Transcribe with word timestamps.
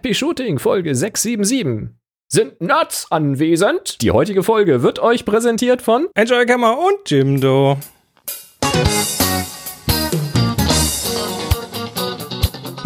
Happy 0.00 0.14
Shooting 0.14 0.58
Folge 0.58 0.94
677. 0.94 1.94
Sind 2.26 2.58
Nerds 2.62 3.08
anwesend? 3.10 4.00
Die 4.00 4.12
heutige 4.12 4.42
Folge 4.42 4.82
wird 4.82 4.98
euch 4.98 5.26
präsentiert 5.26 5.82
von 5.82 6.08
Enjoy 6.14 6.46
Kammer 6.46 6.78
und 6.78 7.10
Jimdo. 7.10 7.76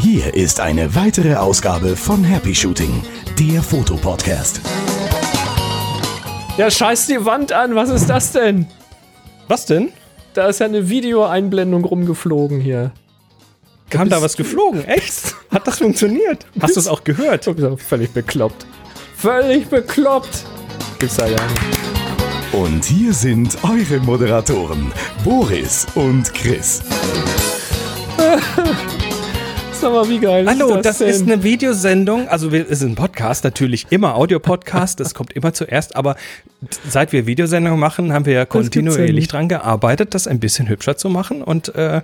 Hier 0.01 0.35
ist 0.35 0.59
eine 0.59 0.93
weitere 0.97 1.37
Ausgabe 1.37 1.95
von 1.95 2.25
Happy 2.25 2.53
Shooting, 2.53 3.05
der 3.39 3.63
Fotopodcast. 3.63 4.61
Ja, 6.59 6.69
scheiß 6.69 7.07
die 7.07 7.25
Wand 7.25 7.53
an, 7.53 7.77
was 7.77 7.91
ist 7.91 8.11
das 8.11 8.33
denn? 8.33 8.67
Was 9.47 9.67
denn? 9.67 9.93
Da 10.33 10.49
ist 10.49 10.59
ja 10.59 10.67
eine 10.67 10.89
Videoeinblendung 10.89 11.85
rumgeflogen 11.85 12.61
hier. 12.61 12.91
Kam 13.91 14.09
da 14.09 14.21
was 14.23 14.37
geflogen? 14.37 14.85
Echt? 14.85 15.35
Hat 15.51 15.67
das 15.67 15.79
funktioniert? 15.79 16.47
Hast 16.61 16.77
du 16.77 16.81
es 16.81 16.89
auch 16.89 17.05
gehört? 17.05 17.49
Völlig 17.87 18.11
bekloppt. 18.11 18.67
Völlig 19.17 19.67
bekloppt. 19.69 20.45
Gibt's 20.99 21.17
da 21.17 21.27
ja 21.27 21.33
nicht. 21.37 22.53
Und 22.53 22.85
hier 22.85 23.13
sind 23.13 23.57
eure 23.65 24.01
Moderatoren, 24.01 24.93
Boris 25.25 25.87
und 25.95 26.33
Chris. 26.35 26.83
Sag 29.81 29.93
mal, 29.93 30.09
wie 30.09 30.19
geil 30.19 30.47
Hallo, 30.49 30.77
ist 30.77 30.85
das, 30.87 30.99
das 30.99 31.09
ist 31.17 31.23
eine 31.23 31.43
Videosendung. 31.43 32.29
Also 32.29 32.53
wir- 32.53 32.63
es 32.65 32.81
ist 32.81 32.83
ein 32.83 32.95
Podcast, 32.95 33.45
natürlich 33.45 33.87
immer 33.91 34.15
Audio-Podcast. 34.15 34.99
das 35.01 35.15
kommt 35.15 35.33
immer 35.33 35.53
zuerst. 35.53 35.95
Aber 35.97 36.17
seit 36.89 37.13
wir 37.13 37.27
Videosendungen 37.27 37.79
machen, 37.79 38.13
haben 38.13 38.25
wir 38.25 38.33
ja 38.35 38.45
kontinuierlich 38.47 39.29
dran 39.29 39.49
gearbeitet, 39.49 40.15
das 40.15 40.27
ein 40.27 40.41
bisschen 40.41 40.69
hübscher 40.69 40.97
zu 40.97 41.09
machen. 41.11 41.43
Und 41.43 41.75
äh, 41.75 42.01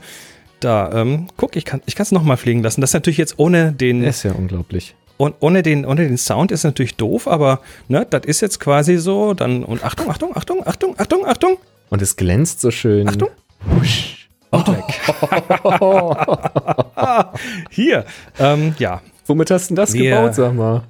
da, 0.61 0.91
ähm, 0.93 1.29
guck, 1.37 1.57
ich 1.57 1.65
kann 1.65 1.81
es 1.87 2.13
nochmal 2.13 2.37
fliegen 2.37 2.63
lassen. 2.63 2.81
Das 2.81 2.91
ist 2.91 2.95
natürlich 2.95 3.19
jetzt 3.19 3.39
ohne 3.39 3.73
den, 3.73 4.03
ist 4.03 4.23
ja 4.23 4.33
unglaublich. 4.33 4.95
Und 5.17 5.35
ohne 5.41 5.63
den, 5.63 5.85
ohne 5.85 6.07
den 6.09 6.17
Sound 6.17 6.51
ist 6.51 6.65
natürlich 6.65 6.97
doof, 6.97 7.29
aber 7.29 7.61
ne, 7.89 8.07
das 8.09 8.23
ist 8.25 8.41
jetzt 8.41 8.59
quasi 8.61 8.97
so. 8.97 9.35
Dann 9.35 9.65
und 9.65 9.85
Achtung, 9.85 10.11
Achtung, 10.11 10.35
Achtung, 10.35 10.67
Achtung, 10.67 10.95
Achtung, 10.99 11.27
Achtung. 11.27 11.57
Und 11.91 12.01
es 12.01 12.17
glänzt 12.17 12.61
so 12.61 12.71
schön. 12.71 13.09
Achtung. 13.09 13.29
Husch. 13.79 14.29
Und 14.51 14.67
weg. 14.69 15.01
Hier, 17.71 18.05
ähm, 18.39 18.75
ja. 18.79 19.01
Womit 19.27 19.51
hast 19.51 19.67
du 19.71 19.75
denn 19.75 19.77
das 19.77 19.93
Wir- 19.93 20.11
gebaut, 20.17 20.35
sag 20.35 20.55
mal? 20.55 20.83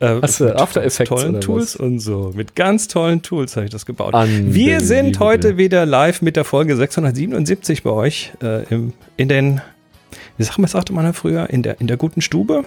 Äh, 0.00 0.18
Hast 0.22 0.40
du 0.40 0.44
mit 0.44 0.56
After 0.56 0.80
ganz 0.80 0.94
Effects 0.94 1.08
tollen 1.10 1.40
Tools 1.40 1.76
und 1.76 1.98
so. 2.00 2.32
Mit 2.34 2.56
ganz 2.56 2.88
tollen 2.88 3.20
Tools 3.22 3.54
habe 3.56 3.66
ich 3.66 3.70
das 3.70 3.84
gebaut. 3.84 4.14
Wir 4.14 4.80
sind 4.80 5.20
heute 5.20 5.58
wieder 5.58 5.84
live 5.84 6.22
mit 6.22 6.36
der 6.36 6.44
Folge 6.44 6.74
677 6.74 7.82
bei 7.82 7.90
euch 7.90 8.32
äh, 8.42 8.64
im, 8.70 8.94
in 9.18 9.28
den, 9.28 9.60
wie 10.38 10.42
sagt 10.44 10.58
man, 10.58 10.68
sagte 10.68 10.94
man 10.94 11.04
ja 11.04 11.12
früher, 11.12 11.50
in 11.50 11.62
der, 11.62 11.80
in 11.80 11.86
der 11.86 11.98
guten 11.98 12.22
Stube. 12.22 12.64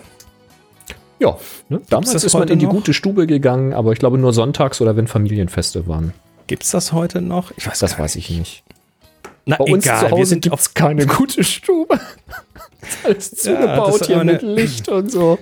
Ja, 1.20 1.38
ne? 1.70 1.82
damals 1.90 2.12
das 2.12 2.24
ist 2.24 2.34
man 2.34 2.48
in 2.50 2.60
die 2.60 2.66
noch? 2.66 2.74
gute 2.74 2.94
Stube 2.94 3.26
gegangen, 3.26 3.74
aber 3.74 3.94
ich 3.94 4.00
glaube 4.00 4.18
nur 4.20 4.34
sonntags 4.34 4.80
oder 4.82 4.96
wenn 4.96 5.08
Familienfeste 5.08 5.88
waren. 5.88 6.14
Gibt's 6.48 6.70
das 6.72 6.94
heute 6.94 7.22
noch? 7.22 7.52
Ich 7.58 7.66
weiß 7.66 7.80
Das 7.80 7.98
weiß 7.98 8.16
ich 8.18 8.30
nicht. 8.30 8.64
Na, 9.46 9.58
Bei 9.58 9.66
uns 9.66 9.86
egal, 9.86 10.00
zu 10.00 10.06
wir 10.06 10.12
Hause 10.12 10.26
sind 10.26 10.44
gibt 10.44 10.60
es 10.60 10.74
keine 10.74 11.06
gute 11.08 11.44
Stube. 11.44 12.00
ist 12.84 13.00
alles 13.06 13.32
zugebaut 13.32 14.02
ist 14.02 14.06
hier 14.08 14.24
mit 14.24 14.42
Licht 14.44 14.88
und 14.88 15.10
so. 15.12 15.40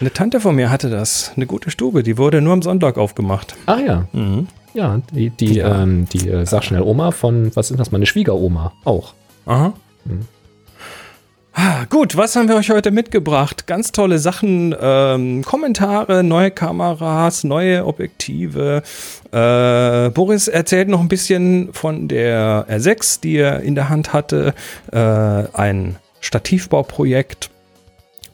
Eine 0.00 0.12
Tante 0.12 0.40
von 0.40 0.54
mir 0.56 0.70
hatte 0.70 0.88
das, 0.88 1.32
eine 1.36 1.46
gute 1.46 1.70
Stube, 1.70 2.02
die 2.02 2.16
wurde 2.16 2.40
nur 2.40 2.54
am 2.54 2.62
Sonntag 2.62 2.96
aufgemacht. 2.96 3.54
Ah 3.66 3.78
ja, 3.78 4.06
Mhm. 4.12 4.46
ja, 4.72 5.00
die, 5.12 5.28
die, 5.30 5.54
Ja. 5.56 5.82
Ähm, 5.82 6.06
die 6.10 6.28
äh, 6.28 6.46
sag 6.46 6.64
schnell 6.64 6.80
Oma 6.82 7.10
von, 7.10 7.54
was 7.54 7.70
ist 7.70 7.78
das, 7.78 7.90
meine 7.92 8.06
Schwiegeroma 8.06 8.72
auch. 8.84 9.12
Aha. 9.46 9.74
Ah, 11.52 11.84
gut, 11.90 12.16
was 12.16 12.36
haben 12.36 12.48
wir 12.48 12.56
euch 12.56 12.70
heute 12.70 12.90
mitgebracht? 12.92 13.66
Ganz 13.66 13.92
tolle 13.92 14.18
Sachen, 14.18 14.74
ähm, 14.80 15.42
Kommentare, 15.44 16.22
neue 16.22 16.50
Kameras, 16.50 17.44
neue 17.44 17.84
Objektive. 17.84 18.82
Äh, 19.32 20.10
Boris 20.10 20.48
erzählt 20.48 20.88
noch 20.88 21.00
ein 21.00 21.08
bisschen 21.08 21.74
von 21.74 22.08
der 22.08 22.66
R6, 22.70 23.20
die 23.20 23.36
er 23.36 23.60
in 23.60 23.74
der 23.74 23.88
Hand 23.90 24.12
hatte, 24.14 24.54
äh, 24.92 24.96
ein 24.98 25.96
Stativbauprojekt. 26.20 27.50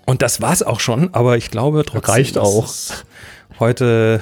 Und 0.06 0.22
das 0.22 0.40
war's 0.40 0.62
auch 0.62 0.80
schon, 0.80 1.12
aber 1.14 1.36
ich 1.36 1.50
glaube 1.50 1.84
trotzdem, 1.84 2.14
Reicht 2.14 2.38
auch. 2.38 2.66
heute 3.58 4.20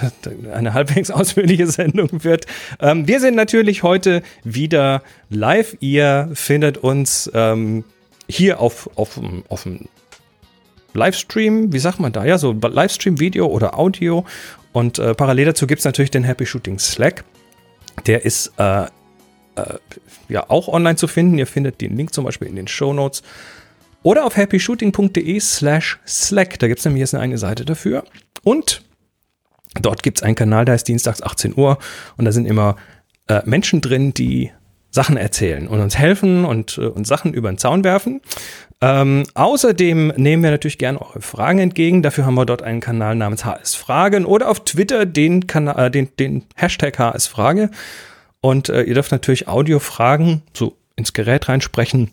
eine 0.53 0.73
halbwegs 0.75 1.11
ausführliche 1.13 1.67
Sendung 1.67 2.25
wird. 2.25 2.47
Ähm, 2.81 3.07
wir 3.07 3.21
sind 3.21 3.35
natürlich 3.37 3.83
heute 3.83 4.23
wieder 4.45 5.03
live. 5.29 5.77
Ihr 5.81 6.31
findet 6.35 6.79
uns 6.79 7.31
ähm, 7.35 7.85
hier 8.29 8.61
auf, 8.61 8.89
auf, 8.97 9.15
dem- 9.15 9.45
auf 9.49 9.65
dem 9.65 9.89
Livestream, 10.95 11.73
wie 11.73 11.79
sagt 11.79 12.01
man 12.01 12.13
da? 12.13 12.25
Ja, 12.25 12.39
so 12.39 12.53
Livestream, 12.53 13.19
Video 13.21 13.47
oder 13.47 13.79
Audio. 13.79 14.25
Und 14.73 14.99
äh, 14.99 15.15
parallel 15.15 15.47
dazu 15.47 15.67
gibt 15.67 15.81
es 15.81 15.85
natürlich 15.85 16.11
den 16.11 16.25
Happy 16.25 16.47
Shooting 16.47 16.79
Slack. 16.79 17.25
Der 18.07 18.25
ist 18.25 18.53
äh, 18.59 18.83
äh, 18.85 18.87
ja 20.29 20.49
auch 20.49 20.69
online 20.69 20.97
zu 20.97 21.07
finden. 21.09 21.37
Ihr 21.39 21.47
findet 21.47 21.81
den 21.81 21.97
Link 21.97 22.15
zum 22.15 22.25
Beispiel 22.25 22.49
in 22.49 22.57
den 22.57 22.69
Show 22.69 22.93
Notes. 22.93 23.23
Oder 24.05 24.27
auf 24.27 24.37
happyshooting.de 24.37 25.41
slash 25.41 25.99
Slack. 26.07 26.59
Da 26.59 26.69
gibt 26.69 26.79
es 26.79 26.85
nämlich 26.85 27.01
jetzt 27.01 27.15
eine 27.15 27.23
eigene 27.23 27.39
Seite 27.39 27.65
dafür. 27.65 28.05
Und 28.45 28.83
dort 29.81 30.03
gibt 30.03 30.19
es 30.19 30.23
einen 30.23 30.35
Kanal, 30.35 30.67
der 30.67 30.75
heißt 30.75 30.87
Dienstags 30.87 31.23
18 31.23 31.57
Uhr. 31.57 31.79
Und 32.19 32.27
da 32.27 32.31
sind 32.31 32.45
immer 32.45 32.77
äh, 33.29 33.41
Menschen 33.47 33.81
drin, 33.81 34.13
die 34.13 34.53
Sachen 34.91 35.17
erzählen 35.17 35.67
und 35.67 35.81
uns 35.81 35.97
helfen 35.97 36.45
und 36.45 36.77
äh, 36.77 36.83
uns 36.83 37.09
Sachen 37.09 37.33
über 37.33 37.51
den 37.51 37.57
Zaun 37.57 37.83
werfen. 37.83 38.21
Ähm, 38.83 39.25
außerdem 39.33 40.13
nehmen 40.17 40.43
wir 40.43 40.51
natürlich 40.51 40.77
gerne 40.77 41.01
eure 41.01 41.23
Fragen 41.23 41.59
entgegen. 41.59 42.03
Dafür 42.03 42.27
haben 42.27 42.35
wir 42.35 42.45
dort 42.45 42.61
einen 42.63 42.81
Kanal 42.81 43.17
namens 43.17 43.47
HS 43.47 43.75
Fragen 43.75 44.27
oder 44.27 44.51
auf 44.51 44.65
Twitter 44.65 45.07
den, 45.07 45.47
Kana 45.47 45.87
äh, 45.87 45.91
den, 45.91 46.11
den 46.19 46.45
Hashtag 46.57 46.99
HS 46.99 47.27
Frage. 47.27 47.71
Und 48.43 48.69
äh, 48.69 48.83
ihr 48.83 48.93
dürft 48.93 49.13
natürlich 49.13 49.49
Audiofragen 49.49 50.43
so 50.53 50.77
ins 50.95 51.15
Gerät 51.15 51.49
reinsprechen 51.49 52.11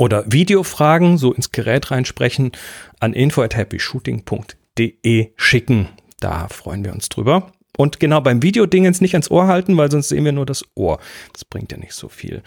oder 0.00 0.24
Videofragen 0.26 1.16
so 1.18 1.32
ins 1.34 1.52
Gerät 1.52 1.90
reinsprechen 1.90 2.52
an 3.00 3.12
info@happyshooting.de 3.12 5.32
schicken. 5.36 5.88
Da 6.20 6.48
freuen 6.48 6.82
wir 6.84 6.94
uns 6.94 7.10
drüber. 7.10 7.52
Und 7.76 8.00
genau 8.00 8.22
beim 8.22 8.42
Videodingens 8.42 9.02
nicht 9.02 9.14
ans 9.14 9.30
Ohr 9.30 9.46
halten, 9.46 9.76
weil 9.76 9.90
sonst 9.90 10.08
sehen 10.08 10.24
wir 10.24 10.32
nur 10.32 10.46
das 10.46 10.64
Ohr. 10.74 11.00
Das 11.34 11.44
bringt 11.44 11.70
ja 11.70 11.76
nicht 11.76 11.92
so 11.92 12.08
viel. 12.08 12.42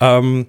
Ähm, 0.00 0.48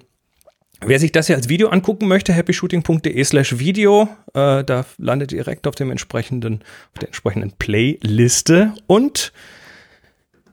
wer 0.80 0.98
sich 0.98 1.12
das 1.12 1.28
hier 1.28 1.36
als 1.36 1.48
Video 1.48 1.68
angucken 1.68 2.08
möchte, 2.08 2.34
happyshooting.de 2.34 3.22
slash 3.22 3.60
Video, 3.60 4.08
äh, 4.34 4.64
da 4.64 4.84
landet 4.98 5.30
ihr 5.30 5.44
direkt 5.44 5.68
auf 5.68 5.76
dem 5.76 5.92
entsprechenden, 5.92 6.64
auf 6.92 6.98
der 7.00 7.10
entsprechenden 7.10 7.52
Playliste. 7.52 8.74
Und 8.88 9.32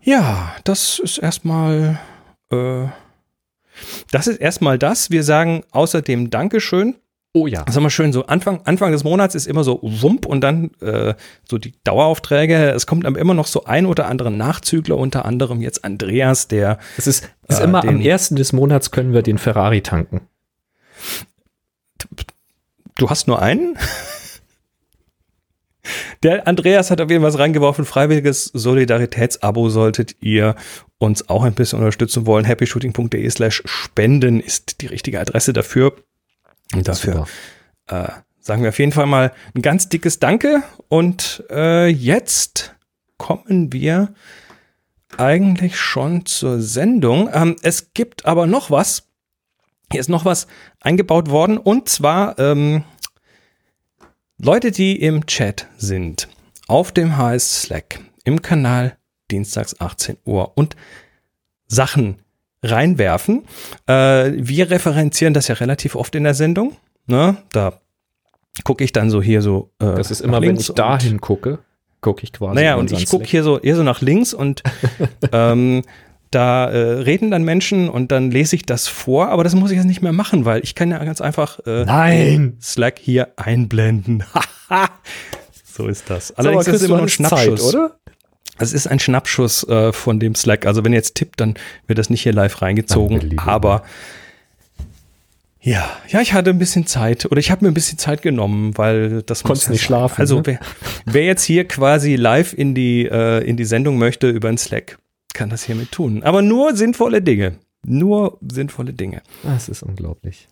ja, 0.04 0.56
das 0.66 1.00
ist 1.00 1.18
erstmal, 1.18 2.00
äh, 2.52 2.90
das 4.12 4.28
ist 4.28 4.38
erstmal 4.40 4.78
das. 4.80 5.10
Wir 5.12 5.24
sagen 5.24 5.64
außerdem 5.72 6.30
Dankeschön. 6.30 6.96
Oh 7.34 7.48
ja. 7.48 7.64
Das 7.66 7.76
ist 7.76 7.78
immer 7.80 7.90
schön, 7.90 8.14
so 8.14 8.26
Anfang, 8.28 8.62
Anfang 8.64 8.94
des 8.94 9.04
Monats 9.04 9.36
ist 9.36 9.46
immer 9.46 9.66
so 9.66 9.80
wump 9.82 10.26
und 10.26 10.40
dann 10.40 10.72
äh, 10.80 11.16
so 11.50 11.58
die 11.58 11.74
Daueraufträge. 11.84 12.70
Es 12.72 12.88
kommt 12.88 13.06
aber 13.06 13.20
immer 13.20 13.34
noch 13.34 13.48
so 13.48 13.66
ein 13.66 13.86
oder 13.86 14.08
andere 14.08 14.32
Nachzügler, 14.32 14.98
unter 14.98 15.26
anderem 15.26 15.62
jetzt 15.62 15.84
Andreas, 15.84 16.48
der 16.48 16.80
Es 16.98 17.08
ist, 17.08 17.30
ist 17.50 17.60
Äh, 17.60 17.64
immer 17.66 17.82
am 17.84 17.98
den- 17.98 18.02
ersten 18.02 18.38
des 18.38 18.54
Monats 18.54 18.92
können 18.92 19.12
wir 19.12 19.22
den 19.22 19.38
Ferrari 19.38 19.82
tanken. 19.82 20.22
Du 22.98 23.10
hast 23.10 23.28
nur 23.28 23.42
einen? 23.42 23.78
Der 26.24 26.48
Andreas 26.48 26.92
hat 26.92 27.02
auf 27.02 27.10
jeden 27.10 27.22
Fall 27.22 27.34
was 27.34 27.40
reingeworfen. 27.40 27.86
Freiwilliges 27.86 28.46
Solidaritätsabo 28.54 29.70
solltet 29.70 30.16
ihr 30.22 30.56
uns 30.98 31.30
auch 31.30 31.44
ein 31.44 31.54
bisschen 31.54 31.80
unterstützen 31.80 32.26
wollen. 32.26 32.46
happyshooting.de 32.46 33.30
slash 33.30 33.64
spenden 33.66 34.40
ist 34.40 34.82
die 34.82 34.88
richtige 34.88 35.20
Adresse 35.20 35.54
dafür. 35.54 35.96
Und 36.74 36.88
dafür 36.88 37.28
äh, 37.88 38.08
sagen 38.40 38.64
wir 38.64 38.70
auf 38.70 38.80
jeden 38.80 38.92
Fall 38.92 39.06
mal 39.06 39.34
ein 39.56 39.62
ganz 39.62 39.90
dickes 39.90 40.20
Danke. 40.20 40.64
Und 40.88 41.44
äh, 41.50 41.88
jetzt 41.88 42.76
kommen 43.18 43.72
wir 43.74 44.14
eigentlich 45.18 45.78
schon 45.78 46.26
zur 46.26 46.62
Sendung. 46.62 47.30
Ähm, 47.34 47.56
es 47.62 47.94
gibt 47.94 48.26
aber 48.26 48.48
noch 48.48 48.72
was. 48.72 49.04
Hier 49.92 50.00
ist 50.00 50.10
noch 50.10 50.26
was 50.26 50.48
eingebaut 50.82 51.30
worden. 51.30 51.58
Und 51.58 51.90
zwar 51.90 52.38
ähm, 52.40 52.84
Leute, 54.38 54.72
die 54.72 55.02
im 55.02 55.26
Chat 55.28 55.68
sind, 55.78 56.28
auf 56.68 56.92
dem 56.92 57.18
HS 57.18 57.62
Slack, 57.64 58.00
im 58.26 58.42
Kanal 58.42 58.98
Dienstags 59.32 59.80
18 59.80 60.18
Uhr 60.26 60.52
und 60.58 60.76
Sachen 61.68 62.18
reinwerfen. 62.62 63.44
Äh, 63.88 64.32
wir 64.36 64.70
referenzieren 64.70 65.34
das 65.34 65.48
ja 65.48 65.56
relativ 65.56 65.96
oft 65.96 66.16
in 66.16 66.24
der 66.26 66.34
Sendung. 66.34 66.76
Ne? 67.08 67.38
Da 67.52 67.80
gucke 68.64 68.84
ich 68.84 68.92
dann 68.92 69.10
so 69.10 69.22
hier 69.22 69.42
so. 69.42 69.72
Äh, 69.80 69.96
Das 69.96 70.12
ist 70.12 70.22
immer, 70.22 70.42
wenn 70.42 70.58
ich 70.58 70.68
dahin 70.74 71.22
gucke, 71.22 71.60
gucke 72.02 72.24
ich 72.24 72.34
quasi. 72.34 72.56
Naja, 72.56 72.76
und 72.76 72.92
ich 72.92 73.08
gucke 73.08 73.26
hier 73.26 73.44
so, 73.44 73.60
hier 73.62 73.76
so 73.76 73.84
nach 73.84 74.02
links 74.02 74.34
und 74.34 74.64
ähm, 75.32 75.84
da 76.32 76.70
äh, 76.70 76.78
reden 76.78 77.32
dann 77.32 77.44
Menschen 77.44 77.90
und 77.90 78.12
dann 78.12 78.32
lese 78.32 78.56
ich 78.56 78.66
das 78.66 78.88
vor, 78.88 79.30
aber 79.30 79.44
das 79.44 79.56
muss 79.56 79.72
ich 79.72 79.78
jetzt 79.78 79.86
nicht 79.86 80.02
mehr 80.02 80.12
machen, 80.12 80.46
weil 80.46 80.64
ich 80.64 80.76
kann 80.76 80.92
ja 80.92 81.04
ganz 81.04 81.22
einfach 81.22 81.60
äh! 81.66 81.86
Slack 82.62 83.00
hier 83.00 83.30
einblenden. 83.38 84.24
so 85.64 85.88
ist 85.88 86.10
das. 86.10 86.32
Allerdings 86.38 86.68
ist 86.68 86.76
es 86.76 86.84
immer 86.84 86.98
nur 86.98 87.06
ein 87.06 87.10
Schnappschuss. 87.10 87.62
Zeit, 87.62 87.74
oder? 87.74 87.96
Es 88.58 88.74
ist 88.74 88.88
ein 88.88 89.00
Schnappschuss 89.00 89.68
äh, 89.68 89.92
von 89.92 90.20
dem 90.20 90.36
Slack. 90.36 90.66
Also 90.66 90.84
wenn 90.84 90.94
ihr 90.94 90.98
jetzt 90.98 91.16
tippt, 91.16 91.42
dann 91.42 91.56
wird 91.88 92.00
das 92.00 92.10
nicht 92.10 92.22
hier 92.22 92.34
live 92.34 92.62
reingezogen. 92.62 93.38
Aber 93.38 93.84
ja, 95.66 95.90
ja, 96.10 96.22
ich 96.22 96.34
hatte 96.34 96.52
ein 96.52 96.60
bisschen 96.60 96.86
Zeit 96.86 97.26
oder 97.26 97.40
ich 97.40 97.50
habe 97.50 97.66
mir 97.66 97.72
ein 97.72 97.74
bisschen 97.74 97.98
Zeit 97.98 98.22
genommen, 98.22 98.78
weil 98.78 99.24
das 99.24 99.42
Konntest 99.42 99.72
nicht 99.72 99.82
schlafen. 99.82 100.22
Also 100.22 100.38
ne? 100.38 100.44
wer, 100.46 100.60
wer, 101.06 101.24
jetzt 101.26 101.44
hier 101.44 101.68
quasi 101.68 102.16
live 102.16 102.54
in 102.54 102.76
die 102.76 103.06
äh, 103.06 103.44
in 103.44 103.58
die 103.58 103.66
Sendung 103.66 103.98
möchte 103.98 104.30
über 104.30 104.48
den 104.48 104.60
Slack, 104.60 105.00
kann 105.36 105.52
das 105.52 105.64
hiermit 105.64 105.92
tun. 105.92 106.24
Aber 106.24 106.42
nur 106.42 106.76
sinnvolle 106.76 107.22
Dinge. 107.22 107.60
Nur 107.86 108.40
sinnvolle 108.42 108.94
Dinge. 108.94 109.22
Das 109.44 109.70
ist 109.70 109.84
unglaublich. 109.84 110.48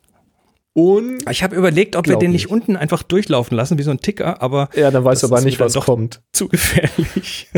Und 0.74 1.30
ich 1.30 1.44
habe 1.44 1.56
überlegt, 1.56 1.96
ob 1.96 2.08
wir 2.08 2.18
den 2.18 2.32
nicht 2.32 2.50
unten 2.50 2.76
einfach 2.76 3.04
durchlaufen 3.04 3.56
lassen, 3.56 3.78
wie 3.78 3.84
so 3.84 3.92
ein 3.92 4.00
Ticker, 4.00 4.42
aber. 4.42 4.70
Ja, 4.76 4.90
dann 4.90 5.04
weißt 5.04 5.24
du 5.24 5.28
aber 5.28 5.42
nicht, 5.42 5.60
was 5.60 5.76
kommt. 5.76 6.22
Zu 6.34 6.48
gefährlich. 6.48 7.48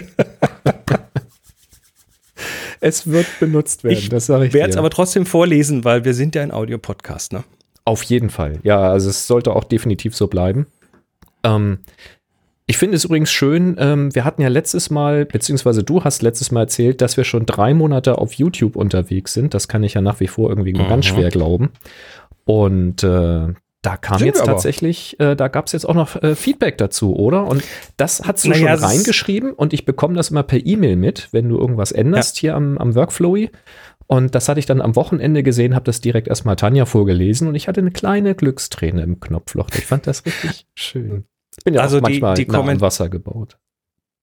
es 2.82 3.08
wird 3.08 3.28
benutzt 3.40 3.86
werden, 3.86 3.98
ich 3.98 4.10
das 4.10 4.26
sage 4.26 4.48
ich 4.48 4.54
werde 4.54 4.72
es 4.72 4.78
aber 4.78 4.90
trotzdem 4.90 5.26
vorlesen, 5.26 5.86
weil 5.86 6.04
wir 6.04 6.14
sind 6.14 6.36
ja 6.36 6.44
ein 6.44 6.52
Audiopodcast, 6.52 7.32
ne? 7.32 7.46
Auf 7.86 8.04
jeden 8.04 8.30
Fall. 8.30 8.60
Ja, 8.64 8.80
also 8.80 9.10
es 9.10 9.28
sollte 9.28 9.56
auch 9.56 9.64
definitiv 9.64 10.16
so 10.16 10.28
bleiben. 10.28 10.68
Ähm, 11.44 11.80
ich 12.68 12.78
finde 12.78 12.96
es 12.96 13.06
übrigens 13.06 13.32
schön, 13.32 13.76
ähm, 13.80 14.14
wir 14.16 14.26
hatten 14.26 14.42
ja 14.42 14.48
letztes 14.48 14.90
Mal, 14.90 15.26
beziehungsweise 15.26 15.84
du 15.84 16.04
hast 16.04 16.24
letztes 16.24 16.52
Mal 16.52 16.62
erzählt, 16.62 17.02
dass 17.02 17.16
wir 17.16 17.24
schon 17.24 17.46
drei 17.46 17.74
Monate 17.74 18.18
auf 18.18 18.34
YouTube 18.34 18.76
unterwegs 18.76 19.34
sind. 19.34 19.54
Das 19.54 19.68
kann 19.68 19.84
ich 19.84 19.94
ja 19.94 20.02
nach 20.02 20.20
wie 20.20 20.28
vor 20.28 20.50
irgendwie 20.50 20.74
nur 20.74 20.86
mhm. 20.86 20.90
ganz 20.90 21.06
schwer 21.06 21.30
glauben. 21.30 21.72
Und 22.44 23.04
äh, 23.04 23.54
da 23.84 23.98
kam 23.98 24.18
Sind 24.18 24.28
jetzt 24.28 24.44
tatsächlich, 24.44 25.20
äh, 25.20 25.36
da 25.36 25.48
gab 25.48 25.68
es 25.68 25.74
jetzt 25.74 25.88
auch 25.88 25.94
noch 25.94 26.16
äh, 26.24 26.36
Feedback 26.36 26.80
dazu, 26.80 27.16
oder? 27.16 27.46
Und 27.46 27.64
das 27.98 28.24
hast 28.26 28.44
du 28.44 28.50
naja, 28.50 28.76
schon 28.76 28.86
reingeschrieben 28.86 29.54
und 29.54 29.74
ich 29.74 29.86
bekomme 29.86 30.16
das 30.16 30.32
immer 30.32 30.42
per 30.42 30.66
E-Mail 30.66 30.96
mit, 30.96 31.30
wenn 31.32 31.48
du 31.48 31.60
irgendwas 31.60 31.92
änderst 31.92 32.38
ja. 32.38 32.42
hier 32.42 32.56
am, 32.56 32.80
am 32.80 32.96
Workflowy. 32.96 33.52
Und 34.08 34.34
das 34.34 34.50
hatte 34.50 34.60
ich 34.60 34.66
dann 34.66 34.82
am 34.82 34.96
Wochenende 34.96 35.44
gesehen, 35.44 35.76
habe 35.76 35.86
das 35.86 36.02
direkt 36.02 36.28
erstmal 36.28 36.56
Tanja 36.56 36.86
vorgelesen 36.86 37.48
und 37.48 37.54
ich 37.54 37.68
hatte 37.68 37.82
eine 37.82 37.92
kleine 37.92 38.34
Glücksträne 38.34 39.04
im 39.04 39.20
Knopfloch. 39.20 39.70
Ich 39.76 39.86
fand 39.86 40.08
das 40.08 40.26
richtig 40.26 40.66
schön. 40.76 41.26
Ich 41.58 41.64
bin 41.64 41.74
ja 41.74 41.82
also 41.82 41.98
auch 41.98 42.02
manchmal 42.02 42.36
die, 42.36 42.46
die 42.46 42.52
nah 42.52 42.60
am 42.60 42.82
Wasser 42.82 43.10
gebaut 43.10 43.58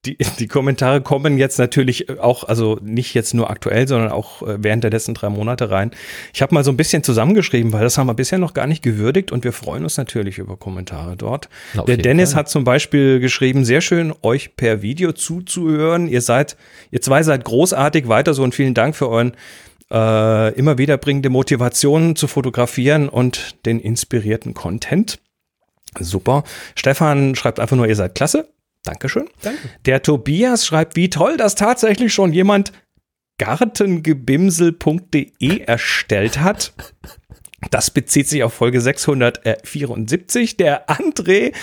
die, 0.05 0.17
die 0.39 0.47
Kommentare 0.47 1.01
kommen 1.01 1.37
jetzt 1.37 1.59
natürlich 1.59 2.19
auch, 2.19 2.43
also 2.43 2.79
nicht 2.81 3.13
jetzt 3.13 3.33
nur 3.33 3.49
aktuell, 3.49 3.87
sondern 3.87 4.11
auch 4.11 4.41
äh, 4.41 4.57
während 4.59 4.83
der 4.83 4.91
letzten 4.91 5.13
drei 5.13 5.29
Monate 5.29 5.69
rein. 5.69 5.91
Ich 6.33 6.41
habe 6.41 6.53
mal 6.53 6.63
so 6.63 6.71
ein 6.71 6.77
bisschen 6.77 7.03
zusammengeschrieben, 7.03 7.73
weil 7.73 7.83
das 7.83 7.97
haben 7.97 8.07
wir 8.07 8.13
bisher 8.13 8.39
noch 8.39 8.53
gar 8.53 8.67
nicht 8.67 8.83
gewürdigt 8.83 9.31
und 9.31 9.43
wir 9.43 9.53
freuen 9.53 9.83
uns 9.83 9.97
natürlich 9.97 10.37
über 10.37 10.57
Kommentare 10.57 11.15
dort. 11.15 11.49
Na, 11.73 11.83
der 11.83 11.97
Dennis 11.97 12.31
Fall. 12.31 12.39
hat 12.39 12.49
zum 12.49 12.63
Beispiel 12.63 13.19
geschrieben, 13.19 13.65
sehr 13.65 13.81
schön, 13.81 14.13
euch 14.21 14.55
per 14.55 14.81
Video 14.81 15.11
zuzuhören. 15.11 16.07
Ihr 16.07 16.21
seid, 16.21 16.57
ihr 16.91 17.01
zwei 17.01 17.23
seid 17.23 17.45
großartig, 17.45 18.07
weiter 18.07 18.33
so 18.33 18.43
und 18.43 18.55
vielen 18.55 18.73
Dank 18.73 18.95
für 18.95 19.09
euren 19.09 19.33
äh, 19.91 20.53
immer 20.55 20.77
wiederbringende 20.77 21.29
Motivation 21.29 22.15
zu 22.15 22.27
fotografieren 22.27 23.09
und 23.09 23.65
den 23.65 23.79
inspirierten 23.79 24.53
Content. 24.53 25.19
Super. 25.99 26.43
Stefan 26.75 27.35
schreibt 27.35 27.59
einfach 27.59 27.75
nur, 27.75 27.87
ihr 27.87 27.95
seid 27.95 28.15
klasse. 28.15 28.49
Dankeschön. 28.83 29.29
Danke. 29.41 29.59
Der 29.85 30.01
Tobias 30.01 30.65
schreibt, 30.65 30.95
wie 30.95 31.09
toll, 31.09 31.37
dass 31.37 31.55
tatsächlich 31.55 32.13
schon 32.13 32.33
jemand 32.33 32.73
gartengebimsel.de 33.37 35.59
erstellt 35.59 36.39
hat. 36.39 36.73
Das 37.71 37.91
bezieht 37.91 38.27
sich 38.27 38.43
auf 38.43 38.53
Folge 38.53 38.81
674. 38.81 40.57
Der 40.57 40.89
André 40.89 41.53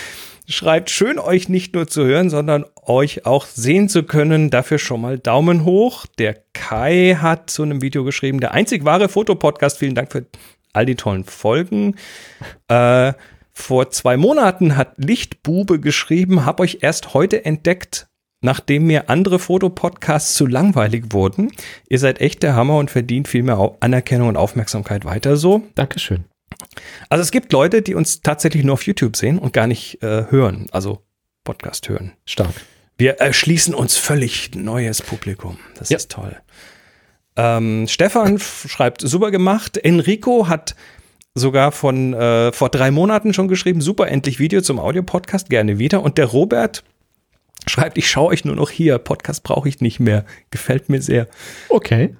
schreibt, 0.49 0.91
schön 0.91 1.19
euch 1.19 1.49
nicht 1.49 1.75
nur 1.75 1.87
zu 1.87 2.05
hören, 2.05 2.31
sondern 2.31 2.65
euch 2.83 3.27
auch 3.27 3.47
sehen 3.47 3.89
zu 3.89 4.03
können. 4.03 4.51
Dafür 4.51 4.79
schon 4.79 5.03
mal 5.03 5.19
Daumen 5.19 5.65
hoch. 5.65 6.07
Der 6.19 6.43
Kai 6.53 7.17
hat 7.21 7.51
zu 7.51 7.63
einem 7.63 7.83
Video 7.83 8.05
geschrieben, 8.05 8.41
der 8.41 8.53
einzig 8.53 8.85
wahre 8.85 9.09
Fotopodcast. 9.09 9.79
Vielen 9.79 9.95
Dank 9.95 10.11
für 10.11 10.27
all 10.73 10.87
die 10.87 10.97
tollen 10.97 11.25
Folgen. 11.25 11.97
Äh, 12.69 13.13
vor 13.61 13.91
zwei 13.91 14.17
Monaten 14.17 14.77
hat 14.77 14.95
Lichtbube 14.97 15.81
geschrieben, 15.81 16.45
hab 16.45 16.61
euch 16.61 16.79
erst 16.81 17.15
heute 17.15 17.45
entdeckt, 17.45 18.09
nachdem 18.41 18.87
mir 18.87 19.09
andere 19.11 19.39
Fotopodcasts 19.39 20.35
zu 20.35 20.47
langweilig 20.47 21.07
wurden. 21.11 21.53
Ihr 21.89 21.99
seid 21.99 22.21
echt 22.21 22.43
der 22.43 22.55
Hammer 22.55 22.79
und 22.79 22.91
verdient 22.91 23.29
viel 23.29 23.43
mehr 23.43 23.77
Anerkennung 23.81 24.29
und 24.29 24.37
Aufmerksamkeit 24.37 25.05
weiter 25.05 25.37
so. 25.37 25.63
Dankeschön. 25.75 26.25
Also 27.09 27.23
es 27.23 27.31
gibt 27.31 27.53
Leute, 27.53 27.83
die 27.83 27.95
uns 27.95 28.23
tatsächlich 28.23 28.65
nur 28.65 28.75
auf 28.75 28.83
YouTube 28.83 29.17
sehen 29.17 29.39
und 29.39 29.53
gar 29.53 29.67
nicht 29.67 30.03
äh, 30.03 30.31
hören, 30.31 30.67
also 30.73 31.03
Podcast 31.45 31.89
hören. 31.89 32.13
Stark. 32.25 32.55
Wir 32.97 33.15
erschließen 33.15 33.75
uns 33.75 33.97
völlig 33.97 34.55
neues 34.55 35.01
Publikum. 35.01 35.59
Das 35.79 35.89
ja. 35.89 35.97
ist 35.97 36.11
toll. 36.11 36.37
Ähm, 37.37 37.87
Stefan 37.89 38.39
schreibt, 38.39 39.01
super 39.01 39.31
gemacht. 39.31 39.79
Enrico 39.79 40.49
hat 40.49 40.75
sogar 41.35 41.73
von 41.73 42.15
äh, 42.15 42.53
vor 42.53 42.69
drei 42.69 42.91
Monaten 42.91 43.33
schon 43.35 43.49
geschrieben. 43.49 43.81
Super, 43.81 44.09
endlich 44.09 44.39
Video 44.39 44.61
zum 44.61 44.79
Audio-Podcast, 44.79 45.49
gerne 45.51 45.79
wieder. 45.79 46.03
Und 46.03 46.19
der 46.19 46.27
Robert 46.27 46.85
schreibt, 47.67 47.99
ich 47.99 48.11
schaue 48.11 48.29
euch 48.29 48.45
nur 48.45 48.57
noch 48.57 48.71
hier. 48.71 48.99
Podcast 48.99 49.43
brauche 49.43 49.69
ich 49.69 49.81
nicht 49.81 50.01
mehr. 50.01 50.25
Gefällt 50.51 50.89
mir 50.89 51.03
sehr. 51.03 51.29
Okay. 51.69 52.17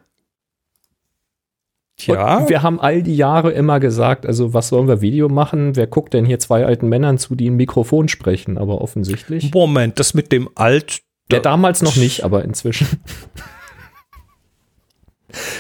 Tja. 1.97 2.39
Und 2.39 2.49
wir 2.49 2.63
haben 2.63 2.81
all 2.81 3.03
die 3.03 3.17
Jahre 3.17 3.53
immer 3.53 3.79
gesagt, 3.79 4.25
also 4.25 4.55
was 4.55 4.69
sollen 4.69 4.89
wir 4.89 5.03
Video 5.03 5.29
machen? 5.29 5.77
Wer 5.77 5.87
guckt 5.87 6.15
denn 6.15 6.25
hier 6.25 6.39
zwei 6.39 6.65
alten 6.65 6.89
Männern 6.89 7.19
zu, 7.19 7.35
die 7.35 7.51
ein 7.51 7.57
Mikrofon 7.57 8.09
sprechen? 8.09 8.57
Aber 8.57 8.81
offensichtlich. 8.81 9.53
Moment, 9.53 9.99
das 9.99 10.15
mit 10.15 10.33
dem 10.33 10.49
Alt. 10.55 11.03
Ja, 11.31 11.41
damals 11.41 11.83
noch 11.83 11.97
nicht, 11.97 12.25
aber 12.25 12.43
inzwischen. 12.45 12.89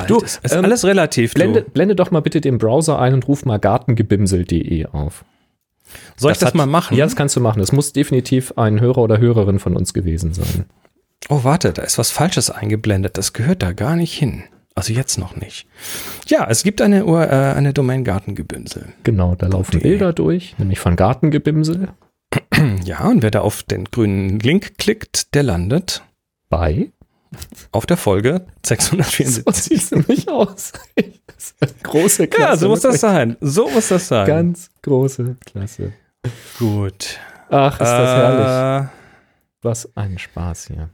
Du, 0.07 0.19
ist 0.21 0.41
ähm, 0.53 0.65
alles 0.65 0.85
relativ. 0.85 1.35
Blende, 1.35 1.63
blende, 1.63 1.95
doch 1.95 2.11
mal 2.11 2.21
bitte 2.21 2.41
den 2.41 2.59
Browser 2.59 2.99
ein 2.99 3.15
und 3.15 3.29
ruf 3.29 3.45
mal 3.45 3.59
gartengebimsel.de 3.59 4.87
auf. 4.87 5.25
Soll 6.17 6.31
das 6.31 6.39
ich 6.39 6.41
das 6.41 6.47
hat, 6.49 6.55
mal 6.55 6.67
machen? 6.67 6.97
Ja, 6.97 7.05
das 7.05 7.17
kannst 7.17 7.37
du 7.37 7.41
machen. 7.41 7.61
Es 7.61 7.73
muss 7.73 7.93
definitiv 7.93 8.53
ein 8.57 8.81
Hörer 8.81 8.99
oder 8.99 9.19
Hörerin 9.19 9.59
von 9.59 9.77
uns 9.77 9.95
gewesen 9.95 10.33
sein. 10.33 10.67
Oh, 11.29 11.45
warte, 11.45 11.73
da 11.73 11.83
ist 11.83 11.99
was 11.99 12.11
Falsches 12.11 12.51
eingeblendet. 12.51 13.19
Das 13.19 13.33
gehört 13.33 13.63
da 13.63 13.73
gar 13.73 13.97
nicht 13.97 14.13
hin. 14.17 14.45
Also 14.75 14.93
jetzt 14.93 15.19
noch 15.19 15.37
nicht. 15.37 15.67
Ja, 16.27 16.47
es 16.49 16.63
gibt 16.63 16.81
eine, 16.81 17.01
äh, 17.01 17.57
eine 17.57 17.73
Domain 17.73 18.05
Gartengebimsel. 18.05 18.87
Genau, 19.03 19.35
da 19.35 19.49
laufen 19.49 19.77
okay. 19.77 19.89
Bilder 19.89 20.13
durch, 20.13 20.55
nämlich 20.59 20.79
von 20.79 20.97
Gartengebimsel. 20.97 21.89
Ja, 22.85 23.09
und 23.09 23.23
wer 23.23 23.31
da 23.31 23.41
auf 23.41 23.63
den 23.63 23.85
grünen 23.85 24.39
Link 24.39 24.77
klickt, 24.77 25.35
der 25.35 25.43
landet 25.43 26.03
bei 26.51 26.93
auf 27.73 27.87
der 27.87 27.97
Folge 27.97 28.47
674. 28.65 29.45
So 29.45 29.53
sieht 29.53 29.79
es 29.79 29.91
nämlich 29.91 30.29
aus. 30.29 30.73
große 31.83 32.29
Klasse. 32.29 32.51
Ja, 32.51 32.57
so 32.57 32.69
muss 32.69 32.81
das 32.81 33.01
sein. 33.01 33.37
So 33.41 33.69
muss 33.69 33.89
das 33.89 34.09
sein. 34.09 34.27
Ganz 34.27 34.71
große 34.83 35.37
Klasse. 35.45 35.93
Gut. 36.59 37.19
Ach, 37.49 37.73
ist 37.73 37.81
das 37.81 37.91
äh, 37.91 38.17
herrlich. 38.17 38.89
Was 39.63 39.97
ein 39.97 40.19
Spaß 40.19 40.69
hier. 40.69 40.91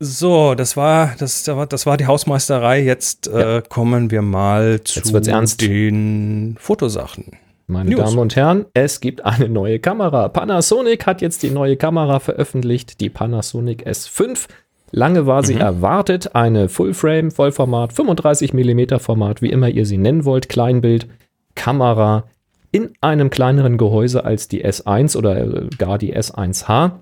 So, 0.00 0.54
das 0.54 0.76
war, 0.76 1.14
das, 1.18 1.44
das 1.44 1.86
war 1.86 1.96
die 1.96 2.06
Hausmeisterei. 2.06 2.82
Jetzt 2.82 3.28
äh, 3.28 3.40
ja. 3.40 3.56
äh, 3.58 3.62
kommen 3.68 4.10
wir 4.10 4.22
mal 4.22 4.82
zu 4.82 5.00
den 5.20 6.56
Fotosachen. 6.58 7.38
Meine 7.66 7.90
News. 7.90 8.00
Damen 8.00 8.18
und 8.18 8.36
Herren, 8.36 8.66
es 8.74 9.00
gibt 9.00 9.24
eine 9.24 9.48
neue 9.48 9.78
Kamera. 9.78 10.28
Panasonic 10.28 11.06
hat 11.06 11.22
jetzt 11.22 11.42
die 11.42 11.50
neue 11.50 11.76
Kamera 11.76 12.20
veröffentlicht, 12.20 13.00
die 13.00 13.08
Panasonic 13.08 13.86
S5 13.86 14.48
Lange 14.96 15.26
war 15.26 15.42
sie 15.42 15.56
mhm. 15.56 15.60
erwartet, 15.60 16.36
eine 16.36 16.68
Full-Frame, 16.68 17.32
Vollformat, 17.32 17.92
35 17.92 18.52
mm 18.52 19.00
Format, 19.00 19.42
wie 19.42 19.50
immer 19.50 19.68
ihr 19.68 19.86
sie 19.86 19.98
nennen 19.98 20.24
wollt, 20.24 20.48
Kleinbild, 20.48 21.08
Kamera 21.56 22.28
in 22.70 22.92
einem 23.00 23.28
kleineren 23.28 23.76
Gehäuse 23.76 24.24
als 24.24 24.46
die 24.46 24.64
S1 24.64 25.16
oder 25.16 25.36
äh, 25.36 25.68
gar 25.78 25.98
die 25.98 26.16
S1H. 26.16 26.92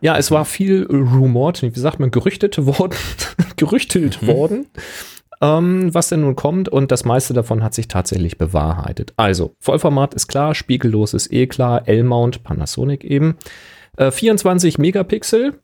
Ja, 0.00 0.16
es 0.16 0.30
war 0.30 0.46
viel 0.46 0.86
rumort, 0.90 1.60
wie 1.60 1.78
sagt 1.78 2.00
man, 2.00 2.10
gerüchtet 2.10 2.64
worden, 2.64 2.96
gerüchtelt 3.56 4.22
mhm. 4.22 4.26
worden, 4.28 4.66
ähm, 5.42 5.92
was 5.94 6.08
denn 6.08 6.22
nun 6.22 6.36
kommt 6.36 6.70
und 6.70 6.90
das 6.90 7.04
meiste 7.04 7.34
davon 7.34 7.62
hat 7.62 7.74
sich 7.74 7.88
tatsächlich 7.88 8.38
bewahrheitet. 8.38 9.12
Also, 9.18 9.54
Vollformat 9.60 10.14
ist 10.14 10.26
klar, 10.26 10.54
spiegellos 10.54 11.12
ist 11.12 11.34
eh 11.34 11.46
klar, 11.46 11.86
L-Mount, 11.86 12.44
Panasonic 12.44 13.04
eben. 13.04 13.36
Äh, 13.98 14.10
24 14.10 14.78
Megapixel, 14.78 15.60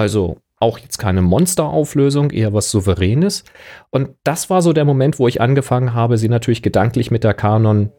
also 0.00 0.38
auch 0.58 0.78
jetzt 0.78 0.98
keine 0.98 1.22
Monsterauflösung, 1.22 2.30
eher 2.30 2.52
was 2.52 2.70
Souveränes. 2.70 3.44
Und 3.90 4.10
das 4.24 4.50
war 4.50 4.60
so 4.60 4.72
der 4.72 4.84
Moment, 4.84 5.18
wo 5.18 5.26
ich 5.26 5.40
angefangen 5.40 5.94
habe, 5.94 6.18
sie 6.18 6.28
natürlich 6.28 6.62
gedanklich 6.62 7.10
mit 7.10 7.24
der 7.24 7.34
Canon 7.34 7.90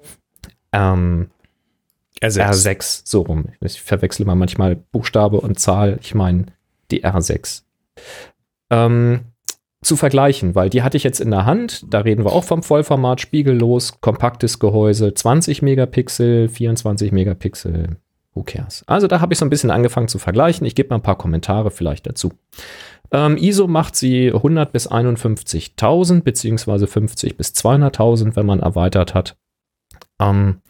ähm, 0.72 1.32
R6. 2.22 2.52
R6 2.52 3.02
so 3.06 3.22
rum. 3.22 3.46
Ich 3.62 3.82
verwechsel 3.82 4.26
mal 4.26 4.36
manchmal 4.36 4.76
Buchstabe 4.76 5.42
und 5.42 5.60
Zahl. 5.60 5.98
Ich 6.02 6.14
meine 6.14 6.46
die 6.92 7.04
R6. 7.04 7.64
Ähm, 8.70 9.22
zu 9.82 9.96
vergleichen, 9.96 10.54
weil 10.54 10.70
die 10.70 10.84
hatte 10.84 10.98
ich 10.98 11.04
jetzt 11.04 11.20
in 11.20 11.32
der 11.32 11.46
Hand. 11.46 11.92
Da 11.92 12.02
reden 12.02 12.24
wir 12.24 12.32
auch 12.32 12.44
vom 12.44 12.62
Vollformat, 12.62 13.20
spiegellos, 13.22 14.00
kompaktes 14.02 14.60
Gehäuse, 14.60 15.16
20 15.16 15.64
Megapixel, 15.64 16.48
24 16.48 17.12
Megapixel. 17.12 17.98
Who 18.34 18.44
cares? 18.44 18.84
Also 18.88 19.08
da 19.08 19.22
habe 19.22 19.34
ich 19.34 19.40
so 19.40 19.46
ein 19.46 19.50
bisschen 19.50 19.72
angefangen 19.72 20.08
zu 20.08 20.20
vergleichen. 20.20 20.66
Ich 20.66 20.76
gebe 20.76 20.90
mal 20.90 20.96
ein 20.96 21.04
paar 21.04 21.18
Kommentare 21.18 21.72
vielleicht 21.72 22.08
dazu. 22.08 22.32
Ähm, 23.12 23.38
ISO 23.38 23.68
macht 23.68 23.96
sie 23.96 24.32
100 24.34 24.72
bis 24.72 24.90
51.000 24.90 26.22
beziehungsweise 26.22 26.88
50 26.88 27.36
bis 27.36 27.50
200.000, 27.50 28.36
wenn 28.36 28.46
man 28.46 28.62
erweitert 28.62 29.14
hat. 29.14 29.36
Ähm, 30.22 30.62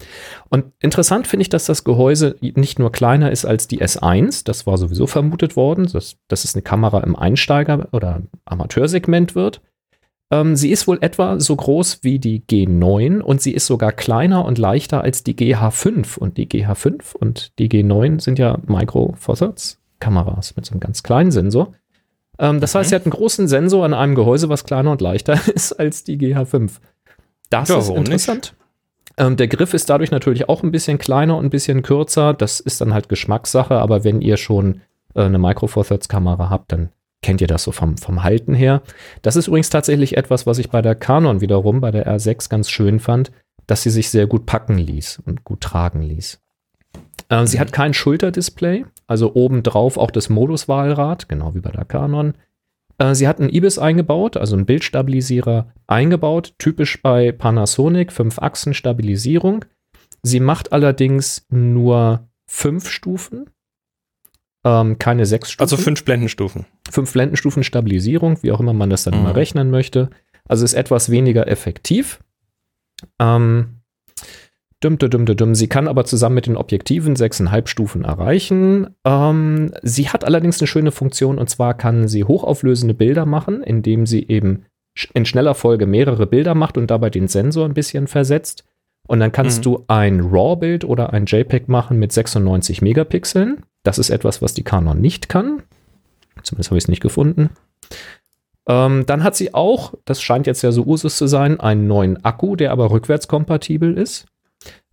und 0.50 0.72
interessant 0.80 1.28
finde 1.28 1.42
ich, 1.44 1.50
dass 1.50 1.66
das 1.66 1.84
Gehäuse 1.84 2.38
nicht 2.42 2.80
nur 2.80 2.92
kleiner 2.92 3.32
ist 3.32 3.46
als 3.46 3.68
die 3.68 3.82
S1, 3.82 4.46
das 4.46 4.66
war 4.66 4.78
sowieso 4.78 5.08
vermutet 5.08 5.56
worden, 5.56 5.88
dass, 5.92 6.18
dass 6.28 6.46
es 6.46 6.56
eine 6.56 6.62
Kamera 6.64 7.02
im 7.02 7.16
Einsteiger- 7.16 7.88
oder 7.92 8.22
Amateursegment 8.46 9.36
wird. 9.36 9.62
Ähm, 10.32 10.56
sie 10.56 10.72
ist 10.72 10.88
wohl 10.88 10.98
etwa 11.02 11.40
so 11.40 11.56
groß 11.56 12.00
wie 12.04 12.18
die 12.18 12.42
G9 12.42 13.20
und 13.20 13.42
sie 13.42 13.52
ist 13.52 13.68
sogar 13.68 13.92
kleiner 13.92 14.46
und 14.46 14.58
leichter 14.58 15.02
als 15.02 15.24
die 15.24 15.36
GH5. 15.36 16.18
Und 16.18 16.38
die 16.38 16.48
GH5 16.48 17.16
und 17.16 17.60
die 17.60 17.70
G9 17.70 18.22
sind 18.22 18.40
ja 18.40 18.58
Micro 18.66 19.14
Four 19.20 19.36
Thirds 19.36 19.80
Kameras 20.00 20.56
mit 20.56 20.66
so 20.66 20.72
einem 20.72 20.80
ganz 20.80 21.04
kleinen 21.04 21.32
Sensor. 21.32 21.74
Ähm, 22.40 22.62
das 22.62 22.74
mhm. 22.74 22.80
heißt, 22.80 22.90
sie 22.90 22.96
hat 22.96 23.04
einen 23.04 23.12
großen 23.12 23.50
Sensor 23.50 23.84
an 23.84 23.94
einem 23.94 24.16
Gehäuse, 24.16 24.48
was 24.48 24.64
kleiner 24.64 24.92
und 24.92 25.02
leichter 25.02 25.34
ist 25.54 25.74
als 25.74 26.06
die 26.06 26.18
GH5. 26.18 26.72
Das 27.50 27.68
ja, 27.68 27.78
ist 27.78 27.90
interessant. 27.90 28.56
Ähm, 29.18 29.36
der 29.36 29.50
Griff 29.50 29.74
ist 29.74 29.90
dadurch 29.90 30.12
natürlich 30.12 30.48
auch 30.48 30.64
ein 30.64 30.72
bisschen 30.72 30.98
kleiner 30.98 31.36
und 31.36 31.46
ein 31.46 31.50
bisschen 31.50 31.82
kürzer. 31.82 32.34
Das 32.34 32.62
ist 32.62 32.80
dann 32.80 32.94
halt 32.94 33.10
Geschmackssache, 33.10 33.76
aber 33.76 34.06
wenn 34.06 34.22
ihr 34.22 34.38
schon 34.38 34.82
äh, 35.14 35.24
eine 35.24 35.38
Micro 35.38 35.68
Four 35.68 35.84
Thirds 35.84 36.08
Kamera 36.08 36.50
habt, 36.50 36.72
dann 36.72 36.90
kennt 37.22 37.42
ihr 37.42 37.48
das 37.48 37.64
so 37.64 37.72
vom, 37.72 37.98
vom 37.98 38.24
Halten 38.24 38.54
her. 38.54 38.82
Das 39.22 39.36
ist 39.36 39.48
übrigens 39.48 39.70
tatsächlich 39.70 40.18
etwas, 40.18 40.46
was 40.46 40.58
ich 40.58 40.70
bei 40.70 40.82
der 40.82 40.96
Canon 40.96 41.42
wiederum, 41.42 41.82
bei 41.82 41.92
der 41.92 42.08
R6 42.08 42.50
ganz 42.50 42.70
schön 42.70 43.00
fand, 43.00 43.32
dass 43.68 43.84
sie 43.84 43.90
sich 43.90 44.10
sehr 44.10 44.28
gut 44.28 44.46
packen 44.46 44.78
ließ 44.78 45.22
und 45.26 45.44
gut 45.44 45.62
tragen 45.62 46.02
ließ. 46.02 46.42
Äh, 47.30 47.46
sie 47.46 47.60
hat 47.60 47.72
kein 47.72 47.94
Schulterdisplay, 47.94 48.86
also 49.08 49.34
obendrauf 49.36 49.98
auch 49.98 50.12
das 50.12 50.30
Moduswahlrad, 50.30 51.30
genau 51.30 51.54
wie 51.56 51.62
bei 51.62 51.72
der 51.72 51.86
Canon. 51.86 52.34
Äh, 52.98 53.16
sie 53.16 53.28
hat 53.28 53.40
einen 53.40 53.50
IBIS 53.50 53.80
eingebaut, 53.80 54.36
also 54.38 54.56
einen 54.56 54.66
Bildstabilisierer 54.66 55.72
eingebaut, 55.88 56.54
typisch 56.58 57.02
bei 57.02 57.32
Panasonic, 57.32 58.12
5-Achsen-Stabilisierung. 58.12 59.66
Sie 60.24 60.40
macht 60.40 60.74
allerdings 60.74 61.46
nur 61.50 62.28
fünf 62.46 62.90
Stufen, 62.90 63.50
ähm, 64.64 65.00
keine 65.00 65.26
sechs 65.26 65.52
Stufen. 65.52 65.64
Also 65.64 65.78
fünf 65.78 66.06
Blendenstufen. 66.06 66.66
Fünf 66.90 67.14
Blendenstufen 67.14 67.64
Stabilisierung, 67.64 68.42
wie 68.42 68.52
auch 68.52 68.60
immer 68.60 68.74
man 68.74 68.90
das 68.90 69.04
dann 69.04 69.16
mhm. 69.16 69.22
immer 69.22 69.36
rechnen 69.36 69.72
möchte. 69.72 70.10
Also 70.46 70.66
ist 70.66 70.74
etwas 70.74 71.10
weniger 71.10 71.48
effektiv. 71.48 72.20
Ähm, 73.20 73.82
Dum, 74.82 74.98
dum, 74.98 75.12
dum, 75.12 75.26
dum. 75.26 75.54
Sie 75.54 75.68
kann 75.68 75.88
aber 75.88 76.06
zusammen 76.06 76.34
mit 76.34 76.48
den 76.48 76.58
Objektiven 76.58 77.16
sechseinhalb 77.16 77.70
Stufen 77.70 78.04
erreichen. 78.04 78.96
Ähm, 79.06 79.72
sie 79.84 80.10
hat 80.10 80.26
allerdings 80.26 80.60
eine 80.60 80.66
schöne 80.66 80.92
Funktion 80.92 81.38
und 81.38 81.52
zwar 81.52 81.76
kann 81.76 82.08
sie 82.08 82.24
hochauflösende 82.24 82.96
Bilder 82.96 83.28
machen, 83.28 83.62
indem 83.62 84.08
sie 84.08 84.28
eben 84.28 84.66
in 85.14 85.26
schneller 85.26 85.54
Folge 85.54 85.86
mehrere 85.86 86.26
Bilder 86.26 86.56
macht 86.56 86.80
und 86.80 86.90
dabei 86.90 87.12
den 87.12 87.28
Sensor 87.28 87.66
ein 87.66 87.76
bisschen 87.76 88.08
versetzt. 88.08 88.66
Und 89.12 89.20
dann 89.20 89.34
kannst 89.34 89.58
mhm. 89.58 89.64
du 89.64 89.84
ein 89.88 90.22
RAW-Bild 90.22 90.86
oder 90.86 91.12
ein 91.12 91.26
JPEG 91.26 91.68
machen 91.68 92.00
mit 92.00 92.14
96 92.14 92.82
Megapixeln. 92.82 93.66
Das 93.84 93.98
ist 94.00 94.10
etwas, 94.10 94.42
was 94.42 94.54
die 94.54 94.64
Canon 94.64 95.02
nicht 95.02 95.28
kann. 95.28 95.64
Zumindest 96.44 96.70
habe 96.70 96.78
ich 96.78 96.86
es 96.86 96.88
nicht 96.88 97.02
gefunden. 97.02 97.50
Ähm, 98.70 99.06
dann 99.06 99.26
hat 99.26 99.36
sie 99.36 99.54
auch, 99.54 99.96
das 100.06 100.22
scheint 100.22 100.48
jetzt 100.48 100.62
ja 100.62 100.72
so 100.72 100.86
Usus 100.86 101.18
zu 101.18 101.28
sein, 101.28 101.60
einen 101.60 101.88
neuen 101.88 102.24
Akku, 102.24 102.56
der 102.56 102.72
aber 102.72 102.90
rückwärtskompatibel 102.90 103.98
ist. 103.98 104.28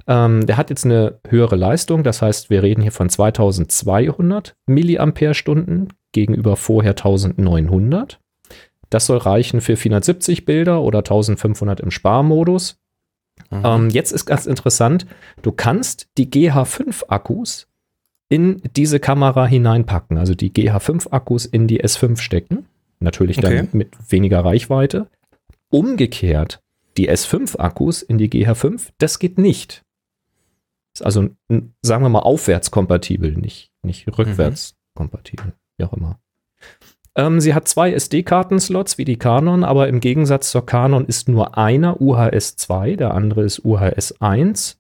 Ähm, 0.09 0.47
der 0.47 0.57
hat 0.57 0.71
jetzt 0.71 0.85
eine 0.85 1.21
höhere 1.29 1.55
Leistung, 1.55 2.03
das 2.03 2.21
heißt, 2.21 2.51
wir 2.51 2.65
reden 2.65 2.83
hier 2.83 2.91
von 2.91 3.09
2200 3.09 4.57
Milliampere-Stunden 4.67 5.91
gegenüber 6.11 6.57
vorher 6.57 6.91
1900. 6.91 8.19
Das 8.91 9.07
soll 9.07 9.19
reichen 9.19 9.61
für 9.61 9.77
470 9.77 10.45
Bilder 10.45 10.83
oder 10.83 10.99
1500 10.99 11.79
im 11.79 11.93
Sparmodus. 11.93 12.81
Mhm. 13.51 13.63
Ähm, 13.65 13.91
jetzt 13.91 14.13
ist 14.13 14.27
ganz 14.27 14.47
interessant, 14.47 15.07
du 15.43 15.53
kannst 15.53 16.09
die 16.17 16.31
GH5-Akkus 16.31 17.67
in 18.29 18.63
diese 18.77 19.01
Kamera 19.01 19.47
hineinpacken, 19.47 20.19
also 20.19 20.35
die 20.35 20.53
GH5-Akkus 20.53 21.47
in 21.47 21.67
die 21.67 21.83
S5 21.83 22.19
stecken. 22.19 22.67
Natürlich 23.01 23.37
dann 23.37 23.53
okay. 23.53 23.69
mit 23.73 23.97
weniger 24.11 24.45
Reichweite. 24.45 25.07
Umgekehrt, 25.71 26.61
die 26.97 27.11
S5-Akkus 27.11 28.03
in 28.03 28.19
die 28.19 28.29
GH5, 28.29 28.89
das 28.99 29.19
geht 29.19 29.39
nicht. 29.39 29.83
Ist 30.95 31.03
also, 31.03 31.29
sagen 31.83 32.03
wir 32.03 32.09
mal, 32.09 32.21
aufwärtskompatibel, 32.21 33.33
nicht, 33.33 33.71
nicht 33.83 34.07
rückwärtskompatibel, 34.19 35.47
mhm. 35.47 35.53
wie 35.77 35.85
auch 35.85 35.93
immer. 35.93 36.19
Ähm, 37.19 37.41
sie 37.41 37.53
hat 37.53 37.69
zwei 37.69 37.93
SD-Karten-Slots 37.93 38.97
wie 38.97 39.05
die 39.05 39.19
Canon, 39.19 39.65
aber 39.65 39.89
im 39.89 40.01
Gegensatz 40.01 40.51
zur 40.51 40.65
Canon 40.65 41.05
ist 41.05 41.29
nur 41.29 41.59
einer 41.59 42.01
UHS 42.01 42.57
2, 42.57 42.97
der 42.97 43.13
andere 43.13 43.43
ist 43.43 43.65
UHS 43.65 44.21
1 44.21 44.79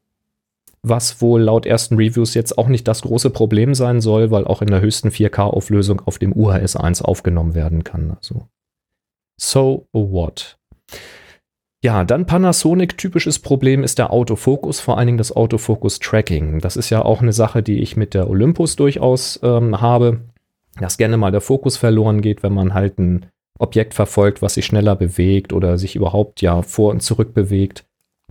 was 0.82 1.20
wohl 1.20 1.42
laut 1.42 1.66
ersten 1.66 1.96
Reviews 1.96 2.34
jetzt 2.34 2.56
auch 2.58 2.68
nicht 2.68 2.86
das 2.88 3.02
große 3.02 3.30
Problem 3.30 3.74
sein 3.74 4.00
soll, 4.00 4.30
weil 4.30 4.46
auch 4.46 4.62
in 4.62 4.68
der 4.68 4.80
höchsten 4.80 5.08
4K-Auflösung 5.08 6.00
auf 6.00 6.18
dem 6.18 6.32
UHS 6.32 6.76
1 6.76 7.02
aufgenommen 7.02 7.54
werden 7.54 7.84
kann. 7.84 8.16
Also, 8.16 8.48
so 9.36 9.86
what? 9.92 10.58
Ja, 11.82 12.04
dann 12.04 12.26
Panasonic 12.26 12.98
typisches 12.98 13.38
Problem 13.38 13.84
ist 13.84 13.98
der 13.98 14.12
Autofokus, 14.12 14.80
vor 14.80 14.98
allen 14.98 15.06
Dingen 15.06 15.18
das 15.18 15.34
Autofokus-Tracking. 15.34 16.58
Das 16.60 16.76
ist 16.76 16.90
ja 16.90 17.04
auch 17.04 17.22
eine 17.22 17.32
Sache, 17.32 17.62
die 17.62 17.80
ich 17.80 17.96
mit 17.96 18.14
der 18.14 18.28
Olympus 18.28 18.74
durchaus 18.74 19.38
ähm, 19.44 19.80
habe, 19.80 20.20
dass 20.80 20.98
gerne 20.98 21.16
mal 21.16 21.30
der 21.30 21.40
Fokus 21.40 21.76
verloren 21.76 22.20
geht, 22.20 22.42
wenn 22.42 22.54
man 22.54 22.74
halt 22.74 22.98
ein 22.98 23.26
Objekt 23.58 23.94
verfolgt, 23.94 24.40
was 24.40 24.54
sich 24.54 24.66
schneller 24.66 24.96
bewegt 24.96 25.52
oder 25.52 25.78
sich 25.78 25.96
überhaupt 25.96 26.40
ja 26.42 26.62
vor 26.62 26.90
und 26.90 27.02
zurück 27.02 27.34
bewegt. 27.34 27.84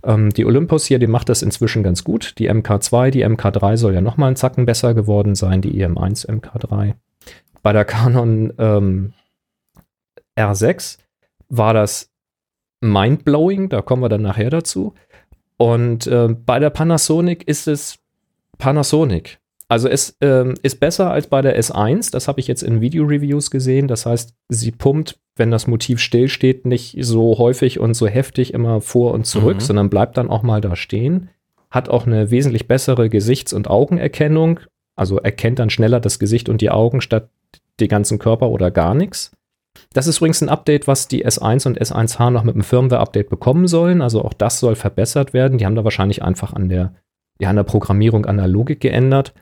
Ähm, 0.04 0.30
die 0.30 0.44
Olympus 0.44 0.86
hier, 0.86 0.98
die 0.98 1.06
macht 1.06 1.28
das 1.28 1.42
inzwischen 1.42 1.82
ganz 1.82 2.04
gut. 2.04 2.38
Die 2.38 2.50
MK2, 2.50 3.10
die 3.10 3.26
MK3 3.26 3.76
soll 3.76 3.94
ja 3.94 4.00
nochmal 4.00 4.28
einen 4.28 4.36
Zacken 4.36 4.64
besser 4.64 4.94
geworden 4.94 5.34
sein, 5.34 5.60
die 5.60 5.84
EM1 5.84 6.28
MK3. 6.28 6.94
Bei 7.62 7.72
der 7.72 7.84
Canon 7.84 8.52
ähm, 8.58 9.12
R6 10.38 10.98
war 11.48 11.74
das 11.74 12.10
mindblowing, 12.80 13.68
da 13.68 13.82
kommen 13.82 14.02
wir 14.02 14.08
dann 14.08 14.22
nachher 14.22 14.50
dazu. 14.50 14.94
Und 15.56 16.06
äh, 16.06 16.28
bei 16.28 16.60
der 16.60 16.70
Panasonic 16.70 17.46
ist 17.48 17.66
es 17.66 17.98
Panasonic. 18.58 19.40
Also 19.68 19.88
es 19.88 20.16
ähm, 20.22 20.54
ist 20.62 20.80
besser 20.80 21.10
als 21.10 21.26
bei 21.26 21.42
der 21.42 21.60
S1, 21.60 22.10
das 22.10 22.26
habe 22.26 22.40
ich 22.40 22.46
jetzt 22.46 22.62
in 22.62 22.80
Video-Reviews 22.80 23.50
gesehen. 23.50 23.86
Das 23.86 24.06
heißt, 24.06 24.34
sie 24.48 24.70
pumpt 24.70 25.18
wenn 25.38 25.50
das 25.50 25.66
Motiv 25.66 26.00
stillsteht, 26.00 26.66
nicht 26.66 26.96
so 27.00 27.38
häufig 27.38 27.78
und 27.78 27.94
so 27.94 28.06
heftig 28.06 28.52
immer 28.52 28.80
vor 28.80 29.14
und 29.14 29.24
zurück, 29.24 29.56
mhm. 29.56 29.60
sondern 29.60 29.90
bleibt 29.90 30.16
dann 30.16 30.30
auch 30.30 30.42
mal 30.42 30.60
da 30.60 30.76
stehen. 30.76 31.30
Hat 31.70 31.88
auch 31.88 32.06
eine 32.06 32.30
wesentlich 32.30 32.66
bessere 32.66 33.08
Gesichts- 33.08 33.52
und 33.52 33.68
Augenerkennung. 33.68 34.60
Also 34.96 35.18
erkennt 35.18 35.58
dann 35.58 35.70
schneller 35.70 36.00
das 36.00 36.18
Gesicht 36.18 36.48
und 36.48 36.60
die 36.60 36.70
Augen 36.70 37.00
statt 37.00 37.28
den 37.80 37.88
ganzen 37.88 38.18
Körper 38.18 38.48
oder 38.48 38.70
gar 38.70 38.94
nichts. 38.94 39.32
Das 39.92 40.08
ist 40.08 40.18
übrigens 40.18 40.42
ein 40.42 40.48
Update, 40.48 40.88
was 40.88 41.06
die 41.06 41.24
S1 41.24 41.66
und 41.66 41.80
S1H 41.80 42.30
noch 42.30 42.42
mit 42.42 42.56
einem 42.56 42.64
Firmware-Update 42.64 43.30
bekommen 43.30 43.68
sollen. 43.68 44.02
Also 44.02 44.24
auch 44.24 44.34
das 44.34 44.58
soll 44.58 44.74
verbessert 44.74 45.32
werden. 45.32 45.58
Die 45.58 45.66
haben 45.66 45.76
da 45.76 45.84
wahrscheinlich 45.84 46.22
einfach 46.22 46.52
an 46.52 46.68
der, 46.68 46.94
ja, 47.38 47.50
an 47.50 47.56
der 47.56 47.62
Programmierung, 47.62 48.26
an 48.26 48.38
der 48.38 48.48
Logik 48.48 48.80
geändert. 48.80 49.34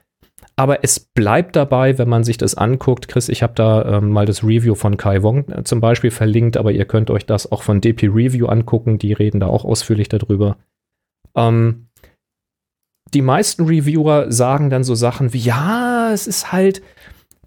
Aber 0.58 0.82
es 0.82 0.98
bleibt 0.98 1.54
dabei, 1.54 1.98
wenn 1.98 2.08
man 2.08 2.24
sich 2.24 2.38
das 2.38 2.54
anguckt. 2.54 3.08
Chris, 3.08 3.28
ich 3.28 3.42
habe 3.42 3.52
da 3.54 3.98
ähm, 3.98 4.10
mal 4.10 4.24
das 4.24 4.42
Review 4.42 4.74
von 4.74 4.96
Kai 4.96 5.22
Wong 5.22 5.48
äh, 5.50 5.64
zum 5.64 5.80
Beispiel 5.80 6.10
verlinkt, 6.10 6.56
aber 6.56 6.72
ihr 6.72 6.86
könnt 6.86 7.10
euch 7.10 7.26
das 7.26 7.52
auch 7.52 7.62
von 7.62 7.82
DP 7.82 8.08
Review 8.08 8.46
angucken. 8.46 8.98
Die 8.98 9.12
reden 9.12 9.40
da 9.40 9.48
auch 9.48 9.66
ausführlich 9.66 10.08
darüber. 10.08 10.56
Ähm, 11.34 11.88
die 13.12 13.22
meisten 13.22 13.66
Reviewer 13.66 14.32
sagen 14.32 14.70
dann 14.70 14.82
so 14.82 14.94
Sachen 14.94 15.34
wie, 15.34 15.38
ja, 15.38 16.10
es 16.12 16.26
ist 16.26 16.52
halt, 16.52 16.82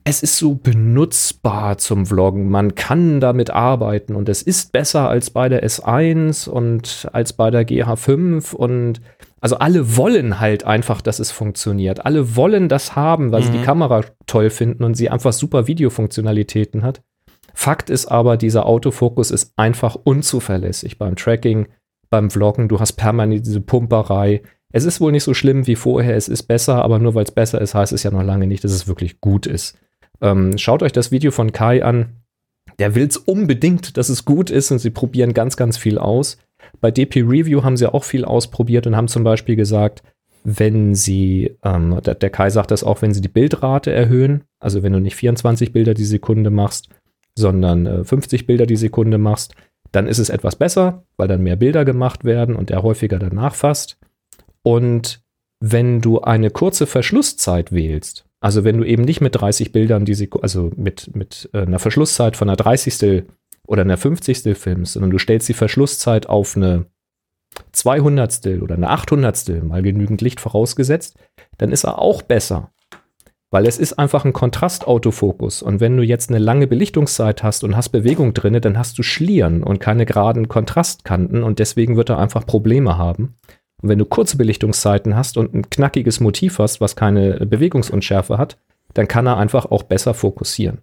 es 0.03 0.21
ist 0.21 0.37
so 0.37 0.53
benutzbar 0.53 1.79
zum 1.79 2.05
Vloggen. 2.05 2.49
Man 2.49 2.75
kann 2.75 3.19
damit 3.19 3.49
arbeiten 3.49 4.15
und 4.15 4.29
es 4.29 4.43
ist 4.43 4.71
besser 4.71 5.09
als 5.09 5.31
bei 5.31 5.49
der 5.49 5.65
S1 5.67 6.47
und 6.47 7.09
als 7.11 7.33
bei 7.33 7.49
der 7.49 7.67
GH5 7.67 8.53
und 8.53 9.01
also 9.41 9.58
alle 9.58 9.96
wollen 9.96 10.39
halt 10.39 10.65
einfach, 10.65 11.01
dass 11.01 11.19
es 11.19 11.31
funktioniert. 11.31 12.05
Alle 12.05 12.36
wollen 12.36 12.69
das 12.69 12.96
haben, 12.96 13.31
weil 13.31 13.41
mhm. 13.41 13.46
sie 13.46 13.51
die 13.53 13.58
mhm. 13.60 13.63
Kamera 13.63 14.03
toll 14.27 14.50
finden 14.50 14.84
und 14.84 14.96
sie 14.96 15.10
einfach 15.10 15.34
super 15.34 15.67
Videofunktionalitäten 15.67 16.84
hat. 16.84 17.01
Fakt 17.53 17.89
ist 17.89 18.05
aber, 18.05 18.38
dieser 18.38 18.65
Autofokus 18.65 19.31
ist 19.31 19.53
einfach 19.58 19.96
unzuverlässig 19.96 20.98
beim 20.98 21.15
Tracking, 21.15 21.67
beim 22.10 22.29
Vloggen. 22.29 22.69
Du 22.69 22.79
hast 22.79 22.93
permanent 22.93 23.46
diese 23.46 23.62
Pumperei. 23.62 24.41
Es 24.72 24.86
ist 24.86 25.01
wohl 25.01 25.12
nicht 25.12 25.24
so 25.24 25.34
schlimm 25.34 25.67
wie 25.67 25.75
vorher, 25.75 26.15
es 26.15 26.27
ist 26.27 26.43
besser, 26.43 26.84
aber 26.84 27.00
nur 27.00 27.15
weil 27.15 27.24
es 27.24 27.31
besser 27.31 27.60
ist, 27.60 27.74
heißt 27.74 27.91
es 27.91 28.03
ja 28.03 28.12
noch 28.12 28.24
lange 28.24 28.48
nicht, 28.48 28.63
dass 28.63 28.72
es 28.72 28.88
wirklich 28.88 29.19
gut 29.19 29.48
ist. 29.48 29.77
Ähm, 30.22 30.58
schaut 30.58 30.84
euch 30.84 30.91
das 30.91 31.12
Video 31.12 31.31
von 31.31 31.51
Kai 31.51 31.84
an. 31.84 32.17
Der 32.77 32.96
will 32.96 33.08
es 33.08 33.17
unbedingt, 33.17 33.98
dass 33.98 34.10
es 34.10 34.25
gut 34.25 34.50
ist 34.50 34.72
und 34.72 34.79
sie 34.79 34.91
probieren 34.91 35.34
ganz, 35.34 35.58
ganz 35.58 35.77
viel 35.77 35.98
aus. 35.98 36.38
Bei 36.81 36.91
DP 36.91 37.21
Review 37.21 37.63
haben 37.63 37.77
sie 37.77 37.91
auch 37.91 38.03
viel 38.03 38.25
ausprobiert 38.25 38.88
und 38.88 38.95
haben 38.95 39.07
zum 39.07 39.23
Beispiel 39.23 39.55
gesagt, 39.55 40.03
wenn 40.43 40.95
sie, 40.95 41.57
ähm, 41.63 41.99
der, 42.05 42.15
der 42.15 42.29
Kai 42.29 42.49
sagt 42.49 42.71
das 42.71 42.83
auch, 42.83 43.01
wenn 43.01 43.13
sie 43.13 43.21
die 43.21 43.27
Bildrate 43.27 43.91
erhöhen, 43.91 44.43
also 44.59 44.83
wenn 44.83 44.93
du 44.93 44.99
nicht 44.99 45.15
24 45.15 45.73
Bilder 45.73 45.93
die 45.93 46.05
Sekunde 46.05 46.49
machst, 46.49 46.89
sondern 47.35 47.85
äh, 47.85 48.03
50 48.03 48.47
Bilder 48.47 48.65
die 48.65 48.77
Sekunde 48.77 49.17
machst, 49.17 49.55
dann 49.91 50.07
ist 50.07 50.19
es 50.19 50.29
etwas 50.29 50.55
besser, 50.55 51.03
weil 51.17 51.27
dann 51.27 51.43
mehr 51.43 51.55
Bilder 51.55 51.83
gemacht 51.83 52.23
werden 52.23 52.55
und 52.55 52.71
er 52.71 52.83
häufiger 52.83 53.19
danach 53.19 53.55
fasst. 53.55 53.97
Und 54.61 55.21
wenn 55.59 56.01
du 56.01 56.21
eine 56.21 56.51
kurze 56.51 56.85
Verschlusszeit 56.85 57.71
wählst, 57.71 58.25
also 58.39 58.63
wenn 58.63 58.77
du 58.77 58.85
eben 58.85 59.03
nicht 59.03 59.19
mit 59.19 59.35
30 59.35 59.71
Bildern 59.71 60.05
die 60.05 60.13
Sekunde, 60.13 60.43
also 60.43 60.71
mit, 60.75 61.15
mit 61.15 61.49
äh, 61.53 61.61
einer 61.61 61.79
Verschlusszeit 61.79 62.38
von 62.38 62.49
einer 62.49 62.55
30. 62.55 63.23
oder 63.69 63.83
einer 63.83 63.97
50. 63.97 64.57
filmst, 64.57 64.93
sondern 64.93 65.11
du 65.11 65.19
stellst 65.19 65.47
die 65.47 65.53
Verschlusszeit 65.53 66.27
auf 66.27 66.57
eine 66.57 66.88
200. 67.71 68.47
oder 68.61 68.75
eine 68.75 68.89
800. 68.89 69.63
mal 69.63 69.83
genügend 69.83 70.21
Licht 70.21 70.39
vorausgesetzt, 70.39 71.17
dann 71.59 71.71
ist 71.71 71.83
er 71.83 71.99
auch 71.99 72.23
besser. 72.23 72.71
Weil 73.51 73.67
es 73.67 73.77
ist 73.77 73.93
einfach 73.93 74.25
ein 74.25 74.33
Kontrastautofokus. 74.33 75.61
Und 75.61 75.79
wenn 75.79 75.97
du 75.97 76.03
jetzt 76.03 76.29
eine 76.29 76.39
lange 76.39 76.65
Belichtungszeit 76.65 77.43
hast 77.43 77.63
und 77.63 77.75
hast 77.75 77.89
Bewegung 77.89 78.33
drin, 78.33 78.59
dann 78.59 78.77
hast 78.77 78.97
du 78.97 79.03
Schlieren 79.03 79.63
und 79.63 79.79
keine 79.79 80.05
geraden 80.05 80.47
Kontrastkanten 80.47 81.43
und 81.43 81.59
deswegen 81.59 81.95
wird 81.95 82.09
er 82.09 82.17
einfach 82.17 82.45
Probleme 82.47 82.97
haben. 82.97 83.35
Und 83.81 83.89
wenn 83.89 83.99
du 83.99 84.05
kurze 84.05 84.38
Belichtungszeiten 84.38 85.15
hast 85.15 85.38
und 85.38 85.53
ein 85.53 85.69
knackiges 85.69 86.19
Motiv 86.19 86.57
hast, 86.57 86.81
was 86.81 86.95
keine 86.95 87.45
Bewegungsunschärfe 87.45 88.39
hat, 88.39 88.57
dann 88.95 89.07
kann 89.07 89.27
er 89.27 89.38
einfach 89.38 89.67
auch 89.67 89.83
besser 89.83 90.15
fokussieren. 90.15 90.81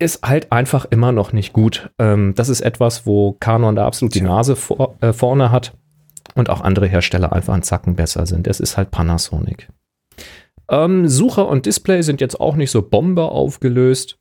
Ist 0.00 0.22
halt 0.22 0.52
einfach 0.52 0.84
immer 0.90 1.10
noch 1.10 1.32
nicht 1.32 1.52
gut. 1.52 1.90
Ähm, 1.98 2.34
das 2.36 2.48
ist 2.48 2.60
etwas, 2.60 3.04
wo 3.06 3.32
Canon 3.32 3.74
da 3.74 3.86
absolut 3.86 4.14
die 4.14 4.20
Nase 4.20 4.54
vor, 4.54 4.96
äh, 5.00 5.12
vorne 5.12 5.50
hat 5.50 5.72
und 6.34 6.50
auch 6.50 6.60
andere 6.60 6.86
Hersteller 6.86 7.32
einfach 7.32 7.52
einen 7.52 7.64
Zacken 7.64 7.96
besser 7.96 8.26
sind. 8.26 8.46
Es 8.46 8.60
ist 8.60 8.76
halt 8.76 8.90
Panasonic. 8.90 9.68
Ähm, 10.70 11.08
Sucher 11.08 11.48
und 11.48 11.66
Display 11.66 12.02
sind 12.02 12.20
jetzt 12.20 12.40
auch 12.40 12.54
nicht 12.54 12.70
so 12.70 12.82
Bombe 12.82 13.24
aufgelöst. 13.24 14.18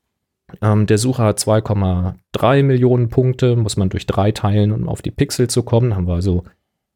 Ähm, 0.61 0.87
der 0.87 0.97
Sucher 0.97 1.25
hat 1.25 1.39
2,3 1.39 2.63
Millionen 2.63 3.09
Punkte, 3.09 3.55
muss 3.55 3.77
man 3.77 3.89
durch 3.89 4.05
drei 4.05 4.31
teilen, 4.31 4.71
um 4.71 4.87
auf 4.87 5.01
die 5.01 5.11
Pixel 5.11 5.49
zu 5.49 5.63
kommen. 5.63 5.95
Haben 5.95 6.07
wir 6.07 6.15
also, 6.15 6.43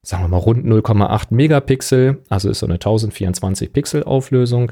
sagen 0.04 0.24
wir 0.24 0.30
mal, 0.30 0.38
rund 0.38 0.66
0,8 0.66 1.28
Megapixel, 1.32 2.24
also 2.30 2.50
ist 2.50 2.60
so 2.60 2.66
eine 2.66 2.76
1024 2.76 3.74
Pixel 3.74 4.04
Auflösung. 4.04 4.72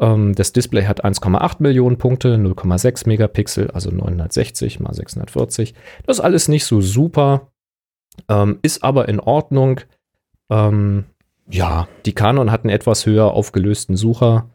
Ähm, 0.00 0.34
das 0.34 0.52
Display 0.52 0.84
hat 0.84 1.04
1,8 1.04 1.56
Millionen 1.60 1.98
Punkte, 1.98 2.36
0,6 2.36 3.06
Megapixel, 3.08 3.70
also 3.70 3.90
960 3.90 4.80
mal 4.80 4.94
640. 4.94 5.74
Das 6.06 6.18
ist 6.18 6.24
alles 6.24 6.48
nicht 6.48 6.64
so 6.64 6.80
super, 6.80 7.52
ähm, 8.28 8.58
ist 8.62 8.82
aber 8.82 9.08
in 9.08 9.20
Ordnung. 9.20 9.80
Ähm, 10.50 11.04
ja, 11.48 11.88
die 12.06 12.14
Canon 12.14 12.50
hat 12.50 12.64
einen 12.64 12.70
etwas 12.70 13.06
höher 13.06 13.32
aufgelösten 13.32 13.96
Sucher. 13.96 14.50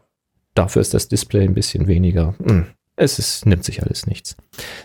Dafür 0.54 0.82
ist 0.82 0.94
das 0.94 1.08
Display 1.08 1.44
ein 1.44 1.54
bisschen 1.54 1.86
weniger. 1.86 2.34
Hm, 2.42 2.66
es 2.96 3.18
ist, 3.18 3.46
nimmt 3.46 3.64
sich 3.64 3.82
alles 3.82 4.06
nichts. 4.06 4.36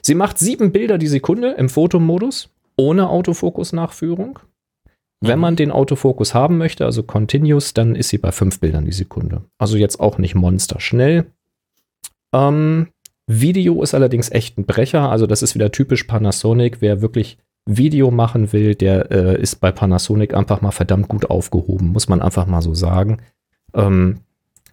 Sie 0.02 0.16
macht 0.16 0.38
sieben 0.38 0.72
Bilder 0.72 0.98
die 0.98 1.08
Sekunde 1.08 1.52
im 1.52 1.70
Fotomodus, 1.70 2.50
ohne 2.78 3.10
Autofokus-Nachführung. 3.10 4.40
Wenn 5.22 5.40
man 5.40 5.56
den 5.56 5.72
Autofokus 5.72 6.34
haben 6.34 6.58
möchte, 6.58 6.86
also 6.86 7.04
Continuous, 7.04 7.74
dann 7.74 7.96
ist 7.96 8.10
sie 8.10 8.18
bei 8.18 8.32
fünf 8.32 8.60
Bildern 8.60 8.86
die 8.86 8.92
Sekunde. 8.92 9.42
Also 9.58 9.78
jetzt 9.78 10.00
auch 10.00 10.18
nicht 10.18 10.36
monsterschnell. 10.36 11.26
Ähm, 12.34 12.90
Video 13.28 13.82
ist 13.82 13.94
allerdings 13.94 14.30
echt 14.30 14.58
ein 14.58 14.66
Brecher. 14.66 15.10
Also 15.10 15.26
das 15.26 15.42
ist 15.42 15.56
wieder 15.56 15.72
typisch 15.72 16.04
Panasonic. 16.04 16.82
Wer 16.82 17.02
wirklich 17.02 17.38
Video 17.66 18.12
machen 18.12 18.54
will, 18.54 18.76
der 18.76 19.12
äh, 19.12 19.42
ist 19.42 19.56
bei 19.56 19.72
Panasonic 19.72 20.36
einfach 20.36 20.62
mal 20.62 20.72
verdammt 20.72 21.08
gut 21.08 21.30
aufgehoben, 21.30 21.88
muss 21.88 22.08
man 22.08 22.22
einfach 22.22 22.46
mal 22.46 22.62
so 22.62 22.76
sagen. 22.76 23.22
Ähm, 23.74 24.20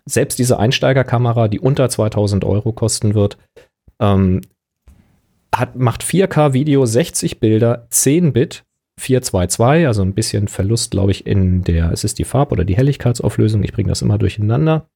selbst 0.04 0.38
diese 0.38 0.58
Einsteigerkamera, 0.58 1.48
die 1.48 1.60
unter 1.60 1.88
2000 1.88 2.44
Euro 2.44 2.72
kosten 2.72 3.14
wird, 3.14 3.38
ähm, 4.00 4.42
hat, 5.54 5.76
macht 5.76 6.02
4K-Video, 6.02 6.84
60 6.84 7.40
Bilder, 7.40 7.86
10 7.90 8.32
Bit, 8.32 8.64
422, 8.98 9.86
also 9.86 10.02
ein 10.02 10.14
bisschen 10.14 10.48
Verlust, 10.48 10.90
glaube 10.90 11.12
ich, 11.12 11.26
in 11.26 11.62
der, 11.64 11.92
es 11.92 12.04
ist 12.04 12.18
die 12.18 12.24
Farb- 12.24 12.52
oder 12.52 12.64
die 12.64 12.76
Helligkeitsauflösung, 12.76 13.62
ich 13.62 13.72
bringe 13.72 13.88
das 13.88 14.02
immer 14.02 14.18
durcheinander. 14.18 14.86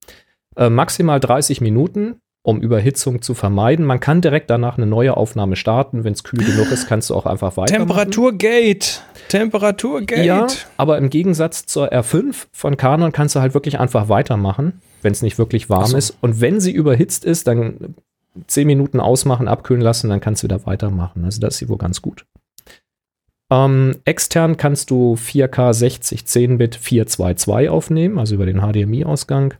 Äh, 0.57 0.71
maximal 0.71 1.21
30 1.21 1.61
Minuten, 1.61 2.17
um 2.47 2.61
Überhitzung 2.61 3.23
zu 3.23 3.35
vermeiden. 3.35 3.85
Man 3.85 3.99
kann 3.99 4.21
direkt 4.21 4.51
danach 4.51 4.77
eine 4.77 4.87
neue 4.87 5.17
Aufnahme 5.17 5.57
starten. 5.57 6.05
Wenn 6.05 6.13
es 6.13 6.23
kühl 6.23 6.45
genug 6.45 6.71
ist, 6.71 6.87
kannst 6.87 7.11
du 7.11 7.15
auch 7.17 7.27
einfach 7.27 7.57
weiter. 7.57 7.75
Temperaturgate. 7.75 9.01
Temperaturgate. 9.29 10.23
Ja, 10.23 10.47
aber 10.77 10.99
im 10.99 11.11
Gegensatz 11.11 11.67
zur 11.67 11.93
R5 11.93 12.47
von 12.53 12.77
Canon 12.77 13.11
kannst 13.11 13.35
du 13.35 13.41
halt 13.41 13.55
wirklich 13.55 13.81
einfach 13.81 14.09
weitermachen, 14.09 14.81
wenn 15.03 15.11
es 15.11 15.23
nicht 15.23 15.39
wirklich 15.39 15.69
warm 15.69 15.87
so. 15.87 15.97
ist. 15.97 16.17
Und 16.21 16.41
wenn 16.41 16.61
sie 16.61 16.71
überhitzt 16.71 17.25
ist, 17.25 17.49
dann 17.49 17.97
10 18.47 18.67
Minuten 18.67 19.01
ausmachen, 19.01 19.49
abkühlen 19.49 19.83
lassen, 19.83 20.09
dann 20.09 20.21
kannst 20.21 20.43
du 20.43 20.47
wieder 20.47 20.65
weitermachen. 20.67 21.25
Also 21.25 21.41
das 21.41 21.55
ist 21.55 21.59
sie 21.59 21.69
wohl 21.69 21.79
ganz 21.79 22.01
gut. 22.01 22.27
Ähm, 23.51 23.97
extern 24.05 24.57
kannst 24.57 24.91
du 24.91 25.15
4K 25.15 25.73
60 25.73 26.23
10-Bit 26.23 26.77
422 26.77 27.69
aufnehmen, 27.69 28.19
also 28.19 28.35
über 28.35 28.47
den 28.47 28.61
HDMI-Ausgang. 28.61 29.55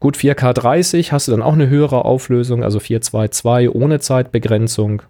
Gut, 0.00 0.16
4K 0.16 0.52
30 0.52 1.12
hast 1.12 1.28
du 1.28 1.32
dann 1.32 1.42
auch 1.42 1.52
eine 1.52 1.68
höhere 1.68 2.04
Auflösung, 2.04 2.64
also 2.64 2.80
422 2.80 3.72
ohne 3.72 4.00
Zeitbegrenzung 4.00 5.02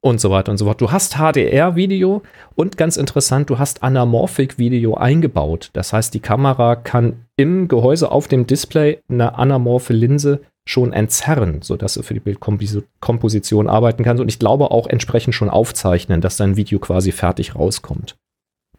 und 0.00 0.20
so 0.20 0.30
weiter 0.30 0.52
und 0.52 0.58
so 0.58 0.64
fort. 0.64 0.80
Du 0.80 0.90
hast 0.90 1.16
HDR-Video 1.16 2.22
und 2.54 2.78
ganz 2.78 2.96
interessant, 2.96 3.50
du 3.50 3.58
hast 3.58 3.82
Anamorphic-Video 3.82 4.94
eingebaut. 4.94 5.68
Das 5.74 5.92
heißt, 5.92 6.14
die 6.14 6.20
Kamera 6.20 6.76
kann 6.76 7.26
im 7.36 7.68
Gehäuse 7.68 8.10
auf 8.10 8.26
dem 8.26 8.46
Display 8.46 9.00
eine 9.08 9.36
anamorphe 9.36 9.92
Linse 9.92 10.40
schon 10.66 10.92
entzerren, 10.92 11.60
sodass 11.62 11.94
du 11.94 12.02
für 12.02 12.14
die 12.14 12.20
Bildkomposition 12.20 13.68
arbeiten 13.68 14.02
kannst 14.02 14.20
und 14.20 14.28
ich 14.28 14.38
glaube 14.38 14.70
auch 14.70 14.86
entsprechend 14.86 15.34
schon 15.34 15.50
aufzeichnen, 15.50 16.20
dass 16.20 16.36
dein 16.36 16.56
Video 16.56 16.78
quasi 16.78 17.12
fertig 17.12 17.54
rauskommt. 17.54 18.16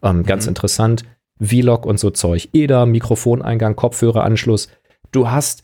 Ähm, 0.02 0.18
mhm. 0.18 0.22
Ganz 0.24 0.46
interessant. 0.46 1.04
Vlog 1.40 1.86
und 1.86 2.00
so 2.00 2.10
Zeug. 2.10 2.48
EDA, 2.52 2.86
Mikrofoneingang, 2.86 3.76
Kopfhöreranschluss 3.76 4.68
du 5.12 5.30
hast, 5.30 5.62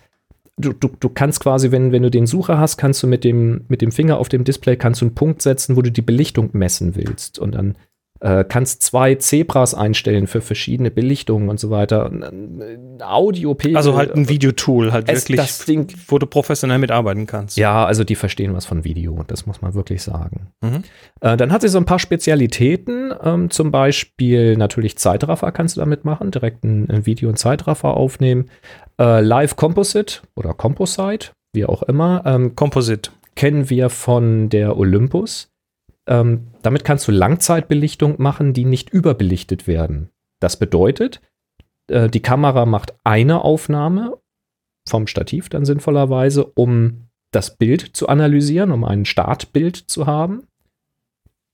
du, 0.57 0.73
du, 0.73 0.89
du 0.99 1.09
kannst 1.09 1.41
quasi, 1.41 1.71
wenn, 1.71 1.93
wenn 1.93 2.03
du 2.03 2.11
den 2.11 2.27
Sucher 2.27 2.59
hast, 2.59 2.77
kannst 2.77 3.03
du 3.03 3.07
mit 3.07 3.25
dem, 3.25 3.65
mit 3.69 3.83
dem 3.83 3.93
Finger 3.93 4.19
auf 4.19 4.29
dem 4.29 4.45
Display 4.45 4.77
kannst 4.77 5.01
du 5.01 5.07
einen 5.07 5.15
Punkt 5.15 5.43
setzen, 5.43 5.77
wo 5.77 5.83
du 5.83 5.93
die 5.93 6.03
Belichtung 6.03 6.51
messen 6.53 6.95
willst. 6.97 7.39
Und 7.39 7.55
dann 7.55 7.77
äh, 8.23 8.45
kannst 8.45 8.83
zwei 8.83 9.17
Zebras 9.17 9.75
einstellen 9.75 10.29
für 10.29 10.41
verschiedene 10.41 10.91
Belichtungen 10.91 11.49
und 11.49 11.59
so 11.59 11.71
weiter. 11.71 12.11
Audio, 13.01 13.57
Also 13.75 13.97
halt 13.97 14.15
ein 14.15 14.29
Videotool, 14.29 14.93
halt 14.93 15.09
wirklich, 15.09 15.37
das 15.37 15.65
Ding, 15.65 15.93
wo 16.07 16.19
du 16.19 16.27
professionell 16.27 16.79
mitarbeiten 16.79 17.27
kannst. 17.27 17.57
Ja, 17.57 17.85
also 17.85 18.05
die 18.05 18.15
verstehen 18.15 18.55
was 18.55 18.65
von 18.65 18.85
Video, 18.85 19.25
das 19.27 19.47
muss 19.47 19.61
man 19.61 19.75
wirklich 19.75 20.03
sagen. 20.03 20.53
Mhm. 20.61 20.85
Äh, 21.21 21.37
dann 21.37 21.51
hat 21.51 21.63
sie 21.63 21.69
so 21.69 21.79
ein 21.79 21.85
paar 21.85 21.99
Spezialitäten, 21.99 23.13
ähm, 23.23 23.51
zum 23.51 23.73
Beispiel 23.73 24.57
natürlich 24.57 24.97
Zeitraffer 24.99 25.51
kannst 25.51 25.77
du 25.77 25.81
damit 25.81 26.05
machen, 26.05 26.31
direkt 26.31 26.63
ein, 26.65 26.89
ein 26.91 27.07
Video 27.07 27.29
und 27.29 27.39
Zeitraffer 27.39 27.97
aufnehmen. 27.97 28.51
Äh, 29.01 29.21
Live 29.21 29.57
Composite 29.57 30.21
oder 30.37 30.55
Composite, 30.55 31.31
wie 31.53 31.65
auch 31.65 31.83
immer. 31.83 32.23
Ähm, 32.25 32.55
Composite. 32.55 33.11
Kennen 33.35 33.71
wir 33.71 33.89
von 33.89 34.51
der 34.51 34.77
Olympus. 34.77 35.52
Ähm, 36.07 36.49
damit 36.63 36.85
kannst 36.85 37.07
du 37.07 37.13
Langzeitbelichtung 37.13 38.21
machen, 38.21 38.53
die 38.53 38.65
nicht 38.65 38.91
überbelichtet 38.91 39.67
werden. 39.67 40.11
Das 40.41 40.59
bedeutet, 40.59 41.21
äh, 41.89 42.09
die 42.09 42.23
Kamera 42.23 42.67
macht 42.67 42.95
eine 43.05 43.43
Aufnahme 43.45 44.19
vom 44.89 45.07
Stativ 45.07 45.49
dann 45.49 45.65
sinnvollerweise, 45.65 46.45
um 46.45 47.09
das 47.33 47.57
Bild 47.57 47.97
zu 47.97 48.09
analysieren, 48.09 48.73
um 48.73 48.85
ein 48.85 49.05
Startbild 49.05 49.77
zu 49.77 50.07
haben. 50.07 50.47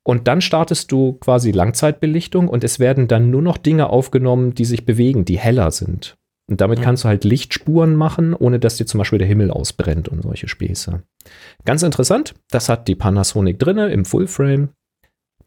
Und 0.04 0.26
dann 0.26 0.40
startest 0.40 0.90
du 0.90 1.14
quasi 1.14 1.50
Langzeitbelichtung 1.50 2.48
und 2.48 2.64
es 2.64 2.78
werden 2.78 3.08
dann 3.08 3.30
nur 3.30 3.42
noch 3.42 3.58
Dinge 3.58 3.90
aufgenommen, 3.90 4.54
die 4.54 4.64
sich 4.64 4.86
bewegen, 4.86 5.24
die 5.24 5.38
heller 5.38 5.70
sind. 5.70 6.17
Und 6.48 6.62
damit 6.62 6.80
kannst 6.80 7.04
du 7.04 7.08
halt 7.08 7.24
Lichtspuren 7.24 7.94
machen, 7.94 8.32
ohne 8.34 8.58
dass 8.58 8.76
dir 8.76 8.86
zum 8.86 8.98
Beispiel 8.98 9.18
der 9.18 9.28
Himmel 9.28 9.50
ausbrennt 9.50 10.08
und 10.08 10.22
solche 10.22 10.48
Späße. 10.48 11.02
Ganz 11.66 11.82
interessant, 11.82 12.34
das 12.50 12.70
hat 12.70 12.88
die 12.88 12.94
Panasonic 12.94 13.58
drinne 13.58 13.90
im 13.92 14.06
Fullframe. 14.06 14.70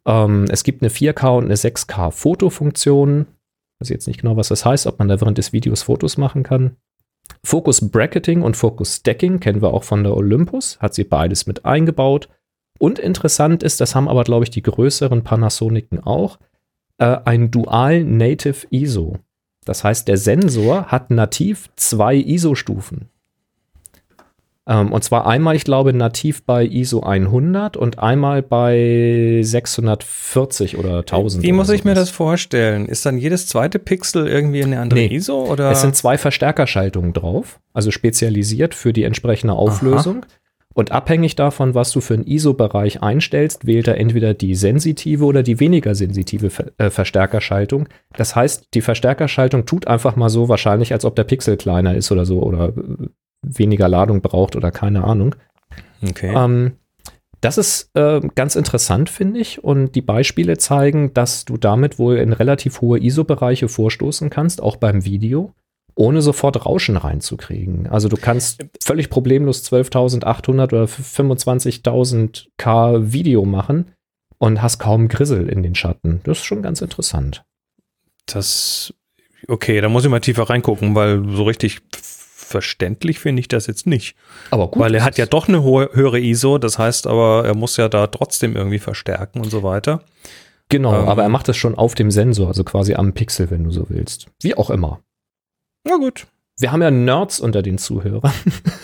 Ähm, 0.06 0.46
es 0.50 0.64
gibt 0.64 0.84
eine 0.84 0.92
4K 0.92 1.38
und 1.38 1.46
eine 1.46 1.56
6K 1.56 2.12
Fotofunktion. 2.12 3.22
Ich 3.22 3.82
weiß 3.82 3.90
jetzt 3.90 4.08
nicht 4.08 4.22
genau, 4.22 4.38
was 4.38 4.50
das 4.50 4.64
heißt, 4.64 4.86
ob 4.86 5.00
man 5.00 5.08
da 5.08 5.20
während 5.20 5.40
des 5.40 5.54
Videos 5.54 5.82
Fotos 5.82 6.18
machen 6.18 6.44
kann. 6.44 6.78
Focus 7.44 7.90
Bracketing 7.90 8.44
und 8.44 8.56
Focus 8.56 8.98
Stacking 8.98 9.40
kennen 9.40 9.62
wir 9.62 9.74
auch 9.74 9.84
von 9.84 10.04
der 10.04 10.16
Olympus, 10.16 10.80
hat 10.80 10.94
sie 10.94 11.04
beides 11.04 11.48
mit 11.48 11.66
eingebaut. 11.66 12.30
Und 12.78 13.00
interessant 13.00 13.64
ist, 13.64 13.82
das 13.82 13.96
haben 13.96 14.08
aber, 14.08 14.24
glaube 14.24 14.44
ich, 14.44 14.52
die 14.52 14.62
größeren 14.62 15.24
Panasoniken 15.24 16.00
auch, 16.00 16.38
äh, 16.98 17.18
ein 17.26 17.50
Dual 17.50 18.04
Native 18.04 18.68
ISO. 18.70 19.18
Das 19.65 19.84
heißt, 19.84 20.08
der 20.08 20.17
Sensor 20.17 20.88
hat 20.88 21.12
nativ 21.12 21.69
zwei 21.76 22.15
ISO-Stufen. 22.15 23.10
Ähm, 24.67 24.91
und 24.93 25.04
zwar 25.04 25.26
einmal, 25.28 25.56
ich 25.56 25.63
glaube, 25.63 25.91
nativ 25.91 26.43
bei 26.43 26.65
ISO 26.65 27.02
100 27.02 27.78
und 27.78 28.00
einmal 28.00 28.43
bei 28.43 29.41
640 29.43 30.78
oder 30.78 31.00
1000. 31.00 31.43
Wie 31.43 31.52
muss 31.52 31.69
ich 31.69 31.84
mir 31.84 31.95
das 31.95 32.10
vorstellen? 32.12 32.86
Ist 32.88 33.06
dann 33.06 33.17
jedes 33.17 33.47
zweite 33.47 33.80
Pixel 33.80 34.28
irgendwie 34.28 34.63
eine 34.63 34.80
andere 34.80 35.00
Nee. 35.00 35.15
ISO 35.15 35.45
oder? 35.45 35.71
Es 35.71 35.82
sind 35.82 35.95
zwei 35.95 36.17
Verstärkerschaltungen 36.17 37.13
drauf, 37.13 37.60
also 37.74 37.89
spezialisiert 37.91 38.76
für 38.76 38.93
die 38.93 39.04
entsprechende 39.04 39.54
Auflösung. 39.54 40.26
Und 40.74 40.92
abhängig 40.92 41.36
davon, 41.36 41.76
was 41.76 41.92
du 41.92 42.02
für 42.02 42.14
einen 42.14 42.26
ISO-Bereich 42.26 43.02
einstellst, 43.02 43.66
wählt 43.66 43.88
er 43.88 43.98
entweder 43.98 44.34
die 44.34 44.56
sensitive 44.56 45.26
oder 45.26 45.44
die 45.44 45.60
weniger 45.60 45.96
sensitive 45.96 46.50
Ver 46.50 46.72
äh, 46.78 46.90
Verstärkerschaltung. 46.90 47.90
Das 48.16 48.36
heißt, 48.36 48.70
die 48.74 48.82
Verstärkerschaltung 48.82 49.66
tut 49.66 49.88
einfach 49.88 50.16
mal 50.16 50.30
so 50.30 50.48
wahrscheinlich, 50.50 50.94
als 50.94 51.04
ob 51.04 51.16
der 51.16 51.26
Pixel 51.26 51.58
kleiner 51.58 51.96
ist 51.96 52.12
oder 52.12 52.26
so 52.26 52.42
oder 52.42 52.70
äh, 52.70 53.08
weniger 53.42 53.90
Ladung 53.90 54.22
braucht 54.22 54.56
oder 54.56 54.72
keine 54.72 55.04
Ahnung. 55.04 55.36
okay. 56.08 56.34
Ähm, 56.36 56.74
das 57.42 57.58
ist 57.58 57.90
äh, 57.96 58.22
ganz 58.36 58.56
interessant, 58.56 59.10
finde 59.10 59.40
ich. 59.40 59.64
Und 59.64 59.96
die 59.96 60.04
Beispiele 60.04 60.58
zeigen, 60.58 61.14
dass 61.14 61.44
du 61.44 61.58
damit 61.58 61.98
wohl 61.98 62.18
in 62.18 62.34
relativ 62.34 62.82
hohe 62.82 63.00
ISO-Bereiche 63.00 63.68
vorstoßen 63.68 64.30
kannst, 64.30 64.62
auch 64.62 64.76
beim 64.76 65.06
Video, 65.06 65.52
ohne 65.96 66.22
sofort 66.22 66.66
Rauschen 66.66 66.98
reinzukriegen. 66.98 67.88
Also 67.88 68.10
du 68.10 68.18
kannst 68.18 68.66
völlig 68.82 69.10
problemlos 69.10 69.64
12.800 69.72 70.64
oder 70.74 70.86
25.000 70.86 72.48
K 72.58 73.12
Video 73.14 73.46
machen 73.46 73.92
und 74.38 74.62
hast 74.62 74.80
kaum 74.80 75.08
Grissel 75.08 75.50
in 75.50 75.64
den 75.64 75.76
Schatten. 75.76 76.22
Das 76.24 76.40
ist 76.40 76.46
schon 76.46 76.62
ganz 76.62 76.82
interessant. 76.82 77.44
Das, 78.26 78.94
okay, 79.48 79.82
da 79.82 79.90
muss 79.90 80.04
ich 80.04 80.10
mal 80.10 80.20
tiefer 80.20 80.50
reingucken, 80.50 80.96
weil 80.96 81.24
so 81.30 81.44
richtig 81.44 81.82
verständlich 82.52 83.20
finde 83.20 83.40
ich 83.40 83.48
das 83.48 83.68
jetzt 83.68 83.88
nicht. 83.88 84.16
Aber 84.52 84.68
gut. 84.68 84.82
weil 84.82 84.94
er 84.96 85.04
hat 85.04 85.18
ja 85.18 85.26
doch 85.26 85.48
eine 85.48 85.64
hohe, 85.64 85.90
höhere 85.94 86.20
ISO, 86.20 86.58
das 86.58 86.78
heißt 86.78 87.08
aber, 87.08 87.46
er 87.46 87.56
muss 87.56 87.78
ja 87.78 87.88
da 87.88 88.08
trotzdem 88.08 88.56
irgendwie 88.56 88.80
verstärken 88.80 89.42
und 89.42 89.50
so 89.50 89.64
weiter. 89.64 90.02
Genau, 90.70 91.02
ähm, 91.02 91.10
aber 91.10 91.24
er 91.24 91.30
macht 91.30 91.48
das 91.48 91.58
schon 91.58 91.76
auf 91.76 91.96
dem 91.96 92.12
Sensor, 92.12 92.48
also 92.48 92.64
quasi 92.64 92.94
am 92.94 93.14
Pixel, 93.14 93.52
wenn 93.52 93.64
du 93.64 93.72
so 93.72 93.88
willst. 93.90 94.28
Wie 94.42 94.56
auch 94.56 94.70
immer. 94.70 95.02
Na 95.84 95.98
gut. 95.98 96.28
Wir 96.58 96.72
haben 96.72 96.82
ja 96.82 96.91
Nerds 96.91 97.39
unter 97.39 97.62
den 97.62 97.78
Zuhörern. 97.78 98.32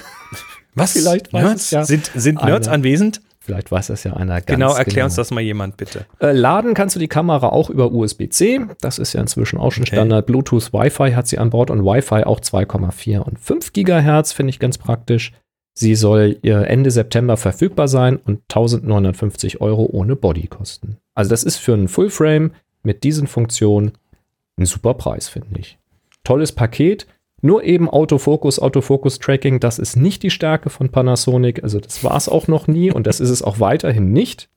Was? 0.76 0.94
Vielleicht 0.94 1.34
weiß 1.34 1.44
Nerds? 1.44 1.64
es 1.64 1.72
ja 1.72 1.86
sind, 1.86 2.12
sind 2.14 2.44
Nerds 2.44 2.68
einer. 2.68 2.76
anwesend? 2.76 3.22
Vielleicht 3.40 3.72
weiß 3.72 3.88
das 3.88 4.04
ja 4.04 4.14
einer 4.14 4.36
ganz 4.36 4.46
genau, 4.46 4.74
erklär 4.74 4.96
genau. 4.96 5.06
uns 5.06 5.16
das 5.16 5.32
mal 5.32 5.40
jemand 5.40 5.78
bitte. 5.78 6.06
Äh, 6.20 6.34
laden 6.34 6.74
kannst 6.74 6.96
du 6.96 7.00
die 7.00 7.08
Kamera 7.08 7.48
auch 7.48 7.70
über 7.70 7.92
USB-C. 7.94 8.66
Das 8.82 9.00
ist 9.00 9.14
ja 9.14 9.22
inzwischen 9.22 9.58
auch 9.58 9.72
schon 9.72 9.84
Okay. 9.84 9.96
Standard. 9.96 10.26
Bluetooth, 10.26 10.74
Wi-Fi 10.74 11.14
hat 11.14 11.28
sie 11.28 11.38
an 11.38 11.50
Bord 11.52 11.72
und 11.72 11.86
Wi-Fi 11.86 12.26
auch 12.26 12.42
2,4 12.42 13.20
und 13.20 13.40
5 13.40 13.72
Gigahertz, 13.72 14.34
finde 14.34 14.50
ich 14.50 14.60
ganz 14.60 14.78
praktisch. 14.78 15.32
Sie 15.74 15.96
soll 15.96 16.38
ihr 16.42 16.68
Ende 16.68 16.92
September 16.92 17.38
verfügbar 17.38 17.88
sein 17.88 18.18
und 18.18 18.42
1950 18.50 19.62
Euro 19.62 19.88
ohne 19.92 20.16
Body 20.16 20.48
kosten. 20.48 20.98
Also 21.14 21.30
das 21.30 21.44
ist 21.44 21.58
für 21.58 21.74
einen 21.74 21.88
Fullframe 21.88 22.52
mit 22.84 23.04
diesen 23.06 23.28
Funktionen 23.28 23.94
ein 24.58 24.66
super 24.66 24.96
Preis, 24.96 25.30
finde 25.30 25.60
ich. 25.60 25.78
Tolles 26.28 26.52
Paket. 26.52 27.08
Nur 27.42 27.64
eben 27.64 27.88
Autofokus, 27.88 28.60
Autofokus-Tracking, 28.60 29.60
das 29.62 29.80
ist 29.80 29.96
nicht 29.96 30.24
die 30.24 30.32
Stärke 30.32 30.70
von 30.70 30.90
Panasonic. 30.90 31.64
Also 31.64 31.80
das 31.80 32.04
war 32.04 32.18
es 32.18 32.28
auch 32.28 32.48
noch 32.48 32.68
nie 32.68 32.92
und 32.92 33.08
das 33.08 33.22
ist 33.22 33.30
es 33.30 33.42
auch 33.42 33.62
weiterhin 33.62 34.12
nicht. 34.12 34.50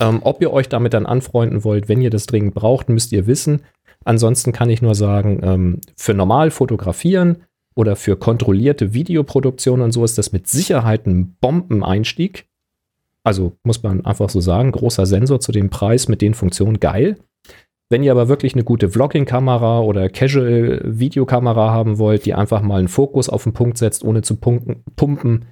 Ähm, 0.00 0.20
ob 0.22 0.42
ihr 0.42 0.52
euch 0.52 0.68
damit 0.68 0.92
dann 0.92 1.06
anfreunden 1.06 1.62
wollt, 1.62 1.88
wenn 1.88 2.00
ihr 2.00 2.10
das 2.10 2.26
dringend 2.26 2.54
braucht, 2.54 2.88
müsst 2.88 3.12
ihr 3.12 3.28
wissen. 3.28 3.62
Ansonsten 4.04 4.50
kann 4.50 4.70
ich 4.70 4.82
nur 4.82 4.96
sagen, 4.96 5.40
ähm, 5.44 5.80
für 5.96 6.14
normal 6.14 6.50
fotografieren 6.50 7.44
oder 7.76 7.94
für 7.94 8.16
kontrollierte 8.16 8.92
Videoproduktion 8.92 9.82
und 9.82 9.92
so 9.92 10.02
ist 10.04 10.18
das 10.18 10.32
mit 10.32 10.48
Sicherheit 10.48 11.06
ein 11.06 11.36
Bombeneinstieg. 11.40 12.46
Also 13.22 13.52
muss 13.62 13.84
man 13.84 14.04
einfach 14.04 14.30
so 14.30 14.40
sagen, 14.40 14.72
großer 14.72 15.06
Sensor 15.06 15.38
zu 15.38 15.52
dem 15.52 15.70
Preis 15.70 16.08
mit 16.08 16.22
den 16.22 16.34
Funktionen 16.34 16.80
geil. 16.80 17.18
Wenn 17.94 18.02
ihr 18.02 18.10
aber 18.10 18.26
wirklich 18.26 18.54
eine 18.54 18.64
gute 18.64 18.90
Vlogging-Kamera 18.90 19.78
oder 19.78 20.08
Casual-Videokamera 20.08 21.70
haben 21.70 21.98
wollt, 21.98 22.26
die 22.26 22.34
einfach 22.34 22.60
mal 22.60 22.80
einen 22.80 22.88
Fokus 22.88 23.28
auf 23.28 23.44
den 23.44 23.52
Punkt 23.52 23.78
setzt, 23.78 24.02
ohne 24.02 24.22
zu 24.22 24.34
punkten, 24.34 24.82
pumpen, 24.96 25.44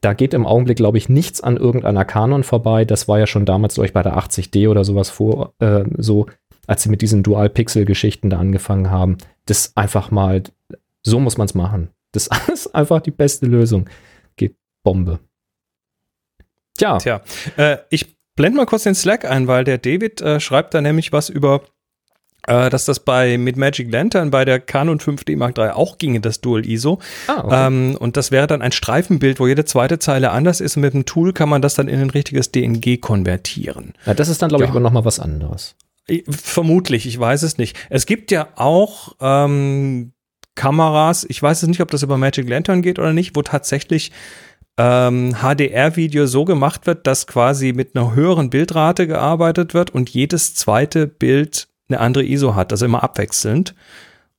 da 0.00 0.12
geht 0.12 0.32
im 0.32 0.46
Augenblick, 0.46 0.76
glaube 0.76 0.98
ich, 0.98 1.08
nichts 1.08 1.40
an 1.40 1.56
irgendeiner 1.56 2.04
Canon 2.04 2.44
vorbei. 2.44 2.84
Das 2.84 3.08
war 3.08 3.18
ja 3.18 3.26
schon 3.26 3.44
damals, 3.44 3.74
glaube 3.74 3.86
ich, 3.86 3.92
bei 3.92 4.04
der 4.04 4.16
80D 4.16 4.68
oder 4.68 4.84
sowas 4.84 5.10
vor, 5.10 5.52
äh, 5.58 5.82
so, 5.98 6.26
als 6.68 6.84
sie 6.84 6.90
mit 6.90 7.02
diesen 7.02 7.24
Dual-Pixel-Geschichten 7.24 8.30
da 8.30 8.38
angefangen 8.38 8.88
haben. 8.92 9.18
Das 9.46 9.76
einfach 9.76 10.12
mal, 10.12 10.44
so 11.02 11.18
muss 11.18 11.38
man 11.38 11.46
es 11.46 11.54
machen. 11.54 11.88
Das 12.12 12.28
ist 12.52 12.72
einfach 12.72 13.00
die 13.00 13.10
beste 13.10 13.46
Lösung. 13.46 13.90
Geht 14.36 14.54
Bombe. 14.84 15.18
Tja, 16.78 16.98
Tja, 16.98 17.20
äh, 17.56 17.78
ich 17.90 18.16
blende 18.36 18.58
mal 18.58 18.66
kurz 18.66 18.84
den 18.84 18.94
Slack 18.94 19.24
ein, 19.24 19.48
weil 19.48 19.64
der 19.64 19.78
David 19.78 20.20
äh, 20.20 20.38
schreibt 20.38 20.72
da 20.72 20.80
nämlich 20.80 21.12
was 21.12 21.28
über, 21.30 21.62
äh, 22.50 22.68
dass 22.68 22.84
das 22.84 22.98
bei 23.00 23.38
mit 23.38 23.56
Magic 23.56 23.92
Lantern 23.92 24.30
bei 24.30 24.44
der 24.44 24.58
Canon 24.58 24.98
5D 24.98 25.36
Mark 25.36 25.56
III 25.56 25.70
auch 25.70 25.98
ginge, 25.98 26.20
das 26.20 26.40
Dual 26.40 26.66
ISO. 26.66 26.98
ah, 27.28 27.44
okay. 27.44 27.66
Ähm, 27.66 27.96
und 27.98 28.16
das 28.16 28.30
wäre 28.32 28.46
dann 28.48 28.60
ein 28.60 28.72
Streifenbild, 28.72 29.38
wo 29.38 29.46
jede 29.46 29.64
zweite 29.64 30.00
Zeile 30.00 30.32
anders 30.32 30.60
ist. 30.60 30.76
Und 30.76 30.82
mit 30.82 30.92
dem 30.94 31.04
Tool 31.04 31.32
kann 31.32 31.48
man 31.48 31.62
das 31.62 31.74
dann 31.74 31.86
in 31.86 32.00
ein 32.00 32.10
richtiges 32.10 32.50
DNG 32.50 33.00
konvertieren. 33.00 33.94
ja, 34.04 34.14
das 34.14 34.28
ist 34.28 34.42
dann, 34.42 34.48
glaube 34.48 34.64
ich, 34.64 34.68
ja. 34.68 34.72
aber 34.72 34.80
nochmal 34.80 35.04
was 35.04 35.20
anderes. 35.20 35.76
Ich- 36.08 36.24
Vermutlich, 36.28 37.06
ich 37.06 37.18
weiß 37.20 37.42
es 37.42 37.56
nicht. 37.56 37.76
Es 37.88 38.04
gibt 38.04 38.32
ja 38.32 38.48
auch 38.56 39.14
ähm, 39.20 40.12
Kameras, 40.56 41.24
ich 41.28 41.40
weiß 41.40 41.62
es 41.62 41.68
nicht, 41.68 41.80
ob 41.80 41.90
das 41.92 42.02
über 42.02 42.18
Magic 42.18 42.48
Lantern 42.48 42.82
geht 42.82 42.98
oder 42.98 43.12
nicht, 43.12 43.36
wo 43.36 43.42
tatsächlich 43.42 44.10
ähm, 44.76 45.36
HDR-Video 45.40 46.26
so 46.26 46.44
gemacht 46.44 46.86
wird, 46.86 47.06
dass 47.06 47.26
quasi 47.28 47.72
mit 47.72 47.94
einer 47.94 48.14
höheren 48.14 48.50
Bildrate 48.50 49.06
gearbeitet 49.06 49.72
wird 49.72 49.90
und 49.90 50.10
jedes 50.10 50.54
zweite 50.56 51.06
Bild 51.06 51.68
eine 51.90 52.00
andere 52.00 52.24
ISO 52.24 52.54
hat, 52.54 52.72
also 52.72 52.84
immer 52.86 53.02
abwechselnd. 53.02 53.74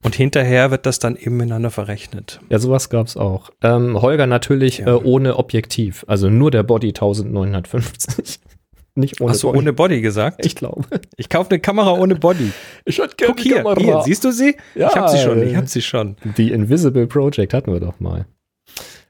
Und 0.03 0.15
hinterher 0.15 0.71
wird 0.71 0.87
das 0.87 0.97
dann 0.97 1.15
eben 1.15 1.37
miteinander 1.37 1.69
verrechnet. 1.69 2.39
Ja, 2.49 2.57
sowas 2.57 2.89
gab 2.89 3.05
es 3.05 3.15
auch. 3.17 3.51
Ähm, 3.61 4.01
Holger 4.01 4.25
natürlich 4.25 4.79
Ja. 4.79 4.87
äh, 4.95 4.99
ohne 5.03 5.37
Objektiv, 5.37 6.03
also 6.07 6.27
nur 6.29 6.49
der 6.49 6.63
Body 6.63 6.87
1950. 6.87 8.39
Nicht 8.95 9.21
ohne 9.21 9.31
Hast 9.31 9.43
du 9.43 9.47
Body. 9.47 9.59
ohne 9.59 9.73
Body 9.73 10.01
gesagt? 10.01 10.43
Ich 10.45 10.55
glaube. 10.55 10.83
Ich 11.17 11.29
kaufe 11.29 11.51
eine 11.51 11.59
Kamera 11.59 11.91
ohne 11.93 12.15
Body. 12.15 12.51
Ich 12.85 12.97
hätte 12.97 13.15
gerne 13.15 13.33
Guck 13.35 13.41
hier, 13.43 13.63
hier, 13.77 14.01
siehst 14.03 14.23
du 14.23 14.31
sie? 14.31 14.55
Ja, 14.75 14.89
ich 14.89 14.95
hab 14.95 15.09
sie 15.09 15.19
schon, 15.19 15.43
ich 15.43 15.53
äh, 15.53 15.55
hab 15.55 15.67
sie 15.67 15.81
schon. 15.81 16.15
Die 16.37 16.51
Invisible 16.51 17.05
Project 17.07 17.53
hatten 17.53 17.71
wir 17.71 17.79
doch 17.79 17.99
mal. 17.99 18.25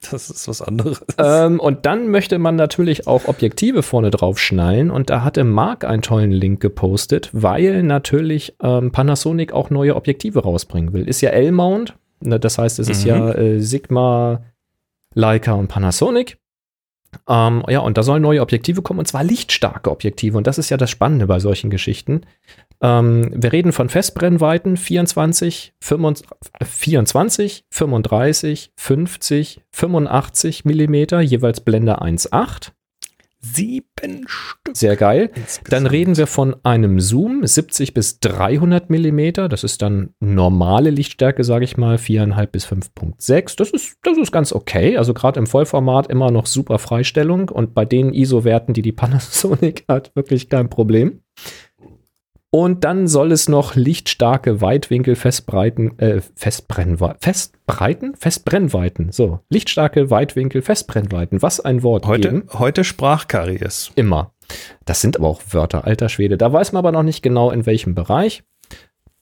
Das 0.11 0.29
ist 0.31 0.47
was 0.47 0.61
anderes. 0.63 1.05
Ähm, 1.19 1.59
und 1.59 1.85
dann 1.85 2.07
möchte 2.07 2.39
man 2.39 2.55
natürlich 2.55 3.05
auch 3.07 3.25
Objektive 3.27 3.83
vorne 3.83 4.09
drauf 4.09 4.39
schnallen. 4.39 4.89
Und 4.89 5.11
da 5.11 5.23
hatte 5.23 5.43
Marc 5.43 5.85
einen 5.85 6.01
tollen 6.01 6.31
Link 6.31 6.59
gepostet, 6.59 7.29
weil 7.33 7.83
natürlich 7.83 8.55
ähm, 8.63 8.91
Panasonic 8.91 9.53
auch 9.53 9.69
neue 9.69 9.95
Objektive 9.95 10.39
rausbringen 10.41 10.91
will. 10.93 11.07
Ist 11.07 11.21
ja 11.21 11.29
L-Mount. 11.29 11.95
Ne, 12.21 12.39
das 12.39 12.57
heißt, 12.57 12.79
es 12.79 12.89
ist 12.89 13.03
Mhm. 13.03 13.09
ja 13.09 13.31
äh, 13.33 13.59
Sigma, 13.59 14.41
Leica 15.13 15.53
und 15.53 15.67
Panasonic. 15.67 16.37
Ähm, 17.27 17.63
ja, 17.67 17.79
und 17.79 17.97
da 17.97 18.03
sollen 18.03 18.21
neue 18.21 18.41
Objektive 18.41 18.81
kommen, 18.81 18.99
und 18.99 19.07
zwar 19.07 19.23
lichtstarke 19.23 19.91
Objektive. 19.91 20.37
Und 20.37 20.47
das 20.47 20.57
ist 20.57 20.69
ja 20.69 20.77
das 20.77 20.89
Spannende 20.89 21.27
bei 21.27 21.39
solchen 21.39 21.69
Geschichten. 21.69 22.21
Ähm, 22.81 23.31
wir 23.35 23.51
reden 23.51 23.73
von 23.73 23.89
Festbrennweiten 23.89 24.77
24, 24.77 25.73
25, 25.79 26.29
24, 26.63 27.65
35, 27.69 28.71
50, 28.75 29.61
85 29.71 30.65
Millimeter, 30.65 31.21
jeweils 31.21 31.61
Blende 31.61 32.01
1,8. 32.01 32.71
Sieben 33.43 34.25
Stück. 34.27 34.77
Sehr 34.77 34.95
geil. 34.95 35.31
insgesamt. 35.35 35.73
Dann 35.73 35.87
reden 35.87 36.15
wir 36.15 36.27
von 36.27 36.55
einem 36.63 36.99
Zoom 36.99 37.45
70 37.45 37.93
bis 37.93 38.19
300 38.19 38.89
Millimeter. 38.89 39.49
Das 39.49 39.63
ist 39.63 39.81
dann 39.81 40.13
normale 40.19 40.91
Lichtstärke, 40.91 41.43
sage 41.43 41.65
ich 41.65 41.75
mal, 41.75 41.95
4,5 41.95 42.45
bis 42.47 42.67
5,6. 42.67 43.57
Das 43.57 43.71
ist, 43.71 43.97
das 44.03 44.17
ist 44.17 44.31
ganz 44.31 44.53
okay. 44.53 44.97
Also 44.97 45.13
gerade 45.13 45.39
im 45.39 45.47
Vollformat 45.47 46.07
immer 46.07 46.29
noch 46.29 46.45
super 46.45 46.77
Freistellung 46.77 47.49
und 47.49 47.73
bei 47.73 47.83
den 47.83 48.13
ISO-Werten, 48.13 48.73
die 48.73 48.83
die 48.83 48.91
Panasonic 48.91 49.85
hat, 49.87 50.11
wirklich 50.15 50.47
kein 50.47 50.69
Problem. 50.69 51.21
Und 52.53 52.83
dann 52.83 53.07
soll 53.07 53.31
es 53.31 53.47
noch 53.47 53.75
lichtstarke 53.75 54.59
Weitwinkel 54.59 55.15
Festbreiten, 55.15 55.97
äh, 55.99 56.19
Festbrennweiten, 56.35 57.17
Festbreiten? 57.21 58.15
Festbrennweiten. 58.17 59.13
So, 59.13 59.39
lichtstarke 59.49 60.09
Weitwinkel 60.09 60.61
Festbrennweiten. 60.61 61.41
Was 61.41 61.61
ein 61.61 61.81
Wort 61.81 62.05
Heute, 62.05 62.29
geben. 62.29 62.43
heute 62.51 62.83
Sprachkaries. 62.83 63.91
Immer. 63.95 64.33
Das 64.83 64.99
sind 64.99 65.15
aber 65.15 65.29
auch 65.29 65.41
Wörter, 65.51 65.85
alter 65.85 66.09
Schwede. 66.09 66.37
Da 66.37 66.51
weiß 66.51 66.73
man 66.73 66.79
aber 66.79 66.91
noch 66.91 67.03
nicht 67.03 67.23
genau, 67.23 67.51
in 67.51 67.65
welchem 67.65 67.95
Bereich. 67.95 68.43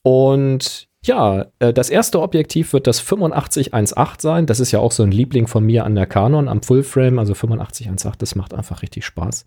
Und 0.01 0.87
ja, 1.05 1.45
äh, 1.59 1.71
das 1.71 1.91
erste 1.91 2.21
Objektiv 2.21 2.73
wird 2.73 2.87
das 2.87 2.99
8518 2.99 4.19
sein. 4.19 4.45
Das 4.47 4.59
ist 4.59 4.71
ja 4.71 4.79
auch 4.79 4.91
so 4.91 5.03
ein 5.03 5.11
Liebling 5.11 5.45
von 5.45 5.63
mir 5.63 5.85
an 5.85 5.93
der 5.93 6.07
Canon 6.07 6.47
am 6.47 6.63
Fullframe, 6.63 7.19
also 7.19 7.33
8518. 7.33 8.17
Das 8.17 8.33
macht 8.33 8.55
einfach 8.55 8.81
richtig 8.81 9.05
Spaß. 9.05 9.45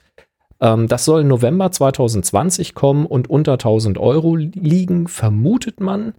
Ähm, 0.63 0.87
das 0.87 1.05
soll 1.05 1.25
November 1.25 1.71
2020 1.71 2.75
kommen 2.75 3.05
und 3.05 3.29
unter 3.29 3.53
1000 3.53 3.99
Euro 3.99 4.37
liegen, 4.37 5.09
vermutet 5.09 5.81
man. 5.81 6.15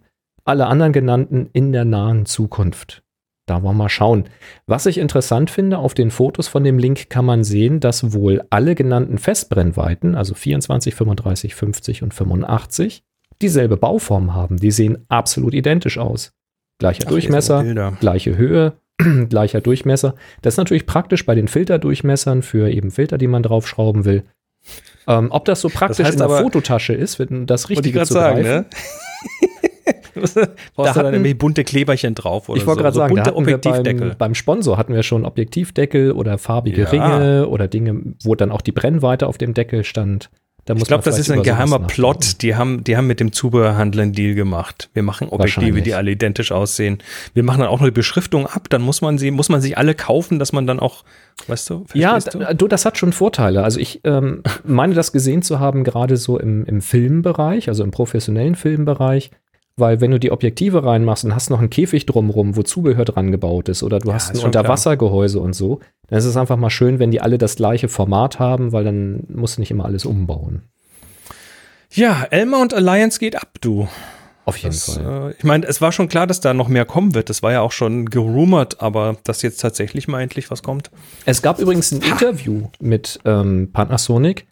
Alle 0.46 0.68
anderen 0.68 0.92
genannten 0.92 1.50
in 1.54 1.72
der 1.72 1.86
nahen 1.86 2.26
Zukunft. 2.26 3.02
da 3.46 3.56
wollen 3.56 3.76
wir 3.76 3.84
mal 3.84 3.90
schauen. 3.90 4.26
Was 4.68 4.86
ich 4.86 4.98
interessant 4.98 5.50
finde, 5.50 5.78
auf 5.78 5.94
den 5.94 6.12
Fotos 6.12 6.48
von 6.48 6.64
dem 6.64 6.78
Link 6.78 7.10
kann 7.10 7.26
man 7.26 7.44
sehen, 7.44 7.80
dass 7.80 8.14
wohl 8.14 8.44
alle 8.50 8.76
genannten 8.76 9.18
Festbrennweiten, 9.18 10.16
also 10.16 10.34
24, 10.34 10.96
35, 10.96 11.56
50 11.56 12.04
und 12.04 12.14
85, 12.14 13.04
dieselbe 13.42 13.78
Bauform 13.78 14.34
haben. 14.34 14.58
Die 14.58 14.72
sehen 14.72 15.06
absolut 15.10 15.54
identisch 15.54 15.98
aus. 15.98 16.34
Gleicher 16.80 17.04
Ach, 17.06 17.10
Durchmesser, 17.10 17.94
gleiche 18.00 18.38
Höhe, 18.38 18.74
gleicher 19.30 19.62
Durchmesser. 19.62 20.16
Das 20.42 20.56
ist 20.56 20.58
natürlich 20.58 20.86
praktisch 20.86 21.26
bei 21.26 21.36
den 21.36 21.48
Filterdurchmessern 21.48 22.42
für 22.42 22.70
eben 22.70 22.92
Filter, 22.92 23.18
die 23.18 23.28
man 23.28 23.44
draufschrauben 23.44 24.06
will. 24.06 24.24
Ähm, 25.08 25.28
ob 25.32 25.46
das 25.46 25.62
so 25.62 25.70
praktisch 25.70 25.98
das 25.98 26.08
heißt 26.08 26.14
in 26.16 26.20
der 26.20 26.28
aber, 26.28 26.42
Fototasche 26.42 26.94
ist, 26.94 27.20
wenn 27.20 27.46
das 27.46 27.70
Richtige 27.70 28.04
zu 28.04 28.14
sagen, 28.14 28.44
greifen. 28.44 28.52
Ne? 28.52 28.66
Brauchst 30.14 30.38
da 30.38 30.54
du 30.76 30.90
hatten, 30.90 31.00
dann 31.00 31.14
irgendwie 31.16 31.34
bunte 31.34 31.64
Kleberchen 31.64 32.16
drauf 32.16 32.48
oder 32.48 32.58
Ich 32.58 32.66
wollte 32.66 32.80
so. 32.80 32.84
gerade 32.84 32.94
so 32.94 33.00
sagen, 33.00 33.16
bunte 33.16 33.36
Objektivdeckel. 33.36 34.10
Beim, 34.10 34.18
beim, 34.18 34.36
Sponsor 34.36 34.78
hatten 34.78 34.94
wir 34.94 35.04
schon 35.04 35.26
Objektivdeckel 35.26 36.12
oder 36.12 36.38
farbige 36.38 36.84
ja. 36.84 36.90
Ringe 36.90 37.48
oder 37.48 37.68
Dinge, 37.68 38.16
wo 38.24 38.36
dann 38.36 38.52
auch 38.52 38.62
die 38.62 38.72
Brennweite 38.72 39.28
auf 39.28 39.38
dem 39.38 39.54
Deckel 39.54 39.84
stand. 39.84 40.30
Da 40.66 40.76
ich 40.76 40.86
glaube, 40.86 41.04
das 41.04 41.20
ist 41.20 41.30
ein 41.30 41.44
geheimer 41.44 41.80
Plot. 41.80 42.42
Die 42.42 42.56
haben, 42.56 42.86
die 42.86 42.96
haben 42.96 43.08
mit 43.08 43.20
dem 43.20 43.34
Zubehörhandler 43.34 44.04
einen 44.04 44.14
Deal 44.14 44.34
gemacht. 44.34 44.90
Wir 44.94 45.04
machen 45.04 45.28
Objektive, 45.28 45.82
die 45.82 45.94
alle 45.94 46.12
identisch 46.12 46.54
aussehen. 46.54 47.00
Wir 47.34 47.44
machen 47.44 47.60
dann 47.60 47.68
auch 47.68 47.80
noch 47.80 47.88
die 47.88 47.92
Beschriftung 47.92 48.48
ab. 48.48 48.70
Dann 48.70 48.82
muss 48.82 49.02
man 49.02 49.18
sie, 49.18 49.32
muss 49.32 49.50
man 49.50 49.60
sich 49.60 49.78
alle 49.78 49.94
kaufen, 49.94 50.40
dass 50.40 50.54
man 50.54 50.66
dann 50.66 50.80
auch, 50.80 51.04
weißt 51.48 51.70
du? 51.70 51.86
Ja, 51.94 52.18
du? 52.18 52.56
du, 52.56 52.68
das 52.70 52.86
hat 52.86 52.98
schon 52.98 53.12
Vorteile. 53.12 53.64
Also 53.64 53.80
ich 53.80 54.00
ähm, 54.06 54.42
meine, 54.64 54.94
das 54.94 55.12
gesehen 55.12 55.42
zu 55.42 55.60
haben, 55.60 55.84
gerade 55.84 56.16
so 56.16 56.40
im, 56.40 56.64
im 56.66 56.82
Filmbereich, 56.82 57.68
also 57.68 57.84
im 57.84 57.92
professionellen 57.92 58.56
Filmbereich. 58.56 59.32
Weil 59.76 60.02
wenn 60.02 60.12
du 60.12 60.20
die 60.20 60.32
Objektive 60.32 60.84
reinmachst 60.84 61.26
und 61.26 61.34
hast 61.34 61.50
noch 61.50 61.60
einen 61.60 61.72
Käfig 61.72 62.06
drumrum, 62.06 62.56
wo 62.56 62.62
Zubehör 62.62 63.06
dran 63.06 63.32
gebaut 63.32 63.70
ist, 63.70 63.82
oder 63.82 64.00
du 64.00 64.10
ja, 64.10 64.16
hast 64.16 64.32
ein 64.32 64.46
Unterwassergehäuse 64.46 65.40
und 65.40 65.54
so, 65.54 65.80
dann 66.08 66.20
ist 66.20 66.26
es 66.26 66.38
einfach 66.38 66.58
mal 66.58 66.70
schön, 66.70 67.00
wenn 67.00 67.10
die 67.10 67.22
alle 67.22 67.40
das 67.40 67.56
gleiche 67.56 67.88
Format 67.88 68.38
haben, 68.40 68.72
weil 68.72 68.84
dann 68.84 69.24
musst 69.30 69.58
du 69.58 69.62
nicht 69.62 69.72
immer 69.72 69.86
alles 69.86 70.06
umbauen. 70.06 70.64
Ja, 71.92 72.24
Elmer 72.30 72.60
und 72.60 72.74
Alliance 72.74 73.20
geht 73.20 73.36
ab, 73.36 73.58
du. 73.62 73.88
Auf 74.46 74.58
jeden 74.58 74.74
das, 74.74 74.96
Fall. 74.96 75.32
Äh, 75.32 75.36
ich 75.38 75.44
meine, 75.44 75.66
es 75.66 75.80
war 75.82 75.92
schon 75.92 76.10
klar, 76.10 76.28
dass 76.28 76.40
da 76.40 76.54
noch 76.54 76.68
mehr 76.68 76.86
kommen 76.86 77.16
wird. 77.16 77.30
Das 77.30 77.42
war 77.42 77.52
ja 77.52 77.62
auch 77.62 77.72
schon 77.72 78.08
gerumort, 78.08 78.82
aber 78.82 79.18
dass 79.24 79.42
jetzt 79.42 79.58
tatsächlich 79.58 80.08
mal 80.08 80.22
endlich 80.22 80.52
was 80.52 80.64
kommt. 80.64 80.92
Es 81.26 81.42
gab 81.42 81.60
übrigens 81.60 81.92
ein 81.92 82.02
ha. 82.02 82.12
Interview 82.12 82.68
mit 82.80 83.20
ähm, 83.26 83.72
Panasonic, 83.72 84.46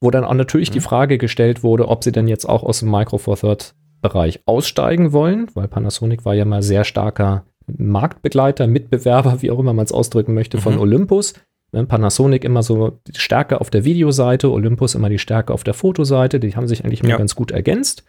wo 0.00 0.10
dann 0.10 0.24
auch 0.24 0.34
natürlich 0.34 0.70
mhm. 0.70 0.74
die 0.74 0.80
Frage 0.80 1.18
gestellt 1.18 1.62
wurde, 1.62 1.88
ob 1.88 2.02
sie 2.02 2.12
denn 2.12 2.28
jetzt 2.28 2.48
auch 2.48 2.62
aus 2.62 2.80
dem 2.80 2.90
Micro 2.90 3.18
Four 3.18 3.36
Third 3.36 3.74
Bereich 4.00 4.40
aussteigen 4.46 5.12
wollen, 5.12 5.48
weil 5.54 5.68
Panasonic 5.68 6.24
war 6.24 6.34
ja 6.34 6.44
mal 6.44 6.62
sehr 6.62 6.84
starker 6.84 7.44
Marktbegleiter, 7.66 8.66
Mitbewerber, 8.66 9.42
wie 9.42 9.50
auch 9.50 9.58
immer 9.58 9.72
man 9.72 9.84
es 9.84 9.92
ausdrücken 9.92 10.34
möchte, 10.34 10.58
von 10.58 10.74
mhm. 10.74 10.80
Olympus. 10.80 11.34
Ne, 11.72 11.84
Panasonic 11.86 12.44
immer 12.44 12.62
so 12.62 12.98
die 13.06 13.18
Stärke 13.18 13.60
auf 13.60 13.70
der 13.70 13.84
Videoseite, 13.84 14.50
Olympus 14.50 14.94
immer 14.94 15.08
die 15.08 15.18
Stärke 15.18 15.52
auf 15.52 15.62
der 15.62 15.74
Fotoseite. 15.74 16.40
Die 16.40 16.56
haben 16.56 16.66
sich 16.66 16.84
eigentlich 16.84 17.00
immer 17.00 17.10
ja. 17.10 17.16
ganz 17.16 17.34
gut 17.34 17.52
ergänzt. 17.52 18.04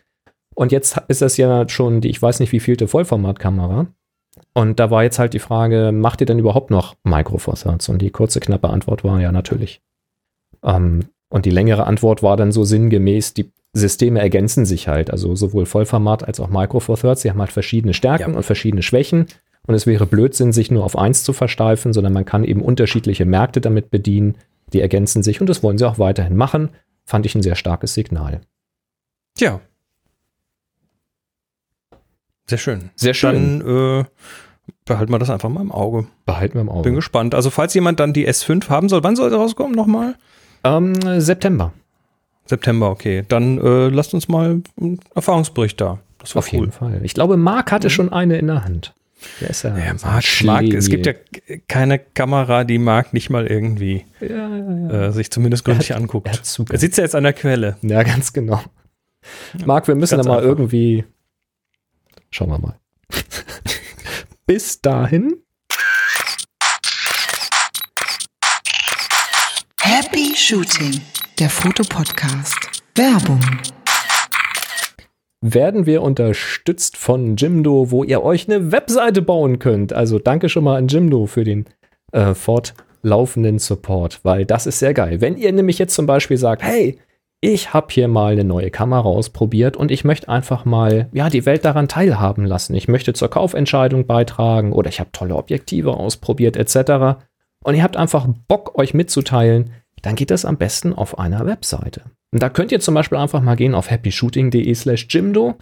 Und 0.55 0.71
jetzt 0.71 0.97
ist 1.07 1.21
das 1.21 1.37
ja 1.37 1.67
schon 1.69 2.01
die, 2.01 2.09
ich 2.09 2.21
weiß 2.21 2.39
nicht, 2.39 2.51
wie 2.51 2.59
vielte 2.59 2.87
Vollformatkamera. 2.87 3.87
Und 4.53 4.79
da 4.79 4.89
war 4.89 5.03
jetzt 5.03 5.19
halt 5.19 5.33
die 5.33 5.39
Frage, 5.39 5.91
macht 5.93 6.21
ihr 6.21 6.27
denn 6.27 6.39
überhaupt 6.39 6.71
noch 6.71 6.95
Micro 7.03 7.37
Four 7.37 7.55
Thirds? 7.55 7.89
Und 7.89 8.01
die 8.01 8.09
kurze, 8.09 8.39
knappe 8.39 8.69
Antwort 8.69 9.03
war 9.03 9.21
ja 9.21 9.31
natürlich. 9.31 9.81
Ähm, 10.63 11.05
und 11.29 11.45
die 11.45 11.51
längere 11.51 11.87
Antwort 11.87 12.23
war 12.23 12.35
dann 12.37 12.51
so 12.51 12.63
sinngemäß, 12.63 13.33
die 13.33 13.51
Systeme 13.73 14.19
ergänzen 14.19 14.65
sich 14.65 14.87
halt. 14.87 15.11
Also 15.11 15.35
sowohl 15.35 15.65
Vollformat 15.65 16.23
als 16.23 16.39
auch 16.39 16.49
Micro 16.49 16.79
Four 16.79 16.97
Thirds. 16.97 17.21
Sie 17.21 17.29
haben 17.29 17.39
halt 17.39 17.51
verschiedene 17.51 17.93
Stärken 17.93 18.31
ja. 18.31 18.37
und 18.37 18.43
verschiedene 18.43 18.83
Schwächen. 18.83 19.27
Und 19.67 19.75
es 19.75 19.87
wäre 19.87 20.05
Blödsinn, 20.05 20.51
sich 20.51 20.71
nur 20.71 20.83
auf 20.83 20.97
eins 20.97 21.23
zu 21.23 21.33
versteifen, 21.33 21.93
sondern 21.93 22.13
man 22.13 22.25
kann 22.25 22.43
eben 22.43 22.61
unterschiedliche 22.61 23.25
Märkte 23.25 23.61
damit 23.61 23.91
bedienen. 23.91 24.35
Die 24.73 24.81
ergänzen 24.81 25.23
sich 25.23 25.41
und 25.41 25.47
das 25.47 25.63
wollen 25.63 25.77
sie 25.77 25.87
auch 25.87 25.99
weiterhin 25.99 26.35
machen. 26.35 26.69
Fand 27.05 27.25
ich 27.25 27.35
ein 27.35 27.43
sehr 27.43 27.55
starkes 27.55 27.93
Signal. 27.93 28.41
Tja. 29.35 29.61
Sehr 32.47 32.57
schön. 32.57 32.89
Sehr 32.95 33.13
schön. 33.13 33.59
Dann 33.59 34.01
äh, 34.01 34.05
behalten 34.85 35.11
wir 35.11 35.19
das 35.19 35.29
einfach 35.29 35.49
mal 35.49 35.61
im 35.61 35.71
Auge. 35.71 36.07
Behalten 36.25 36.55
wir 36.55 36.61
im 36.61 36.69
Auge. 36.69 36.83
Bin 36.83 36.95
gespannt. 36.95 37.35
Also 37.35 37.49
falls 37.49 37.73
jemand 37.73 37.99
dann 37.99 38.13
die 38.13 38.27
S5 38.27 38.67
haben 38.69 38.89
soll, 38.89 39.03
wann 39.03 39.15
soll 39.15 39.29
sie 39.29 39.37
rauskommen 39.37 39.75
nochmal? 39.75 40.15
Ähm, 40.63 40.93
September. 41.21 41.73
September, 42.51 42.89
okay. 42.89 43.23
Dann 43.27 43.57
äh, 43.57 43.87
lasst 43.87 44.13
uns 44.13 44.27
mal 44.27 44.61
einen 44.79 44.99
Erfahrungsbericht 45.15 45.79
da. 45.79 45.99
Das 46.19 46.35
war 46.35 46.41
Auf 46.41 46.53
cool. 46.53 46.59
jeden 46.59 46.71
Fall. 46.71 46.99
Ich 47.03 47.13
glaube, 47.13 47.37
Marc 47.37 47.71
hatte 47.71 47.87
mhm. 47.87 47.91
schon 47.91 48.13
eine 48.13 48.37
in 48.37 48.47
der 48.47 48.63
Hand. 48.63 48.93
Der 49.39 49.51
ist 49.51 49.63
ja, 49.63 49.77
ja 49.77 49.93
Marc, 50.03 50.43
Marc, 50.43 50.73
es 50.73 50.89
gibt 50.89 51.05
ja 51.05 51.13
keine 51.67 51.99
Kamera, 51.99 52.63
die 52.63 52.79
Marc 52.79 53.13
nicht 53.13 53.29
mal 53.29 53.45
irgendwie 53.45 54.05
ja, 54.19 54.27
ja, 54.27 55.07
äh, 55.07 55.11
sich 55.11 55.31
zumindest 55.31 55.63
gründlich 55.63 55.95
anguckt. 55.95 56.27
Er, 56.27 56.33
er, 56.69 56.79
sitzt 56.79 56.97
ja 56.97 57.03
jetzt 57.03 57.15
an 57.15 57.23
der 57.23 57.33
Quelle. 57.33 57.77
Ja, 57.81 58.03
ganz 58.03 58.33
genau. 58.33 58.61
Marc, 59.65 59.87
wir 59.87 59.95
müssen 59.95 60.17
da 60.17 60.23
mal 60.23 60.37
einfach. 60.37 60.49
irgendwie. 60.49 61.05
Schauen 62.31 62.49
wir 62.49 62.59
mal. 62.59 62.79
Bis 64.45 64.81
dahin. 64.81 65.37
Happy 69.79 70.35
Shooting 70.35 71.01
der 71.41 71.49
Fotopodcast. 71.49 72.83
Werbung. 72.93 73.39
Werden 75.41 75.87
wir 75.87 76.03
unterstützt 76.03 76.97
von 76.97 77.35
Jimdo, 77.35 77.89
wo 77.89 78.03
ihr 78.03 78.21
euch 78.21 78.47
eine 78.47 78.71
Webseite 78.71 79.23
bauen 79.23 79.57
könnt. 79.57 79.91
Also 79.91 80.19
danke 80.19 80.49
schon 80.49 80.63
mal 80.63 80.77
an 80.77 80.87
Jimdo 80.87 81.25
für 81.25 81.43
den 81.43 81.65
äh, 82.11 82.35
fortlaufenden 82.35 83.57
Support, 83.57 84.19
weil 84.21 84.45
das 84.45 84.67
ist 84.67 84.77
sehr 84.77 84.93
geil. 84.93 85.19
Wenn 85.19 85.35
ihr 85.35 85.51
nämlich 85.51 85.79
jetzt 85.79 85.95
zum 85.95 86.05
Beispiel 86.05 86.37
sagt, 86.37 86.61
hey, 86.61 86.99
ich 87.39 87.73
habe 87.73 87.87
hier 87.89 88.07
mal 88.07 88.33
eine 88.33 88.43
neue 88.43 88.69
Kamera 88.69 89.09
ausprobiert 89.09 89.75
und 89.75 89.89
ich 89.89 90.03
möchte 90.03 90.29
einfach 90.29 90.63
mal 90.63 91.09
ja 91.11 91.31
die 91.31 91.47
Welt 91.47 91.65
daran 91.65 91.87
teilhaben 91.87 92.45
lassen. 92.45 92.75
Ich 92.75 92.87
möchte 92.87 93.13
zur 93.13 93.31
Kaufentscheidung 93.31 94.05
beitragen 94.05 94.73
oder 94.73 94.89
ich 94.89 94.99
habe 94.99 95.11
tolle 95.11 95.35
Objektive 95.35 95.97
ausprobiert 95.97 96.55
etc. 96.55 97.19
Und 97.63 97.73
ihr 97.73 97.81
habt 97.81 97.97
einfach 97.97 98.27
Bock, 98.47 98.77
euch 98.77 98.93
mitzuteilen, 98.93 99.71
dann 100.01 100.15
geht 100.15 100.31
das 100.31 100.45
am 100.45 100.57
besten 100.57 100.93
auf 100.93 101.19
einer 101.19 101.45
Webseite. 101.45 102.03
Und 102.31 102.41
da 102.41 102.49
könnt 102.49 102.71
ihr 102.71 102.79
zum 102.79 102.93
Beispiel 102.93 103.17
einfach 103.17 103.41
mal 103.41 103.55
gehen 103.55 103.75
auf 103.75 103.91
happyshooting.de 103.91 104.73
slash 104.73 105.07
Jimdo, 105.09 105.55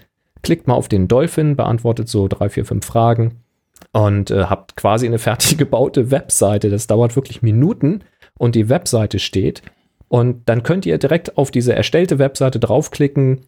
klickt 0.43 0.67
mal 0.67 0.75
auf 0.75 0.87
den 0.87 1.07
Dolphin, 1.07 1.55
beantwortet 1.55 2.09
so 2.09 2.27
drei, 2.27 2.49
vier, 2.49 2.65
fünf 2.65 2.85
Fragen 2.85 3.43
und 3.91 4.31
äh, 4.31 4.45
habt 4.45 4.75
quasi 4.75 5.07
eine 5.07 5.19
fertig 5.19 5.57
gebaute 5.57 6.11
Webseite. 6.11 6.69
Das 6.69 6.87
dauert 6.87 7.15
wirklich 7.15 7.41
Minuten 7.41 8.03
und 8.37 8.55
die 8.55 8.69
Webseite 8.69 9.19
steht. 9.19 9.61
Und 10.07 10.49
dann 10.49 10.63
könnt 10.63 10.85
ihr 10.85 10.97
direkt 10.97 11.37
auf 11.37 11.51
diese 11.51 11.73
erstellte 11.75 12.17
Webseite 12.19 12.59
draufklicken. 12.59 13.45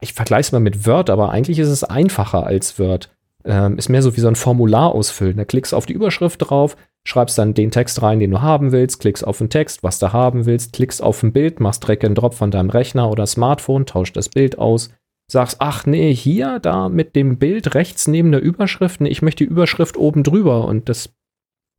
Ich 0.00 0.12
vergleiche 0.12 0.48
es 0.48 0.52
mal 0.52 0.60
mit 0.60 0.86
Word, 0.86 1.10
aber 1.10 1.30
eigentlich 1.30 1.58
ist 1.58 1.68
es 1.68 1.84
einfacher 1.84 2.44
als 2.44 2.78
Word. 2.78 3.10
Ähm, 3.44 3.78
ist 3.78 3.88
mehr 3.88 4.02
so 4.02 4.16
wie 4.16 4.20
so 4.20 4.26
ein 4.26 4.34
Formular 4.34 4.92
ausfüllen. 4.92 5.36
Da 5.36 5.44
klickst 5.44 5.72
du 5.72 5.76
auf 5.76 5.86
die 5.86 5.92
Überschrift 5.92 6.50
drauf, 6.50 6.76
schreibst 7.06 7.38
dann 7.38 7.54
den 7.54 7.70
Text 7.70 8.02
rein, 8.02 8.18
den 8.18 8.32
du 8.32 8.42
haben 8.42 8.72
willst, 8.72 9.00
klickst 9.00 9.26
auf 9.26 9.38
den 9.38 9.48
Text, 9.48 9.82
was 9.82 9.98
du 9.98 10.12
haben 10.12 10.44
willst, 10.44 10.72
klickst 10.72 11.02
auf 11.02 11.22
ein 11.22 11.32
Bild, 11.32 11.60
machst 11.60 11.86
Drag 11.86 12.02
and 12.02 12.18
Drop 12.18 12.34
von 12.34 12.50
deinem 12.50 12.68
Rechner 12.68 13.10
oder 13.10 13.26
Smartphone, 13.26 13.86
tauscht 13.86 14.16
das 14.16 14.28
Bild 14.28 14.58
aus, 14.58 14.92
sagst, 15.30 15.56
ach 15.60 15.86
nee, 15.86 16.12
hier, 16.12 16.58
da 16.58 16.88
mit 16.88 17.14
dem 17.14 17.38
Bild 17.38 17.74
rechts 17.74 18.08
neben 18.08 18.32
der 18.32 18.42
Überschrift, 18.42 19.00
nee, 19.00 19.08
ich 19.08 19.22
möchte 19.22 19.44
die 19.44 19.50
Überschrift 19.50 19.96
oben 19.96 20.24
drüber 20.24 20.66
und 20.66 20.88
das 20.88 21.14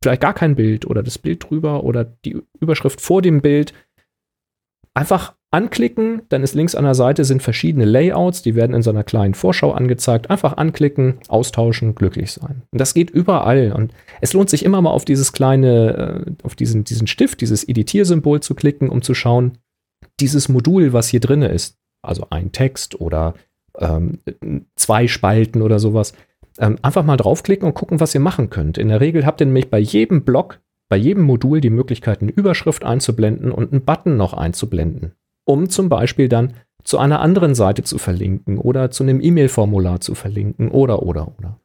vielleicht 0.02 0.22
gar 0.22 0.34
kein 0.34 0.56
Bild 0.56 0.86
oder 0.86 1.02
das 1.02 1.18
Bild 1.18 1.48
drüber 1.48 1.84
oder 1.84 2.04
die 2.04 2.40
Überschrift 2.58 3.00
vor 3.00 3.20
dem 3.20 3.42
Bild. 3.42 3.74
Einfach 4.94 5.34
anklicken, 5.50 6.22
dann 6.28 6.42
ist 6.42 6.54
links 6.54 6.74
an 6.74 6.84
der 6.84 6.94
Seite 6.94 7.24
sind 7.24 7.42
verschiedene 7.42 7.86
Layouts, 7.86 8.42
die 8.42 8.54
werden 8.54 8.74
in 8.74 8.82
so 8.82 8.90
einer 8.90 9.04
kleinen 9.04 9.34
Vorschau 9.34 9.72
angezeigt. 9.72 10.28
Einfach 10.30 10.56
anklicken, 10.56 11.18
austauschen, 11.28 11.94
glücklich 11.94 12.32
sein. 12.32 12.62
Und 12.70 12.80
das 12.80 12.92
geht 12.92 13.10
überall. 13.10 13.72
Und 13.72 13.92
es 14.20 14.34
lohnt 14.34 14.50
sich 14.50 14.64
immer 14.64 14.82
mal 14.82 14.90
auf 14.90 15.06
dieses 15.06 15.32
kleine, 15.32 16.26
äh, 16.26 16.32
auf 16.42 16.54
diesen, 16.54 16.84
diesen 16.84 17.06
Stift, 17.06 17.40
dieses 17.40 17.66
Editiersymbol 17.66 18.40
zu 18.40 18.54
klicken, 18.54 18.90
um 18.90 19.00
zu 19.00 19.14
schauen, 19.14 19.58
dieses 20.20 20.48
Modul, 20.48 20.92
was 20.92 21.08
hier 21.08 21.20
drin 21.20 21.42
ist, 21.42 21.78
also 22.02 22.26
ein 22.28 22.52
Text 22.52 23.00
oder 23.00 23.34
ähm, 23.78 24.18
zwei 24.76 25.08
Spalten 25.08 25.62
oder 25.62 25.78
sowas, 25.78 26.12
ähm, 26.58 26.76
einfach 26.82 27.04
mal 27.04 27.16
draufklicken 27.16 27.66
und 27.66 27.74
gucken, 27.74 28.00
was 28.00 28.14
ihr 28.14 28.20
machen 28.20 28.50
könnt. 28.50 28.76
In 28.76 28.88
der 28.88 29.00
Regel 29.00 29.24
habt 29.24 29.40
ihr 29.40 29.46
nämlich 29.46 29.70
bei 29.70 29.78
jedem 29.78 30.24
Block, 30.24 30.60
bei 30.90 30.96
jedem 30.96 31.22
Modul 31.22 31.60
die 31.62 31.70
Möglichkeit, 31.70 32.20
eine 32.20 32.32
Überschrift 32.32 32.84
einzublenden 32.84 33.50
und 33.50 33.72
einen 33.72 33.84
Button 33.84 34.16
noch 34.16 34.34
einzublenden 34.34 35.12
um 35.48 35.70
zum 35.70 35.88
Beispiel 35.88 36.28
dann 36.28 36.52
zu 36.84 36.98
einer 36.98 37.20
anderen 37.20 37.54
Seite 37.54 37.82
zu 37.82 37.98
verlinken 37.98 38.58
oder 38.58 38.90
zu 38.90 39.02
einem 39.02 39.20
E-Mail-Formular 39.20 40.00
zu 40.00 40.14
verlinken 40.14 40.70
oder, 40.70 41.02
oder, 41.02 41.32
oder. 41.38 41.58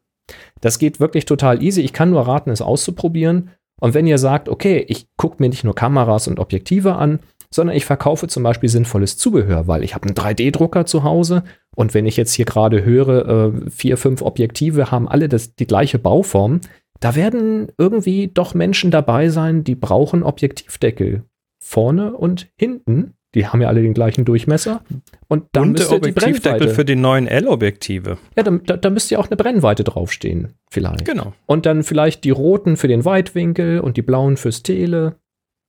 Das 0.61 0.79
geht 0.79 0.99
wirklich 0.99 1.25
total 1.25 1.61
easy. 1.61 1.81
Ich 1.81 1.93
kann 1.93 2.09
nur 2.09 2.21
raten, 2.21 2.49
es 2.49 2.61
auszuprobieren. 2.61 3.49
Und 3.79 3.93
wenn 3.93 4.07
ihr 4.07 4.17
sagt, 4.17 4.47
okay, 4.47 4.85
ich 4.87 5.07
gucke 5.17 5.37
mir 5.39 5.49
nicht 5.49 5.65
nur 5.65 5.75
Kameras 5.75 6.27
und 6.27 6.39
Objektive 6.39 6.95
an, 6.95 7.19
sondern 7.51 7.75
ich 7.75 7.85
verkaufe 7.85 8.27
zum 8.27 8.41
Beispiel 8.41 8.69
sinnvolles 8.69 9.17
Zubehör, 9.17 9.67
weil 9.67 9.83
ich 9.83 9.93
habe 9.93 10.05
einen 10.07 10.15
3D-Drucker 10.15 10.85
zu 10.85 11.03
Hause 11.03 11.43
Und 11.75 11.93
wenn 11.93 12.05
ich 12.05 12.17
jetzt 12.17 12.33
hier 12.33 12.45
gerade 12.45 12.85
höre, 12.85 13.27
äh, 13.27 13.69
vier, 13.69 13.97
fünf 13.97 14.21
Objektive 14.21 14.91
haben 14.91 15.07
alle 15.07 15.27
das, 15.27 15.55
die 15.55 15.67
gleiche 15.67 15.99
Bauform, 15.99 16.61
da 16.99 17.15
werden 17.15 17.71
irgendwie 17.77 18.29
doch 18.33 18.53
Menschen 18.53 18.91
dabei 18.91 19.29
sein, 19.29 19.63
die 19.63 19.75
brauchen 19.75 20.23
Objektivdeckel. 20.23 21.23
Vorne 21.59 22.13
und 22.13 22.49
hinten. 22.57 23.15
Die 23.35 23.47
haben 23.47 23.61
ja 23.61 23.67
alle 23.67 23.81
den 23.81 23.93
gleichen 23.93 24.25
Durchmesser. 24.25 24.83
Und 25.27 25.45
da 25.53 25.61
Und 25.61 25.79
der 25.79 25.91
Objektivdeckel 25.91 26.69
für 26.69 26.85
die 26.85 26.95
neuen 26.95 27.27
L-Objektive. 27.27 28.17
Ja, 28.37 28.43
da, 28.43 28.51
da, 28.51 28.77
da 28.77 28.89
müsste 28.89 29.15
ja 29.15 29.19
auch 29.19 29.27
eine 29.27 29.37
Brennweite 29.37 29.83
draufstehen, 29.83 30.53
vielleicht. 30.69 31.05
Genau. 31.05 31.33
Und 31.45 31.65
dann 31.65 31.83
vielleicht 31.83 32.23
die 32.23 32.29
roten 32.29 32.77
für 32.77 32.87
den 32.87 33.05
Weitwinkel 33.05 33.79
und 33.79 33.97
die 33.97 34.03
blauen 34.03 34.37
fürs 34.37 34.61
Tele 34.61 35.15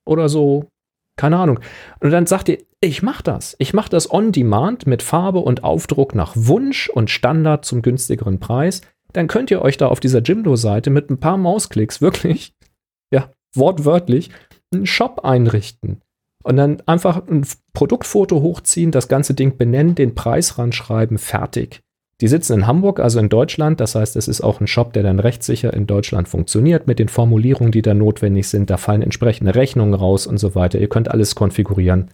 oder 0.06 0.28
so. 0.28 0.68
Keine 1.16 1.38
Ahnung. 1.38 1.60
Und 2.00 2.10
dann 2.10 2.26
sagt 2.26 2.48
ihr, 2.48 2.58
ich 2.80 3.02
mach 3.02 3.22
das. 3.22 3.56
Ich 3.58 3.72
mach 3.72 3.88
das 3.88 4.12
on 4.12 4.32
demand 4.32 4.86
mit 4.86 5.02
Farbe 5.02 5.38
und 5.38 5.64
Aufdruck 5.64 6.14
nach 6.14 6.32
Wunsch 6.34 6.90
und 6.90 7.08
Standard 7.08 7.64
zum 7.64 7.80
günstigeren 7.80 8.40
Preis. 8.40 8.82
Dann 9.14 9.28
könnt 9.28 9.50
ihr 9.50 9.62
euch 9.62 9.78
da 9.78 9.86
auf 9.88 10.00
dieser 10.00 10.20
Jimdo-Seite 10.20 10.90
mit 10.90 11.08
ein 11.08 11.18
paar 11.18 11.38
Mausklicks 11.38 12.02
wirklich, 12.02 12.52
ja, 13.12 13.30
wortwörtlich, 13.54 14.30
einen 14.72 14.86
Shop 14.86 15.20
einrichten. 15.24 16.02
Und 16.44 16.56
dann 16.56 16.82
einfach 16.86 17.26
ein 17.26 17.46
Produktfoto 17.72 18.40
hochziehen, 18.42 18.90
das 18.90 19.08
ganze 19.08 19.34
Ding 19.34 19.56
benennen, 19.56 19.94
den 19.94 20.14
Preis 20.14 20.58
ranschreiben, 20.58 21.18
fertig. 21.18 21.80
Die 22.20 22.28
sitzen 22.28 22.52
in 22.52 22.66
Hamburg, 22.66 23.00
also 23.00 23.18
in 23.18 23.28
Deutschland. 23.28 23.80
Das 23.80 23.94
heißt, 23.94 24.14
es 24.16 24.28
ist 24.28 24.42
auch 24.42 24.60
ein 24.60 24.66
Shop, 24.66 24.92
der 24.92 25.02
dann 25.02 25.18
rechtssicher 25.18 25.74
in 25.74 25.86
Deutschland 25.86 26.28
funktioniert 26.28 26.86
mit 26.86 26.98
den 26.98 27.08
Formulierungen, 27.08 27.72
die 27.72 27.82
da 27.82 27.94
notwendig 27.94 28.48
sind. 28.48 28.70
Da 28.70 28.76
fallen 28.76 29.02
entsprechende 29.02 29.54
Rechnungen 29.54 29.94
raus 29.94 30.26
und 30.26 30.38
so 30.38 30.54
weiter. 30.54 30.78
Ihr 30.78 30.88
könnt 30.88 31.10
alles 31.10 31.34
konfigurieren. 31.34 32.10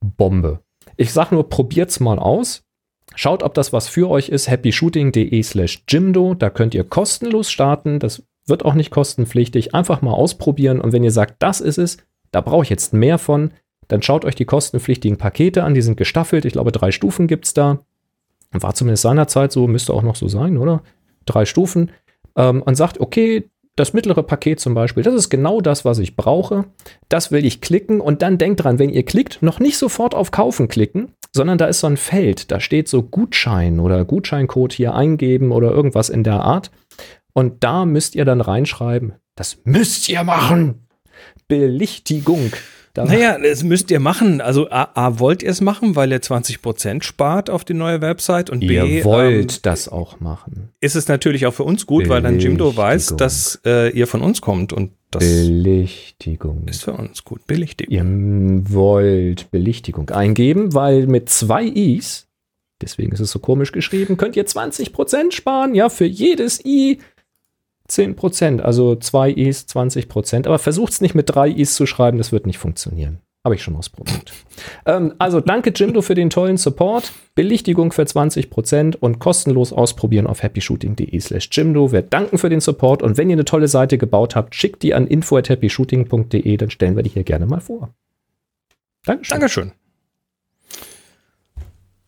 Bombe. 0.00 0.60
Ich 0.96 1.12
sag 1.12 1.30
nur, 1.30 1.48
probiert's 1.48 2.00
mal 2.00 2.18
aus. 2.18 2.64
Schaut, 3.14 3.42
ob 3.42 3.54
das 3.54 3.72
was 3.72 3.86
für 3.86 4.08
euch 4.08 4.30
ist. 4.30 4.50
happyshooting.de 4.50 5.42
slash 5.42 5.84
Jimdo. 5.88 6.34
Da 6.34 6.50
könnt 6.50 6.74
ihr 6.74 6.84
kostenlos 6.84 7.50
starten. 7.50 7.98
Das 7.98 8.24
wird 8.46 8.64
auch 8.64 8.74
nicht 8.74 8.90
kostenpflichtig. 8.90 9.74
Einfach 9.74 10.02
mal 10.02 10.12
ausprobieren. 10.14 10.80
Und 10.80 10.92
wenn 10.92 11.04
ihr 11.04 11.10
sagt, 11.12 11.36
das 11.38 11.60
ist 11.60 11.78
es, 11.78 11.98
da 12.32 12.40
brauche 12.40 12.64
ich 12.64 12.70
jetzt 12.70 12.92
mehr 12.92 13.18
von, 13.18 13.52
dann 13.88 14.02
schaut 14.02 14.24
euch 14.24 14.34
die 14.34 14.44
kostenpflichtigen 14.44 15.18
Pakete 15.18 15.64
an. 15.64 15.74
Die 15.74 15.82
sind 15.82 15.96
gestaffelt. 15.96 16.44
Ich 16.44 16.54
glaube, 16.54 16.72
drei 16.72 16.92
Stufen 16.92 17.26
gibt's 17.26 17.54
da. 17.54 17.80
War 18.50 18.74
zumindest 18.74 19.02
seinerzeit 19.02 19.52
so, 19.52 19.66
müsste 19.66 19.92
auch 19.92 20.02
noch 20.02 20.16
so 20.16 20.28
sein, 20.28 20.56
oder? 20.56 20.82
Drei 21.26 21.44
Stufen. 21.44 21.90
Ähm, 22.36 22.62
und 22.62 22.74
sagt, 22.74 23.00
okay, 23.00 23.50
das 23.76 23.94
mittlere 23.94 24.22
Paket 24.22 24.60
zum 24.60 24.74
Beispiel, 24.74 25.02
das 25.02 25.14
ist 25.14 25.30
genau 25.30 25.60
das, 25.60 25.84
was 25.84 25.98
ich 25.98 26.16
brauche. 26.16 26.66
Das 27.08 27.32
will 27.32 27.44
ich 27.44 27.60
klicken 27.60 28.00
und 28.00 28.22
dann 28.22 28.38
denkt 28.38 28.62
dran, 28.62 28.78
wenn 28.78 28.90
ihr 28.90 29.02
klickt, 29.02 29.42
noch 29.42 29.60
nicht 29.60 29.78
sofort 29.78 30.14
auf 30.14 30.30
Kaufen 30.30 30.68
klicken, 30.68 31.12
sondern 31.32 31.56
da 31.56 31.66
ist 31.66 31.80
so 31.80 31.86
ein 31.86 31.96
Feld, 31.96 32.50
da 32.50 32.60
steht 32.60 32.88
so 32.88 33.02
Gutschein 33.02 33.80
oder 33.80 34.04
Gutscheincode 34.04 34.74
hier 34.74 34.94
eingeben 34.94 35.52
oder 35.52 35.70
irgendwas 35.70 36.10
in 36.10 36.24
der 36.24 36.40
Art. 36.40 36.70
Und 37.32 37.64
da 37.64 37.86
müsst 37.86 38.14
ihr 38.14 38.26
dann 38.26 38.42
reinschreiben, 38.42 39.14
das 39.34 39.58
müsst 39.64 40.08
ihr 40.10 40.22
machen. 40.22 40.86
Belichtigung. 41.52 42.52
Da 42.94 43.04
Naja, 43.04 43.38
das 43.38 43.62
müsst 43.62 43.90
ihr 43.90 44.00
machen. 44.00 44.40
Also 44.40 44.68
A, 44.70 44.88
A 44.94 45.18
wollt 45.18 45.42
ihr 45.42 45.50
es 45.50 45.60
machen, 45.62 45.96
weil 45.96 46.12
ihr 46.12 46.20
20% 46.20 47.02
spart 47.02 47.48
auf 47.48 47.64
die 47.64 47.72
neue 47.74 48.02
Website 48.02 48.50
und 48.50 48.60
B, 48.60 48.74
ihr 48.74 49.04
wollt 49.04 49.52
ähm, 49.52 49.58
das 49.62 49.88
auch 49.88 50.20
machen. 50.20 50.70
ist 50.80 50.94
es 50.94 51.08
natürlich 51.08 51.46
auch 51.46 51.54
für 51.54 51.64
uns 51.64 51.86
gut, 51.86 52.08
weil 52.10 52.20
dann 52.20 52.38
Jimdo 52.38 52.76
weiß, 52.76 53.16
dass 53.16 53.60
äh, 53.64 53.90
ihr 53.96 54.06
von 54.06 54.20
uns 54.20 54.42
kommt 54.42 54.74
und 54.74 54.92
das 55.10 55.24
Belichtigung. 55.24 56.66
ist 56.68 56.84
für 56.84 56.92
uns 56.92 57.24
gut. 57.24 57.46
Belichtigung. 57.46 57.94
Ihr 57.94 58.74
wollt 58.74 59.50
Belichtigung 59.50 60.10
eingeben, 60.10 60.74
weil 60.74 61.06
mit 61.06 61.30
zwei 61.30 61.64
I's, 61.64 62.28
deswegen 62.82 63.12
ist 63.12 63.20
es 63.20 63.30
so 63.30 63.38
komisch 63.38 63.72
geschrieben, 63.72 64.18
könnt 64.18 64.36
ihr 64.36 64.46
20% 64.46 65.32
sparen. 65.32 65.74
Ja, 65.74 65.88
für 65.88 66.06
jedes 66.06 66.62
I 66.64 66.98
10%, 67.92 68.60
also 68.60 68.96
zwei 68.96 69.30
I's 69.30 69.66
20%. 69.68 70.46
Aber 70.46 70.58
versucht 70.58 70.92
es 70.92 71.00
nicht 71.00 71.14
mit 71.14 71.34
drei 71.34 71.48
I's 71.48 71.74
zu 71.74 71.86
schreiben, 71.86 72.18
das 72.18 72.32
wird 72.32 72.46
nicht 72.46 72.58
funktionieren. 72.58 73.20
Habe 73.44 73.56
ich 73.56 73.62
schon 73.62 73.74
ausprobiert. 73.74 74.32
ähm, 74.86 75.14
also 75.18 75.40
danke 75.40 75.72
Jimdo 75.74 76.00
für 76.00 76.14
den 76.14 76.30
tollen 76.30 76.56
Support. 76.56 77.12
Belichtigung 77.34 77.90
für 77.90 78.02
20% 78.02 78.96
und 78.96 79.18
kostenlos 79.18 79.72
ausprobieren 79.72 80.28
auf 80.28 80.42
happyshooting.de 80.42 81.18
slash 81.18 81.48
Jimdo. 81.50 81.90
Wir 81.90 82.02
danken 82.02 82.38
für 82.38 82.50
den 82.50 82.60
Support 82.60 83.02
und 83.02 83.18
wenn 83.18 83.30
ihr 83.30 83.34
eine 83.34 83.44
tolle 83.44 83.68
Seite 83.68 83.98
gebaut 83.98 84.36
habt, 84.36 84.54
schickt 84.54 84.82
die 84.82 84.94
an 84.94 85.08
info 85.08 85.36
at 85.36 85.50
happyshooting.de, 85.50 86.56
dann 86.56 86.70
stellen 86.70 86.94
wir 86.94 87.02
die 87.02 87.10
hier 87.10 87.24
gerne 87.24 87.46
mal 87.46 87.60
vor. 87.60 87.92
Dankeschön. 89.04 89.40
Dankeschön. 89.40 89.72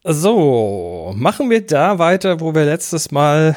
So, 0.04 1.14
machen 1.16 1.48
wir 1.48 1.64
da 1.66 1.98
weiter, 1.98 2.38
wo 2.40 2.54
wir 2.54 2.66
letztes 2.66 3.10
Mal 3.10 3.56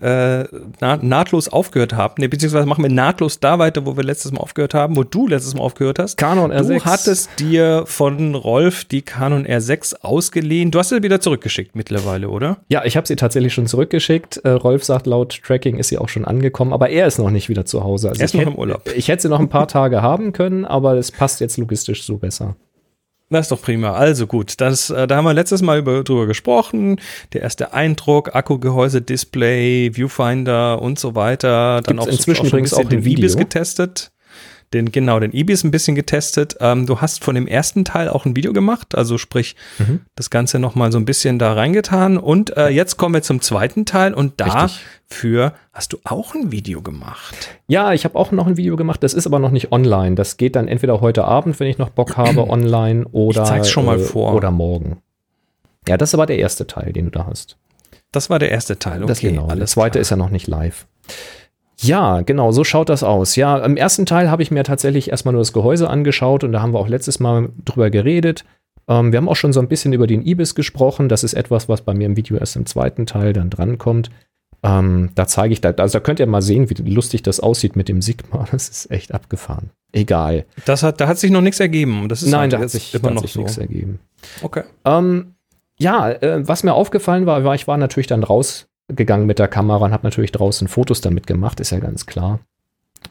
äh, 0.00 0.44
na, 0.80 0.96
nahtlos 1.00 1.48
aufgehört 1.48 1.92
haben. 1.94 2.14
Nee, 2.18 2.28
beziehungsweise 2.28 2.66
machen 2.66 2.82
wir 2.84 2.90
nahtlos 2.90 3.40
da 3.40 3.58
weiter, 3.58 3.86
wo 3.86 3.96
wir 3.96 4.04
letztes 4.04 4.32
Mal 4.32 4.40
aufgehört 4.40 4.74
haben, 4.74 4.96
wo 4.96 5.04
du 5.04 5.26
letztes 5.26 5.54
Mal 5.54 5.60
aufgehört 5.62 5.98
hast. 5.98 6.16
Canon 6.16 6.50
Du 6.50 6.56
R6. 6.56 6.84
hattest 6.84 7.30
dir 7.38 7.84
von 7.86 8.34
Rolf 8.34 8.84
die 8.84 9.02
Canon 9.02 9.46
R6 9.46 10.02
ausgeliehen. 10.02 10.70
Du 10.70 10.78
hast 10.78 10.90
sie 10.90 11.02
wieder 11.02 11.20
zurückgeschickt 11.20 11.74
mittlerweile, 11.76 12.28
oder? 12.28 12.58
Ja, 12.68 12.84
ich 12.84 12.96
habe 12.96 13.06
sie 13.06 13.16
tatsächlich 13.16 13.54
schon 13.54 13.66
zurückgeschickt. 13.66 14.38
Äh, 14.44 14.50
Rolf 14.50 14.84
sagt, 14.84 15.06
laut 15.06 15.40
Tracking 15.44 15.76
ist 15.78 15.88
sie 15.88 15.98
auch 15.98 16.08
schon 16.08 16.24
angekommen, 16.24 16.72
aber 16.72 16.88
er 16.90 17.06
ist 17.06 17.18
noch 17.18 17.30
nicht 17.30 17.48
wieder 17.48 17.64
zu 17.64 17.82
Hause. 17.84 18.08
Also 18.10 18.20
Er 18.20 18.24
ist 18.24 18.34
noch 18.34 18.42
hätt- 18.42 18.48
im 18.48 18.54
Urlaub. 18.54 18.82
Ich 18.96 19.08
hätte 19.08 19.22
sie 19.22 19.28
noch 19.28 19.40
ein 19.40 19.48
paar 19.48 19.68
Tage 19.68 20.02
haben 20.02 20.32
können, 20.32 20.64
aber 20.64 20.94
es 20.96 21.10
passt 21.12 21.40
jetzt 21.40 21.56
logistisch 21.58 22.04
so 22.04 22.16
besser. 22.18 22.56
Das 23.30 23.46
ist 23.46 23.52
doch 23.52 23.60
prima. 23.60 23.92
Also 23.92 24.26
gut, 24.26 24.60
das, 24.60 24.88
äh, 24.88 25.06
da 25.06 25.16
haben 25.16 25.24
wir 25.24 25.34
letztes 25.34 25.60
Mal 25.60 25.78
über, 25.78 26.02
drüber 26.02 26.26
gesprochen. 26.26 26.98
Der 27.34 27.42
erste 27.42 27.74
Eindruck, 27.74 28.34
Akkugehäuse, 28.34 29.02
Display, 29.02 29.90
Viewfinder 29.94 30.80
und 30.80 30.98
so 30.98 31.14
weiter. 31.14 31.82
Dann 31.82 31.96
Gibt's 31.96 32.08
auch, 32.08 32.12
inzwischen 32.12 32.46
übrigens 32.46 32.72
auch 32.72 32.88
den 32.88 33.04
Video. 33.04 33.28
Getestet. 33.36 34.10
Den, 34.74 34.92
genau, 34.92 35.18
den 35.18 35.32
IBIS 35.32 35.64
ein 35.64 35.70
bisschen 35.70 35.94
getestet. 35.94 36.56
Ähm, 36.60 36.84
du 36.86 37.00
hast 37.00 37.24
von 37.24 37.34
dem 37.34 37.46
ersten 37.46 37.84
Teil 37.86 38.08
auch 38.08 38.26
ein 38.26 38.36
Video 38.36 38.52
gemacht, 38.52 38.94
also 38.94 39.16
sprich, 39.16 39.56
Mhm. 39.78 40.00
das 40.14 40.28
Ganze 40.30 40.58
nochmal 40.58 40.92
so 40.92 40.98
ein 40.98 41.04
bisschen 41.06 41.38
da 41.38 41.54
reingetan. 41.54 42.18
Und 42.18 42.56
äh, 42.56 42.68
jetzt 42.68 42.96
kommen 42.98 43.14
wir 43.14 43.22
zum 43.22 43.40
zweiten 43.40 43.86
Teil 43.86 44.12
und 44.12 44.40
dafür 44.40 45.54
hast 45.72 45.92
du 45.94 45.98
auch 46.04 46.34
ein 46.34 46.52
Video 46.52 46.82
gemacht. 46.82 47.48
Ja, 47.66 47.92
ich 47.94 48.04
habe 48.04 48.16
auch 48.18 48.30
noch 48.30 48.46
ein 48.46 48.56
Video 48.58 48.76
gemacht, 48.76 49.02
das 49.02 49.14
ist 49.14 49.26
aber 49.26 49.38
noch 49.38 49.50
nicht 49.52 49.72
online. 49.72 50.16
Das 50.16 50.36
geht 50.36 50.54
dann 50.56 50.68
entweder 50.68 51.00
heute 51.00 51.24
Abend, 51.24 51.58
wenn 51.60 51.68
ich 51.68 51.78
noch 51.78 51.90
Bock 51.90 52.16
habe, 52.18 52.48
online 52.48 53.06
oder, 53.12 53.44
zeig's 53.44 53.70
schon 53.70 53.86
mal 53.86 53.96
äh, 53.98 54.02
vor. 54.04 54.34
oder 54.34 54.50
morgen. 54.50 54.98
Ja, 55.88 55.96
das 55.96 56.12
aber 56.14 56.26
der 56.26 56.38
erste 56.38 56.66
Teil, 56.66 56.92
den 56.92 57.06
du 57.06 57.10
da 57.12 57.26
hast. 57.26 57.56
Das 58.12 58.28
war 58.30 58.38
der 58.38 58.50
erste 58.50 58.78
Teil. 58.78 58.98
Okay, 58.98 59.06
das 59.08 59.20
genau. 59.20 59.44
Der 59.46 59.52
alles 59.52 59.70
zweite 59.72 59.92
klar. 59.92 60.00
ist 60.02 60.10
ja 60.10 60.16
noch 60.16 60.30
nicht 60.30 60.46
live. 60.46 60.86
Ja, 61.80 62.22
genau, 62.22 62.50
so 62.50 62.64
schaut 62.64 62.88
das 62.88 63.02
aus. 63.02 63.36
Ja, 63.36 63.58
im 63.58 63.76
ersten 63.76 64.04
Teil 64.04 64.30
habe 64.30 64.42
ich 64.42 64.50
mir 64.50 64.64
tatsächlich 64.64 65.10
erstmal 65.10 65.32
nur 65.32 65.42
das 65.42 65.52
Gehäuse 65.52 65.88
angeschaut 65.88 66.42
und 66.44 66.52
da 66.52 66.60
haben 66.60 66.72
wir 66.72 66.80
auch 66.80 66.88
letztes 66.88 67.20
Mal 67.20 67.50
drüber 67.64 67.90
geredet. 67.90 68.44
Ähm, 68.88 69.12
wir 69.12 69.18
haben 69.18 69.28
auch 69.28 69.36
schon 69.36 69.52
so 69.52 69.60
ein 69.60 69.68
bisschen 69.68 69.92
über 69.92 70.06
den 70.06 70.26
IBIS 70.26 70.54
gesprochen. 70.54 71.08
Das 71.08 71.22
ist 71.22 71.34
etwas, 71.34 71.68
was 71.68 71.82
bei 71.82 71.94
mir 71.94 72.06
im 72.06 72.16
Video 72.16 72.36
erst 72.36 72.56
im 72.56 72.66
zweiten 72.66 73.06
Teil 73.06 73.32
dann 73.32 73.50
drankommt. 73.50 74.10
Ähm, 74.64 75.10
da 75.14 75.28
zeige 75.28 75.52
ich 75.52 75.60
da, 75.60 75.70
also 75.70 75.98
da 75.98 76.00
könnt 76.00 76.18
ihr 76.18 76.26
mal 76.26 76.42
sehen, 76.42 76.68
wie 76.68 76.90
lustig 76.90 77.22
das 77.22 77.38
aussieht 77.38 77.76
mit 77.76 77.88
dem 77.88 78.02
Sigma. 78.02 78.46
Das 78.50 78.68
ist 78.68 78.90
echt 78.90 79.14
abgefahren. 79.14 79.70
Egal. 79.92 80.46
Das 80.64 80.82
hat, 80.82 81.00
da 81.00 81.06
hat 81.06 81.18
sich 81.18 81.30
noch 81.30 81.42
nichts 81.42 81.60
ergeben. 81.60 82.08
Das 82.08 82.22
ist 82.22 82.30
Nein, 82.30 82.40
halt 82.40 82.52
da 82.54 82.58
hat 82.58 82.70
sich, 82.70 82.94
immer 82.94 83.12
noch 83.12 83.22
sich 83.22 83.34
so. 83.34 83.40
nichts 83.40 83.56
ergeben. 83.56 84.00
Okay. 84.42 84.64
Ähm, 84.84 85.34
ja, 85.78 86.10
äh, 86.10 86.46
was 86.46 86.64
mir 86.64 86.74
aufgefallen 86.74 87.26
war, 87.26 87.44
war, 87.44 87.54
ich 87.54 87.68
war 87.68 87.76
natürlich 87.76 88.08
dann 88.08 88.24
rausgegangen 88.90 89.26
mit 89.26 89.38
der 89.38 89.48
Kamera 89.48 89.84
und 89.86 89.92
habe 89.92 90.06
natürlich 90.06 90.32
draußen 90.32 90.68
Fotos 90.68 91.00
damit 91.00 91.26
gemacht, 91.26 91.60
ist 91.60 91.70
ja 91.70 91.78
ganz 91.78 92.06
klar. 92.06 92.40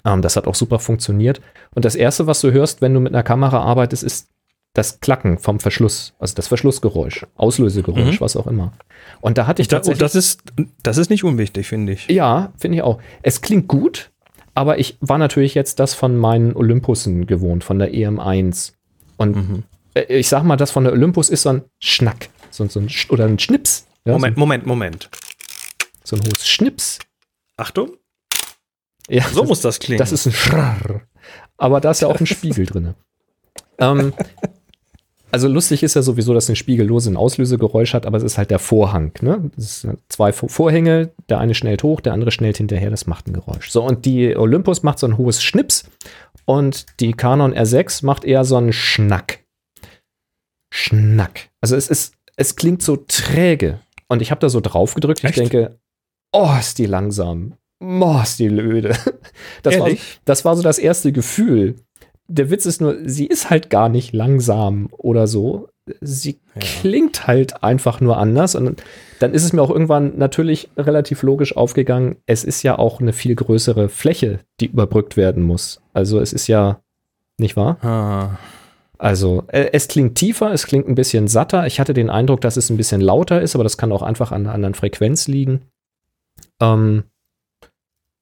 Ähm, 0.06 0.22
das 0.22 0.36
hat 0.36 0.48
auch 0.48 0.56
super 0.56 0.80
funktioniert. 0.80 1.42
Und 1.74 1.86
das 1.86 1.96
Erste, 1.96 2.28
was 2.28 2.42
du 2.42 2.52
hörst, 2.52 2.82
wenn 2.82 2.94
du 2.94 3.00
mit 3.00 3.14
einer 3.14 3.24
Kamera 3.24 3.60
arbeitest, 3.62 4.04
ist 4.04 4.30
das 4.74 5.00
Klacken 5.00 5.40
vom 5.40 5.60
Verschluss, 5.60 6.14
also 6.20 6.36
das 6.36 6.48
Verschlussgeräusch, 6.50 7.26
Auslösegeräusch, 7.36 8.20
Mhm. 8.20 8.22
was 8.24 8.36
auch 8.36 8.46
immer. 8.48 8.74
Und 9.22 9.38
da 9.38 9.48
hatte 9.48 9.62
ich 9.62 9.68
und 9.68 9.72
tatsächlich... 9.72 10.00
das 10.00 10.14
ist, 10.14 10.42
das 10.84 10.98
ist 10.98 11.10
nicht 11.10 11.24
unwichtig, 11.24 11.68
finde 11.68 11.94
ich. 11.94 12.08
Ja, 12.10 12.52
finde 12.58 12.78
ich 12.78 12.82
auch. 12.84 13.00
Es 13.24 13.42
klingt 13.42 13.68
gut, 13.68 14.12
aber 14.54 14.78
ich 14.78 14.98
war 15.00 15.18
natürlich 15.18 15.56
jetzt 15.56 15.80
das 15.80 15.94
von 15.96 16.16
meinen 16.18 16.56
Olympusen 16.56 17.26
gewohnt, 17.26 17.64
von 17.64 17.80
der 17.80 17.92
EM1. 17.94 18.74
Und 19.18 19.36
Mhm. 19.36 19.64
äh, 19.96 20.02
ich 20.14 20.28
sag 20.30 20.44
mal, 20.44 20.58
das 20.58 20.70
von 20.70 20.84
der 20.84 20.94
Olympus 20.94 21.30
ist 21.30 21.44
so 21.44 21.50
ein 21.50 21.62
Schnack, 21.80 22.30
so, 22.52 22.68
so 22.68 22.80
ein 22.80 22.90
oder 23.10 23.26
ein 23.26 23.40
Schnips. 23.40 23.88
Ja, 24.06 24.14
Moment, 24.14 24.38
Moment, 24.38 24.66
Moment. 24.68 25.10
So, 25.12 25.27
so 26.08 26.16
ein 26.16 26.22
hohes 26.24 26.48
Schnips. 26.48 27.00
Achtung, 27.58 27.98
Ja, 29.10 29.24
so 29.28 29.42
das, 29.42 29.50
muss 29.50 29.62
das 29.62 29.80
klingen. 29.80 29.98
das 30.00 30.12
ist 30.12 30.26
ein 30.28 30.32
Schrarr. 30.32 31.02
Aber 31.58 31.82
da 31.82 31.92
ist 31.92 32.02
ja 32.02 32.08
auch 32.08 32.20
ein 32.20 32.26
Spiegel 32.28 32.66
drin. 32.66 32.94
Ähm, 33.80 34.12
also 35.32 35.48
lustig 35.48 35.84
ist 35.84 35.94
ja 35.94 36.02
sowieso, 36.02 36.34
dass 36.34 36.50
ein 36.50 36.56
Spiegellose 36.56 37.12
ein 37.12 37.16
Auslösegeräusch 37.18 37.94
hat, 37.94 38.08
aber 38.08 38.18
es 38.18 38.24
ist 38.24 38.40
halt 38.40 38.50
der 38.50 38.58
Vorhang. 38.58 39.12
Ne? 39.22 39.52
Das 39.56 39.82
sind 39.82 40.00
zwei 40.10 40.34
Vor- 40.34 40.50
Vorhänge, 40.50 41.12
der 41.30 41.38
eine 41.40 41.54
schnellt 41.54 41.84
hoch, 41.84 42.02
der 42.02 42.14
andere 42.14 42.32
schnellt 42.32 42.58
hinterher, 42.58 42.90
das 42.90 43.06
macht 43.06 43.28
ein 43.28 43.34
Geräusch. 43.34 43.70
So, 43.70 43.84
und 43.84 44.06
die 44.06 44.36
Olympus 44.36 44.82
macht 44.82 44.98
so 44.98 45.06
ein 45.06 45.18
hohes 45.18 45.44
Schnips 45.44 45.84
und 46.46 46.88
die 47.00 47.12
Canon 47.14 47.54
R6 47.54 48.04
macht 48.04 48.24
eher 48.26 48.46
so 48.46 48.58
einen 48.58 48.74
Schnack. 48.74 49.44
Schnack. 50.74 51.50
Also 51.62 51.76
es 51.76 51.88
ist 51.90 52.14
es 52.36 52.56
klingt 52.56 52.82
so 52.82 52.96
träge. 52.98 53.80
Und 54.08 54.22
ich 54.24 54.32
habe 54.32 54.40
da 54.42 54.50
so 54.50 54.60
drauf 54.60 54.94
gedrückt. 54.96 55.24
Ich 55.24 55.36
denke, 55.36 55.78
oh, 56.38 56.60
ist 56.60 56.78
die 56.78 56.86
langsam. 56.86 57.54
Oh, 57.80 58.20
ist 58.22 58.40
die 58.40 58.50
löde. 58.50 58.96
Das 59.64 59.80
war, 59.80 59.90
das 60.26 60.46
war 60.46 60.56
so 60.56 60.64
das 60.64 60.80
erste 60.80 61.12
Gefühl. 61.12 61.76
Der 62.28 62.50
Witz 62.50 62.66
ist 62.66 62.80
nur, 62.80 62.98
sie 63.04 63.26
ist 63.26 63.50
halt 63.50 63.70
gar 63.70 63.90
nicht 63.90 64.14
langsam 64.14 64.88
oder 64.92 65.28
so. 65.28 65.70
Sie 66.02 66.40
ja. 66.56 66.62
klingt 66.62 67.28
halt 67.28 67.64
einfach 67.64 68.00
nur 68.02 68.18
anders. 68.18 68.56
Und 68.56 68.84
dann 69.20 69.34
ist 69.34 69.44
es 69.44 69.54
mir 69.54 69.62
auch 69.62 69.70
irgendwann 69.70 70.18
natürlich 70.18 70.70
relativ 70.78 71.24
logisch 71.24 71.56
aufgegangen, 71.56 72.18
es 72.26 72.44
ist 72.44 72.64
ja 72.64 72.78
auch 72.78 73.00
eine 73.00 73.14
viel 73.14 73.36
größere 73.36 73.90
Fläche, 73.90 74.40
die 74.60 74.68
überbrückt 74.68 75.18
werden 75.18 75.44
muss. 75.44 75.82
Also 75.94 76.20
es 76.20 76.34
ist 76.34 76.48
ja, 76.48 76.80
nicht 77.38 77.56
wahr? 77.56 77.78
Ah. 77.84 78.38
Also 78.98 79.44
äh, 79.48 79.70
es 79.74 79.88
klingt 79.88 80.16
tiefer, 80.16 80.52
es 80.52 80.66
klingt 80.66 80.88
ein 80.88 80.96
bisschen 80.96 81.28
satter. 81.28 81.68
Ich 81.68 81.80
hatte 81.80 81.94
den 81.94 82.10
Eindruck, 82.10 82.42
dass 82.42 82.58
es 82.58 82.70
ein 82.70 82.78
bisschen 82.78 83.02
lauter 83.02 83.42
ist, 83.42 83.56
aber 83.56 83.64
das 83.64 83.78
kann 83.78 83.92
auch 83.92 84.02
einfach 84.02 84.32
an 84.32 84.46
einer 84.46 84.54
anderen 84.54 84.74
Frequenz 84.74 85.28
liegen. 85.28 85.62
Ähm, 86.62 87.04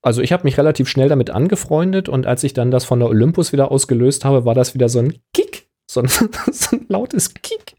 also 0.01 0.21
ich 0.21 0.31
habe 0.31 0.43
mich 0.43 0.57
relativ 0.57 0.87
schnell 0.87 1.09
damit 1.09 1.31
angefreundet 1.31 2.09
und 2.09 2.27
als 2.27 2.43
ich 2.43 2.53
dann 2.53 2.69
das 2.69 2.85
von 2.85 2.99
der 2.99 3.09
Olympus 3.09 3.51
wieder 3.51 3.71
ausgelöst 3.71 4.23
habe, 4.23 4.45
war 4.45 4.53
das 4.53 4.75
wieder 4.75 4.87
so 4.87 4.99
ein 4.99 5.17
Kick, 5.33 5.67
so 5.87 6.01
ein, 6.01 6.07
so 6.51 6.75
ein 6.75 6.85
lautes 6.87 7.33
Kick. 7.33 7.73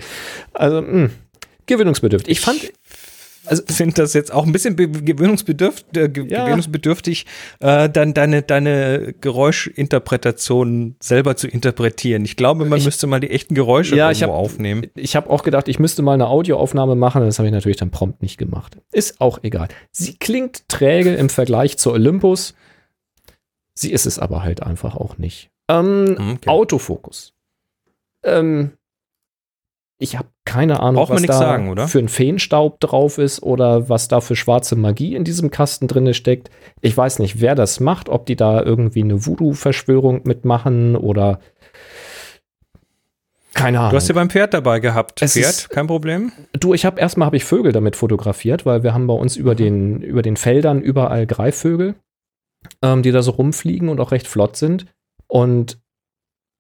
Also 0.53 0.83
mh, 0.83 0.91
hm, 0.91 1.11
gewinnungsbedürftig. 1.67 2.33
Ich 2.33 2.41
fand, 2.41 2.73
also 3.47 3.63
finde 3.67 3.95
das 3.95 4.15
jetzt 4.15 4.33
auch 4.33 4.45
ein 4.45 4.53
bisschen 4.53 4.77
gewöhnungsbedürft, 4.77 5.97
äh, 5.97 6.03
ja. 6.03 6.45
gewöhnungsbedürftig, 6.45 7.27
äh, 7.61 7.89
dann 7.89 8.15
deine, 8.15 8.43
deine 8.43 9.15
Geräuschinterpretation 9.21 10.97
selber 11.01 11.37
zu 11.37 11.49
interpretieren. 11.49 12.25
Ich 12.25 12.37
glaube, 12.37 12.65
man 12.65 12.79
ich, 12.79 12.85
müsste 12.85 13.07
mal 13.07 13.21
die 13.21 13.31
echten 13.31 13.55
Geräusche 13.55 13.97
ja, 13.97 14.11
irgendwo 14.11 14.27
hab, 14.27 14.35
aufnehmen. 14.35 14.87
Ich 14.95 15.17
habe 15.17 15.31
auch 15.31 15.43
gedacht, 15.43 15.69
ich 15.69 15.79
müsste 15.79 16.03
mal 16.03 16.15
eine 16.15 16.29
Audioaufnahme 16.29 16.97
machen. 16.97 17.23
Das 17.23 17.39
habe 17.39 17.49
ich 17.49 17.55
natürlich 17.55 17.79
dann 17.79 17.91
prompt 17.91 18.23
nicht 18.23 18.39
gemacht. 18.39 18.79
Ist 18.93 19.21
auch 19.21 19.39
egal. 19.43 19.69
Sie 19.91 20.17
klingt 20.17 20.69
träge 20.69 21.15
im 21.15 21.29
Vergleich 21.29 21.79
zur 21.79 21.93
Olympus. 21.93 22.55
Sie 23.75 23.93
ist 23.93 24.07
es 24.07 24.19
aber 24.19 24.43
halt 24.43 24.63
einfach 24.63 24.97
auch 24.97 25.19
nicht. 25.19 25.51
Ähm, 25.69 26.17
okay. 26.19 26.49
Autofokus. 26.49 27.35
Ähm, 28.23 28.73
ich 29.99 30.17
habe 30.17 30.29
keine 30.47 30.81
Ahnung, 30.81 31.05
Braucht 31.05 31.11
was 31.11 31.23
da 31.23 31.35
sagen, 31.35 31.77
für 31.89 31.99
ein 31.99 32.09
Feenstaub 32.09 32.81
drauf 32.81 33.19
ist 33.19 33.43
oder 33.43 33.91
was 33.91 34.09
da 34.09 34.23
für 34.23 34.37
schwarze 34.37 34.77
Magie 34.77 35.15
in 35.15 35.25
diesem 35.25 35.51
Kasten 35.51 35.89
drin 35.89 36.15
steckt. 36.15 36.51
Ich 36.81 36.97
weiß 36.97 37.19
nicht, 37.19 37.41
wer 37.41 37.55
das 37.55 37.81
macht, 37.81 38.09
ob 38.09 38.25
die 38.25 38.37
da 38.37 38.63
irgendwie 38.63 39.03
eine 39.03 39.27
Voodoo-Verschwörung 39.27 40.23
mitmachen 40.25 40.97
oder 40.97 41.41
keine 43.53 43.81
Ahnung. 43.81 43.91
Du 43.91 43.97
hast 43.97 44.09
ja 44.09 44.15
beim 44.15 44.29
Pferd 44.31 44.53
dabei 44.53 44.81
gehabt. 44.81 45.23
Es 45.23 45.33
Pferd, 45.33 45.49
ist, 45.49 45.71
kein 45.71 45.87
Problem. 45.87 46.31
Du, 46.53 46.75
ich 46.75 46.85
habe 46.85 47.01
erstmal 47.01 47.27
habe 47.27 47.39
ich 47.39 47.45
Vögel 47.45 47.73
damit 47.73 47.97
fotografiert, 47.97 48.67
weil 48.67 48.83
wir 48.83 48.93
haben 48.93 49.07
bei 49.07 49.15
uns 49.15 49.37
über 49.37 49.55
den 49.55 50.03
über 50.03 50.23
den 50.23 50.37
Feldern 50.37 50.83
überall 50.83 51.27
Greifvögel, 51.27 51.95
ähm, 52.83 53.03
die 53.03 53.13
da 53.13 53.23
so 53.23 53.33
rumfliegen 53.33 53.89
und 53.89 53.99
auch 53.99 54.13
recht 54.13 54.29
flott 54.29 54.57
sind. 54.57 54.87
Und 55.27 55.79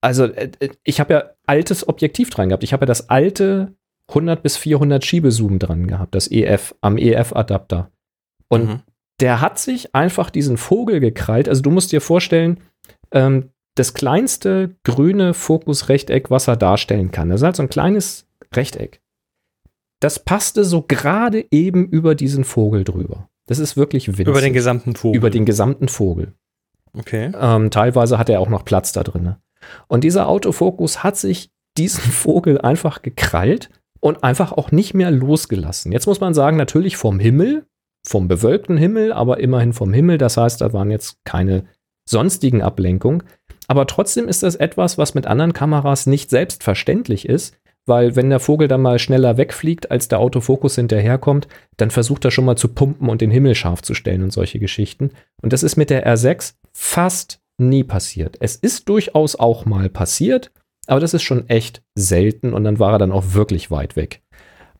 also 0.00 0.24
äh, 0.24 0.50
äh, 0.60 0.70
ich 0.84 1.00
habe 1.00 1.14
ja 1.14 1.24
altes 1.46 1.88
Objektiv 1.88 2.30
dran 2.30 2.48
gehabt. 2.48 2.64
Ich 2.64 2.72
habe 2.72 2.82
ja 2.82 2.86
das 2.86 3.08
alte 3.08 3.74
100 4.08 4.42
bis 4.42 4.56
400 4.56 5.04
Schiebezoom 5.04 5.58
dran 5.58 5.86
gehabt, 5.86 6.14
das 6.14 6.30
EF 6.30 6.74
am 6.80 6.96
EF-Adapter. 6.96 7.90
Und 8.48 8.66
mhm. 8.66 8.80
der 9.20 9.40
hat 9.40 9.58
sich 9.58 9.94
einfach 9.94 10.30
diesen 10.30 10.56
Vogel 10.56 11.00
gekrallt. 11.00 11.48
Also 11.48 11.62
du 11.62 11.70
musst 11.70 11.92
dir 11.92 12.00
vorstellen, 12.00 12.60
ähm, 13.10 13.50
das 13.74 13.94
kleinste 13.94 14.76
grüne 14.84 15.34
Fokusrechteck, 15.34 16.30
was 16.30 16.48
er 16.48 16.56
darstellen 16.56 17.10
kann. 17.10 17.28
Das 17.28 17.40
ist 17.40 17.44
halt 17.44 17.56
so 17.56 17.62
ein 17.62 17.68
kleines 17.68 18.26
Rechteck. 18.54 19.02
Das 20.00 20.18
passte 20.18 20.64
so 20.64 20.82
gerade 20.82 21.46
eben 21.50 21.86
über 21.88 22.14
diesen 22.14 22.44
Vogel 22.44 22.84
drüber. 22.84 23.28
Das 23.46 23.58
ist 23.58 23.76
wirklich 23.76 24.08
winzig. 24.08 24.28
Über 24.28 24.40
den 24.40 24.52
gesamten 24.52 24.94
Vogel. 24.96 25.16
Über 25.16 25.30
den 25.30 25.44
gesamten 25.44 25.88
Vogel. 25.88 26.32
Okay. 26.94 27.32
Ähm, 27.38 27.70
teilweise 27.70 28.18
hat 28.18 28.28
er 28.28 28.40
auch 28.40 28.48
noch 28.48 28.64
Platz 28.64 28.92
da 28.92 29.02
drin. 29.02 29.36
Und 29.88 30.04
dieser 30.04 30.28
Autofokus 30.28 31.02
hat 31.02 31.16
sich 31.16 31.50
diesen 31.76 32.02
Vogel 32.02 32.60
einfach 32.60 33.02
gekrallt 33.02 33.70
und 34.00 34.24
einfach 34.24 34.52
auch 34.52 34.70
nicht 34.72 34.94
mehr 34.94 35.10
losgelassen. 35.10 35.92
Jetzt 35.92 36.06
muss 36.06 36.20
man 36.20 36.34
sagen, 36.34 36.56
natürlich 36.56 36.96
vom 36.96 37.18
Himmel, 37.18 37.66
vom 38.06 38.28
bewölkten 38.28 38.76
Himmel, 38.76 39.12
aber 39.12 39.40
immerhin 39.40 39.72
vom 39.72 39.92
Himmel. 39.92 40.18
Das 40.18 40.36
heißt, 40.36 40.60
da 40.60 40.72
waren 40.72 40.90
jetzt 40.90 41.18
keine 41.24 41.64
sonstigen 42.08 42.62
Ablenkungen. 42.62 43.24
Aber 43.68 43.86
trotzdem 43.86 44.28
ist 44.28 44.42
das 44.42 44.54
etwas, 44.54 44.96
was 44.96 45.14
mit 45.14 45.26
anderen 45.26 45.52
Kameras 45.52 46.06
nicht 46.06 46.30
selbstverständlich 46.30 47.28
ist, 47.28 47.56
weil 47.84 48.16
wenn 48.16 48.30
der 48.30 48.40
Vogel 48.40 48.68
dann 48.68 48.82
mal 48.82 48.98
schneller 48.98 49.36
wegfliegt, 49.36 49.90
als 49.90 50.08
der 50.08 50.20
Autofokus 50.20 50.76
hinterherkommt, 50.76 51.48
dann 51.76 51.90
versucht 51.90 52.24
er 52.24 52.30
schon 52.30 52.44
mal 52.44 52.56
zu 52.56 52.68
pumpen 52.68 53.08
und 53.08 53.20
den 53.20 53.30
Himmel 53.30 53.54
scharf 53.54 53.82
zu 53.82 53.94
stellen 53.94 54.22
und 54.22 54.32
solche 54.32 54.58
Geschichten. 54.58 55.10
Und 55.42 55.52
das 55.52 55.62
ist 55.62 55.76
mit 55.76 55.90
der 55.90 56.06
R6 56.06 56.54
fast 56.72 57.40
nie 57.58 57.84
passiert. 57.84 58.36
Es 58.40 58.56
ist 58.56 58.88
durchaus 58.88 59.36
auch 59.36 59.64
mal 59.64 59.88
passiert, 59.88 60.50
aber 60.86 61.00
das 61.00 61.14
ist 61.14 61.22
schon 61.22 61.48
echt 61.48 61.82
selten 61.94 62.52
und 62.52 62.64
dann 62.64 62.78
war 62.78 62.92
er 62.92 62.98
dann 62.98 63.12
auch 63.12 63.34
wirklich 63.34 63.70
weit 63.70 63.96
weg. 63.96 64.22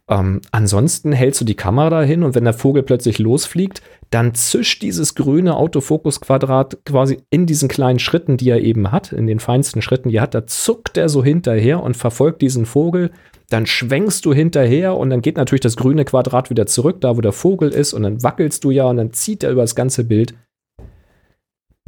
Ähm, 0.08 0.40
ansonsten 0.52 1.12
hältst 1.12 1.40
du 1.40 1.44
die 1.44 1.56
Kamera 1.56 2.02
hin 2.02 2.22
und 2.22 2.36
wenn 2.36 2.44
der 2.44 2.52
Vogel 2.52 2.84
plötzlich 2.84 3.18
losfliegt, 3.18 3.82
dann 4.10 4.34
zischt 4.34 4.82
dieses 4.82 5.16
grüne 5.16 5.56
Autofokusquadrat 5.56 6.78
quasi 6.84 7.18
in 7.30 7.46
diesen 7.46 7.68
kleinen 7.68 7.98
Schritten, 7.98 8.36
die 8.36 8.50
er 8.50 8.60
eben 8.60 8.92
hat, 8.92 9.12
in 9.12 9.26
den 9.26 9.40
feinsten 9.40 9.82
Schritten, 9.82 10.10
die 10.10 10.16
er 10.16 10.22
hat, 10.22 10.34
da 10.34 10.46
zuckt 10.46 10.96
er 10.96 11.08
so 11.08 11.24
hinterher 11.24 11.82
und 11.82 11.96
verfolgt 11.96 12.40
diesen 12.40 12.66
Vogel. 12.66 13.10
Dann 13.48 13.66
schwenkst 13.66 14.24
du 14.24 14.32
hinterher 14.32 14.96
und 14.96 15.10
dann 15.10 15.22
geht 15.22 15.36
natürlich 15.36 15.60
das 15.60 15.76
grüne 15.76 16.04
Quadrat 16.04 16.50
wieder 16.50 16.66
zurück, 16.66 17.00
da 17.00 17.16
wo 17.16 17.20
der 17.20 17.32
Vogel 17.32 17.70
ist, 17.70 17.92
und 17.92 18.04
dann 18.04 18.22
wackelst 18.22 18.62
du 18.62 18.70
ja 18.70 18.84
und 18.84 18.96
dann 18.96 19.12
zieht 19.12 19.42
er 19.42 19.50
über 19.50 19.62
das 19.62 19.74
ganze 19.74 20.04
Bild. 20.04 20.34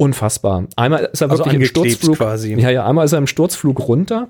Unfassbar. 0.01 0.65
Einmal 0.77 1.09
ist 1.11 1.21
er 1.21 1.29
also 1.29 1.43
wirklich 1.43 1.61
im 1.61 1.65
Sturzflug. 1.65 2.15
Quasi. 2.15 2.53
Ja, 2.53 2.69
ja, 2.69 2.85
einmal 2.85 3.03
ist 3.03 3.11
er 3.11 3.17
im 3.17 3.27
Sturzflug 3.27 3.85
runter. 3.85 4.29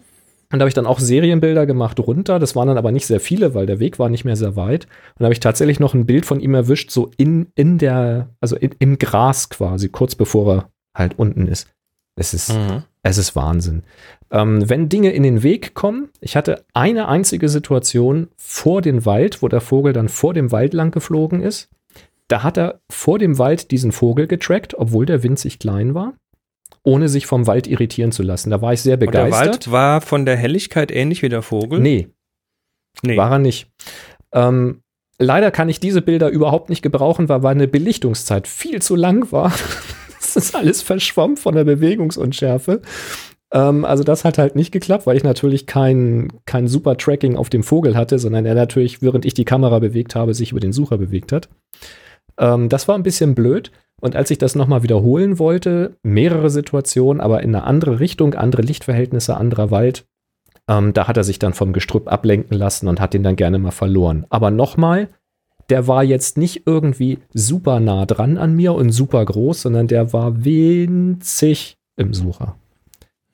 Und 0.51 0.57
da 0.57 0.63
habe 0.63 0.67
ich 0.67 0.73
dann 0.73 0.87
auch 0.87 0.99
Serienbilder 0.99 1.67
gemacht 1.67 1.99
runter. 1.99 2.39
Das 2.39 2.55
waren 2.55 2.67
dann 2.67 2.77
aber 2.79 2.91
nicht 2.91 3.05
sehr 3.05 3.19
viele, 3.19 3.53
weil 3.53 3.67
der 3.67 3.79
Weg 3.79 3.99
war 3.99 4.09
nicht 4.09 4.25
mehr 4.25 4.35
sehr 4.35 4.55
weit. 4.55 4.85
Und 4.85 5.19
da 5.19 5.25
habe 5.25 5.33
ich 5.33 5.39
tatsächlich 5.39 5.79
noch 5.79 5.93
ein 5.93 6.07
Bild 6.07 6.25
von 6.25 6.39
ihm 6.39 6.55
erwischt, 6.55 6.89
so 6.89 7.11
in, 7.17 7.51
in 7.53 7.77
der, 7.77 8.29
also 8.41 8.55
in, 8.55 8.71
im 8.79 8.97
Gras 8.97 9.49
quasi, 9.49 9.89
kurz 9.89 10.15
bevor 10.15 10.55
er 10.55 10.69
halt 10.97 11.19
unten 11.19 11.45
ist. 11.45 11.67
Es 12.15 12.33
ist, 12.33 12.51
mhm. 12.51 12.81
es 13.03 13.19
ist 13.19 13.35
Wahnsinn. 13.35 13.83
Ähm, 14.31 14.67
wenn 14.67 14.89
Dinge 14.89 15.11
in 15.11 15.21
den 15.21 15.43
Weg 15.43 15.75
kommen, 15.75 16.09
ich 16.19 16.35
hatte 16.35 16.65
eine 16.73 17.07
einzige 17.07 17.47
Situation 17.47 18.27
vor 18.37 18.81
dem 18.81 19.05
Wald, 19.05 19.43
wo 19.43 19.49
der 19.49 19.61
Vogel 19.61 19.93
dann 19.93 20.09
vor 20.09 20.33
dem 20.33 20.51
Wald 20.51 20.73
lang 20.73 20.89
geflogen 20.89 21.41
ist. 21.41 21.69
Da 22.29 22.43
hat 22.43 22.57
er 22.57 22.79
vor 22.89 23.19
dem 23.19 23.37
Wald 23.37 23.71
diesen 23.71 23.91
Vogel 23.91 24.27
getrackt, 24.27 24.75
obwohl 24.77 25.05
der 25.05 25.23
winzig 25.23 25.59
klein 25.59 25.95
war, 25.95 26.13
ohne 26.83 27.09
sich 27.09 27.25
vom 27.25 27.47
Wald 27.47 27.67
irritieren 27.67 28.11
zu 28.11 28.23
lassen. 28.23 28.51
Da 28.51 28.61
war 28.61 28.71
ich 28.71 28.81
sehr 28.81 28.97
begeistert. 28.97 29.25
Und 29.25 29.31
der 29.31 29.47
Wald 29.47 29.71
war 29.71 30.01
von 30.01 30.25
der 30.25 30.37
Helligkeit 30.37 30.91
ähnlich 30.91 31.23
wie 31.23 31.29
der 31.29 31.41
Vogel? 31.41 31.79
Nee. 31.79 32.07
Nee. 33.01 33.17
War 33.17 33.31
er 33.31 33.39
nicht. 33.39 33.67
Ähm, 34.31 34.81
leider 35.17 35.49
kann 35.49 35.69
ich 35.69 35.79
diese 35.79 36.03
Bilder 36.03 36.29
überhaupt 36.29 36.69
nicht 36.69 36.83
gebrauchen, 36.83 37.29
weil 37.29 37.39
meine 37.39 37.67
Belichtungszeit 37.67 38.47
viel 38.47 38.79
zu 38.79 38.95
lang 38.95 39.31
war. 39.31 39.51
das 40.19 40.35
ist 40.35 40.55
alles 40.55 40.83
verschwommen 40.83 41.35
von 41.35 41.55
der 41.55 41.63
Bewegungsunschärfe. 41.63 42.83
Ähm, 43.51 43.85
also 43.85 44.03
das 44.03 44.23
hat 44.23 44.37
halt 44.37 44.55
nicht 44.55 44.71
geklappt, 44.71 45.07
weil 45.07 45.17
ich 45.17 45.23
natürlich 45.23 45.65
kein, 45.65 46.31
kein 46.45 46.67
super 46.67 46.95
Tracking 46.95 47.37
auf 47.37 47.49
dem 47.49 47.63
Vogel 47.63 47.95
hatte, 47.97 48.19
sondern 48.19 48.45
er 48.45 48.53
natürlich, 48.53 49.01
während 49.01 49.25
ich 49.25 49.33
die 49.33 49.45
Kamera 49.45 49.79
bewegt 49.79 50.13
habe, 50.13 50.35
sich 50.35 50.51
über 50.51 50.59
den 50.59 50.73
Sucher 50.73 50.99
bewegt 50.99 51.31
hat. 51.31 51.49
Ähm, 52.39 52.69
das 52.69 52.87
war 52.87 52.95
ein 52.95 53.03
bisschen 53.03 53.35
blöd. 53.35 53.71
Und 54.01 54.15
als 54.15 54.31
ich 54.31 54.37
das 54.37 54.55
nochmal 54.55 54.81
wiederholen 54.81 55.39
wollte, 55.39 55.97
mehrere 56.03 56.49
Situationen, 56.49 57.21
aber 57.21 57.43
in 57.43 57.53
eine 57.53 57.65
andere 57.65 57.99
Richtung, 57.99 58.33
andere 58.33 58.61
Lichtverhältnisse, 58.61 59.35
anderer 59.35 59.71
Wald, 59.71 60.05
ähm, 60.69 60.93
da 60.93 61.07
hat 61.07 61.17
er 61.17 61.23
sich 61.23 61.39
dann 61.39 61.53
vom 61.53 61.73
Gestrüpp 61.73 62.09
ablenken 62.09 62.57
lassen 62.57 62.87
und 62.87 63.01
hat 63.01 63.13
den 63.13 63.23
dann 63.23 63.35
gerne 63.35 63.59
mal 63.59 63.71
verloren. 63.71 64.25
Aber 64.29 64.51
nochmal, 64.51 65.09
der 65.69 65.87
war 65.87 66.03
jetzt 66.03 66.37
nicht 66.37 66.63
irgendwie 66.65 67.19
super 67.33 67.79
nah 67.79 68.05
dran 68.05 68.37
an 68.37 68.55
mir 68.55 68.73
und 68.73 68.91
super 68.91 69.23
groß, 69.23 69.63
sondern 69.63 69.87
der 69.87 70.13
war 70.13 70.45
winzig 70.45 71.77
im 71.97 72.13
Sucher. 72.13 72.55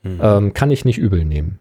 Mhm. 0.02 0.20
Ähm, 0.22 0.54
kann 0.54 0.72
ich 0.72 0.86
nicht 0.86 0.98
übel 0.98 1.26
nehmen. 1.26 1.60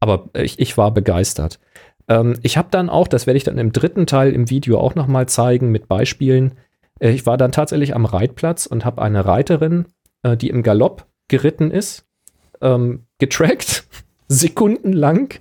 Aber 0.00 0.28
ich, 0.34 0.58
ich 0.58 0.76
war 0.76 0.90
begeistert. 0.90 1.60
Ähm, 2.08 2.36
ich 2.42 2.56
habe 2.56 2.68
dann 2.70 2.90
auch, 2.90 3.08
das 3.08 3.26
werde 3.26 3.36
ich 3.36 3.44
dann 3.44 3.58
im 3.58 3.72
dritten 3.72 4.06
Teil 4.06 4.32
im 4.32 4.50
Video 4.50 4.78
auch 4.78 4.94
nochmal 4.94 5.26
zeigen 5.26 5.70
mit 5.70 5.88
Beispielen. 5.88 6.54
Äh, 7.00 7.10
ich 7.10 7.26
war 7.26 7.36
dann 7.36 7.52
tatsächlich 7.52 7.94
am 7.94 8.06
Reitplatz 8.06 8.66
und 8.66 8.84
habe 8.84 9.02
eine 9.02 9.24
Reiterin, 9.24 9.86
äh, 10.22 10.36
die 10.36 10.48
im 10.48 10.62
Galopp 10.62 11.06
geritten 11.28 11.70
ist, 11.70 12.06
ähm, 12.60 13.06
getrackt, 13.18 13.86
sekundenlang. 14.28 15.34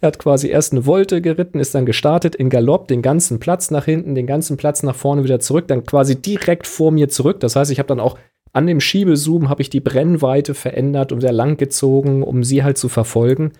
Er 0.00 0.08
hat 0.08 0.18
quasi 0.18 0.48
erst 0.48 0.72
eine 0.72 0.86
Wolte 0.86 1.22
geritten, 1.22 1.58
ist 1.58 1.74
dann 1.74 1.86
gestartet 1.86 2.34
in 2.34 2.50
Galopp, 2.50 2.88
den 2.88 3.02
ganzen 3.02 3.40
Platz 3.40 3.70
nach 3.70 3.86
hinten, 3.86 4.14
den 4.14 4.26
ganzen 4.26 4.56
Platz 4.56 4.82
nach 4.82 4.94
vorne 4.94 5.24
wieder 5.24 5.40
zurück, 5.40 5.68
dann 5.68 5.84
quasi 5.84 6.20
direkt 6.20 6.66
vor 6.66 6.92
mir 6.92 7.08
zurück. 7.08 7.40
Das 7.40 7.56
heißt, 7.56 7.70
ich 7.70 7.78
habe 7.78 7.88
dann 7.88 8.00
auch 8.00 8.18
an 8.52 8.66
dem 8.66 8.80
Schiebezoom 8.80 9.50
habe 9.50 9.60
ich 9.60 9.68
die 9.68 9.80
Brennweite 9.80 10.54
verändert 10.54 11.12
und 11.12 11.20
sehr 11.20 11.32
lang 11.32 11.58
gezogen, 11.58 12.22
um 12.22 12.42
sie 12.42 12.64
halt 12.64 12.78
zu 12.78 12.88
verfolgen. 12.88 13.52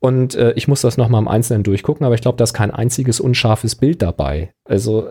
Und 0.00 0.34
äh, 0.34 0.52
ich 0.52 0.66
muss 0.66 0.80
das 0.80 0.96
nochmal 0.96 1.20
im 1.20 1.28
Einzelnen 1.28 1.62
durchgucken, 1.62 2.04
aber 2.04 2.14
ich 2.14 2.22
glaube, 2.22 2.38
da 2.38 2.44
ist 2.44 2.54
kein 2.54 2.70
einziges 2.70 3.20
unscharfes 3.20 3.76
Bild 3.76 4.02
dabei. 4.02 4.52
Also, 4.64 5.10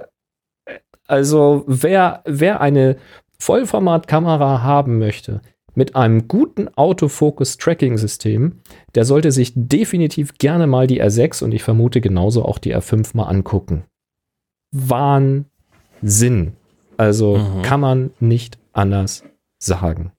äh, 0.65 0.79
also 1.07 1.63
wer, 1.67 2.21
wer 2.25 2.59
eine 2.59 2.97
Vollformatkamera 3.37 4.63
haben 4.63 4.97
möchte, 4.97 5.41
mit 5.75 5.95
einem 5.95 6.27
guten 6.27 6.67
Autofokus-Tracking-System, 6.67 8.59
der 8.95 9.05
sollte 9.05 9.31
sich 9.31 9.53
definitiv 9.55 10.37
gerne 10.37 10.67
mal 10.67 10.87
die 10.87 11.01
R6 11.01 11.43
und 11.43 11.53
ich 11.53 11.63
vermute 11.63 12.01
genauso 12.01 12.43
auch 12.43 12.57
die 12.57 12.75
R5 12.75 13.15
mal 13.15 13.25
angucken. 13.25 13.85
Wahnsinn. 14.71 16.53
Also 16.97 17.37
mhm. 17.37 17.61
kann 17.61 17.79
man 17.79 18.11
nicht 18.19 18.57
anders 18.73 19.23
sagen. 19.57 20.11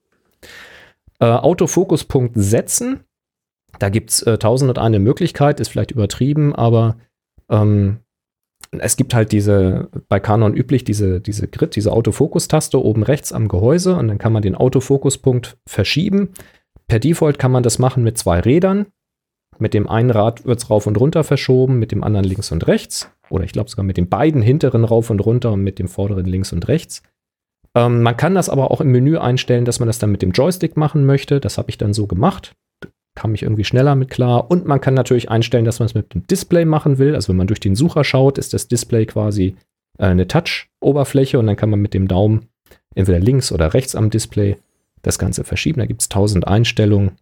Äh, 1.19 1.27
Autofokuspunkt 1.27 2.33
setzen. 2.37 3.01
Da 3.79 3.89
gibt 3.89 4.11
es 4.11 4.23
äh, 4.23 4.39
tausend 4.39 4.69
und 4.69 4.79
eine 4.79 4.99
Möglichkeit, 4.99 5.61
ist 5.61 5.69
vielleicht 5.69 5.91
übertrieben, 5.91 6.55
aber 6.55 6.97
ähm, 7.51 8.01
es 8.73 8.97
gibt 8.97 9.15
halt 9.15 9.33
diese, 9.33 9.89
bei 10.09 10.21
Canon 10.21 10.55
üblich, 10.55 10.85
diese, 10.85 11.21
diese 11.21 11.49
Grid, 11.49 11.77
diese 11.77 11.93
Autofokus-Taste 11.93 12.83
oben 12.83 13.03
rechts 13.03 13.33
am 13.33 13.49
Gehäuse 13.49 13.97
und 13.97 14.09
dann 14.09 14.19
kann 14.19 14.33
man 14.33 14.43
den 14.43 14.55
Autofokuspunkt 14.55 15.59
verschieben. 15.67 16.31
Per 16.87 17.01
Default 17.01 17.39
kann 17.39 17.53
man 17.53 17.63
das 17.63 17.79
machen 17.79 18.05
mit 18.05 18.19
zwei 18.19 18.41
Rädern. 18.41 18.87
Mit 19.59 19.75
dem 19.75 19.89
einen 19.89 20.11
Rad 20.11 20.47
wird 20.47 20.59
es 20.59 20.71
rauf 20.71 20.87
und 20.87 20.99
runter 20.99 21.25
verschoben, 21.25 21.79
mit 21.79 21.93
dem 21.93 22.03
anderen 22.03 22.25
links 22.25 22.51
und 22.53 22.67
rechts. 22.67 23.11
Oder 23.29 23.45
ich 23.45 23.53
glaube 23.53 23.69
sogar 23.69 23.85
mit 23.85 23.97
den 23.97 24.09
beiden 24.09 24.41
hinteren 24.41 24.85
rauf 24.85 25.11
und 25.11 25.21
runter 25.21 25.53
und 25.53 25.63
mit 25.63 25.79
dem 25.79 25.89
vorderen 25.89 26.27
links 26.27 26.53
und 26.53 26.67
rechts. 26.69 27.03
Ähm, 27.75 28.03
man 28.03 28.17
kann 28.17 28.35
das 28.35 28.49
aber 28.49 28.71
auch 28.71 28.81
im 28.81 28.91
Menü 28.91 29.19
einstellen, 29.19 29.65
dass 29.65 29.81
man 29.81 29.87
das 29.87 29.99
dann 29.99 30.11
mit 30.11 30.23
dem 30.23 30.33
Joystick 30.33 30.77
machen 30.77 31.07
möchte. 31.07 31.41
Das 31.41 31.59
habe 31.59 31.71
ich 31.71 31.79
dann 31.79 31.93
so 31.93 32.07
gemacht. 32.07 32.55
Kam 33.21 33.35
ich 33.35 33.43
irgendwie 33.43 33.65
schneller 33.65 33.97
mit 33.97 34.09
klar. 34.09 34.51
Und 34.51 34.65
man 34.65 34.81
kann 34.81 34.95
natürlich 34.95 35.31
einstellen, 35.31 35.67
dass 35.67 35.79
man 35.79 35.85
es 35.85 35.95
mit 35.95 36.15
dem 36.15 36.27
Display 36.27 36.65
machen 36.65 36.97
will. 36.97 37.15
Also 37.15 37.29
wenn 37.29 37.37
man 37.37 37.49
durch 37.49 37.61
den 37.61 37.75
Sucher 37.75 38.03
schaut, 38.03 38.39
ist 38.39 38.55
das 38.55 38.67
Display 38.67 39.05
quasi 39.05 39.57
äh, 39.99 40.07
eine 40.07 40.27
Touch-Oberfläche 40.27 41.39
und 41.39 41.47
dann 41.47 41.57
kann 41.57 41.69
man 41.69 41.81
mit 41.81 41.93
dem 41.93 42.09
Daumen 42.09 42.47
entweder 42.95 43.19
links 43.19 43.53
oder 43.53 43.75
rechts 43.75 43.95
am 43.95 44.09
Display 44.09 44.57
das 45.03 45.19
Ganze 45.19 45.45
verschieben. 45.45 45.81
Da 45.81 45.87
gibt 45.87 46.01
es 46.01 46.09
tausend 46.09 46.49
Einstellungen. 46.49 47.19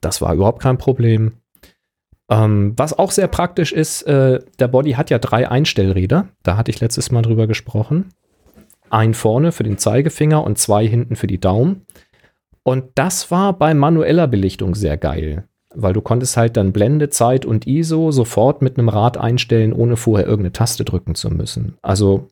Das 0.00 0.22
war 0.22 0.32
überhaupt 0.32 0.62
kein 0.62 0.78
Problem. 0.78 1.32
Ähm, 2.30 2.74
was 2.76 2.96
auch 2.96 3.10
sehr 3.10 3.26
praktisch 3.26 3.72
ist, 3.72 4.02
äh, 4.02 4.38
der 4.60 4.68
Body 4.68 4.92
hat 4.92 5.10
ja 5.10 5.18
drei 5.18 5.50
Einstellräder. 5.50 6.28
Da 6.44 6.56
hatte 6.56 6.70
ich 6.70 6.78
letztes 6.78 7.10
Mal 7.10 7.22
drüber 7.22 7.48
gesprochen. 7.48 8.10
Ein 8.88 9.14
vorne 9.14 9.50
für 9.50 9.64
den 9.64 9.78
Zeigefinger 9.78 10.44
und 10.44 10.58
zwei 10.58 10.86
hinten 10.86 11.16
für 11.16 11.26
die 11.26 11.40
Daumen. 11.40 11.86
Und 12.64 12.84
das 12.96 13.30
war 13.30 13.56
bei 13.56 13.74
manueller 13.74 14.26
Belichtung 14.26 14.74
sehr 14.74 14.96
geil, 14.96 15.44
weil 15.74 15.92
du 15.92 16.00
konntest 16.00 16.36
halt 16.36 16.56
dann 16.56 16.72
Blende, 16.72 17.10
Zeit 17.10 17.44
und 17.44 17.66
ISO 17.66 18.10
sofort 18.10 18.62
mit 18.62 18.78
einem 18.78 18.88
Rad 18.88 19.16
einstellen, 19.16 19.72
ohne 19.72 19.96
vorher 19.96 20.26
irgendeine 20.26 20.52
Taste 20.52 20.84
drücken 20.84 21.14
zu 21.14 21.30
müssen. 21.30 21.76
Also 21.82 22.28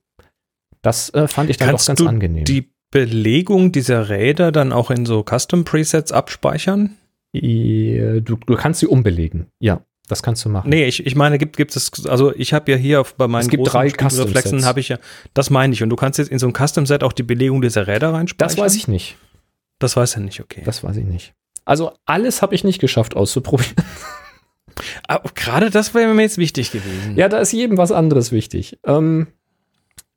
das 0.81 1.11
äh, 1.15 1.29
fand 1.29 1.51
ich 1.51 1.59
dann 1.59 1.69
Kannst 1.69 1.85
doch 1.85 1.91
ganz 1.91 2.01
du 2.01 2.09
angenehm. 2.09 2.45
Die 2.45 2.73
Belegung 2.91 3.73
dieser 3.73 4.09
Räder 4.09 4.53
dann 4.53 4.73
auch 4.73 4.91
in 4.91 5.07
so 5.07 5.25
Custom 5.25 5.65
Presets 5.65 6.13
abspeichern? 6.13 6.97
Du, 7.33 8.21
du 8.21 8.57
kannst 8.57 8.81
sie 8.81 8.87
umbelegen, 8.87 9.47
ja. 9.59 9.81
Das 10.09 10.23
kannst 10.23 10.45
du 10.45 10.51
machen. 10.51 10.69
Nee, 10.69 10.85
ich, 10.85 11.07
ich 11.07 11.15
meine, 11.15 11.39
gibt, 11.39 11.57
gibt 11.57 11.75
es, 11.75 12.07
also 12.07 12.35
ich 12.35 12.53
habe 12.53 12.71
ja 12.73 12.77
hier 12.77 13.01
auf, 13.01 13.15
bei 13.15 13.29
meinen 13.29 13.43
es 13.43 13.49
gibt 13.49 13.73
drei 13.73 13.89
Reflexen 13.89 14.67
habe 14.67 14.81
ich 14.81 14.89
ja, 14.89 14.99
das 15.33 15.49
meine 15.49 15.73
ich. 15.73 15.83
Und 15.83 15.89
du 15.89 15.97
kannst 15.97 16.19
jetzt 16.19 16.31
in 16.31 16.39
so 16.39 16.47
ein 16.47 16.53
Custom-Set 16.53 17.03
auch 17.03 17.13
die 17.13 17.23
Belegung 17.23 17.63
dieser 17.63 17.87
Räder 17.87 18.13
reinspeichern? 18.13 18.57
Das 18.57 18.59
weiß 18.59 18.77
ich 18.77 18.89
nicht. 18.89 19.17
Das 19.83 19.97
weiß 19.97 20.17
er 20.17 20.23
nicht, 20.23 20.41
okay. 20.41 20.63
Das 20.65 20.85
weiß 20.85 20.97
ich 20.97 21.05
nicht. 21.05 21.35
Also 21.65 21.93
alles 22.07 22.43
habe 22.43 22.55
ich 22.55 22.65
nicht 22.65 22.81
geschafft 22.81 23.17
auszuprobieren. 23.17 23.75
Aber 25.07 25.31
gerade 25.35 25.71
das 25.71 25.95
wäre 25.95 26.13
mir 26.15 26.23
jetzt 26.23 26.39
wichtig 26.39 26.73
gewesen. 26.73 27.17
Ja, 27.17 27.29
da 27.29 27.39
ist 27.39 27.53
jedem 27.53 27.79
was 27.79 27.93
anderes 27.93 28.33
wichtig. 28.33 28.79
Ähm, 28.87 29.29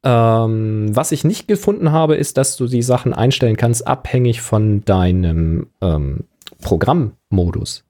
ähm, 0.03 0.95
was 0.95 1.11
ich 1.11 1.23
nicht 1.23 1.47
gefunden 1.47 1.91
habe, 1.91 2.15
ist, 2.15 2.37
dass 2.37 2.57
du 2.57 2.67
die 2.67 2.83
Sachen 2.83 3.13
einstellen 3.13 3.57
kannst, 3.57 3.87
abhängig 3.87 4.41
von 4.41 4.85
deinem 4.85 5.67
ähm, 5.81 6.25
Programmmodus. 6.61 7.83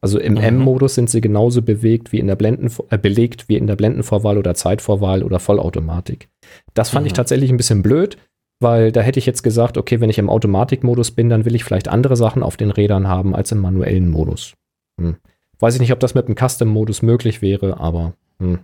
Also 0.00 0.20
im 0.20 0.34
mhm. 0.34 0.40
M-Modus 0.40 0.94
sind 0.94 1.10
sie 1.10 1.20
genauso 1.20 1.62
bewegt 1.62 2.12
wie 2.12 2.20
in 2.20 2.28
der 2.28 2.36
Blenden, 2.36 2.70
äh, 2.90 2.98
belegt 2.98 3.48
wie 3.48 3.56
in 3.56 3.66
der 3.66 3.76
Blendenvorwahl 3.76 4.38
oder 4.38 4.54
Zeitvorwahl 4.54 5.24
oder 5.24 5.40
Vollautomatik. 5.40 6.28
Das 6.74 6.90
fand 6.90 7.04
mhm. 7.04 7.06
ich 7.08 7.12
tatsächlich 7.14 7.50
ein 7.50 7.56
bisschen 7.56 7.82
blöd, 7.82 8.16
weil 8.60 8.92
da 8.92 9.00
hätte 9.00 9.18
ich 9.18 9.26
jetzt 9.26 9.42
gesagt, 9.42 9.76
okay, 9.76 10.00
wenn 10.00 10.10
ich 10.10 10.18
im 10.18 10.30
Automatikmodus 10.30 11.10
bin, 11.10 11.28
dann 11.28 11.44
will 11.44 11.54
ich 11.54 11.64
vielleicht 11.64 11.88
andere 11.88 12.16
Sachen 12.16 12.42
auf 12.42 12.56
den 12.56 12.70
Rädern 12.70 13.08
haben 13.08 13.34
als 13.34 13.52
im 13.52 13.58
manuellen 13.58 14.08
Modus. 14.08 14.54
Hm. 15.00 15.16
Weiß 15.58 15.74
ich 15.74 15.80
nicht, 15.80 15.92
ob 15.92 16.00
das 16.00 16.14
mit 16.14 16.28
dem 16.28 16.36
Custom-Modus 16.36 17.02
möglich 17.02 17.42
wäre, 17.42 17.78
aber 17.78 18.14
hm. 18.38 18.60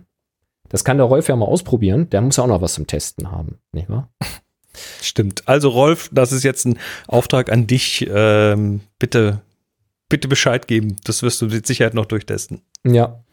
das 0.69 0.83
kann 0.83 0.97
der 0.97 1.07
Rolf 1.07 1.27
ja 1.27 1.35
mal 1.35 1.45
ausprobieren. 1.45 2.09
Der 2.09 2.21
muss 2.21 2.37
ja 2.37 2.43
auch 2.43 2.47
noch 2.47 2.61
was 2.61 2.73
zum 2.73 2.87
Testen 2.87 3.31
haben, 3.31 3.59
nicht 3.71 3.89
wahr? 3.89 4.09
Stimmt. 5.01 5.47
Also 5.47 5.69
Rolf, 5.69 6.09
das 6.11 6.31
ist 6.31 6.43
jetzt 6.43 6.65
ein 6.65 6.79
Auftrag 7.07 7.51
an 7.51 7.67
dich. 7.67 8.07
Ähm, 8.09 8.81
bitte 8.97 9.41
bitte 10.13 10.27
Bescheid 10.27 10.67
geben. 10.67 10.97
Das 11.05 11.23
wirst 11.23 11.41
du 11.41 11.47
mit 11.47 11.65
Sicherheit 11.65 11.95
noch 11.95 12.05
durchtesten. 12.05 12.61
Ja. 12.85 13.23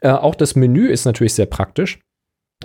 Äh, 0.00 0.10
auch 0.10 0.36
das 0.36 0.54
Menü 0.54 0.86
ist 0.86 1.06
natürlich 1.06 1.34
sehr 1.34 1.46
praktisch. 1.46 1.98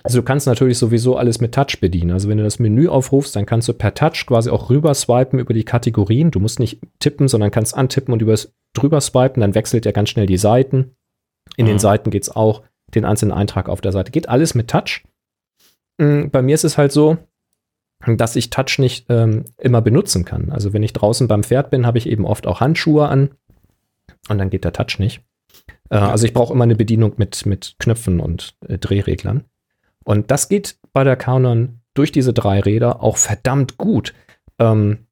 Also 0.03 0.19
du 0.19 0.23
kannst 0.23 0.47
natürlich 0.47 0.77
sowieso 0.77 1.17
alles 1.17 1.41
mit 1.41 1.53
Touch 1.53 1.79
bedienen. 1.81 2.11
Also 2.11 2.29
wenn 2.29 2.37
du 2.37 2.43
das 2.43 2.59
Menü 2.59 2.87
aufrufst, 2.87 3.35
dann 3.35 3.45
kannst 3.45 3.67
du 3.67 3.73
per 3.73 3.93
Touch 3.93 4.25
quasi 4.25 4.49
auch 4.49 4.69
rüber 4.69 4.93
swipen 4.93 5.39
über 5.39 5.53
die 5.53 5.65
Kategorien. 5.65 6.31
Du 6.31 6.39
musst 6.39 6.59
nicht 6.59 6.79
tippen, 6.99 7.27
sondern 7.27 7.51
kannst 7.51 7.75
antippen 7.75 8.13
und 8.13 8.21
übers, 8.21 8.53
drüber 8.73 9.01
swipen. 9.01 9.41
Dann 9.41 9.55
wechselt 9.55 9.85
er 9.85 9.91
ganz 9.91 10.09
schnell 10.09 10.25
die 10.25 10.37
Seiten. 10.37 10.95
In 11.57 11.65
mhm. 11.65 11.71
den 11.71 11.79
Seiten 11.79 12.11
geht 12.11 12.23
es 12.23 12.35
auch, 12.35 12.63
den 12.95 13.05
einzelnen 13.05 13.33
Eintrag 13.33 13.69
auf 13.69 13.81
der 13.81 13.91
Seite. 13.91 14.11
Geht 14.11 14.29
alles 14.29 14.55
mit 14.55 14.69
Touch. 14.69 15.03
Mm, 15.97 16.27
bei 16.29 16.41
mir 16.41 16.55
ist 16.55 16.63
es 16.63 16.77
halt 16.77 16.91
so, 16.91 17.17
dass 18.07 18.35
ich 18.35 18.49
Touch 18.49 18.79
nicht 18.79 19.05
ähm, 19.09 19.45
immer 19.57 19.81
benutzen 19.81 20.23
kann. 20.25 20.51
Also 20.51 20.73
wenn 20.73 20.83
ich 20.83 20.93
draußen 20.93 21.27
beim 21.27 21.43
Pferd 21.43 21.69
bin, 21.69 21.85
habe 21.85 21.97
ich 21.97 22.07
eben 22.07 22.25
oft 22.25 22.47
auch 22.47 22.61
Handschuhe 22.61 23.07
an 23.07 23.31
und 24.29 24.37
dann 24.37 24.49
geht 24.49 24.63
der 24.63 24.73
Touch 24.73 24.99
nicht. 24.99 25.21
Äh, 25.89 25.97
also 25.97 26.25
ich 26.25 26.33
brauche 26.33 26.53
immer 26.53 26.63
eine 26.63 26.75
Bedienung 26.75 27.13
mit, 27.17 27.45
mit 27.45 27.75
Knöpfen 27.79 28.19
und 28.19 28.55
äh, 28.67 28.77
Drehreglern. 28.77 29.43
Und 30.09 30.31
das 30.31 30.49
geht 30.49 30.75
bei 30.91 31.03
der 31.03 31.15
Canon 31.15 31.81
durch 31.93 32.11
diese 32.11 32.33
drei 32.33 32.61
Räder 32.61 33.03
auch 33.03 33.17
verdammt 33.17 33.77
gut. 33.77 34.15
Ähm, 34.57 35.05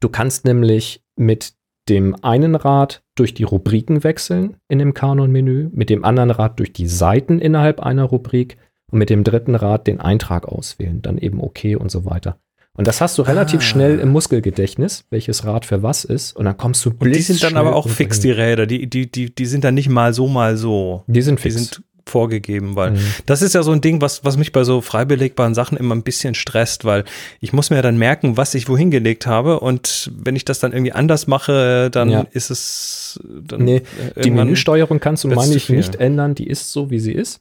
du 0.00 0.10
kannst 0.10 0.44
nämlich 0.44 1.02
mit 1.16 1.54
dem 1.88 2.14
einen 2.22 2.54
Rad 2.54 3.02
durch 3.14 3.32
die 3.32 3.44
Rubriken 3.44 4.04
wechseln 4.04 4.58
in 4.68 4.80
dem 4.80 4.92
Canon-Menü, 4.92 5.70
mit 5.72 5.88
dem 5.88 6.04
anderen 6.04 6.30
Rad 6.30 6.58
durch 6.58 6.74
die 6.74 6.88
Seiten 6.88 7.38
innerhalb 7.38 7.80
einer 7.80 8.04
Rubrik 8.04 8.58
und 8.92 8.98
mit 8.98 9.08
dem 9.08 9.24
dritten 9.24 9.54
Rad 9.54 9.86
den 9.86 9.98
Eintrag 9.98 10.46
auswählen, 10.46 11.00
dann 11.00 11.16
eben 11.16 11.40
OK 11.40 11.60
und 11.78 11.90
so 11.90 12.04
weiter. 12.04 12.36
Und 12.74 12.86
das 12.86 13.00
hast 13.00 13.16
du 13.16 13.22
relativ 13.22 13.60
ah. 13.60 13.62
schnell 13.62 13.98
im 13.98 14.10
Muskelgedächtnis, 14.10 15.06
welches 15.08 15.46
Rad 15.46 15.64
für 15.64 15.82
was 15.82 16.04
ist. 16.04 16.36
Und 16.36 16.44
dann 16.44 16.56
kommst 16.56 16.84
du 16.84 16.90
Und 16.90 17.12
die 17.12 17.22
sind 17.22 17.42
dann 17.42 17.56
aber 17.56 17.74
auch 17.74 17.88
fix, 17.88 18.20
die 18.20 18.30
Räder. 18.30 18.66
Die, 18.66 18.88
die, 18.88 19.10
die, 19.10 19.34
die 19.34 19.46
sind 19.46 19.64
dann 19.64 19.74
nicht 19.74 19.88
mal 19.88 20.12
so, 20.12 20.28
mal 20.28 20.58
so. 20.58 21.02
Die 21.06 21.22
sind 21.22 21.40
fix. 21.40 21.56
Die 21.56 21.62
sind 21.62 21.82
vorgegeben, 22.08 22.76
weil 22.76 22.92
mhm. 22.92 22.98
das 23.26 23.42
ist 23.42 23.54
ja 23.54 23.62
so 23.62 23.72
ein 23.72 23.80
Ding, 23.80 24.00
was, 24.00 24.24
was 24.24 24.36
mich 24.36 24.52
bei 24.52 24.64
so 24.64 24.80
frei 24.80 25.04
belegbaren 25.04 25.54
Sachen 25.54 25.78
immer 25.78 25.94
ein 25.94 26.02
bisschen 26.02 26.34
stresst, 26.34 26.84
weil 26.84 27.04
ich 27.40 27.52
muss 27.52 27.70
mir 27.70 27.76
ja 27.76 27.82
dann 27.82 27.98
merken, 27.98 28.36
was 28.36 28.54
ich 28.54 28.68
wohin 28.68 28.90
gelegt 28.90 29.26
habe 29.26 29.60
und 29.60 30.10
wenn 30.14 30.36
ich 30.36 30.44
das 30.44 30.60
dann 30.60 30.72
irgendwie 30.72 30.92
anders 30.92 31.26
mache, 31.26 31.90
dann 31.90 32.10
ja. 32.10 32.26
ist 32.32 32.50
es 32.50 33.20
dann 33.24 33.64
Nee, 33.64 33.82
die 34.22 34.30
Menüsteuerung 34.30 35.00
kannst 35.00 35.24
du, 35.24 35.28
meine 35.28 35.54
ich, 35.54 35.68
nicht 35.68 35.96
ändern, 35.96 36.34
die 36.34 36.46
ist 36.46 36.72
so, 36.72 36.90
wie 36.90 36.98
sie 36.98 37.12
ist. 37.12 37.40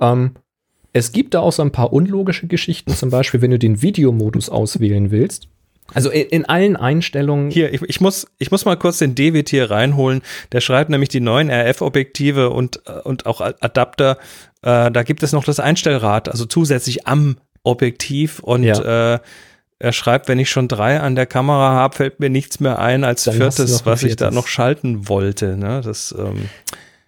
Ähm, 0.00 0.32
es 0.92 1.12
gibt 1.12 1.34
da 1.34 1.40
auch 1.40 1.52
so 1.52 1.62
ein 1.62 1.72
paar 1.72 1.92
unlogische 1.92 2.46
Geschichten, 2.46 2.92
zum 2.94 3.10
Beispiel, 3.10 3.42
wenn 3.42 3.50
du 3.50 3.58
den 3.58 3.82
Videomodus 3.82 4.48
auswählen 4.48 5.10
willst. 5.10 5.48
Also 5.94 6.10
in, 6.10 6.44
allen 6.44 6.76
Einstellungen. 6.76 7.50
Hier, 7.50 7.72
ich, 7.72 7.80
ich, 7.82 8.00
muss, 8.00 8.26
ich 8.38 8.50
muss 8.50 8.64
mal 8.66 8.76
kurz 8.76 8.98
den 8.98 9.14
David 9.14 9.48
hier 9.48 9.70
reinholen. 9.70 10.22
Der 10.52 10.60
schreibt 10.60 10.90
nämlich 10.90 11.08
die 11.08 11.20
neuen 11.20 11.50
RF-Objektive 11.50 12.50
und, 12.50 12.86
und 13.04 13.24
auch 13.24 13.40
Adapter. 13.40 14.18
Äh, 14.62 14.90
da 14.90 15.02
gibt 15.02 15.22
es 15.22 15.32
noch 15.32 15.44
das 15.44 15.60
Einstellrad, 15.60 16.28
also 16.28 16.44
zusätzlich 16.44 17.06
am 17.06 17.38
Objektiv. 17.62 18.40
Und 18.40 18.64
ja. 18.64 19.14
äh, 19.14 19.18
er 19.78 19.92
schreibt, 19.92 20.28
wenn 20.28 20.38
ich 20.38 20.50
schon 20.50 20.68
drei 20.68 21.00
an 21.00 21.14
der 21.14 21.26
Kamera 21.26 21.70
habe, 21.70 21.96
fällt 21.96 22.20
mir 22.20 22.30
nichts 22.30 22.60
mehr 22.60 22.78
ein 22.78 23.04
als 23.04 23.24
Dann 23.24 23.36
viertes, 23.36 23.86
was 23.86 24.02
ich 24.02 24.16
da 24.16 24.30
noch 24.30 24.46
schalten 24.46 25.08
wollte. 25.08 25.56
Ne? 25.56 25.80
Das 25.82 26.14
ähm, 26.18 26.48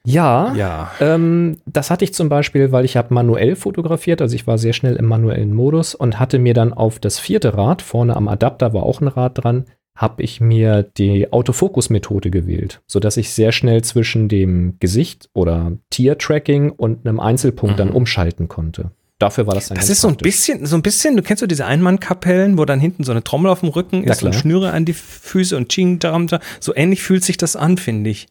ja, 0.05 0.55
ja. 0.55 0.91
Ähm, 1.01 1.59
das 1.67 1.91
hatte 1.91 2.05
ich 2.05 2.15
zum 2.15 2.29
Beispiel, 2.29 2.73
weil 2.73 2.85
ich 2.85 2.97
habe 2.97 3.13
manuell 3.13 3.55
fotografiert, 3.55 4.23
also 4.23 4.35
ich 4.35 4.47
war 4.47 4.57
sehr 4.57 4.73
schnell 4.73 4.97
im 4.97 5.07
manuellen 5.07 5.53
Modus 5.53 5.95
und 5.95 6.19
hatte 6.19 6.39
mir 6.39 6.55
dann 6.55 6.73
auf 6.73 6.99
das 6.99 7.19
vierte 7.19 7.57
Rad, 7.57 7.83
vorne 7.83 8.17
am 8.17 8.29
Adapter 8.29 8.73
war 8.73 8.85
auch 8.85 9.01
ein 9.01 9.09
Rad 9.09 9.43
dran, 9.43 9.67
habe 9.95 10.23
ich 10.23 10.41
mir 10.41 10.83
die 10.83 11.31
Autofokus-Methode 11.31 12.31
gewählt, 12.31 12.81
sodass 12.87 13.19
ich 13.19 13.31
sehr 13.31 13.53
schnell 13.53 13.83
zwischen 13.83 14.29
dem 14.29 14.77
Gesicht 14.81 15.29
oder 15.35 15.73
Tier-Tracking 15.91 16.71
und 16.71 17.07
einem 17.07 17.21
Einzelpunkt 17.21 17.75
mhm. 17.75 17.79
dann 17.79 17.91
umschalten 17.91 18.49
konnte. 18.49 18.93
Dafür 19.19 19.47
war 19.47 19.55
das 19.55 19.69
dann 19.69 19.77
Das 19.77 19.91
ist 19.91 20.01
so 20.01 20.09
ein 20.09 20.17
bisschen, 20.17 20.65
so 20.65 20.77
ein 20.77 20.83
bisschen, 20.83 21.15
du 21.15 21.23
kennst 21.23 21.43
so 21.43 21.47
diese 21.47 21.67
Einmannkapellen, 21.67 22.57
wo 22.57 22.65
dann 22.65 22.81
hinten 22.81 23.05
so 23.05 23.13
eine 23.13 23.23
Trommel 23.23 23.51
auf 23.51 23.61
dem 23.61 23.69
Rücken 23.69 24.03
ist 24.05 24.23
und 24.23 24.35
Schnüre 24.35 24.71
an 24.71 24.87
die 24.87 24.95
Füße 24.95 25.55
und 25.55 25.69
Ching, 25.69 26.01
so 26.59 26.75
ähnlich 26.75 27.03
fühlt 27.03 27.23
sich 27.23 27.37
das 27.37 27.55
an, 27.55 27.77
finde 27.77 28.09
ich. 28.09 28.29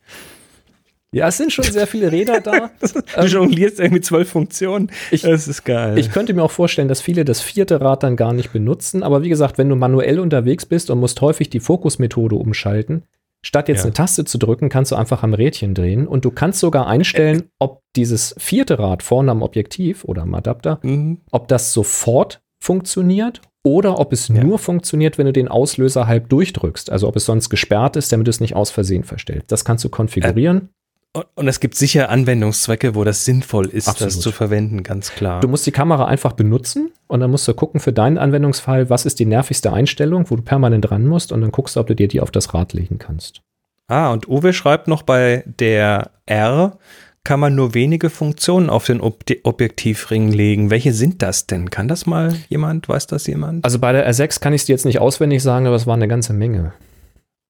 Ja, 1.11 1.27
es 1.27 1.37
sind 1.37 1.51
schon 1.51 1.65
sehr 1.65 1.87
viele 1.87 2.11
Räder 2.11 2.39
da. 2.41 2.69
du 3.21 3.25
jonglierst 3.25 3.79
irgendwie 3.79 4.01
zwölf 4.01 4.29
Funktionen. 4.29 4.91
Ich, 5.09 5.23
das 5.23 5.47
ist 5.47 5.63
geil. 5.65 5.97
Ich 5.97 6.11
könnte 6.11 6.33
mir 6.35 6.43
auch 6.43 6.51
vorstellen, 6.51 6.87
dass 6.87 7.01
viele 7.01 7.25
das 7.25 7.41
vierte 7.41 7.81
Rad 7.81 8.03
dann 8.03 8.15
gar 8.15 8.31
nicht 8.33 8.53
benutzen. 8.53 9.01
Aber 9.01 9.23
wie 9.23 9.29
gesagt, 9.29 9.57
wenn 9.57 9.69
du 9.69 9.75
manuell 9.75 10.19
unterwegs 10.19 10.65
bist 10.67 10.91
und 10.91 10.99
musst 10.99 11.19
häufig 11.21 11.49
die 11.49 11.59
Fokusmethode 11.59 12.35
umschalten, 12.35 13.03
statt 13.41 13.69
jetzt 13.69 13.79
Ja. 13.79 13.85
eine 13.85 13.93
Taste 13.93 14.23
zu 14.25 14.37
drücken, 14.37 14.69
kannst 14.69 14.91
du 14.91 14.95
einfach 14.97 15.23
am 15.23 15.33
Rädchen 15.33 15.73
drehen. 15.73 16.07
Und 16.07 16.25
du 16.25 16.31
kannst 16.31 16.59
sogar 16.59 16.85
einstellen, 16.85 17.43
ob 17.57 17.81
dieses 17.95 18.35
vierte 18.37 18.77
Rad 18.77 19.01
vorne 19.01 19.31
am 19.31 19.41
Objektiv 19.41 20.03
oder 20.03 20.21
am 20.21 20.35
Adapter, 20.35 20.79
Mhm. 20.83 21.21
ob 21.31 21.47
das 21.47 21.73
sofort 21.73 22.41
funktioniert 22.61 23.41
oder 23.63 23.97
ob 23.99 24.13
es 24.13 24.27
Ja. 24.27 24.43
nur 24.43 24.59
funktioniert, 24.59 25.17
wenn 25.17 25.25
du 25.25 25.33
den 25.33 25.47
Auslöser 25.47 26.05
halb 26.05 26.29
durchdrückst. 26.29 26.91
Also 26.91 27.07
ob 27.07 27.15
es 27.15 27.25
sonst 27.25 27.49
gesperrt 27.49 27.95
ist, 27.95 28.11
damit 28.11 28.27
es 28.27 28.39
nicht 28.39 28.55
aus 28.55 28.69
Versehen 28.69 29.03
verstellt. 29.03 29.45
Das 29.47 29.65
kannst 29.65 29.83
du 29.83 29.89
konfigurieren. 29.89 30.69
Und, 31.11 31.47
es 31.47 31.59
gibt 31.59 31.73
sicher 31.73 32.09
Anwendungszwecke, 32.09 32.93
wo 32.93 33.03
das 33.03 33.25
sinnvoll 33.25 33.65
ist, 33.65 33.87
Absolut. 33.87 34.13
das 34.13 34.21
zu 34.21 34.31
verwenden, 34.31 34.83
ganz 34.83 35.11
klar. 35.11 35.39
Du 35.39 35.47
musst 35.47 35.65
die 35.65 35.71
Kamera 35.71 36.05
einfach 36.05 36.33
benutzen 36.33 36.91
und 37.07 37.19
dann 37.19 37.31
musst 37.31 37.47
du 37.47 37.53
gucken 37.55 37.79
für 37.79 37.91
deinen 37.91 38.19
Anwendungsfall, 38.19 38.91
was 38.91 39.07
ist 39.07 39.19
die 39.19 39.25
nervigste 39.25 39.73
Einstellung, 39.73 40.29
wo 40.29 40.35
du 40.35 40.43
permanent 40.43 40.87
dran 40.87 41.07
musst 41.07 41.31
und 41.31 41.41
dann 41.41 41.51
guckst 41.51 41.75
du, 41.75 41.79
ob 41.79 41.87
du 41.87 41.95
dir 41.95 42.07
die 42.07 42.21
auf 42.21 42.29
das 42.29 42.53
Rad 42.53 42.73
legen 42.73 42.99
kannst. 42.99 43.41
Ah, 43.87 44.11
und 44.11 44.29
Uwe 44.29 44.53
schreibt 44.53 44.87
noch, 44.87 45.01
bei 45.01 45.43
der 45.47 46.11
R 46.27 46.77
kann 47.23 47.39
man 47.39 47.55
nur 47.55 47.73
wenige 47.73 48.11
Funktionen 48.11 48.69
auf 48.69 48.85
den 48.85 49.01
Ob 49.01 49.23
Objektivring 49.43 50.31
legen. 50.31 50.69
Welche 50.69 50.93
sind 50.93 51.21
das 51.23 51.47
denn? 51.47 51.71
Kann 51.71 51.87
das 51.87 52.05
mal 52.05 52.33
jemand? 52.49 52.87
Weiß 52.87 53.07
das 53.07 53.25
jemand? 53.27 53.65
Also 53.65 53.79
bei 53.79 53.91
der 53.91 54.09
R6 54.09 54.39
kann 54.39 54.53
ich 54.53 54.61
es 54.61 54.65
dir 54.65 54.73
jetzt 54.73 54.85
nicht 54.85 54.99
auswendig 54.99 55.41
sagen, 55.41 55.65
aber 55.65 55.75
es 55.75 55.87
war 55.87 55.95
eine 55.95 56.07
ganze 56.07 56.33
Menge. 56.33 56.73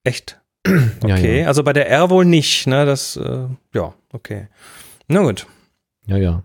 Echt? 0.04 0.40
Okay, 1.04 1.42
ja. 1.42 1.48
also 1.48 1.64
bei 1.64 1.74
der 1.74 1.90
R 1.90 2.10
wohl 2.10 2.26
nicht, 2.26 2.68
ne? 2.68 2.86
Das, 2.86 3.16
äh, 3.16 3.48
ja, 3.74 3.94
okay. 4.14 4.48
Na 5.08 5.22
gut. 5.22 5.48
Ja, 6.06 6.18
ja. 6.18 6.44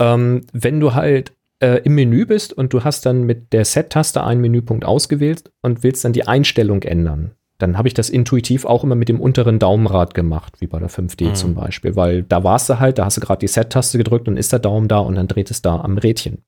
Ähm, 0.00 0.42
wenn 0.52 0.80
du 0.80 0.94
halt 0.94 1.32
äh, 1.60 1.80
im 1.84 1.94
Menü 1.94 2.26
bist 2.26 2.52
und 2.52 2.72
du 2.72 2.84
hast 2.84 3.06
dann 3.06 3.24
mit 3.24 3.52
der 3.52 3.64
Set-Taste 3.64 4.22
einen 4.22 4.40
Menüpunkt 4.40 4.84
ausgewählt 4.84 5.50
und 5.62 5.82
willst 5.82 6.04
dann 6.04 6.12
die 6.12 6.26
Einstellung 6.26 6.82
ändern, 6.82 7.32
dann 7.58 7.76
habe 7.76 7.88
ich 7.88 7.94
das 7.94 8.10
intuitiv 8.10 8.64
auch 8.64 8.84
immer 8.84 8.94
mit 8.94 9.08
dem 9.08 9.20
unteren 9.20 9.58
Daumenrad 9.58 10.14
gemacht, 10.14 10.60
wie 10.60 10.66
bei 10.68 10.78
der 10.78 10.90
5D 10.90 11.30
Mhm. 11.30 11.34
zum 11.34 11.54
Beispiel, 11.54 11.96
weil 11.96 12.22
da 12.22 12.44
warst 12.44 12.68
du 12.68 12.78
halt, 12.78 12.98
da 12.98 13.04
hast 13.04 13.16
du 13.16 13.20
gerade 13.20 13.40
die 13.40 13.48
Set-Taste 13.48 13.98
gedrückt 13.98 14.28
und 14.28 14.36
ist 14.36 14.52
der 14.52 14.60
Daumen 14.60 14.86
da 14.88 14.98
und 14.98 15.14
dann 15.16 15.26
dreht 15.28 15.50
es 15.50 15.62
da 15.62 15.80
am 15.80 15.98
Rädchen. 15.98 16.44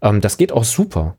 Ähm, 0.00 0.20
das 0.20 0.36
geht 0.38 0.52
auch 0.52 0.64
super. 0.64 1.16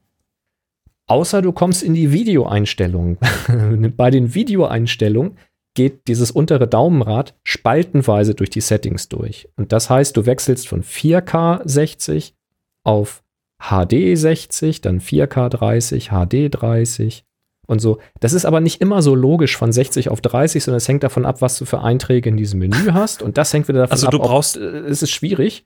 Außer 1.07 1.41
du 1.41 1.51
kommst 1.51 1.83
in 1.83 1.93
die 1.93 2.11
Videoeinstellungen. 2.11 3.17
bei 3.97 4.09
den 4.09 4.33
Videoeinstellungen 4.33 5.37
geht 5.75 6.07
dieses 6.07 6.31
untere 6.31 6.67
Daumenrad 6.67 7.35
spaltenweise 7.43 8.35
durch 8.35 8.49
die 8.49 8.61
Settings 8.61 9.09
durch. 9.09 9.49
Und 9.57 9.71
das 9.71 9.89
heißt, 9.89 10.15
du 10.15 10.25
wechselst 10.25 10.67
von 10.67 10.83
4K 10.83 11.61
60 11.67 12.35
auf 12.83 13.23
HD 13.59 14.15
60, 14.17 14.81
dann 14.81 14.99
4K 14.99 15.49
30, 15.49 16.09
HD 16.09 16.49
30 16.53 17.25
und 17.65 17.79
so. 17.79 17.99
Das 18.19 18.33
ist 18.33 18.45
aber 18.45 18.59
nicht 18.59 18.81
immer 18.81 19.01
so 19.01 19.15
logisch 19.15 19.57
von 19.57 19.71
60 19.71 20.09
auf 20.09 20.21
30, 20.21 20.63
sondern 20.63 20.77
es 20.77 20.87
hängt 20.87 21.03
davon 21.03 21.25
ab, 21.25 21.41
was 21.41 21.57
du 21.57 21.65
für 21.65 21.81
Einträge 21.81 22.29
in 22.29 22.37
diesem 22.37 22.59
Menü 22.59 22.75
hast. 22.93 23.21
Und 23.23 23.37
das 23.37 23.51
hängt 23.53 23.67
wieder 23.67 23.79
davon 23.79 23.93
Also 23.93 24.07
ab, 24.07 24.11
du 24.11 24.19
ob- 24.19 24.27
brauchst- 24.27 24.57
äh, 24.57 24.79
es 24.79 25.01
ist 25.01 25.11
schwierig. 25.11 25.65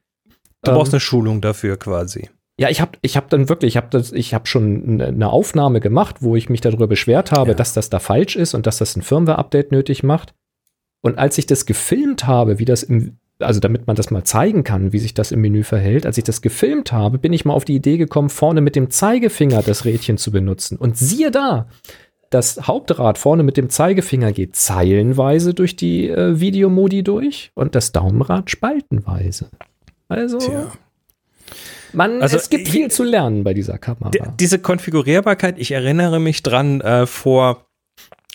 Du 0.63 0.71
Ähm, 0.71 0.77
brauchst 0.77 0.93
eine 0.93 0.99
Schulung 0.99 1.41
dafür 1.41 1.77
quasi. 1.77 2.29
Ja, 2.59 2.69
ich 2.69 2.81
habe 2.81 2.97
ich 3.01 3.15
hab 3.17 3.29
dann 3.29 3.49
wirklich, 3.49 3.75
ich 3.75 3.77
habe 3.77 3.99
hab 4.01 4.47
schon 4.47 4.99
eine- 5.01 5.29
Aufnahme 5.29 5.79
gemacht, 5.79 6.17
wo 6.21 6.35
ich 6.35 6.49
mich 6.49 6.61
darüber 6.61 6.87
beschwert 6.87 7.31
habe, 7.31 7.51
Ja. 7.51 7.55
dass 7.55 7.73
das 7.73 7.89
da 7.89 7.99
falsch 7.99 8.35
ist 8.35 8.53
und 8.55 8.65
dass 8.65 8.79
das 8.79 8.95
ein 8.95 9.03
Firmware-Update 9.03 9.71
nötig 9.71 10.03
macht. 10.03 10.33
Und 11.01 11.19
als 11.19 11.37
ich 11.37 11.45
das 11.45 11.65
gefilmt 11.67 12.25
habe, 12.25 12.57
wie 12.57 12.65
das 12.65 12.81
im, 12.81 13.17
also 13.39 13.59
damit 13.59 13.85
man 13.85 13.95
das 13.95 14.09
mal 14.09 14.23
zeigen 14.23 14.63
kann, 14.63 14.91
wie 14.91 14.97
sich 14.99 15.13
das 15.13 15.31
im 15.31 15.41
Menü 15.41 15.63
verhält, 15.63 16.07
als 16.07 16.17
ich 16.17 16.23
das 16.23 16.41
gefilmt 16.41 16.91
habe, 16.91 17.19
bin 17.19 17.31
ich 17.33 17.45
mal 17.45 17.53
auf 17.53 17.65
die 17.65 17.75
Idee 17.75 17.97
gekommen, 17.97 18.29
vorne 18.29 18.61
mit 18.61 18.75
dem 18.75 18.89
Zeigefinger 18.89 19.61
das 19.61 19.85
Rädchen 19.85 20.17
zu 20.17 20.31
benutzen. 20.31 20.77
Und 20.77 20.97
siehe 20.97 21.29
da, 21.29 21.67
das 22.31 22.67
Hauptrad 22.67 23.19
vorne 23.19 23.43
mit 23.43 23.55
dem 23.55 23.69
Zeigefinger 23.69 24.31
geht 24.33 24.55
zeilenweise 24.55 25.53
durch 25.53 25.75
die 25.75 26.09
äh, 26.09 26.39
Videomodi 26.39 27.03
durch 27.03 27.51
und 27.53 27.75
das 27.75 27.91
Daumenrad 27.91 28.49
spaltenweise. 28.49 29.49
Also, 30.09 30.39
man, 31.97 32.21
Also, 32.21 32.37
es 32.37 32.49
gibt 32.49 32.67
ich- 32.67 32.73
viel 32.73 32.89
zu 32.89 33.03
lernen 33.03 33.43
bei 33.43 33.53
dieser 33.53 33.77
Kamera. 33.77 34.11
Diese 34.39 34.59
Konfigurierbarkeit, 34.59 35.55
ich 35.59 35.71
erinnere 35.71 36.19
mich 36.19 36.43
dran, 36.43 36.79
äh, 36.81 37.05
vor, 37.05 37.66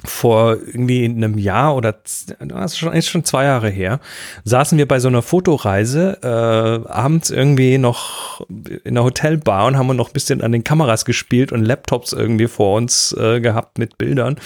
vor 0.04 0.56
irgendwie 0.56 1.04
einem 1.04 1.38
Jahr 1.38 1.76
oder 1.76 1.92
das 1.92 2.26
ist 2.72 2.78
schon, 2.78 2.92
ist 2.92 3.08
schon 3.08 3.24
zwei 3.24 3.44
Jahre 3.44 3.70
her, 3.70 4.00
saßen 4.44 4.76
wir 4.78 4.88
bei 4.88 4.98
so 4.98 5.08
einer 5.08 5.22
Fotoreise 5.22 6.18
äh, 6.22 6.88
abends 6.88 7.30
irgendwie 7.30 7.78
noch 7.78 8.40
in 8.84 8.94
der 8.94 9.04
Hotelbar 9.04 9.66
und 9.66 9.76
haben 9.76 9.94
noch 9.94 10.10
ein 10.10 10.12
bisschen 10.12 10.42
an 10.42 10.52
den 10.52 10.64
Kameras 10.64 11.04
gespielt 11.04 11.52
und 11.52 11.64
Laptops 11.64 12.12
irgendwie 12.12 12.48
vor 12.48 12.76
uns 12.76 13.12
äh, 13.18 13.40
gehabt 13.40 13.78
mit 13.78 13.98
Bildern. 13.98 14.36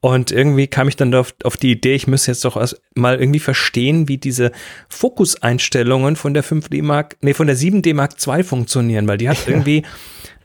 Und 0.00 0.30
irgendwie 0.30 0.66
kam 0.66 0.88
ich 0.88 0.96
dann 0.96 1.14
auf, 1.14 1.34
auf 1.42 1.56
die 1.56 1.72
Idee, 1.72 1.94
ich 1.94 2.06
müsste 2.06 2.30
jetzt 2.30 2.44
doch 2.44 2.60
mal 2.94 3.18
irgendwie 3.18 3.40
verstehen, 3.40 4.08
wie 4.08 4.18
diese 4.18 4.52
Fokuseinstellungen 4.88 6.16
von 6.16 6.34
der 6.34 6.44
5D 6.44 6.82
Mark, 6.82 7.16
nee, 7.20 7.34
von 7.34 7.46
der 7.46 7.56
7D 7.56 7.94
Mark 7.94 8.14
II 8.24 8.42
funktionieren, 8.42 9.08
weil 9.08 9.18
die 9.18 9.28
hat 9.28 9.38
irgendwie 9.46 9.84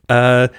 äh, 0.07 0.49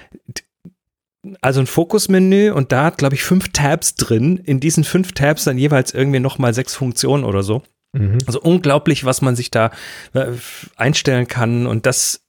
also 1.41 1.61
ein 1.61 1.66
Fokusmenü 1.66 2.51
und 2.51 2.72
da 2.72 2.85
hat, 2.85 2.99
glaube 2.99 3.14
ich, 3.14 3.22
fünf 3.25 3.51
Tabs 3.53 3.95
drin. 3.95 4.37
In 4.37 4.61
diesen 4.61 4.85
fünf 4.85 5.12
Tabs 5.12 5.45
dann 5.45 5.59
jeweils 5.59 5.93
irgendwie 5.95 6.20
nochmal 6.20 6.55
sechs 6.55 6.75
Funktionen 6.75 7.25
oder 7.25 7.43
so. 7.43 7.62
Mhm. 7.93 8.18
Also 8.27 8.41
unglaublich, 8.41 9.05
was 9.05 9.22
man 9.22 9.37
sich 9.37 9.51
da 9.51 9.70
äh, 10.12 10.27
einstellen 10.77 11.29
kann. 11.29 11.66
Und 11.66 11.87
das 11.87 12.20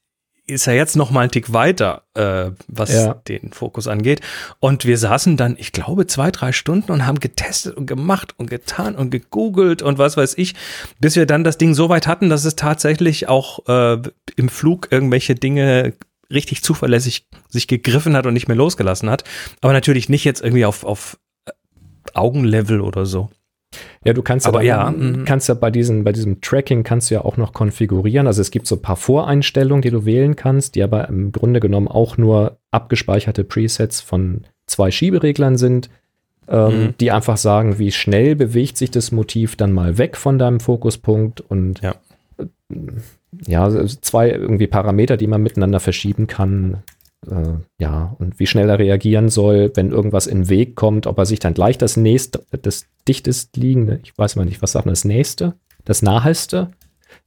ist 0.48 0.68
ja 0.68 0.74
jetzt 0.74 0.96
noch 0.96 1.10
mal 1.10 1.22
ein 1.22 1.32
Tick 1.32 1.54
weiter, 1.54 2.04
äh, 2.14 2.52
was 2.68 2.94
Ja. 2.94 3.16
den 3.28 3.52
Fokus 3.52 3.88
angeht. 3.88 4.22
Und 4.60 4.86
wir 4.86 4.98
saßen 5.00 5.38
dann, 5.38 5.56
ich 5.58 5.72
glaube, 5.72 6.06
zwei, 6.06 6.30
drei 6.30 6.52
Stunden 6.52 6.92
und 6.92 7.08
haben 7.08 7.20
getestet 7.20 7.76
und 7.76 7.88
gemacht 7.88 8.36
und 8.38 8.50
getan 8.52 8.96
und 8.96 9.10
gegoogelt 9.10 9.82
und 9.82 9.98
was 9.98 10.18
weiß 10.18 10.38
ich, 10.38 10.54
bis 11.00 11.16
wir 11.16 11.26
dann 11.26 11.44
das 11.44 11.58
Ding 11.58 11.74
so 11.74 11.90
weit 11.90 12.06
hatten, 12.06 12.30
dass 12.30 12.46
es 12.46 12.56
tatsächlich 12.56 13.28
auch 13.28 13.68
äh, 13.68 13.98
im 14.36 14.50
Flug 14.50 14.90
irgendwelche 14.92 15.34
Dinge 15.34 15.94
richtig 16.32 16.64
zuverlässig 16.64 17.28
sich 17.50 17.68
gegriffen 17.68 18.16
hat 18.16 18.26
und 18.26 18.34
nicht 18.34 18.48
mehr 18.48 18.58
losgelassen 18.58 19.10
hat. 19.10 19.24
Aber 19.62 19.74
natürlich 19.74 20.10
nicht 20.10 20.24
jetzt 20.24 20.42
irgendwie 20.42 20.66
auf, 20.66 20.84
auf 20.84 21.18
äh, 21.46 21.52
Augenlevel 22.14 22.82
oder 22.82 23.06
so. 23.06 23.30
Ja, 24.06 24.14
du 24.14 24.22
kannst 24.22 24.46
ja, 24.46 24.50
Aber 24.52 24.60
dann, 24.60 24.68
ja, 24.68 24.90
mhm. 24.92 25.26
kannst 25.26 25.50
ja 25.50 25.54
bei 25.54 25.70
diesem, 25.70 26.04
bei 26.06 26.14
diesem 26.14 26.40
Tracking 26.40 26.84
kannst 26.84 27.10
du 27.10 27.16
ja 27.16 27.26
auch 27.26 27.36
noch 27.36 27.52
konfigurieren. 27.52 28.26
Also 28.28 28.42
es 28.42 28.52
gibt 28.52 28.68
so 28.68 28.76
ein 28.76 28.82
paar 28.82 28.96
Voreinstellungen, 28.96 29.82
die 29.82 29.90
du 29.90 30.06
wählen 30.06 30.36
kannst, 30.38 30.76
die 30.76 30.84
aber 30.84 31.10
im 31.10 31.32
Grunde 31.34 31.60
genommen 31.60 31.88
auch 31.90 32.18
nur 32.18 32.58
abgespeicherte 32.72 33.44
Presets 33.44 34.00
von 34.02 34.46
zwei 34.68 34.92
Schiebereglern 34.92 35.58
sind, 35.58 35.90
ähm, 36.48 36.84
Mhm. 36.84 36.94
die 37.00 37.12
einfach 37.12 37.38
sagen, 37.38 37.78
wie 37.80 37.92
schnell 37.92 38.36
bewegt 38.36 38.78
sich 38.78 38.92
das 38.92 39.12
Motiv 39.12 39.56
dann 39.58 39.74
mal 39.74 39.98
weg 39.98 40.16
von 40.16 40.38
deinem 40.40 40.60
Fokuspunkt 40.62 41.42
und 41.42 41.82
Ja. 41.82 41.96
Ja, 43.46 43.64
also 43.64 43.84
zwei 44.02 44.30
irgendwie 44.30 44.68
Parameter, 44.68 45.18
die 45.18 45.28
man 45.28 45.42
miteinander 45.42 45.80
verschieben 45.80 46.28
kann. 46.28 46.84
Äh, 47.30 47.54
ja, 47.80 48.16
und 48.20 48.40
wie 48.40 48.48
schnell 48.48 48.70
er 48.70 48.80
reagieren 48.80 49.30
soll, 49.30 49.72
wenn 49.76 49.92
irgendwas 49.92 50.28
in 50.28 50.44
den 50.44 50.50
Weg 50.50 50.76
kommt, 50.76 51.08
ob 51.08 51.18
er 51.18 51.26
sich 51.26 51.40
dann 51.40 51.54
gleich 51.54 51.78
das 51.78 51.98
nächste, 51.98 52.44
das 52.62 52.86
dichtest 53.08 53.58
liegende, 53.58 54.00
ich 54.04 54.18
weiß 54.18 54.36
mal 54.36 54.46
nicht, 54.46 54.62
was 54.62 54.74
sagt 54.74 54.86
man, 54.86 54.94
das 54.94 55.06
nächste, 55.06 55.56
das 55.86 56.02
naheste 56.02 56.72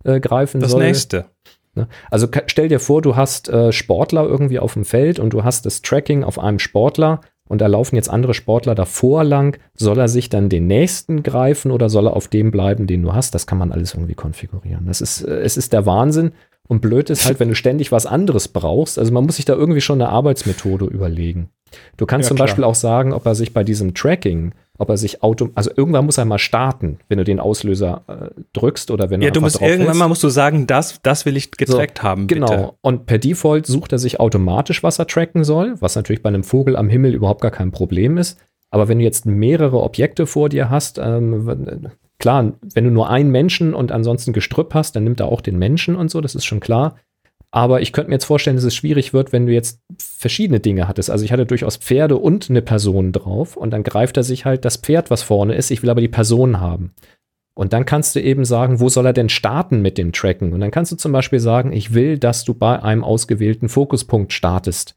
äh, 0.05 0.21
greifen 0.21 0.61
Das 0.61 0.73
soll. 0.73 0.85
nächste. 0.85 1.27
Ne? 1.75 1.89
Also 2.11 2.29
stell 2.47 2.69
dir 2.69 2.81
vor, 2.81 3.03
du 3.03 3.17
hast 3.17 3.49
äh, 3.49 3.73
Sportler 3.73 4.25
irgendwie 4.25 4.59
auf 4.59 4.75
dem 4.75 4.85
Feld 4.85 5.19
und 5.19 5.33
du 5.33 5.45
hast 5.45 5.67
das 5.67 5.83
Tracking 5.83 6.25
auf 6.25 6.39
einem 6.39 6.59
Sportler 6.59 7.21
und 7.49 7.61
da 7.61 7.67
laufen 7.67 7.97
jetzt 7.97 8.11
andere 8.11 8.35
Sportler 8.35 8.75
davor 8.75 9.25
lang. 9.25 9.59
Soll 9.75 9.99
er 9.99 10.09
sich 10.09 10.29
dann 10.29 10.49
den 10.49 10.67
nächsten 10.67 11.23
greifen 11.23 11.71
oder 11.71 11.89
soll 11.89 12.07
er 12.07 12.15
auf 12.15 12.29
dem 12.29 12.51
bleiben, 12.51 12.87
den 12.87 13.03
du 13.03 13.15
hast? 13.15 13.35
Das 13.35 13.47
kann 13.47 13.59
man 13.59 13.73
alles 13.73 13.95
irgendwie 13.95 14.15
konfigurieren. 14.15 14.87
Das 14.87 15.01
ist, 15.01 15.23
äh, 15.23 15.41
es 15.41 15.57
ist 15.57 15.73
der 15.73 15.87
Wahnsinn. 15.87 16.33
Und 16.69 16.81
blöd 16.81 17.11
ist 17.11 17.25
halt, 17.27 17.41
wenn 17.41 17.49
du 17.49 17.55
ständig 17.55 17.91
was 17.93 18.07
anderes 18.07 18.49
brauchst. 18.49 18.99
Also 18.99 19.13
man 19.13 19.25
muss 19.25 19.37
sich 19.37 19.45
da 19.47 19.55
irgendwie 19.55 19.81
schon 19.81 20.01
eine 20.01 20.11
Arbeitsmethode 20.11 20.85
überlegen. 20.85 21.49
Du 21.97 22.07
kannst 22.07 22.27
Ja, 22.27 22.29
zum 22.29 22.37
klar. 22.37 22.47
Beispiel 22.47 22.65
auch 22.65 22.75
sagen, 22.75 23.13
ob 23.13 23.27
er 23.27 23.35
sich 23.35 23.53
bei 23.53 23.63
diesem 23.65 23.93
Tracking, 23.95 24.53
ob 24.79 24.89
er 24.89 24.97
sich 24.97 25.23
auto, 25.23 25.51
also 25.55 25.71
irgendwann 25.77 26.07
muss 26.07 26.17
er 26.17 26.25
mal 26.25 26.39
starten, 26.39 26.99
wenn 27.09 27.19
du 27.19 27.25
den 27.25 27.41
Auslöser 27.41 28.03
äh, 28.07 28.41
drückst 28.55 28.91
oder 28.91 29.11
wenn 29.11 29.21
Ja, 29.21 29.31
du 29.31 29.41
musst 29.43 29.61
irgendwann 29.61 29.87
hältst. 29.89 29.99
mal 29.99 30.09
musst 30.09 30.23
du 30.23 30.29
sagen, 30.31 30.67
das, 30.67 30.99
das 31.03 31.27
will 31.27 31.37
ich 31.37 31.51
getrackt 31.51 32.03
haben, 32.03 32.27
bitte. 32.27 32.41
Genau. 32.41 32.79
Und 32.81 33.05
per 33.05 33.19
Default 33.19 33.67
sucht 33.67 33.93
er 33.93 33.99
sich 33.99 34.19
automatisch, 34.21 34.83
was 34.83 34.99
er 34.99 35.07
tracken 35.07 35.45
soll, 35.45 35.75
was 35.81 35.95
natürlich 35.95 36.23
bei 36.23 36.29
einem 36.29 36.43
Vogel 36.45 36.75
am 36.77 36.89
Himmel 36.89 37.15
überhaupt 37.15 37.43
gar 37.43 37.51
kein 37.51 37.71
Problem 37.71 38.17
ist. 38.17 38.39
Aber 38.71 38.89
wenn 38.89 38.99
du 38.99 39.05
jetzt 39.05 39.27
mehrere 39.27 39.83
Objekte 39.83 40.27
vor 40.27 40.49
dir 40.49 40.71
hast, 40.71 40.99
ähm, 40.99 41.91
klar, 42.19 42.53
wenn 42.75 42.85
du 42.85 42.91
nur 42.91 43.11
einen 43.11 43.31
Menschen 43.31 43.75
und 43.75 43.93
ansonsten 43.93 44.33
Gestrüpp 44.33 44.75
hast, 44.75 44.97
dann 44.97 45.05
nimmt 45.05 45.21
er 45.21 45.27
auch 45.27 45.41
den 45.41 45.59
Menschen 45.59 45.97
und 45.97 46.11
so, 46.11 46.21
das 46.21 46.35
ist 46.35 46.45
schon 46.45 46.61
klar. 46.61 46.97
Aber 47.51 47.81
ich 47.81 47.93
könnte 47.95 48.11
mir 48.11 48.17
jetzt 48.17 48.27
vorstellen, 48.27 48.57
dass 48.57 48.65
es 48.65 48.75
schwierig 48.75 49.15
wird, 49.15 49.33
wenn 49.33 49.47
du 49.47 49.53
jetzt 49.53 49.81
verschiedene 49.99 50.61
Dinge 50.61 50.87
hattest. 50.87 51.11
Also 51.11 51.25
ich 51.25 51.33
hatte 51.33 51.47
durchaus 51.47 51.79
Pferde 51.79 52.17
und 52.19 52.51
eine 52.51 52.61
Person 52.61 53.13
drauf 53.13 53.57
und 53.57 53.71
dann 53.71 53.83
greift 53.85 54.19
er 54.19 54.23
sich 54.23 54.45
halt 54.45 54.65
das 54.67 54.77
Pferd, 54.77 55.11
was 55.11 55.23
vorne 55.23 55.55
ist. 55.55 55.71
Ich 55.71 55.83
will 55.83 55.89
aber 55.89 56.03
die 56.03 56.09
Person 56.09 56.61
haben. 56.61 56.93
Und 57.55 57.73
dann 57.73 57.87
kannst 57.87 58.15
du 58.15 58.21
eben 58.21 58.45
sagen, 58.45 58.81
wo 58.81 58.89
soll 58.89 59.07
er 59.07 59.13
denn 59.15 59.31
starten 59.31 59.81
mit 59.81 59.99
dem 59.99 60.13
Tracken? 60.13 60.53
Und 60.53 60.61
dann 60.61 60.71
kannst 60.71 60.93
du 60.93 60.97
zum 60.97 61.11
Beispiel 61.11 61.41
sagen, 61.41 61.73
ich 61.73 61.95
will, 61.95 62.19
dass 62.19 62.45
du 62.45 62.55
bei 62.55 62.83
einem 62.83 63.03
ausgewählten 63.03 63.69
Fokuspunkt 63.69 64.33
startest. 64.33 64.95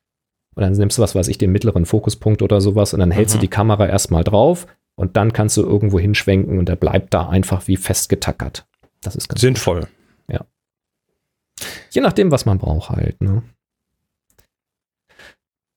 Und 0.54 0.62
dann 0.62 0.74
nimmst 0.74 0.98
du 0.98 1.02
was 1.02 1.16
weiß 1.16 1.30
ich, 1.30 1.38
den 1.38 1.54
mittleren 1.54 1.86
Fokuspunkt 1.86 2.42
oder 2.42 2.60
sowas 2.60 2.94
und 2.94 3.00
dann 3.00 3.12
hältst 3.12 3.36
Mhm. 3.36 3.40
du 3.40 3.42
die 3.44 3.50
Kamera 3.50 3.88
erstmal 3.88 4.24
drauf 4.26 4.68
und 5.02 5.18
dann 5.18 5.34
kannst 5.34 5.58
du 5.58 5.64
irgendwo 5.64 5.99
hinschwenken 5.99 6.58
und 6.60 6.70
der 6.70 6.76
bleibt 6.78 7.14
da 7.14 7.28
einfach 7.30 7.68
wie 7.68 7.76
festgetackert. 7.78 8.66
Das 9.02 9.16
ist 9.16 9.28
ganz 9.28 9.41
Sinnvoll. 9.41 9.88
Je 11.91 12.02
nachdem, 12.02 12.32
was 12.32 12.45
man 12.45 12.58
braucht 12.58 12.89
halt, 12.89 13.22
ne? 13.22 13.43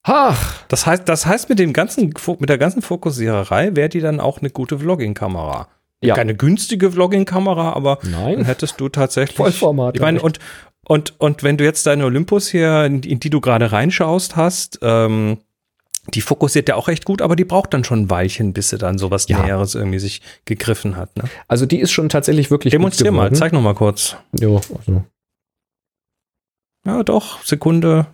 Ach, 0.03 0.65
Das 0.69 0.87
heißt, 0.87 1.09
das 1.09 1.27
heißt 1.27 1.49
mit 1.49 1.59
dem 1.59 1.73
ganzen, 1.73 2.13
mit 2.39 2.49
der 2.49 2.59
ganzen 2.59 2.83
Fokussiererei 2.83 3.75
wäre 3.75 3.89
die 3.89 4.01
dann 4.01 4.21
auch 4.21 4.39
eine 4.41 4.51
gute 4.51 4.79
Vlogging-Kamera. 4.79 5.69
Ja. 6.03 6.15
Keine 6.15 6.35
günstige 6.35 6.93
Vlogging-Kamera, 6.93 7.73
aber 7.73 7.99
dann 8.03 8.11
nein. 8.13 8.45
hättest 8.45 8.79
du 8.81 8.89
tatsächlich. 8.91 9.37
Vollformat, 9.37 9.95
Ich 9.97 10.03
meine, 10.03 10.19
ja, 10.19 10.25
und, 10.25 10.39
und, 10.87 11.19
und 11.21 11.43
wenn 11.43 11.57
du 11.57 11.65
jetzt 11.65 11.87
deine 11.87 12.05
Olympus 12.05 12.49
hier, 12.49 12.85
in, 12.85 13.01
die- 13.01 13.11
in 13.11 13.21
die 13.21 13.31
du 13.31 13.41
gerade 13.41 13.73
reinschaust 13.73 14.37
hast, 14.37 14.79
ähm, 14.83 15.39
die 16.13 16.21
fokussiert 16.21 16.69
ja 16.69 16.75
auch 16.77 16.89
recht 16.89 17.05
gut, 17.05 17.23
aber 17.23 17.35
die 17.37 17.45
braucht 17.45 17.73
dann 17.73 17.83
schon 17.85 18.03
ein 18.03 18.11
Weilchen, 18.11 18.53
bis 18.53 18.69
sie 18.71 18.79
dann 18.79 18.99
sowas 18.99 19.27
Ja. 19.29 19.43
Näheres 19.43 19.75
irgendwie 19.75 19.99
sich 19.99 20.21
gegriffen 20.45 20.97
hat. 20.97 21.17
Ne? 21.17 21.25
Also 21.49 21.65
die 21.67 21.81
ist 21.81 21.93
schon 21.93 22.09
tatsächlich 22.09 22.51
wirklich 22.51 22.73
Demonstrier 22.73 23.11
gut 23.11 23.17
mal, 23.19 23.33
zeig 23.33 23.53
noch 23.53 23.63
mal 23.63 23.75
kurz. 23.75 24.17
Jo, 24.39 24.61
also. 24.77 25.05
Ja, 26.87 27.03
doch, 27.03 27.43
Sekunde. 27.43 28.07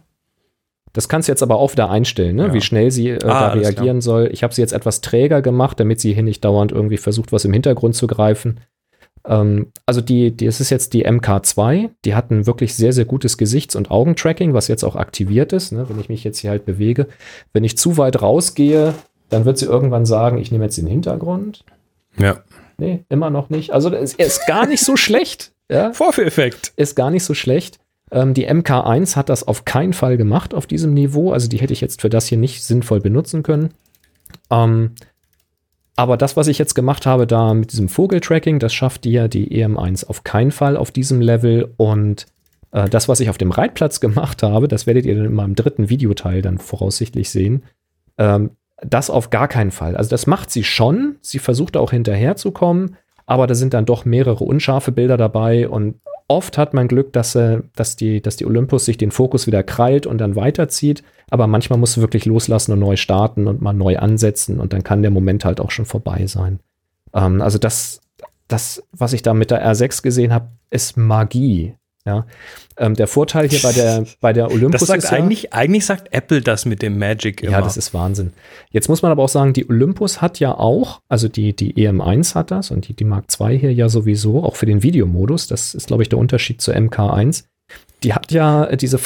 Das 0.92 1.08
kannst 1.08 1.28
du 1.28 1.32
jetzt 1.32 1.42
aber 1.42 1.56
auch 1.56 1.72
wieder 1.72 1.88
einstellen, 1.90 2.36
ne? 2.36 2.46
Ja. 2.48 2.54
wie 2.54 2.60
schnell 2.60 2.90
sie 2.90 3.10
äh, 3.10 3.24
Ah, 3.24 3.48
da 3.48 3.52
reagieren 3.52 4.00
soll. 4.00 4.28
Ich 4.32 4.42
habe 4.42 4.52
sie 4.54 4.60
jetzt 4.60 4.72
etwas 4.72 5.00
träger 5.00 5.40
gemacht, 5.40 5.78
damit 5.78 6.00
sie 6.00 6.14
hier 6.14 6.24
nicht 6.24 6.44
dauernd 6.44 6.72
irgendwie 6.72 6.96
versucht, 6.96 7.30
was 7.32 7.44
im 7.44 7.52
Hintergrund 7.52 7.94
zu 7.94 8.06
greifen. 8.08 8.60
Ähm, 9.26 9.72
also 9.86 10.00
die, 10.00 10.30
die, 10.30 10.46
es 10.46 10.60
ist 10.60 10.70
jetzt 10.70 10.92
die 10.92 11.06
MK2, 11.06 11.90
die 12.04 12.14
hat 12.14 12.30
ein 12.30 12.46
wirklich 12.46 12.74
sehr, 12.74 12.92
sehr 12.92 13.04
gutes 13.04 13.36
Gesichts- 13.38 13.76
und 13.76 13.90
Augentracking, 13.90 14.54
was 14.54 14.68
jetzt 14.68 14.84
auch 14.84 14.96
aktiviert 14.96 15.52
ist, 15.52 15.72
ne? 15.72 15.88
wenn 15.88 16.00
ich 16.00 16.08
mich 16.08 16.24
jetzt 16.24 16.38
hier 16.38 16.50
halt 16.50 16.64
bewege. 16.64 17.06
Wenn 17.52 17.64
ich 17.64 17.76
zu 17.76 17.96
weit 17.96 18.22
rausgehe, 18.22 18.94
dann 19.28 19.44
wird 19.44 19.58
sie 19.58 19.66
irgendwann 19.66 20.06
sagen, 20.06 20.38
ich 20.38 20.50
nehme 20.50 20.64
jetzt 20.64 20.78
den 20.78 20.86
Hintergrund. 20.86 21.64
Ja. 22.18 22.40
Nee, 22.78 23.04
immer 23.08 23.30
noch 23.30 23.50
nicht. 23.50 23.72
Also 23.72 23.92
es 23.92 24.14
ist 24.14 24.46
gar 24.46 24.66
nicht 24.66 24.84
so 24.84 24.96
schlecht. 24.96 25.52
Ja? 25.68 25.92
Vorführeffekt. 25.94 26.72
ist 26.76 26.96
gar 26.96 27.10
nicht 27.10 27.24
so 27.24 27.34
schlecht. 27.34 27.78
Ähm, 28.10 28.34
die 28.34 28.48
MK1 28.48 29.16
hat 29.16 29.28
das 29.28 29.46
auf 29.46 29.64
keinen 29.64 29.92
Fall 29.92 30.16
gemacht 30.16 30.54
auf 30.54 30.66
diesem 30.66 30.94
Niveau. 30.94 31.32
Also 31.32 31.48
die 31.48 31.58
hätte 31.58 31.72
ich 31.72 31.80
jetzt 31.80 32.00
für 32.00 32.10
das 32.10 32.26
hier 32.26 32.38
nicht 32.38 32.64
sinnvoll 32.64 33.00
benutzen 33.00 33.42
können. 33.42 33.74
Ähm, 34.50 34.92
aber 36.00 36.16
das, 36.16 36.34
was 36.34 36.48
ich 36.48 36.56
jetzt 36.56 36.72
gemacht 36.72 37.04
habe, 37.04 37.26
da 37.26 37.52
mit 37.52 37.72
diesem 37.72 37.90
Vogeltracking, 37.90 38.58
das 38.58 38.72
schafft 38.72 39.04
dir 39.04 39.28
die 39.28 39.62
EM1 39.62 40.06
auf 40.06 40.24
keinen 40.24 40.50
Fall 40.50 40.78
auf 40.78 40.90
diesem 40.90 41.20
Level. 41.20 41.74
Und 41.76 42.24
äh, 42.72 42.88
das, 42.88 43.06
was 43.06 43.20
ich 43.20 43.28
auf 43.28 43.36
dem 43.36 43.50
Reitplatz 43.50 44.00
gemacht 44.00 44.42
habe, 44.42 44.66
das 44.66 44.86
werdet 44.86 45.04
ihr 45.04 45.14
dann 45.14 45.26
in 45.26 45.34
meinem 45.34 45.54
dritten 45.54 45.90
Videoteil 45.90 46.40
dann 46.40 46.56
voraussichtlich 46.56 47.28
sehen. 47.28 47.64
Ähm, 48.16 48.52
das 48.82 49.10
auf 49.10 49.28
gar 49.28 49.46
keinen 49.46 49.72
Fall. 49.72 49.94
Also 49.94 50.08
das 50.08 50.26
macht 50.26 50.50
sie 50.50 50.64
schon. 50.64 51.16
Sie 51.20 51.38
versucht 51.38 51.76
auch 51.76 51.90
hinterherzukommen, 51.90 52.96
aber 53.26 53.46
da 53.46 53.54
sind 53.54 53.74
dann 53.74 53.84
doch 53.84 54.06
mehrere 54.06 54.44
unscharfe 54.44 54.92
Bilder 54.92 55.18
dabei 55.18 55.68
und 55.68 55.96
oft 56.28 56.56
hat 56.56 56.72
man 56.72 56.88
Glück, 56.88 57.12
dass, 57.12 57.34
äh, 57.34 57.60
dass, 57.76 57.96
die, 57.96 58.22
dass 58.22 58.36
die 58.36 58.46
Olympus 58.46 58.86
sich 58.86 58.96
den 58.96 59.10
Fokus 59.10 59.46
wieder 59.46 59.62
krallt 59.62 60.06
und 60.06 60.16
dann 60.16 60.34
weiterzieht. 60.34 61.02
Aber 61.30 61.46
manchmal 61.46 61.78
musst 61.78 61.96
du 61.96 62.00
wirklich 62.00 62.26
loslassen 62.26 62.72
und 62.72 62.80
neu 62.80 62.96
starten 62.96 63.46
und 63.46 63.62
mal 63.62 63.72
neu 63.72 63.98
ansetzen 63.98 64.60
und 64.60 64.72
dann 64.72 64.82
kann 64.82 65.02
der 65.02 65.10
Moment 65.10 65.44
halt 65.44 65.60
auch 65.60 65.70
schon 65.70 65.86
vorbei 65.86 66.26
sein. 66.26 66.60
Ähm, 67.14 67.40
also 67.40 67.58
das, 67.58 68.00
das, 68.48 68.82
was 68.92 69.12
ich 69.12 69.22
da 69.22 69.32
mit 69.32 69.50
der 69.50 69.64
R6 69.64 70.02
gesehen 70.02 70.32
habe, 70.32 70.48
ist 70.70 70.96
Magie. 70.96 71.74
Ja, 72.06 72.26
ähm, 72.78 72.94
der 72.94 73.06
Vorteil 73.06 73.46
hier 73.46 73.60
bei 73.60 73.72
der, 73.72 74.06
bei 74.22 74.32
der 74.32 74.50
Olympus 74.50 74.80
Das 74.80 74.88
sagt 74.88 75.04
ist 75.04 75.10
ja, 75.10 75.18
eigentlich, 75.18 75.52
eigentlich 75.52 75.84
sagt 75.84 76.14
Apple 76.14 76.40
das 76.40 76.64
mit 76.64 76.80
dem 76.80 76.98
Magic 76.98 77.42
immer. 77.42 77.52
ja, 77.52 77.60
das 77.60 77.76
ist 77.76 77.92
Wahnsinn. 77.92 78.32
Jetzt 78.70 78.88
muss 78.88 79.02
man 79.02 79.12
aber 79.12 79.22
auch 79.22 79.28
sagen, 79.28 79.52
die 79.52 79.68
Olympus 79.68 80.22
hat 80.22 80.40
ja 80.40 80.54
auch, 80.54 81.02
also 81.10 81.28
die, 81.28 81.54
die 81.54 81.74
EM1 81.74 82.34
hat 82.34 82.50
das 82.50 82.70
und 82.70 82.88
die, 82.88 82.94
die 82.94 83.04
Mark 83.04 83.26
II 83.38 83.58
hier 83.58 83.74
ja 83.74 83.90
sowieso, 83.90 84.42
auch 84.42 84.56
für 84.56 84.64
den 84.64 84.82
Videomodus. 84.82 85.46
Das 85.46 85.74
ist, 85.74 85.88
glaube 85.88 86.02
ich, 86.02 86.08
der 86.08 86.18
Unterschied 86.18 86.62
zur 86.62 86.74
MK1. 86.74 87.44
Die 88.02 88.14
hat 88.14 88.32
ja 88.32 88.74
diese 88.76 88.96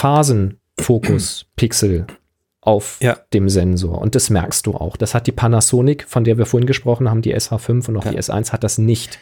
Phasenfokus-Pixel 0.79 2.07
auf 2.61 2.99
Ja. 3.03 3.17
dem 3.33 3.49
Sensor 3.49 3.99
und 4.01 4.15
das 4.15 4.31
merkst 4.31 4.67
du 4.67 4.75
auch. 4.75 4.97
Das 4.97 5.15
hat 5.15 5.27
die 5.27 5.33
Panasonic, 5.33 6.05
von 6.09 6.25
der 6.25 6.39
wir 6.39 6.47
vorhin 6.47 6.67
gesprochen 6.67 7.11
haben, 7.11 7.23
die 7.23 7.35
SH5 7.37 7.89
und 7.89 7.97
auch 7.99 8.05
die 8.05 8.19
S1 8.19 8.53
hat 8.53 8.65
das 8.65 8.79
nicht. 8.79 9.19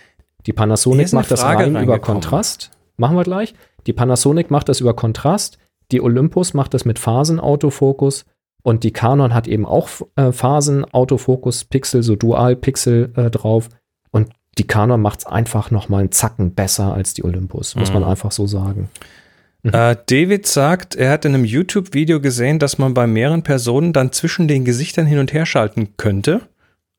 Die 0.46 0.52
Panasonic 0.52 1.12
macht 1.12 1.30
das 1.30 1.42
rein 1.44 1.76
über. 1.76 1.98
Kontrast. 1.98 2.70
Machen 2.96 3.16
wir 3.16 3.24
gleich. 3.24 3.54
Die 3.86 3.92
Panasonic 3.92 4.50
macht 4.50 4.68
das 4.68 4.80
über 4.80 4.94
Kontrast. 4.94 5.58
Die 5.90 6.00
Olympus 6.00 6.54
macht 6.54 6.74
das 6.74 6.84
mit 6.84 6.98
Phasenautofokus. 6.98 8.24
Und 8.64 8.84
die 8.84 8.92
Canon 8.92 9.34
hat 9.34 9.48
eben 9.48 9.66
auch 9.66 9.88
äh, 10.14 10.30
Phasenautofokus, 10.30 11.64
Pixel, 11.64 12.04
so 12.04 12.14
Dual-Pixel 12.14 13.12
äh, 13.16 13.30
drauf. 13.30 13.68
Und 14.12 14.30
die 14.58 14.66
Canon 14.66 15.00
macht 15.00 15.20
es 15.20 15.26
einfach 15.26 15.72
noch 15.72 15.88
mal 15.88 15.98
einen 15.98 16.12
Zacken 16.12 16.54
besser 16.54 16.94
als 16.94 17.14
die 17.14 17.24
Olympus, 17.24 17.74
muss 17.74 17.92
man 17.92 18.02
Mhm. 18.04 18.08
einfach 18.10 18.30
so 18.30 18.46
sagen. 18.46 18.88
Äh, 19.64 19.96
David 20.06 20.46
sagt, 20.46 20.96
er 20.96 21.10
hat 21.12 21.24
in 21.24 21.34
einem 21.34 21.44
YouTube-Video 21.44 22.20
gesehen, 22.20 22.58
dass 22.58 22.78
man 22.78 22.94
bei 22.94 23.06
mehreren 23.06 23.42
Personen 23.42 23.92
dann 23.92 24.12
zwischen 24.12 24.48
den 24.48 24.64
Gesichtern 24.64 25.06
hin 25.06 25.18
und 25.18 25.32
her 25.32 25.46
schalten 25.46 25.96
könnte. 25.96 26.40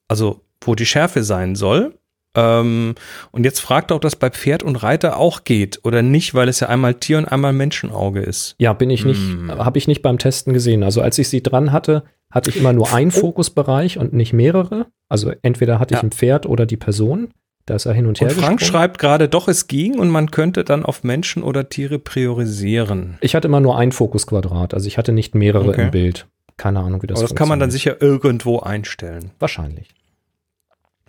Also, 0.07 0.41
wo 0.61 0.75
die 0.75 0.85
Schärfe 0.85 1.23
sein 1.23 1.55
soll. 1.55 1.97
Ähm, 2.35 2.95
und 3.31 3.43
jetzt 3.43 3.59
fragt 3.59 3.91
er, 3.91 3.95
ob 3.95 4.01
das 4.01 4.15
bei 4.15 4.29
Pferd 4.29 4.63
und 4.63 4.77
Reiter 4.81 5.17
auch 5.17 5.43
geht 5.43 5.81
oder 5.83 6.01
nicht, 6.01 6.33
weil 6.33 6.47
es 6.49 6.61
ja 6.61 6.67
einmal 6.69 6.95
Tier- 6.95 7.19
und 7.19 7.25
einmal 7.25 7.53
Menschenauge 7.53 8.21
ist. 8.21 8.55
Ja, 8.59 8.73
bin 8.73 8.89
ich 8.89 9.05
nicht, 9.05 9.19
Hm. 9.21 9.51
habe 9.51 9.77
ich 9.77 9.87
nicht 9.87 10.01
beim 10.01 10.17
Testen 10.17 10.51
gesehen. 10.53 10.83
Also 10.83 11.01
als 11.01 11.19
ich 11.19 11.29
sie 11.29 11.43
dran 11.43 11.71
hatte, 11.71 12.03
hatte 12.31 12.49
ich 12.49 12.57
immer 12.57 12.73
nur 12.73 12.91
einen 12.91 13.11
Fokusbereich 13.11 13.99
und 13.99 14.13
nicht 14.13 14.33
mehrere. 14.33 14.87
Also 15.09 15.31
entweder 15.43 15.77
hatte 15.79 15.93
ich 15.93 15.99
Ja. 16.01 16.07
ein 16.07 16.11
Pferd 16.11 16.45
oder 16.47 16.65
die 16.65 16.77
Person. 16.77 17.29
Da 17.65 17.75
ist 17.75 17.85
er 17.85 17.93
hin 17.93 18.05
und 18.07 18.19
her 18.19 18.27
Und 18.27 18.33
Frank 18.35 18.59
gesprungen. 18.59 18.81
schreibt 18.81 18.99
gerade, 18.99 19.29
doch, 19.29 19.47
es 19.47 19.67
ging 19.67 19.97
und 19.97 20.09
man 20.09 20.31
könnte 20.31 20.63
dann 20.65 20.83
auf 20.85 21.03
Menschen 21.03 21.43
oder 21.43 21.69
Tiere 21.69 21.97
priorisieren. 21.97 23.17
Ich 23.21 23.35
hatte 23.35 23.47
immer 23.47 23.61
nur 23.61 23.77
ein 23.77 23.91
Fokusquadrat, 23.93 24.73
also 24.73 24.87
ich 24.87 24.97
hatte 24.97 25.13
nicht 25.13 25.33
mehrere 25.33 25.69
Okay. 25.69 25.83
im 25.85 25.91
Bild. 25.91 26.27
Keine 26.57 26.81
Ahnung, 26.81 27.01
wie 27.01 27.07
das 27.07 27.19
Aber 27.19 27.27
das 27.27 27.35
kann 27.35 27.47
man 27.47 27.59
dann 27.59 27.71
sicher 27.71 28.01
irgendwo 28.01 28.59
einstellen. 28.59 29.31
Wahrscheinlich. 29.39 29.89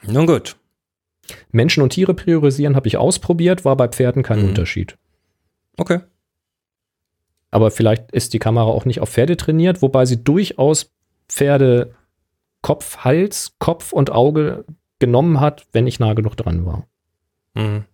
Nun 0.07 0.27
gut. 0.27 0.57
Menschen 1.51 1.83
und 1.83 1.91
Tiere 1.91 2.15
priorisieren 2.15 2.77
habe 2.77 2.87
ich 2.87 2.97
ausprobiert, 2.99 3.65
war 3.65 3.77
bei 3.77 3.89
Pferden 3.89 4.23
kein 4.23 4.41
Mhm. 4.43 4.49
Unterschied. 4.51 4.97
Okay. 5.77 6.01
Aber 7.51 7.71
vielleicht 7.71 8.13
ist 8.13 8.33
die 8.33 8.39
Kamera 8.39 8.67
auch 8.67 8.85
nicht 8.85 9.01
auf 9.01 9.11
Pferde 9.11 9.37
trainiert, 9.37 9.83
wobei 9.83 10.07
sie 10.07 10.23
durchaus 10.23 10.93
Pferde 11.29 11.95
Kopf, 12.63 12.99
Hals, 12.99 13.55
Kopf 13.59 13.93
und 13.93 14.11
Auge 14.11 14.65
genommen 15.07 15.41
hat, 15.41 15.67
wenn 15.73 15.87
ich 15.87 16.01
nah 16.01 16.15
genug 16.15 16.37
dran 16.37 16.67
war. 16.67 16.87
Mhm. 17.55 17.85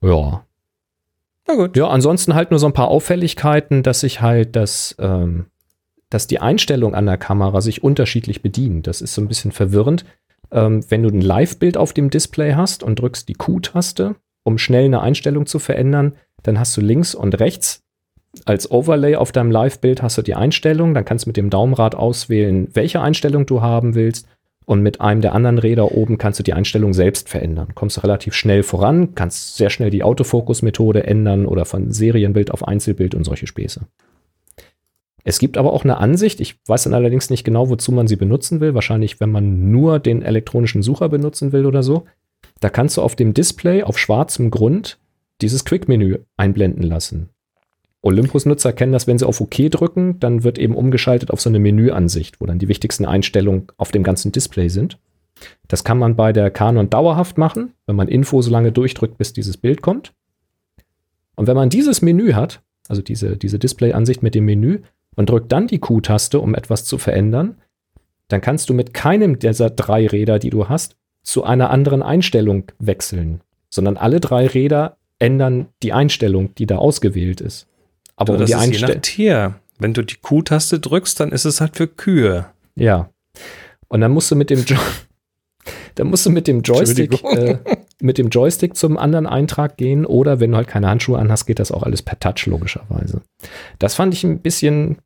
Ja. 0.00 0.44
Na 1.46 1.54
gut. 1.54 1.76
Ja, 1.76 1.88
ansonsten 1.88 2.34
halt 2.34 2.50
nur 2.50 2.60
so 2.60 2.66
ein 2.66 2.72
paar 2.72 2.88
Auffälligkeiten, 2.88 3.82
dass 3.82 4.00
sich 4.00 4.20
halt 4.20 4.54
das, 4.56 4.94
ähm, 4.98 5.46
dass 6.10 6.26
die 6.26 6.40
Einstellung 6.40 6.94
an 6.94 7.06
der 7.06 7.18
Kamera 7.18 7.60
sich 7.60 7.82
unterschiedlich 7.82 8.42
bedient. 8.42 8.86
Das 8.86 9.00
ist 9.00 9.14
so 9.14 9.22
ein 9.22 9.28
bisschen 9.28 9.52
verwirrend. 9.52 10.04
Ähm, 10.50 10.84
wenn 10.88 11.02
du 11.02 11.08
ein 11.08 11.20
Live-Bild 11.20 11.76
auf 11.76 11.92
dem 11.92 12.10
Display 12.10 12.54
hast 12.54 12.82
und 12.82 13.00
drückst 13.00 13.28
die 13.28 13.34
Q-Taste, 13.34 14.16
um 14.44 14.58
schnell 14.58 14.84
eine 14.86 15.00
Einstellung 15.00 15.46
zu 15.46 15.58
verändern, 15.58 16.16
dann 16.42 16.58
hast 16.58 16.76
du 16.76 16.80
links 16.80 17.14
und 17.14 17.38
rechts 17.40 17.82
als 18.44 18.70
Overlay 18.70 19.16
auf 19.16 19.32
deinem 19.32 19.50
Live-Bild 19.50 20.02
hast 20.02 20.18
du 20.18 20.22
die 20.22 20.34
Einstellung, 20.34 20.94
dann 20.94 21.04
kannst 21.04 21.24
du 21.24 21.30
mit 21.30 21.36
dem 21.36 21.50
Daumenrad 21.50 21.94
auswählen, 21.94 22.68
welche 22.72 23.00
Einstellung 23.00 23.46
du 23.46 23.62
haben 23.62 23.94
willst. 23.94 24.26
Und 24.68 24.82
mit 24.82 25.00
einem 25.00 25.22
der 25.22 25.32
anderen 25.32 25.56
Räder 25.56 25.92
oben 25.92 26.18
kannst 26.18 26.40
du 26.40 26.42
die 26.42 26.52
Einstellung 26.52 26.92
selbst 26.92 27.30
verändern. 27.30 27.68
Kommst 27.74 27.96
du 27.96 28.02
relativ 28.02 28.34
schnell 28.34 28.62
voran, 28.62 29.14
kannst 29.14 29.56
sehr 29.56 29.70
schnell 29.70 29.88
die 29.88 30.02
Autofokus-Methode 30.02 31.04
ändern 31.04 31.46
oder 31.46 31.64
von 31.64 31.90
Serienbild 31.90 32.50
auf 32.50 32.68
Einzelbild 32.68 33.14
und 33.14 33.24
solche 33.24 33.46
Späße. 33.46 33.86
Es 35.24 35.38
gibt 35.38 35.56
aber 35.56 35.72
auch 35.72 35.84
eine 35.84 35.96
Ansicht, 35.96 36.38
ich 36.42 36.56
weiß 36.66 36.82
dann 36.82 36.92
allerdings 36.92 37.30
nicht 37.30 37.44
genau, 37.44 37.70
wozu 37.70 37.92
man 37.92 38.08
sie 38.08 38.16
benutzen 38.16 38.60
will. 38.60 38.74
Wahrscheinlich, 38.74 39.20
wenn 39.20 39.30
man 39.30 39.70
nur 39.70 40.00
den 40.00 40.20
elektronischen 40.20 40.82
Sucher 40.82 41.08
benutzen 41.08 41.52
will 41.52 41.64
oder 41.64 41.82
so. 41.82 42.04
Da 42.60 42.68
kannst 42.68 42.98
du 42.98 43.02
auf 43.02 43.16
dem 43.16 43.32
Display 43.32 43.84
auf 43.84 43.98
schwarzem 43.98 44.50
Grund 44.50 44.98
dieses 45.40 45.64
Quick-Menü 45.64 46.18
einblenden 46.36 46.82
lassen. 46.82 47.30
Olympus-Nutzer 48.02 48.72
kennen 48.72 48.92
das, 48.92 49.06
wenn 49.06 49.18
sie 49.18 49.26
auf 49.26 49.40
OK 49.40 49.70
drücken, 49.70 50.20
dann 50.20 50.44
wird 50.44 50.58
eben 50.58 50.76
umgeschaltet 50.76 51.30
auf 51.30 51.40
so 51.40 51.48
eine 51.48 51.58
Menüansicht, 51.58 52.40
wo 52.40 52.46
dann 52.46 52.58
die 52.58 52.68
wichtigsten 52.68 53.04
Einstellungen 53.04 53.66
auf 53.76 53.90
dem 53.90 54.02
ganzen 54.02 54.30
Display 54.30 54.68
sind. 54.68 54.98
Das 55.66 55.84
kann 55.84 55.98
man 55.98 56.16
bei 56.16 56.32
der 56.32 56.50
Canon 56.50 56.90
dauerhaft 56.90 57.38
machen, 57.38 57.74
wenn 57.86 57.96
man 57.96 58.08
Info 58.08 58.40
so 58.42 58.50
lange 58.50 58.72
durchdrückt, 58.72 59.18
bis 59.18 59.32
dieses 59.32 59.56
Bild 59.56 59.82
kommt. 59.82 60.12
Und 61.36 61.46
wenn 61.46 61.56
man 61.56 61.70
dieses 61.70 62.02
Menü 62.02 62.32
hat, 62.32 62.62
also 62.88 63.02
diese, 63.02 63.36
diese 63.36 63.58
Display-Ansicht 63.58 64.22
mit 64.22 64.34
dem 64.34 64.44
Menü, 64.44 64.80
und 65.16 65.30
drückt 65.30 65.50
dann 65.50 65.66
die 65.66 65.80
Q-Taste, 65.80 66.38
um 66.38 66.54
etwas 66.54 66.84
zu 66.84 66.96
verändern, 66.96 67.56
dann 68.28 68.40
kannst 68.40 68.70
du 68.70 68.74
mit 68.74 68.94
keinem 68.94 69.40
dieser 69.40 69.68
drei 69.68 70.06
Räder, 70.06 70.38
die 70.38 70.50
du 70.50 70.68
hast, 70.68 70.96
zu 71.24 71.42
einer 71.42 71.70
anderen 71.70 72.02
Einstellung 72.02 72.64
wechseln, 72.78 73.40
sondern 73.68 73.96
alle 73.96 74.20
drei 74.20 74.46
Räder 74.46 74.96
ändern 75.18 75.66
die 75.82 75.92
Einstellung, 75.92 76.54
die 76.54 76.66
da 76.66 76.76
ausgewählt 76.76 77.40
ist. 77.40 77.66
Aber 78.18 78.34
um 78.34 78.40
das 78.40 78.50
die 78.50 78.56
ist 78.56 78.80
je 78.80 78.86
nach 78.86 79.00
Tier. 79.00 79.54
Wenn 79.78 79.94
du 79.94 80.02
die 80.02 80.16
Q-Taste 80.16 80.80
drückst, 80.80 81.20
dann 81.20 81.30
ist 81.30 81.44
es 81.44 81.60
halt 81.60 81.76
für 81.76 81.86
Kühe. 81.86 82.46
Ja. 82.74 83.10
Und 83.86 84.00
dann 84.00 84.10
musst 84.10 84.30
du 84.30 84.36
mit 84.36 84.50
dem 84.50 84.64
jo 84.64 84.76
dann 85.94 86.08
musst 86.08 86.26
du 86.26 86.30
mit 86.30 86.48
dem 86.48 86.62
Joystick 86.62 87.22
äh, 87.24 87.58
mit 88.00 88.18
dem 88.18 88.28
Joystick 88.28 88.76
zum 88.76 88.98
anderen 88.98 89.26
Eintrag 89.26 89.76
gehen 89.76 90.04
oder 90.04 90.40
wenn 90.40 90.50
du 90.50 90.56
halt 90.56 90.68
keine 90.68 90.88
Handschuhe 90.88 91.18
anhast, 91.18 91.46
geht 91.46 91.58
das 91.58 91.72
auch 91.72 91.82
alles 91.82 92.02
per 92.02 92.18
Touch 92.18 92.46
logischerweise. 92.46 93.22
Das 93.78 93.94
fand 93.94 94.14
ich 94.14 94.24
ein 94.24 94.40
bisschen 94.40 94.98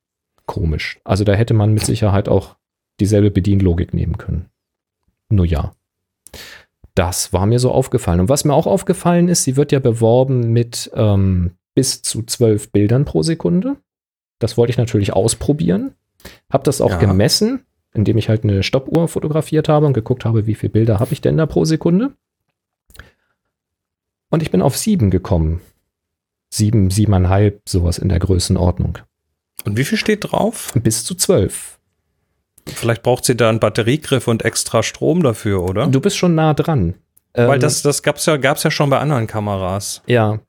komisch. 0.47 1.01
Also 1.05 1.25
da 1.25 1.35
hätte 1.35 1.55
man 1.55 1.73
mit 1.73 1.85
Sicherheit 1.85 2.29
auch 2.29 2.57
dieselbe 3.01 3.31
Bedienlogik 3.31 3.95
nehmen 3.95 4.19
können. 4.19 4.47
Nur 5.29 5.47
ja. 5.47 5.73
Das 6.95 7.33
war 7.33 7.47
mir 7.47 7.59
so 7.59 7.71
aufgefallen. 7.71 8.21
Und 8.21 8.29
was 8.29 8.45
mir 8.45 8.55
auch 8.55 8.67
aufgefallen 8.67 9.29
ist, 9.29 9.45
sie 9.45 9.57
wird 9.57 9.73
ja 9.73 9.79
beworben 9.79 10.53
mit 10.53 10.91
ähm, 10.95 11.53
bis 11.75 12.03
zu 12.03 12.23
zwölf 12.23 12.70
Bildern 12.70 13.05
pro 13.05 13.23
Sekunde. 13.23 13.77
Das 14.39 14.57
wollte 14.57 14.70
ich 14.70 14.79
natürlich 14.79 15.12
ausprobieren. 15.12 15.95
Habe 16.51 16.64
das 16.64 16.81
auch 16.81 16.91
ja. 16.91 16.99
gemessen, 16.99 17.64
indem 17.95 18.18
ich 18.18 18.29
halt 18.29 18.45
eine 18.45 18.62
Stoppuhr 18.62 19.09
fotografiert 19.09 19.68
habe 19.68 19.87
und 19.87 19.93
geguckt 19.93 20.25
habe, 20.25 20.47
wie 20.47 20.55
viele 20.55 20.70
Bilder 20.70 21.01
habe 21.01 21.12
ich 21.12 21.20
denn 21.20 21.37
da 21.37 21.47
pro 21.47 21.64
Sekunde. 21.64 22.12
Und 24.31 24.43
ich 24.43 24.51
bin 24.51 24.62
auf 24.62 24.77
sieben 24.77 25.11
gekommen. 25.11 25.61
Sieben, 26.49 26.91
siebeneinhalb, 26.91 27.68
sowas 27.68 27.99
in 27.99 28.09
der 28.09 28.18
Größenordnung. 28.18 28.99
Und 29.64 29.77
wie 29.77 29.85
viel 29.85 29.99
steht 29.99 30.31
drauf? 30.31 30.73
Bis 30.75 31.05
zu 31.05 31.14
zwölf. 31.14 31.79
Vielleicht 32.66 33.03
braucht 33.03 33.25
sie 33.25 33.37
da 33.37 33.49
einen 33.49 33.61
Batteriegriff 33.61 34.29
und 34.29 34.45
extra 34.45 34.83
Strom 34.83 35.23
dafür, 35.23 35.62
oder? 35.62 35.87
Du 35.87 36.01
bist 36.01 36.16
schon 36.16 36.35
nah 36.35 36.55
dran. 36.55 36.95
Weil 37.35 37.55
ähm, 37.55 37.61
das, 37.61 37.83
das 37.83 38.03
gab's 38.03 38.27
ja, 38.27 38.37
gab's 38.37 38.62
ja 38.62 38.70
schon 38.70 38.91
bei 38.91 38.99
anderen 38.99 39.27
Kameras. 39.27 40.03
Ja. 40.07 40.41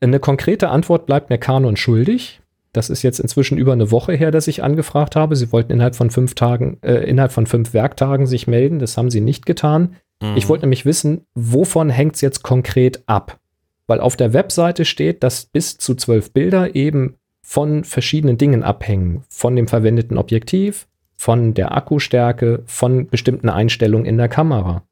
Eine 0.00 0.20
konkrete 0.20 0.68
Antwort 0.68 1.06
bleibt 1.06 1.30
mir 1.30 1.38
Canon 1.38 1.76
schuldig. 1.76 2.40
Das 2.72 2.90
ist 2.90 3.02
jetzt 3.02 3.20
inzwischen 3.20 3.56
über 3.56 3.72
eine 3.72 3.90
Woche 3.90 4.12
her, 4.12 4.30
dass 4.30 4.48
ich 4.48 4.62
angefragt 4.62 5.16
habe. 5.16 5.34
Sie 5.34 5.50
wollten 5.50 5.72
innerhalb 5.72 5.96
von 5.96 6.10
fünf 6.10 6.34
Tagen, 6.34 6.78
äh, 6.82 7.08
innerhalb 7.08 7.32
von 7.32 7.46
fünf 7.46 7.72
Werktagen 7.72 8.26
sich 8.26 8.46
melden. 8.46 8.78
Das 8.78 8.98
haben 8.98 9.10
sie 9.10 9.22
nicht 9.22 9.46
getan. 9.46 9.96
Mhm. 10.20 10.36
Ich 10.36 10.48
wollte 10.48 10.64
nämlich 10.64 10.84
wissen, 10.84 11.22
wovon 11.34 11.88
hängt 11.88 12.16
es 12.16 12.20
jetzt 12.20 12.42
konkret 12.42 13.02
ab? 13.06 13.38
Weil 13.86 14.00
auf 14.00 14.16
der 14.16 14.32
Webseite 14.34 14.84
steht, 14.84 15.22
dass 15.22 15.46
bis 15.46 15.78
zu 15.78 15.94
zwölf 15.94 16.32
Bilder 16.32 16.74
eben 16.74 17.14
von 17.42 17.84
verschiedenen 17.84 18.36
Dingen 18.36 18.62
abhängen. 18.62 19.22
Von 19.28 19.56
dem 19.56 19.68
verwendeten 19.68 20.18
Objektiv, 20.18 20.86
von 21.16 21.54
der 21.54 21.74
Akkustärke, 21.74 22.62
von 22.66 23.06
bestimmten 23.06 23.48
Einstellungen 23.48 24.04
in 24.04 24.18
der 24.18 24.28
Kamera. 24.28 24.82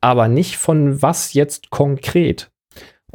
Aber 0.00 0.28
nicht 0.28 0.56
von 0.56 1.02
was 1.02 1.34
jetzt 1.34 1.70
konkret. 1.70 2.50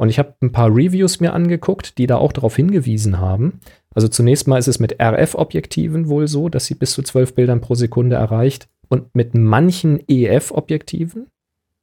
Und 0.00 0.08
ich 0.08 0.18
habe 0.18 0.32
ein 0.40 0.50
paar 0.50 0.74
Reviews 0.74 1.20
mir 1.20 1.34
angeguckt, 1.34 1.98
die 1.98 2.06
da 2.06 2.16
auch 2.16 2.32
darauf 2.32 2.56
hingewiesen 2.56 3.18
haben. 3.18 3.60
Also 3.94 4.08
zunächst 4.08 4.48
mal 4.48 4.56
ist 4.56 4.66
es 4.66 4.80
mit 4.80 4.98
RF-Objektiven 4.98 6.08
wohl 6.08 6.26
so, 6.26 6.48
dass 6.48 6.64
sie 6.64 6.74
bis 6.74 6.92
zu 6.92 7.02
12 7.02 7.34
Bildern 7.34 7.60
pro 7.60 7.74
Sekunde 7.74 8.16
erreicht 8.16 8.66
und 8.88 9.14
mit 9.14 9.34
manchen 9.34 10.00
EF-Objektiven. 10.08 11.26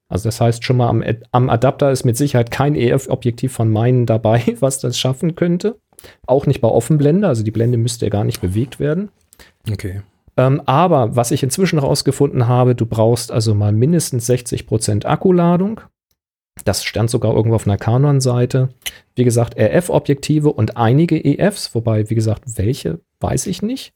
Also 0.09 0.29
das 0.29 0.41
heißt 0.41 0.63
schon 0.63 0.77
mal 0.77 0.89
am, 0.89 1.03
am 1.31 1.51
Adapter 1.51 1.91
ist 1.91 2.05
mit 2.05 2.17
Sicherheit 2.17 2.49
kein 2.49 2.73
EF-Objektiv 2.73 3.53
von 3.53 3.69
meinen 3.69 4.07
dabei, 4.07 4.41
was 4.61 4.79
das 4.79 4.97
schaffen 4.97 5.35
könnte. 5.35 5.75
Auch 6.25 6.47
nicht 6.47 6.59
bei 6.59 6.69
Offenblende, 6.69 7.27
also 7.27 7.43
die 7.43 7.51
Blende 7.51 7.77
müsste 7.77 8.07
ja 8.07 8.09
gar 8.09 8.23
nicht 8.23 8.41
bewegt 8.41 8.79
werden. 8.79 9.09
Okay. 9.71 10.01
Ähm, 10.37 10.63
aber 10.65 11.15
was 11.15 11.29
ich 11.29 11.43
inzwischen 11.43 11.79
herausgefunden 11.79 12.47
habe, 12.47 12.73
du 12.73 12.87
brauchst 12.87 13.31
also 13.31 13.53
mal 13.53 13.73
mindestens 13.73 14.27
60% 14.27 15.05
Akkuladung. 15.05 15.81
Das 16.65 16.83
stand 16.83 17.09
sogar 17.09 17.33
irgendwo 17.33 17.55
auf 17.55 17.67
einer 17.67 17.77
Canon-Seite. 17.77 18.69
Wie 19.15 19.23
gesagt, 19.23 19.57
RF-Objektive 19.57 20.51
und 20.51 20.77
einige 20.77 21.23
EFs, 21.23 21.73
wobei, 21.73 22.09
wie 22.09 22.15
gesagt, 22.15 22.43
welche, 22.57 22.99
weiß 23.19 23.47
ich 23.47 23.61
nicht. 23.61 23.93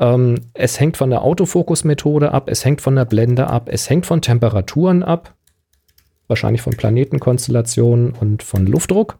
Ähm, 0.00 0.36
es 0.54 0.78
hängt 0.80 0.96
von 0.96 1.10
der 1.10 1.22
Autofokus-Methode 1.22 2.32
ab, 2.32 2.48
es 2.48 2.64
hängt 2.64 2.80
von 2.80 2.94
der 2.94 3.04
Blende 3.04 3.48
ab, 3.48 3.68
es 3.70 3.88
hängt 3.90 4.06
von 4.06 4.22
Temperaturen 4.22 5.02
ab, 5.02 5.34
wahrscheinlich 6.28 6.62
von 6.62 6.76
Planetenkonstellationen 6.76 8.12
und 8.12 8.42
von 8.42 8.66
Luftdruck. 8.66 9.18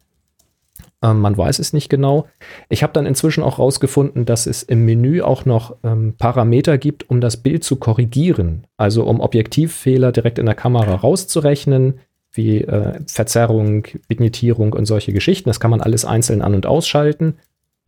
Ähm, 1.02 1.20
man 1.20 1.36
weiß 1.36 1.58
es 1.58 1.72
nicht 1.72 1.88
genau. 1.88 2.26
Ich 2.68 2.82
habe 2.82 2.92
dann 2.92 3.06
inzwischen 3.06 3.42
auch 3.42 3.58
herausgefunden, 3.58 4.24
dass 4.24 4.46
es 4.46 4.62
im 4.62 4.84
Menü 4.84 5.22
auch 5.22 5.44
noch 5.44 5.76
ähm, 5.84 6.14
Parameter 6.18 6.78
gibt, 6.78 7.08
um 7.08 7.20
das 7.20 7.36
Bild 7.38 7.64
zu 7.64 7.76
korrigieren. 7.76 8.66
Also 8.76 9.04
um 9.04 9.20
Objektivfehler 9.20 10.12
direkt 10.12 10.38
in 10.38 10.46
der 10.46 10.54
Kamera 10.54 10.94
rauszurechnen, 10.94 12.00
wie 12.38 12.62
äh, 12.62 13.00
Verzerrung, 13.06 13.86
Vignettierung 14.06 14.72
und 14.72 14.86
solche 14.86 15.12
Geschichten. 15.12 15.50
Das 15.50 15.60
kann 15.60 15.70
man 15.70 15.82
alles 15.82 16.06
einzeln 16.06 16.40
an- 16.40 16.54
und 16.54 16.64
ausschalten. 16.64 17.34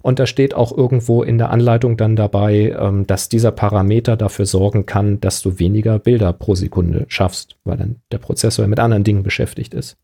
Und 0.03 0.19
da 0.19 0.27
steht 0.27 0.55
auch 0.55 0.77
irgendwo 0.77 1.23
in 1.23 1.39
der 1.39 1.51
Anleitung 1.51 1.97
dann 1.97 2.17
dabei, 2.17 2.77
ähm, 2.79 3.07
dass 3.07 3.29
dieser 3.29 3.53
Parameter 3.53 4.17
dafür 4.17 4.47
sorgen 4.47 4.87
kann, 4.87 5.21
dass 5.21 5.41
du 5.41 5.59
weniger 5.59 5.99
Bilder 5.99 6.33
pro 6.33 6.55
Sekunde 6.55 7.07
schaffst, 7.09 7.57
weil 7.65 7.77
dann 7.77 7.97
der 8.11 8.19
Prozessor 8.19 8.67
mit 8.67 8.81
anderen 8.81 9.05
Dingen 9.05 9.23
beschäftigt 9.23 9.73
ist. 9.73 9.97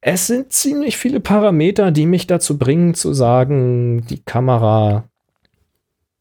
Es 0.00 0.26
sind 0.26 0.52
ziemlich 0.52 0.96
viele 0.96 1.20
Parameter, 1.20 1.90
die 1.90 2.06
mich 2.06 2.26
dazu 2.26 2.58
bringen 2.58 2.94
zu 2.94 3.14
sagen, 3.14 4.06
die 4.08 4.22
Kamera 4.22 5.08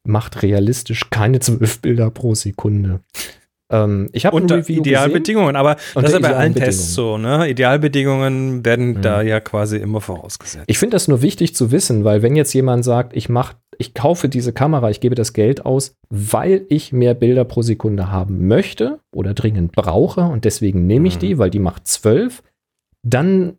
macht 0.03 0.41
realistisch 0.41 1.09
keine 1.09 1.39
zwölf 1.41 1.81
Bilder 1.81 2.09
pro 2.09 2.33
Sekunde. 2.33 3.01
Ähm, 3.69 4.09
ich 4.13 4.25
habe 4.25 4.35
unter 4.35 4.67
Idealbedingungen, 4.67 5.55
aber 5.55 5.75
das 5.93 6.05
ist 6.05 6.13
ja 6.13 6.19
bei 6.19 6.35
allen 6.35 6.55
Tests 6.55 6.93
so, 6.93 7.17
ne? 7.17 7.49
Idealbedingungen 7.49 8.65
werden 8.65 8.97
mhm. 8.97 9.01
da 9.01 9.21
ja 9.21 9.39
quasi 9.39 9.77
immer 9.77 9.99
vorausgesetzt. 9.99 10.65
Ich 10.67 10.77
finde 10.77 10.95
das 10.95 11.07
nur 11.07 11.21
wichtig 11.21 11.53
zu 11.53 11.71
wissen, 11.71 12.03
weil 12.03 12.21
wenn 12.21 12.35
jetzt 12.35 12.53
jemand 12.53 12.85
sagt, 12.85 13.15
ich 13.15 13.27
mach, 13.27 13.55
ich 13.77 13.93
kaufe 13.93 14.29
diese 14.29 14.53
Kamera, 14.53 14.89
ich 14.89 15.01
gebe 15.01 15.15
das 15.15 15.33
Geld 15.33 15.65
aus, 15.65 15.95
weil 16.09 16.65
ich 16.69 16.93
mehr 16.93 17.13
Bilder 17.13 17.43
pro 17.43 17.61
Sekunde 17.61 18.09
haben 18.09 18.47
möchte 18.47 18.99
oder 19.13 19.33
dringend 19.33 19.73
brauche 19.73 20.21
und 20.21 20.45
deswegen 20.45 20.87
nehme 20.87 21.07
ich 21.07 21.15
mhm. 21.15 21.19
die, 21.19 21.37
weil 21.37 21.49
die 21.49 21.59
macht 21.59 21.87
zwölf, 21.87 22.43
dann 23.03 23.57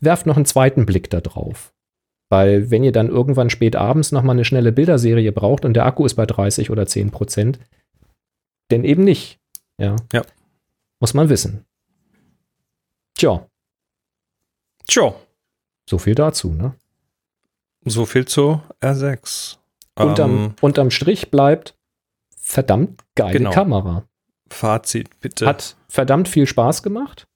werft 0.00 0.26
noch 0.26 0.36
einen 0.36 0.46
zweiten 0.46 0.86
Blick 0.86 1.10
da 1.10 1.20
drauf. 1.20 1.72
Weil 2.30 2.70
wenn 2.70 2.84
ihr 2.84 2.92
dann 2.92 3.08
irgendwann 3.08 3.48
spät 3.48 3.74
abends 3.74 4.12
nochmal 4.12 4.36
eine 4.36 4.44
schnelle 4.44 4.72
Bilderserie 4.72 5.32
braucht 5.32 5.64
und 5.64 5.74
der 5.74 5.86
Akku 5.86 6.04
ist 6.04 6.14
bei 6.14 6.26
30 6.26 6.70
oder 6.70 6.86
10 6.86 7.10
Prozent, 7.10 7.58
denn 8.70 8.84
eben 8.84 9.04
nicht. 9.04 9.38
Ja. 9.78 9.96
ja. 10.12 10.22
Muss 11.00 11.14
man 11.14 11.28
wissen. 11.28 11.64
Tja. 13.14 13.46
Tja. 14.86 15.14
So 15.88 15.98
viel 15.98 16.14
dazu, 16.14 16.52
ne? 16.52 16.74
So 17.84 18.06
viel 18.06 18.26
zu 18.26 18.60
R6. 18.80 19.56
Unterm, 19.96 20.30
ähm, 20.30 20.54
unterm 20.60 20.90
Strich 20.90 21.30
bleibt 21.30 21.76
verdammt 22.36 23.02
geile 23.14 23.38
genau. 23.38 23.50
Kamera. 23.50 24.04
Fazit, 24.50 25.20
bitte. 25.20 25.46
Hat 25.46 25.76
verdammt 25.88 26.28
viel 26.28 26.46
Spaß 26.46 26.82
gemacht. 26.82 27.27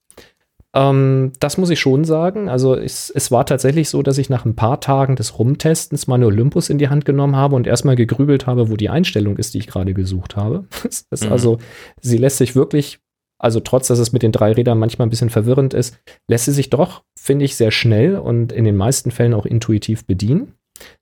Ähm, 0.75 1.33
das 1.39 1.59
muss 1.59 1.71
ich 1.71 1.81
schon 1.81 2.05
sagen. 2.05 2.49
Also 2.49 2.75
es, 2.75 3.11
es, 3.11 3.31
war 3.31 3.45
tatsächlich 3.45 3.89
so, 3.91 4.03
dass 4.03 4.19
ich 4.19 4.31
nach 4.31 4.45
ein 4.45 4.57
paar 4.57 4.81
Tagen 4.81 5.17
des 5.17 5.39
Rumtestens 5.39 6.07
meine 6.07 6.27
Olympus 6.27 6.71
in 6.71 6.79
die 6.79 6.89
Hand 6.89 7.05
genommen 7.05 7.37
habe 7.37 7.57
und 7.57 7.67
erstmal 7.67 7.97
gegrübelt 7.97 8.47
habe, 8.47 8.71
wo 8.71 8.77
die 8.77 8.89
Einstellung 8.89 9.37
ist, 9.37 9.55
die 9.55 9.59
ich 9.59 9.67
gerade 9.67 9.93
gesucht 9.93 10.37
habe. 10.37 10.65
mhm. 11.11 11.33
Also 11.33 11.59
sie 12.01 12.17
lässt 12.17 12.39
sich 12.39 12.57
wirklich, 12.57 13.01
also 13.39 13.61
trotz, 13.61 13.89
dass 13.89 13.99
es 13.99 14.13
mit 14.13 14.23
den 14.23 14.33
drei 14.33 14.53
Rädern 14.53 14.79
manchmal 14.79 15.07
ein 15.07 15.11
bisschen 15.11 15.31
verwirrend 15.31 15.75
ist, 15.75 15.99
lässt 16.29 16.47
sie 16.47 16.53
sich 16.53 16.71
doch, 16.71 17.03
finde 17.19 17.45
ich, 17.45 17.57
sehr 17.57 17.71
schnell 17.71 18.17
und 18.17 18.53
in 18.53 18.65
den 18.65 18.77
meisten 18.77 19.11
Fällen 19.11 19.35
auch 19.35 19.47
intuitiv 19.47 20.07
bedienen. 20.07 20.55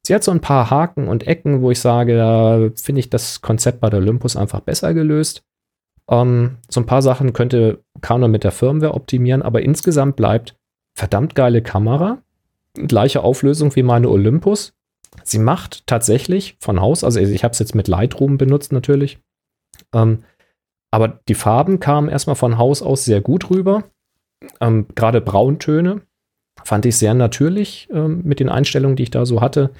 Sie 0.04 0.14
hat 0.14 0.24
so 0.24 0.32
ein 0.32 0.40
paar 0.40 0.68
Haken 0.70 1.06
und 1.06 1.26
Ecken, 1.26 1.62
wo 1.62 1.70
ich 1.70 1.80
sage, 1.80 2.16
da 2.16 2.70
finde 2.74 2.98
ich 2.98 3.08
das 3.08 3.40
Konzept 3.40 3.80
bei 3.80 3.88
der 3.88 4.00
Olympus 4.00 4.36
einfach 4.36 4.60
besser 4.60 4.94
gelöst. 4.94 5.44
Ähm, 6.10 6.58
so 6.68 6.80
ein 6.80 6.86
paar 6.86 7.02
Sachen 7.02 7.32
könnte 7.32 7.82
Canon 8.00 8.30
mit 8.30 8.44
der 8.44 8.50
Firmware 8.50 8.94
optimieren, 8.94 9.42
aber 9.42 9.62
insgesamt 9.62 10.16
bleibt 10.16 10.56
verdammt 10.94 11.34
geile 11.34 11.62
Kamera. 11.62 12.18
Gleiche 12.74 13.22
Auflösung 13.22 13.74
wie 13.76 13.82
meine 13.82 14.08
Olympus. 14.08 14.74
Sie 15.24 15.38
macht 15.38 15.86
tatsächlich 15.86 16.56
von 16.60 16.80
Haus, 16.80 17.04
also 17.04 17.20
ich 17.20 17.42
habe 17.42 17.52
es 17.52 17.58
jetzt 17.58 17.74
mit 17.74 17.88
Lightroom 17.88 18.38
benutzt 18.38 18.72
natürlich, 18.72 19.18
ähm, 19.92 20.24
aber 20.92 21.20
die 21.28 21.34
Farben 21.34 21.80
kamen 21.80 22.08
erstmal 22.08 22.36
von 22.36 22.58
Haus 22.58 22.82
aus 22.82 23.04
sehr 23.04 23.20
gut 23.20 23.50
rüber. 23.50 23.84
Ähm, 24.60 24.86
Gerade 24.94 25.20
Brauntöne 25.20 26.02
fand 26.64 26.86
ich 26.86 26.96
sehr 26.96 27.14
natürlich 27.14 27.88
ähm, 27.92 28.22
mit 28.24 28.40
den 28.40 28.48
Einstellungen, 28.48 28.96
die 28.96 29.04
ich 29.04 29.10
da 29.10 29.26
so 29.26 29.40
hatte. 29.40 29.70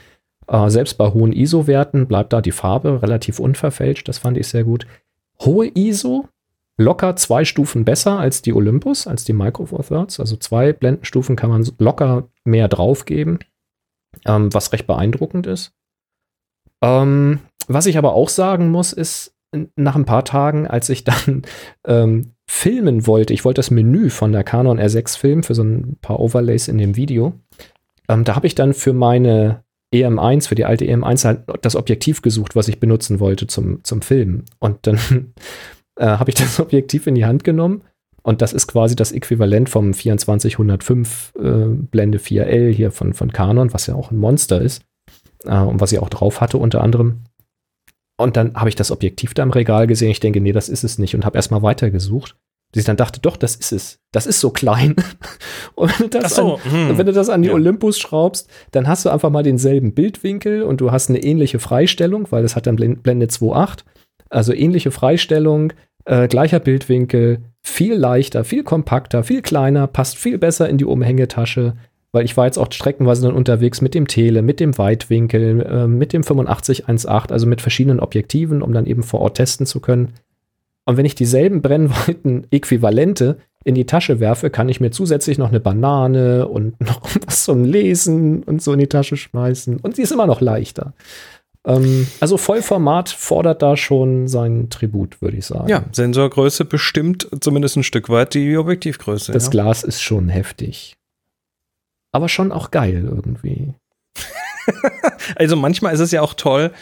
Äh, 0.47 0.69
selbst 0.69 0.99
bei 0.99 1.11
hohen 1.13 1.33
ISO-Werten 1.33 2.07
bleibt 2.07 2.33
da 2.33 2.41
die 2.41 2.53
Farbe 2.53 3.03
relativ 3.03 3.39
unverfälscht. 3.39 4.09
Das 4.09 4.19
fand 4.19 4.37
ich 4.37 4.49
sehr 4.49 4.65
gut 4.65 4.87
hohe 5.41 5.69
ISO, 5.75 6.29
locker 6.77 7.17
zwei 7.17 7.45
Stufen 7.45 7.85
besser 7.85 8.19
als 8.19 8.43
die 8.43 8.53
Olympus, 8.53 9.07
als 9.07 9.25
die 9.25 9.33
Micro 9.33 9.67
Four 9.67 9.85
Thirds. 9.85 10.21
Also 10.21 10.37
zwei 10.37 10.73
Blendenstufen 10.73 11.37
kann 11.37 11.51
man 11.51 11.69
locker 11.79 12.29
mehr 12.45 12.69
draufgeben, 12.69 13.39
ähm, 14.25 14.53
was 14.53 14.73
recht 14.73 14.87
beeindruckend 14.87 15.47
ist. 15.47 15.73
Ähm, 16.83 17.41
was 17.69 17.87
ich 17.87 17.99
aber 17.99 18.15
auch 18.15 18.29
sagen 18.29 18.71
muss, 18.71 18.93
ist, 18.93 19.35
nach 19.77 19.97
ein 19.97 20.05
paar 20.05 20.25
Tagen, 20.25 20.67
als 20.67 20.89
ich 20.89 21.05
dann 21.05 21.43
ähm, 21.87 22.33
filmen 22.47 23.07
wollte, 23.07 23.33
ich 23.33 23.45
wollte 23.45 23.59
das 23.59 23.71
Menü 23.71 24.11
von 24.11 24.33
der 24.33 24.45
Canon 24.45 24.79
R6 24.81 25.19
filmen 25.19 25.43
für 25.43 25.55
so 25.55 25.63
ein 25.63 25.99
paar 26.01 26.21
Overlays 26.21 26.69
in 26.69 26.79
dem 26.79 26.97
Video. 26.97 27.35
Ähm, 28.09 28.25
da 28.25 28.35
habe 28.35 28.47
ich 28.47 28.55
dann 28.55 28.75
für 28.75 28.93
meine 28.93 29.63
EM1, 29.95 30.49
für 30.49 30.55
die 30.55 30.65
alte 30.65 30.85
EM1 30.85 31.25
halt 31.25 31.41
das 31.63 31.77
Objektiv 31.77 32.23
gesucht, 32.23 32.55
was 32.55 32.69
ich 32.69 32.81
benutzen 32.81 33.21
wollte 33.21 33.47
zum, 33.47 33.83
zum 33.85 34.03
Filmen. 34.03 34.45
Und 34.59 34.87
dann 34.87 34.99
äh, 35.97 36.07
habe 36.07 36.31
ich 36.31 36.37
das 36.37 36.61
Objektiv 36.61 37.07
in 37.07 37.15
die 37.15 37.25
Hand 37.25 37.45
genommen 37.45 37.83
und 38.23 38.43
das 38.43 38.53
ist 38.53 38.67
quasi 38.67 38.97
das 38.97 39.13
Äquivalent 39.13 39.69
vom 39.69 39.93
2405 39.93 41.33
äh, 41.39 41.41
Blende 41.91 42.19
4L 42.19 42.71
hier 42.71 42.91
von, 42.91 43.15
von 43.15 43.33
Canon, 43.33 43.73
was 43.73 43.87
ja 43.87 43.95
auch 43.95 44.11
ein 44.11 44.19
Monster 44.19 44.61
ist 44.61 44.83
äh, 45.45 45.59
und 45.59 45.81
was 45.81 45.93
ich 45.93 45.99
auch 45.99 46.11
drauf 46.11 46.41
hatte 46.41 46.59
unter 46.59 46.83
anderem. 46.83 47.23
Und 48.19 48.37
dann 48.37 48.55
habe 48.55 48.69
ich 48.69 48.77
das 48.77 48.91
Objektiv 48.91 49.33
da 49.33 49.43
im 49.43 49.51
Regal 49.51 49.87
gesehen. 49.87 50.11
Ich 50.11 50.21
denke, 50.21 50.41
nee, 50.43 50.53
das 50.53 50.69
ist 50.69 50.85
es 50.85 50.99
nicht 50.99 51.15
und 51.15 51.25
habe 51.25 51.39
erstmal 51.39 51.63
weitergesucht. 51.63 52.37
Bis 52.73 52.83
ich 52.83 52.87
dann 52.87 52.97
dachte, 52.97 53.21
doch, 53.21 53.37
das 53.37 53.57
ist 53.57 53.73
es. 53.73 53.99
Das 54.13 54.27
ist 54.27 54.41
so 54.41 54.51
klein. 54.51 54.95
und 55.75 55.99
wenn 55.99 56.11
du 56.11 56.21
das, 56.21 56.37
so, 56.37 56.55
an, 56.55 56.73
hm. 56.73 56.99
wenn 56.99 57.07
du 57.07 57.13
das 57.13 57.29
an 57.29 57.43
die 57.43 57.49
ja. 57.49 57.55
Olympus 57.55 57.99
schraubst, 57.99 58.49
dann 58.71 58.87
hast 58.87 59.05
du 59.05 59.11
einfach 59.11 59.31
mal 59.31 59.43
denselben 59.43 59.93
Bildwinkel 59.93 60.63
und 60.63 60.81
du 60.81 60.93
hast 60.93 61.09
eine 61.09 61.23
ähnliche 61.23 61.59
Freistellung, 61.59 62.29
weil 62.31 62.43
das 62.43 62.55
hat 62.55 62.67
dann 62.67 62.77
Blende 62.77 63.27
2.8. 63.27 63.81
Also 64.29 64.55
ähnliche 64.55 64.93
Freistellung, 64.93 65.73
äh, 66.05 66.29
gleicher 66.29 66.61
Bildwinkel, 66.61 67.41
viel 67.63 67.95
leichter, 67.95 68.45
viel 68.45 68.63
kompakter, 68.63 69.25
viel 69.25 69.43
kleiner, 69.43 69.87
passt 69.87 70.17
viel 70.17 70.39
besser 70.39 70.69
in 70.69 70.79
die 70.79 70.85
Umhängetasche, 70.85 71.75
weil 72.13 72.25
ich 72.25 72.37
war 72.37 72.47
jetzt 72.47 72.59
auch 72.59 72.71
streckenweise 72.73 73.23
dann 73.23 73.35
unterwegs 73.35 73.81
mit 73.81 73.95
dem 73.95 74.07
Tele, 74.07 74.43
mit 74.43 74.61
dem 74.61 74.77
Weitwinkel, 74.79 75.61
äh, 75.61 75.87
mit 75.87 76.13
dem 76.13 76.23
8518, 76.23 77.33
also 77.33 77.47
mit 77.47 77.61
verschiedenen 77.61 78.01
Objektiven, 78.01 78.63
um 78.63 78.73
dann 78.73 78.87
eben 78.87 79.03
vor 79.03 79.21
Ort 79.21 79.37
testen 79.37 79.67
zu 79.67 79.81
können. 79.81 80.15
Und 80.85 80.97
wenn 80.97 81.05
ich 81.05 81.15
dieselben 81.15 81.63
Brennweiten-Äquivalente 81.63 83.39
in 83.65 83.75
die 83.75 83.87
Tasche 83.87 84.21
werfe, 84.21 84.51
kann 84.51 84.69
ich 84.69 84.81
mir 84.81 84.91
zusätzlich 84.91 85.39
noch 85.39 85.49
eine 85.49 85.61
Banane 85.61 86.49
und 86.49 86.81
noch 86.81 87.09
was 87.27 87.45
zum 87.45 87.65
Lesen 87.65 88.43
und 88.43 88.63
so 88.63 88.73
in 88.73 88.79
die 88.79 88.89
Tasche 88.89 89.17
schmeißen. 89.17 89.79
Und 89.81 89.97
sie 89.97 90.03
ist 90.03 90.13
immer 90.13 90.27
noch 90.27 90.41
leichter. 90.41 90.95
Ähm, 91.67 92.07
also 92.21 92.39
Vollformat 92.39 93.11
fordert 93.11 93.63
da 93.63 93.77
schon 93.77 94.29
seinen 94.29 94.71
Tribut, 94.71 95.21
würde 95.21 95.37
ich 95.37 95.47
sagen. 95.47 95.69
Ja, 95.69 95.85
Sensorgröße 95.93 96.65
bestimmt 96.65 97.29
zumindest 97.41 97.77
ein 97.77 97.83
Stück 97.83 98.09
weit 98.09 98.35
die 98.35 98.57
Objektivgröße. 98.57 99.33
Das 99.33 99.45
ja. 99.45 99.51
Glas 99.51 99.85
ist 99.85 100.01
schon 100.01 100.29
heftig. 100.29 100.97
Aber 102.13 102.29
schon 102.29 102.51
auch 102.51 102.71
geil 102.71 103.05
irgendwie. 103.05 103.75
also 105.37 105.57
manchmal 105.57 105.95
ist 105.95 106.01
es 106.01 106.11
ja 106.11 106.23
auch 106.23 106.35
toll, 106.35 106.73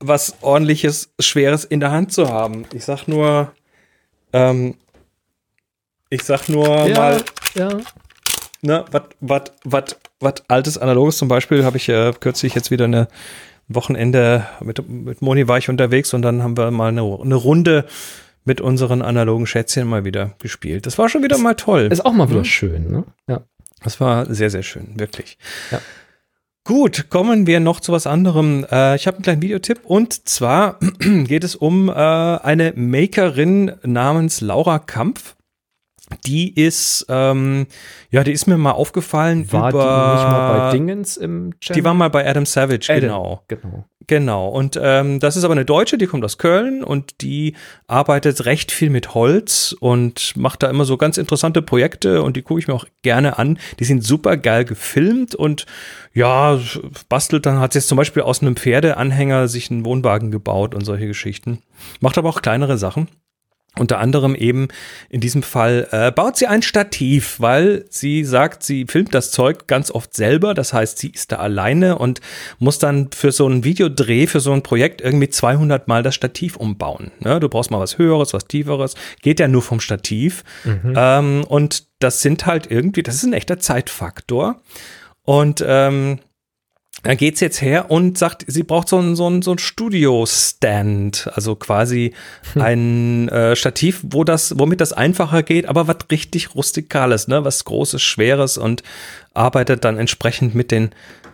was 0.00 0.36
ordentliches, 0.40 1.10
schweres 1.20 1.64
in 1.64 1.80
der 1.80 1.90
Hand 1.90 2.12
zu 2.12 2.28
haben. 2.28 2.64
Ich 2.72 2.84
sag 2.84 3.06
nur, 3.06 3.52
ähm, 4.32 4.74
ich 6.10 6.22
sag 6.22 6.48
nur 6.48 6.86
ja, 6.86 6.96
mal, 6.96 7.24
ja. 7.54 7.68
ne, 8.62 8.84
was 9.20 10.34
altes 10.48 10.78
Analoges 10.78 11.18
zum 11.18 11.28
Beispiel 11.28 11.64
habe 11.64 11.76
ich 11.76 11.88
äh, 11.88 12.12
kürzlich 12.18 12.54
jetzt 12.54 12.70
wieder 12.70 12.84
eine 12.84 13.08
Wochenende 13.68 14.46
mit, 14.60 14.88
mit 14.88 15.22
Moni 15.22 15.48
war 15.48 15.58
ich 15.58 15.68
unterwegs 15.68 16.12
und 16.12 16.22
dann 16.22 16.42
haben 16.42 16.56
wir 16.56 16.70
mal 16.70 16.88
eine, 16.88 17.02
eine 17.02 17.34
Runde 17.34 17.86
mit 18.44 18.60
unseren 18.60 19.00
analogen 19.02 19.46
Schätzchen 19.46 19.88
mal 19.88 20.04
wieder 20.04 20.32
gespielt. 20.38 20.86
Das 20.86 20.98
war 20.98 21.08
schon 21.08 21.22
wieder 21.22 21.38
mal 21.38 21.54
toll. 21.54 21.88
Ist 21.90 22.04
auch 22.04 22.12
mal 22.12 22.28
wieder 22.28 22.40
mhm. 22.40 22.44
schön, 22.44 22.90
ne? 22.90 23.04
Ja. 23.26 23.42
Das 23.82 24.00
war 24.00 24.26
sehr, 24.32 24.50
sehr 24.50 24.62
schön, 24.62 24.98
wirklich. 24.98 25.38
Ja. 25.70 25.80
Gut, 26.66 27.10
kommen 27.10 27.46
wir 27.46 27.60
noch 27.60 27.80
zu 27.80 27.92
was 27.92 28.06
anderem. 28.06 28.64
Äh, 28.72 28.96
ich 28.96 29.06
habe 29.06 29.18
einen 29.18 29.22
kleinen 29.22 29.42
Videotipp 29.42 29.80
und 29.84 30.26
zwar 30.26 30.78
geht 30.98 31.44
es 31.44 31.56
um 31.56 31.90
äh, 31.90 31.92
eine 31.92 32.72
Makerin 32.74 33.72
namens 33.82 34.40
Laura 34.40 34.78
Kampf. 34.78 35.36
Die 36.26 36.54
ist, 36.54 37.06
ähm, 37.08 37.66
ja, 38.10 38.24
die 38.24 38.32
ist 38.32 38.46
mir 38.46 38.58
mal 38.58 38.72
aufgefallen. 38.72 39.50
War 39.52 39.70
über, 39.70 39.78
die 39.78 40.20
nicht 40.20 40.30
mal 40.30 40.58
bei 40.58 40.70
Dingens 40.72 41.16
im 41.16 41.54
Channel? 41.60 41.80
Die 41.80 41.84
war 41.84 41.94
mal 41.94 42.10
bei 42.10 42.28
Adam 42.28 42.44
Savage, 42.44 42.86
Adam, 42.90 43.00
genau. 43.00 43.42
Genau. 43.48 43.84
Genau. 44.06 44.48
Und 44.48 44.78
ähm, 44.80 45.18
das 45.18 45.36
ist 45.36 45.44
aber 45.44 45.52
eine 45.52 45.64
Deutsche, 45.64 45.96
die 45.96 46.06
kommt 46.06 46.24
aus 46.24 46.38
Köln 46.38 46.84
und 46.84 47.22
die 47.22 47.54
arbeitet 47.86 48.44
recht 48.44 48.70
viel 48.70 48.90
mit 48.90 49.14
Holz 49.14 49.74
und 49.78 50.36
macht 50.36 50.62
da 50.62 50.68
immer 50.68 50.84
so 50.84 50.96
ganz 50.96 51.16
interessante 51.16 51.62
Projekte 51.62 52.22
und 52.22 52.36
die 52.36 52.42
gucke 52.42 52.60
ich 52.60 52.68
mir 52.68 52.74
auch 52.74 52.86
gerne 53.02 53.38
an. 53.38 53.58
Die 53.78 53.84
sind 53.84 54.04
super 54.04 54.36
geil 54.36 54.64
gefilmt 54.64 55.34
und 55.34 55.64
ja, 56.12 56.60
bastelt 57.08 57.46
dann, 57.46 57.60
hat 57.60 57.74
jetzt 57.74 57.88
zum 57.88 57.96
Beispiel 57.96 58.22
aus 58.22 58.42
einem 58.42 58.56
Pferdeanhänger 58.56 59.48
sich 59.48 59.70
einen 59.70 59.84
Wohnwagen 59.84 60.30
gebaut 60.30 60.74
und 60.74 60.84
solche 60.84 61.06
Geschichten. 61.06 61.62
Macht 62.00 62.18
aber 62.18 62.28
auch 62.28 62.42
kleinere 62.42 62.76
Sachen. 62.76 63.08
Unter 63.76 63.98
anderem 63.98 64.36
eben 64.36 64.68
in 65.08 65.20
diesem 65.20 65.42
Fall 65.42 65.88
äh, 65.90 66.12
baut 66.12 66.36
sie 66.36 66.46
ein 66.46 66.62
Stativ, 66.62 67.40
weil 67.40 67.84
sie 67.90 68.24
sagt, 68.24 68.62
sie 68.62 68.86
filmt 68.88 69.14
das 69.14 69.32
Zeug 69.32 69.66
ganz 69.66 69.90
oft 69.90 70.14
selber. 70.14 70.54
Das 70.54 70.72
heißt, 70.72 70.98
sie 70.98 71.10
ist 71.10 71.32
da 71.32 71.36
alleine 71.36 71.98
und 71.98 72.20
muss 72.58 72.78
dann 72.78 73.10
für 73.12 73.32
so 73.32 73.46
einen 73.46 73.64
Videodreh, 73.64 74.28
für 74.28 74.38
so 74.38 74.52
ein 74.52 74.62
Projekt 74.62 75.00
irgendwie 75.00 75.28
200 75.28 75.88
Mal 75.88 76.04
das 76.04 76.14
Stativ 76.14 76.56
umbauen. 76.56 77.10
Ne? 77.18 77.40
Du 77.40 77.48
brauchst 77.48 77.72
mal 77.72 77.80
was 77.80 77.98
Höheres, 77.98 78.32
was 78.32 78.46
Tieferes. 78.46 78.94
Geht 79.22 79.40
ja 79.40 79.48
nur 79.48 79.62
vom 79.62 79.80
Stativ. 79.80 80.44
Mhm. 80.64 80.94
Ähm, 80.96 81.44
und 81.48 81.86
das 81.98 82.22
sind 82.22 82.46
halt 82.46 82.70
irgendwie, 82.70 83.02
das 83.02 83.16
ist 83.16 83.24
ein 83.24 83.32
echter 83.32 83.58
Zeitfaktor. 83.58 84.60
Und 85.22 85.64
ähm, 85.66 86.20
dann 87.04 87.18
geht's 87.18 87.40
jetzt 87.40 87.60
her 87.60 87.90
und 87.90 88.18
sagt, 88.18 88.44
sie 88.46 88.62
braucht 88.62 88.88
so 88.88 88.98
ein, 88.98 89.14
so 89.14 89.28
ein, 89.28 89.42
so 89.42 89.52
ein 89.52 89.58
Studio-Stand, 89.58 91.30
also 91.34 91.54
quasi 91.54 92.14
hm. 92.54 92.62
ein 92.62 93.28
äh, 93.28 93.54
Stativ, 93.54 94.00
wo 94.04 94.24
das, 94.24 94.58
womit 94.58 94.80
das 94.80 94.92
einfacher 94.92 95.42
geht, 95.42 95.66
aber 95.66 95.86
was 95.86 95.98
richtig 96.10 96.54
Rustikales, 96.54 97.28
ne, 97.28 97.44
was 97.44 97.64
Großes, 97.64 98.02
Schweres 98.02 98.58
und 98.58 98.82
arbeitet 99.34 99.84
dann 99.84 99.98
entsprechend 99.98 100.54
mit 100.54 100.70
den 100.70 100.90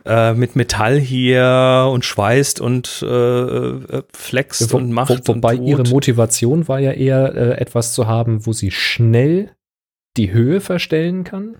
äh, 0.07 0.33
mit 0.33 0.57
Metall 0.57 0.99
hier 0.99 1.89
und 1.93 2.05
schweißt 2.05 2.61
und 2.61 3.03
äh, 3.03 3.07
äh 3.07 4.03
flext 4.13 4.73
wo, 4.73 4.79
und 4.79 4.91
macht. 4.91 5.29
Wo, 5.29 5.35
wobei 5.35 5.57
und 5.57 5.67
ihre 5.67 5.83
Motivation 5.85 6.69
war 6.69 6.81
ja 6.81 6.93
eher 6.93 7.35
äh, 7.35 7.61
etwas 7.61 7.93
zu 7.93 8.07
haben, 8.07 8.47
wo 8.47 8.53
sie 8.53 8.71
schnell 8.71 9.51
die 10.17 10.33
Höhe 10.33 10.61
verstellen 10.61 11.25
kann. 11.25 11.57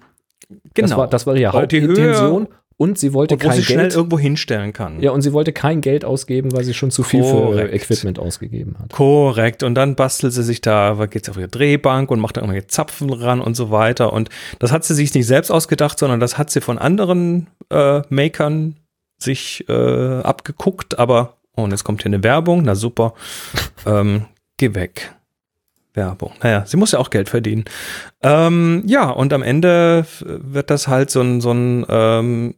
Genau. 0.75 0.89
Das 0.89 0.97
war, 0.97 1.07
das 1.07 1.27
war 1.27 1.37
ihre 1.37 1.53
Hauptintention. 1.53 2.49
Und 2.81 2.99
sie 2.99 3.13
wollte 3.13 3.35
und 3.35 3.41
kein 3.41 3.53
sie 3.53 3.57
Geld 3.59 3.67
schnell 3.67 3.91
irgendwo 3.91 4.19
hinstellen 4.19 4.73
kann. 4.73 5.03
Ja, 5.03 5.11
und 5.11 5.21
sie 5.21 5.35
wollte 5.35 5.53
kein 5.53 5.83
Geld 5.83 6.03
ausgeben, 6.03 6.51
weil 6.53 6.65
sie 6.65 6.73
schon 6.73 6.91
zu 6.91 7.03
viel 7.03 7.21
Korrekt. 7.21 7.69
für 7.69 7.77
Equipment 7.77 8.19
ausgegeben 8.19 8.75
hat. 8.81 8.89
Korrekt. 8.93 9.63
Und 9.63 9.75
dann 9.75 9.97
bastelt 9.97 10.33
sie 10.33 10.43
sich 10.43 10.63
da, 10.63 10.95
geht 11.11 11.27
sie 11.27 11.31
auf 11.31 11.37
ihre 11.37 11.49
Drehbank 11.49 12.11
und 12.11 12.21
macht 12.21 12.39
da 12.39 12.41
irgendwelche 12.41 12.69
Zapfen 12.69 13.13
ran 13.13 13.43
und 13.43 13.55
so 13.55 13.71
weiter. 13.71 14.15
Und 14.15 14.31
das 14.61 14.73
hat 14.73 14.85
sie 14.85 14.95
sich 14.95 15.13
nicht 15.13 15.27
selbst 15.27 15.51
ausgedacht, 15.51 15.99
sondern 15.99 16.21
das 16.21 16.39
hat 16.39 16.49
sie 16.49 16.63
von 16.63 16.79
anderen 16.79 17.49
äh, 17.69 18.01
Makern 18.09 18.77
sich 19.19 19.69
äh, 19.69 20.21
abgeguckt. 20.23 20.99
Aber, 20.99 21.37
oh, 21.57 21.65
und 21.65 21.73
jetzt 21.73 21.85
kommt 21.85 22.01
hier 22.01 22.09
eine 22.09 22.25
Werbung. 22.25 22.63
Na 22.65 22.75
super. 22.75 23.13
ähm, 23.87 24.25
geh 24.57 24.75
weg. 24.75 25.15
Werbung. 25.93 26.33
Naja, 26.43 26.65
sie 26.65 26.79
muss 26.79 26.93
ja 26.93 26.99
auch 26.99 27.11
Geld 27.11 27.29
verdienen. 27.29 27.67
Ähm, 28.23 28.85
ja, 28.87 29.11
und 29.11 29.35
am 29.35 29.43
Ende 29.43 30.07
wird 30.21 30.71
das 30.71 30.89
halt 30.89 31.11
so 31.11 31.21
ein, 31.21 31.43
so 31.43 31.51
ein 31.53 31.85
ähm, 31.91 32.55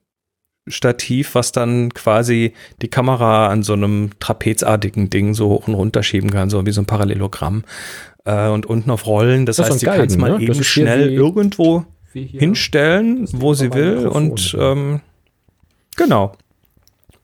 Stativ, 0.69 1.35
was 1.35 1.53
dann 1.53 1.93
quasi 1.93 2.53
die 2.83 2.89
Kamera 2.89 3.49
an 3.49 3.63
so 3.63 3.73
einem 3.73 4.11
trapezartigen 4.21 5.11
Ding 5.11 5.35
so 5.35 5.49
hoch 5.49 5.67
und 5.67 5.75
runter 5.75 6.03
schieben 6.03 6.31
kann, 6.31 6.51
so 6.51 6.65
wie 6.65 6.71
so 6.71 6.81
ein 6.81 6.87
Parallelogramm. 6.87 7.65
Äh, 8.25 8.49
und 8.49 8.67
unten 8.67 8.91
auf 8.91 9.07
Rollen. 9.07 9.47
Das, 9.47 9.57
das 9.57 9.71
heißt, 9.71 9.81
sie 9.81 9.87
kann 9.87 10.07
es 10.07 10.17
mal 10.17 10.39
ne? 10.39 10.45
eben 10.45 10.63
schnell 10.63 11.11
wie, 11.11 11.15
irgendwo 11.15 11.85
wie 12.13 12.27
hinstellen, 12.27 13.27
wo 13.33 13.55
sie 13.55 13.73
will. 13.75 14.07
Und 14.07 14.57
ähm, 14.59 15.01
genau. 15.97 16.33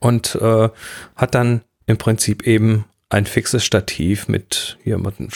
Und 0.01 0.35
äh, 0.37 0.69
hat 1.17 1.35
dann 1.35 1.63
im 1.87 1.97
Prinzip 1.97 2.47
eben 2.47 2.85
ein 3.09 3.27
fixes 3.27 3.65
Stativ 3.65 4.29
mit 4.29 4.79
hier 4.83 4.99
mit 4.99 5.19
einem 5.19 5.31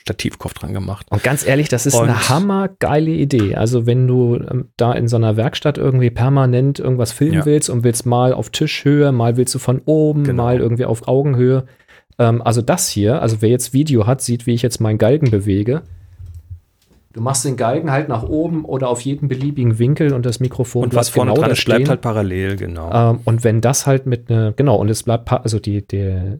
Stativkopf 0.00 0.54
dran 0.54 0.72
gemacht. 0.72 1.06
Und 1.10 1.22
ganz 1.22 1.46
ehrlich, 1.46 1.68
das 1.68 1.84
ist 1.84 1.94
und 1.94 2.04
eine 2.08 2.28
hammergeile 2.28 3.10
Idee. 3.10 3.54
Also 3.54 3.86
wenn 3.86 4.08
du 4.08 4.36
ähm, 4.36 4.68
da 4.76 4.92
in 4.92 5.08
so 5.08 5.16
einer 5.16 5.36
Werkstatt 5.36 5.76
irgendwie 5.76 6.10
permanent 6.10 6.78
irgendwas 6.78 7.12
filmen 7.12 7.34
ja. 7.34 7.46
willst 7.46 7.68
und 7.68 7.84
willst 7.84 8.06
mal 8.06 8.32
auf 8.32 8.50
Tischhöhe, 8.50 9.12
mal 9.12 9.36
willst 9.36 9.54
du 9.54 9.58
von 9.58 9.82
oben, 9.84 10.24
genau. 10.24 10.44
mal 10.44 10.58
irgendwie 10.58 10.86
auf 10.86 11.06
Augenhöhe. 11.06 11.64
Ähm, 12.18 12.40
also 12.40 12.62
das 12.62 12.88
hier, 12.88 13.20
also 13.20 13.42
wer 13.42 13.50
jetzt 13.50 13.74
Video 13.74 14.06
hat, 14.06 14.22
sieht, 14.22 14.46
wie 14.46 14.54
ich 14.54 14.62
jetzt 14.62 14.80
meinen 14.80 14.98
Galgen 14.98 15.30
bewege. 15.30 15.82
Du 17.12 17.20
machst 17.20 17.44
den 17.44 17.56
Galgen 17.56 17.90
halt 17.90 18.08
nach 18.08 18.22
oben 18.22 18.64
oder 18.64 18.88
auf 18.88 19.00
jeden 19.00 19.28
beliebigen 19.28 19.78
Winkel 19.78 20.14
und 20.14 20.24
das 20.24 20.40
Mikrofon 20.40 20.84
und 20.84 20.94
was 20.94 21.08
vorne 21.08 21.32
genau 21.32 21.42
dran 21.42 21.50
ist, 21.50 21.64
bleibt 21.64 21.88
halt 21.88 22.00
parallel, 22.00 22.56
genau. 22.56 22.90
Ähm, 22.92 23.20
und 23.24 23.42
wenn 23.44 23.60
das 23.60 23.86
halt 23.86 24.06
mit 24.06 24.30
ne, 24.30 24.54
genau 24.56 24.76
und 24.76 24.88
es 24.88 25.02
bleibt 25.02 25.30
also 25.30 25.58
die 25.58 25.86
der 25.86 26.38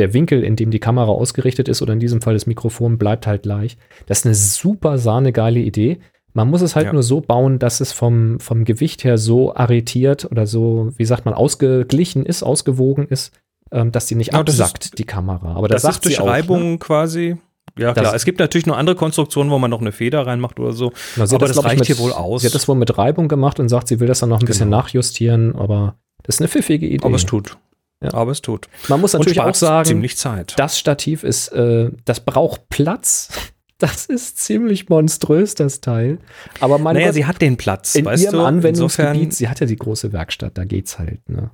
der 0.00 0.12
Winkel, 0.14 0.42
in 0.42 0.56
dem 0.56 0.70
die 0.70 0.80
Kamera 0.80 1.10
ausgerichtet 1.10 1.68
ist 1.68 1.82
oder 1.82 1.92
in 1.92 2.00
diesem 2.00 2.20
Fall 2.20 2.34
das 2.34 2.46
Mikrofon, 2.46 2.98
bleibt 2.98 3.26
halt 3.26 3.42
gleich. 3.42 3.76
Das 4.06 4.18
ist 4.20 4.26
eine 4.26 4.34
super 4.34 4.98
sahne 4.98 5.32
geile 5.32 5.60
Idee. 5.60 5.98
Man 6.32 6.48
muss 6.48 6.62
es 6.62 6.76
halt 6.76 6.86
ja. 6.86 6.92
nur 6.92 7.02
so 7.02 7.20
bauen, 7.20 7.58
dass 7.58 7.80
es 7.80 7.92
vom, 7.92 8.38
vom 8.40 8.64
Gewicht 8.64 9.04
her 9.04 9.18
so 9.18 9.54
arretiert 9.54 10.30
oder 10.30 10.46
so, 10.46 10.90
wie 10.96 11.04
sagt 11.04 11.24
man, 11.24 11.34
ausgeglichen 11.34 12.24
ist, 12.24 12.42
ausgewogen 12.42 13.06
ist, 13.08 13.32
ähm, 13.72 13.92
dass 13.92 14.06
die 14.06 14.14
nicht 14.14 14.32
ja, 14.32 14.38
absackt, 14.40 14.84
ist, 14.86 14.98
die 14.98 15.04
Kamera. 15.04 15.54
Aber 15.54 15.68
das, 15.68 15.82
das 15.82 15.96
ist 15.96 16.04
durch 16.04 16.20
Reibung 16.20 16.72
ne? 16.72 16.78
quasi. 16.78 17.36
Ja, 17.78 17.92
Das- 17.92 18.02
klar. 18.02 18.14
Es 18.14 18.24
gibt 18.24 18.38
natürlich 18.38 18.66
noch 18.66 18.76
andere 18.76 18.96
Konstruktionen, 18.96 19.50
wo 19.50 19.58
man 19.58 19.70
noch 19.70 19.80
eine 19.80 19.92
Feder 19.92 20.26
reinmacht 20.26 20.58
oder 20.60 20.72
so. 20.72 20.92
Na, 21.16 21.24
hat 21.24 21.32
aber 21.32 21.46
das, 21.46 21.56
das 21.56 21.64
reicht 21.64 21.78
mit, 21.78 21.86
hier 21.86 21.98
wohl 21.98 22.12
aus. 22.12 22.42
Sie 22.42 22.46
hat 22.48 22.54
das 22.54 22.66
wohl 22.68 22.76
mit 22.76 22.96
Reibung 22.96 23.28
gemacht 23.28 23.58
und 23.60 23.68
sagt, 23.68 23.88
sie 23.88 24.00
will 24.00 24.08
das 24.08 24.20
dann 24.20 24.28
noch 24.28 24.40
ein 24.40 24.46
bisschen 24.46 24.66
Genau. 24.68 24.78
nachjustieren, 24.78 25.54
aber 25.56 25.96
das 26.22 26.36
ist 26.36 26.40
eine 26.40 26.48
pfiffige 26.48 26.86
Idee. 26.86 27.04
Aber 27.04 27.16
es 27.16 27.26
tut. 27.26 27.56
Ja. 28.02 28.14
Aber 28.14 28.32
es 28.32 28.40
tut. 28.40 28.68
Man 28.88 29.00
muss 29.00 29.12
natürlich 29.12 29.40
auch 29.40 29.54
sagen, 29.54 29.86
ziemlich 29.86 30.16
Zeit. 30.16 30.54
das 30.58 30.78
Stativ 30.78 31.22
ist, 31.22 31.48
äh, 31.48 31.90
das 32.04 32.20
braucht 32.20 32.68
Platz. 32.68 33.28
Das 33.80 34.04
ist 34.04 34.36
ziemlich 34.36 34.90
monströs, 34.90 35.54
das 35.54 35.80
Teil. 35.80 36.18
Aber 36.60 36.76
meine 36.76 36.98
naja, 36.98 37.08
Gott, 37.08 37.14
sie 37.14 37.24
hat 37.24 37.40
den 37.40 37.56
Platz, 37.56 37.94
in 37.94 38.04
ihrem 38.04 38.32
du? 38.32 38.40
Anwendungsgebiet, 38.44 39.14
Insofern, 39.14 39.30
sie 39.30 39.48
hat 39.48 39.60
ja 39.60 39.66
die 39.66 39.76
große 39.76 40.12
Werkstatt, 40.12 40.58
da 40.58 40.66
geht's 40.66 40.98
halt. 40.98 41.26
Ne? 41.30 41.50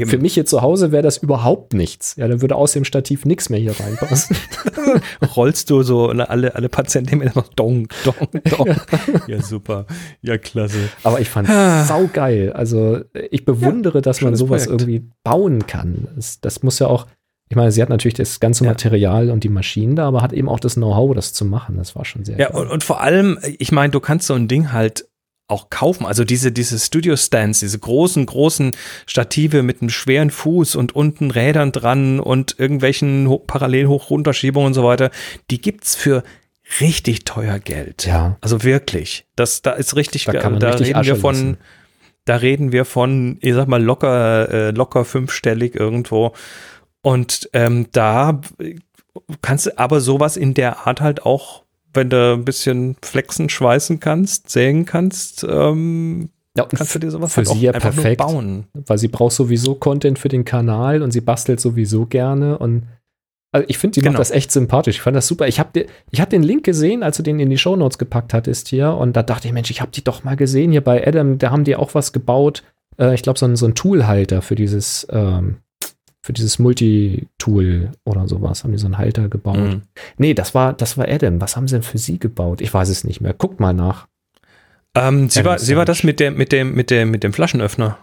Eben, 0.00 0.10
Für 0.10 0.18
mich 0.18 0.34
hier 0.34 0.46
zu 0.46 0.62
Hause 0.62 0.92
wäre 0.92 1.02
das 1.02 1.18
überhaupt 1.18 1.74
nichts. 1.74 2.16
Ja, 2.16 2.28
dann 2.28 2.40
würde 2.42 2.56
aus 2.56 2.72
dem 2.72 2.84
Stativ 2.84 3.24
nichts 3.24 3.48
mehr 3.50 3.60
hier 3.60 3.74
reinpassen. 3.78 4.36
rollst 5.36 5.70
du 5.70 5.82
so 5.82 6.08
alle, 6.08 6.54
alle 6.54 6.68
paar 6.68 6.84
Zentimeter 6.84 7.32
noch 7.34 7.48
dong, 7.48 7.88
dong, 8.04 8.14
dong. 8.50 8.76
ja, 9.26 9.40
super. 9.42 9.86
Ja, 10.22 10.38
klasse. 10.38 10.78
Aber 11.02 11.20
ich 11.20 11.28
fand 11.28 11.48
Ah. 11.48 11.84
saugeil. 11.86 12.52
Also 12.52 13.00
ich 13.30 13.44
bewundere, 13.44 14.02
dass 14.02 14.20
man 14.20 14.36
sowas 14.36 14.64
Projekt. 14.66 14.82
irgendwie 14.82 15.08
bauen 15.24 15.66
kann. 15.66 16.08
Das, 16.16 16.40
das 16.40 16.62
muss 16.62 16.78
ja 16.78 16.86
auch, 16.86 17.06
ich 17.50 17.56
meine, 17.56 17.70
sie 17.72 17.82
hat 17.82 17.88
natürlich 17.90 18.14
das 18.14 18.40
ganze 18.40 18.64
Ja. 18.64 18.70
Material 18.70 19.30
und 19.30 19.44
die 19.44 19.48
Maschinen 19.48 19.96
da, 19.96 20.06
aber 20.08 20.22
hat 20.22 20.32
eben 20.32 20.48
auch 20.48 20.60
das 20.60 20.74
Know-how, 20.74 21.14
das 21.14 21.32
zu 21.32 21.44
machen. 21.44 21.76
Das 21.76 21.94
war 21.94 22.04
schon 22.04 22.24
sehr 22.24 22.38
Ja, 22.38 22.50
und, 22.50 22.68
und 22.68 22.82
vor 22.84 23.00
allem, 23.00 23.38
ich 23.58 23.70
meine, 23.72 23.90
du 23.90 24.00
kannst 24.00 24.26
so 24.26 24.34
ein 24.34 24.48
Ding 24.48 24.72
halt 24.72 25.06
auch 25.46 25.68
kaufen. 25.70 26.06
Also 26.06 26.24
diese, 26.24 26.52
diese 26.52 26.78
Studio-Stands, 26.78 27.60
diese 27.60 27.78
großen, 27.78 28.24
großen 28.24 28.70
Stative 29.06 29.62
mit 29.62 29.82
einem 29.82 29.90
schweren 29.90 30.30
Fuß 30.30 30.74
und 30.76 30.94
unten 30.96 31.30
Rädern 31.30 31.70
dran 31.70 32.18
und 32.18 32.58
irgendwelchen 32.58 33.28
ho 33.28 33.38
parallel 33.38 33.88
hoch 33.88 34.10
runterschiebungen 34.10 34.68
und 34.68 34.74
so 34.74 34.84
weiter, 34.84 35.10
die 35.50 35.60
gibt's 35.60 35.94
für 35.94 36.22
richtig 36.80 37.24
teuer 37.24 37.58
Geld. 37.58 38.06
Ja. 38.06 38.36
Also 38.40 38.62
wirklich. 38.64 39.26
Das, 39.36 39.60
da 39.62 39.72
ist 39.72 39.96
richtig, 39.96 40.24
Da 40.24 40.32
da, 40.32 40.40
kann 40.40 40.52
man 40.52 40.60
da 40.60 40.70
richtig 40.70 40.88
reden 40.88 41.04
wir 41.04 41.12
Asche 41.12 41.20
von, 41.20 41.34
lassen. 41.34 41.56
da 42.24 42.36
reden 42.36 42.72
wir 42.72 42.84
von, 42.86 43.36
ich 43.40 43.54
sag 43.54 43.68
mal, 43.68 43.82
locker, 43.82 44.48
äh, 44.50 44.70
locker 44.70 45.04
fünfstellig 45.04 45.74
irgendwo. 45.74 46.32
Und 47.02 47.50
ähm, 47.52 47.88
da 47.92 48.40
kannst 49.42 49.66
du 49.66 49.78
aber 49.78 50.00
sowas 50.00 50.38
in 50.38 50.54
der 50.54 50.86
Art 50.86 51.02
halt 51.02 51.22
auch, 51.26 51.63
wenn 51.94 52.10
du 52.10 52.34
ein 52.34 52.44
bisschen 52.44 52.96
flexen, 53.02 53.48
schweißen 53.48 54.00
kannst, 54.00 54.50
sägen 54.50 54.84
kannst, 54.84 55.44
ähm, 55.48 56.28
Ja, 56.56 56.66
kannst 56.66 56.94
du 56.94 56.98
dir 56.98 57.10
sowas 57.10 57.32
für 57.32 57.38
halt 57.38 57.48
sie 57.48 57.54
auch 57.54 57.60
ja 57.62 57.72
einfach 57.72 57.92
perfekt. 57.94 58.20
nur 58.20 58.28
bauen. 58.28 58.64
weil 58.86 58.98
sie 58.98 59.08
braucht 59.08 59.32
sowieso 59.32 59.74
Content 59.74 60.18
für 60.18 60.28
den 60.28 60.44
Kanal 60.44 61.02
und 61.02 61.10
sie 61.12 61.20
bastelt 61.20 61.60
sowieso 61.60 62.06
gerne 62.06 62.58
und 62.58 62.84
also 63.52 63.66
ich 63.68 63.78
finde, 63.78 63.94
die 63.94 64.00
Genau. 64.00 64.14
macht 64.14 64.20
das 64.20 64.32
echt 64.32 64.50
sympathisch. 64.50 64.96
Ich 64.96 65.02
fand 65.02 65.16
das 65.16 65.28
super. 65.28 65.46
Ich 65.46 65.60
habe 65.60 65.86
ich 66.10 66.20
hab 66.20 66.28
den 66.28 66.42
Link 66.42 66.64
gesehen, 66.64 67.04
als 67.04 67.18
du 67.18 67.22
den 67.22 67.38
in 67.38 67.50
die 67.50 67.56
Shownotes 67.58 67.98
gepackt 67.98 68.34
hattest 68.34 68.66
hier 68.66 68.92
und 68.94 69.14
da 69.14 69.22
dachte 69.22 69.46
ich, 69.46 69.54
Mensch, 69.54 69.70
ich 69.70 69.80
habe 69.80 69.92
die 69.92 70.02
doch 70.02 70.24
mal 70.24 70.34
gesehen 70.34 70.72
hier 70.72 70.80
bei 70.80 71.06
Adam, 71.06 71.38
da 71.38 71.52
haben 71.52 71.62
die 71.62 71.76
auch 71.76 71.94
was 71.94 72.12
gebaut. 72.12 72.64
Äh, 72.98 73.14
ich 73.14 73.22
glaube, 73.22 73.38
so 73.38 73.46
ein, 73.46 73.54
so 73.54 73.66
ein 73.66 73.76
Toolhalter 73.76 74.42
für 74.42 74.56
dieses 74.56 75.06
ähm, 75.10 75.58
für 76.24 76.32
dieses 76.32 76.58
Multi-Tool 76.58 77.90
oder 78.04 78.26
sowas 78.28 78.64
haben 78.64 78.72
die 78.72 78.78
so 78.78 78.86
einen 78.86 78.96
Halter 78.96 79.28
gebaut. 79.28 79.58
Mhm. 79.58 79.82
Nee, 80.16 80.32
das 80.32 80.54
war, 80.54 80.72
das 80.72 80.96
war 80.96 81.06
Adam. 81.06 81.38
Was 81.42 81.54
haben 81.54 81.68
sie 81.68 81.74
denn 81.74 81.82
für 81.82 81.98
sie 81.98 82.18
gebaut? 82.18 82.62
Ich 82.62 82.72
weiß 82.72 82.88
es 82.88 83.04
nicht 83.04 83.20
mehr. 83.20 83.34
Guckt 83.34 83.60
mal 83.60 83.74
nach. 83.74 84.08
Ähm, 84.94 85.28
sie, 85.28 85.40
Adam 85.40 85.50
war, 85.50 85.58
sie 85.58 85.76
war 85.76 85.84
das 85.84 86.02
mit 86.02 86.20
dem, 86.20 86.36
mit 86.36 86.50
dem, 86.50 86.74
mit 86.74 86.90
dem, 86.90 87.10
mit 87.10 87.24
dem 87.24 87.34
Flaschenöffner. 87.34 87.98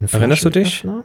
Ein 0.00 0.08
Erinnerst 0.10 0.46
du 0.46 0.48
dich? 0.48 0.78
Flaschenöffner? 0.78 1.04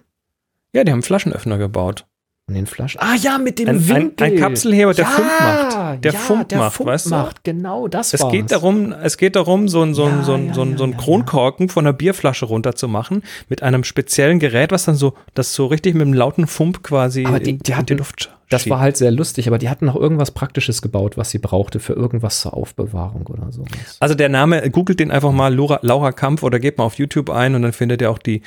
Ja, 0.72 0.84
die 0.86 0.91
haben 0.91 0.97
einen 0.97 1.03
Flaschenöffner 1.03 1.57
gebaut. 1.57 2.05
Und 2.49 2.53
den 2.55 2.65
Flaschen. 2.65 3.01
Ah 3.01 3.15
ja, 3.15 3.37
mit 3.37 3.59
dem 3.59 3.67
Ein, 3.67 3.75
ein, 3.75 3.87
Winkel. 3.89 4.23
ein 4.27 4.35
Kapselheber, 4.37 4.93
der 4.93 5.03
ja, 5.03 5.11
Funk 5.11 5.27
macht. 5.41 6.03
Der 6.05 6.11
ja, 6.13 6.17
Funk 6.17 6.47
der 6.47 6.57
macht, 6.59 6.73
Funk 6.75 6.87
weißt 6.87 7.05
du? 7.07 7.09
macht. 7.09 7.43
Genau, 7.43 7.89
das 7.89 8.13
Es 8.13 8.21
war's. 8.21 8.31
geht 8.31 8.51
darum, 8.51 8.93
es 8.93 9.17
geht 9.17 9.35
darum, 9.35 9.67
so 9.67 9.81
ein, 9.81 9.93
so 9.93 10.05
ein, 10.05 10.23
so 10.23 10.33
ein, 10.33 10.53
so 10.53 10.61
ein, 10.61 10.77
so 10.77 10.85
ein 10.85 10.95
Kronkorken 10.95 11.67
von 11.67 11.85
einer 11.85 11.91
Bierflasche 11.91 12.45
runterzumachen 12.45 13.23
mit 13.49 13.63
einem 13.63 13.83
speziellen 13.83 14.39
Gerät, 14.39 14.71
was 14.71 14.85
dann 14.85 14.95
so, 14.95 15.13
das 15.33 15.53
so 15.53 15.65
richtig 15.65 15.93
mit 15.93 16.03
einem 16.03 16.13
lauten 16.13 16.47
Fump 16.47 16.83
quasi 16.83 17.25
Aber 17.25 17.41
die- 17.41 17.49
in, 17.49 17.59
die 17.59 17.71
in 17.71 17.77
hatten- 17.77 17.85
die 17.87 17.93
Luft 17.95 18.33
Das 18.49 18.69
war 18.69 18.79
halt 18.79 18.95
sehr 18.95 19.11
lustig, 19.11 19.47
aber 19.47 19.57
die 19.57 19.69
hatten 19.69 19.85
noch 19.85 19.95
irgendwas 19.95 20.31
Praktisches 20.31 20.81
gebaut, 20.81 21.17
was 21.17 21.31
sie 21.31 21.39
brauchte 21.39 21.79
für 21.79 21.93
irgendwas 21.93 22.39
zur 22.41 22.53
Aufbewahrung 22.53 23.27
oder 23.27 23.51
sowas. 23.51 23.97
Also 23.99 24.15
der 24.15 24.29
Name, 24.29 24.69
googelt 24.69 24.99
den 24.99 25.11
einfach 25.11 25.31
mal 25.33 25.53
Laura, 25.53 25.79
Laura 25.81 26.11
Kampf 26.13 26.43
oder 26.43 26.59
gebt 26.59 26.77
mal 26.77 26.85
auf 26.85 26.95
YouTube 26.95 27.29
ein 27.29 27.55
und 27.55 27.63
dann 27.63 27.73
findet 27.73 28.01
ihr 28.01 28.09
auch 28.09 28.19
die 28.19 28.41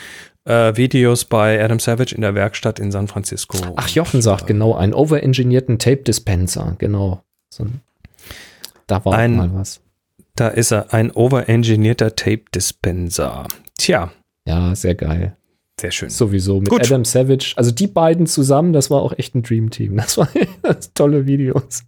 äh, 0.44 0.74
Videos 0.76 1.26
bei 1.26 1.62
Adam 1.62 1.78
Savage 1.78 2.14
in 2.14 2.22
der 2.22 2.34
Werkstatt 2.34 2.78
in 2.78 2.90
San 2.90 3.09
Francisco. 3.09 3.59
Ach, 3.76 3.88
Jochen 3.88 4.22
sagt 4.22 4.46
genau, 4.46 4.74
einen 4.74 4.94
overengineerten 4.94 5.78
Tape 5.78 5.98
Dispenser, 6.03 6.76
genau. 6.78 7.22
So 7.51 7.66
da 8.86 9.05
war 9.05 9.14
Ein- 9.14 9.36
mal 9.36 9.55
was. 9.55 9.80
Da 10.36 10.48
ist 10.48 10.70
er, 10.72 10.94
ein 10.94 11.11
overengineerter 11.11 12.16
Tape 12.16 12.44
Dispenser. 12.55 13.46
Tja, 13.76 14.11
Ja, 14.46 14.74
sehr 14.74 14.94
geil. 14.94 15.36
Sehr 15.81 15.91
schön. 15.91 16.11
Sowieso 16.11 16.61
mit 16.61 16.68
Gut. 16.70 16.81
Adam 16.83 17.05
Savage. 17.05 17.55
Also 17.57 17.70
die 17.70 17.87
beiden 17.87 18.26
zusammen, 18.26 18.72
das 18.72 18.91
war 18.91 19.03
auch 19.03 19.12
echt 19.18 19.35
ein 19.35 19.43
Dream 19.43 19.70
Team. 19.70 19.97
Das 19.97 20.16
waren 20.18 20.28
tolle 20.95 21.26
Videos. 21.26 21.85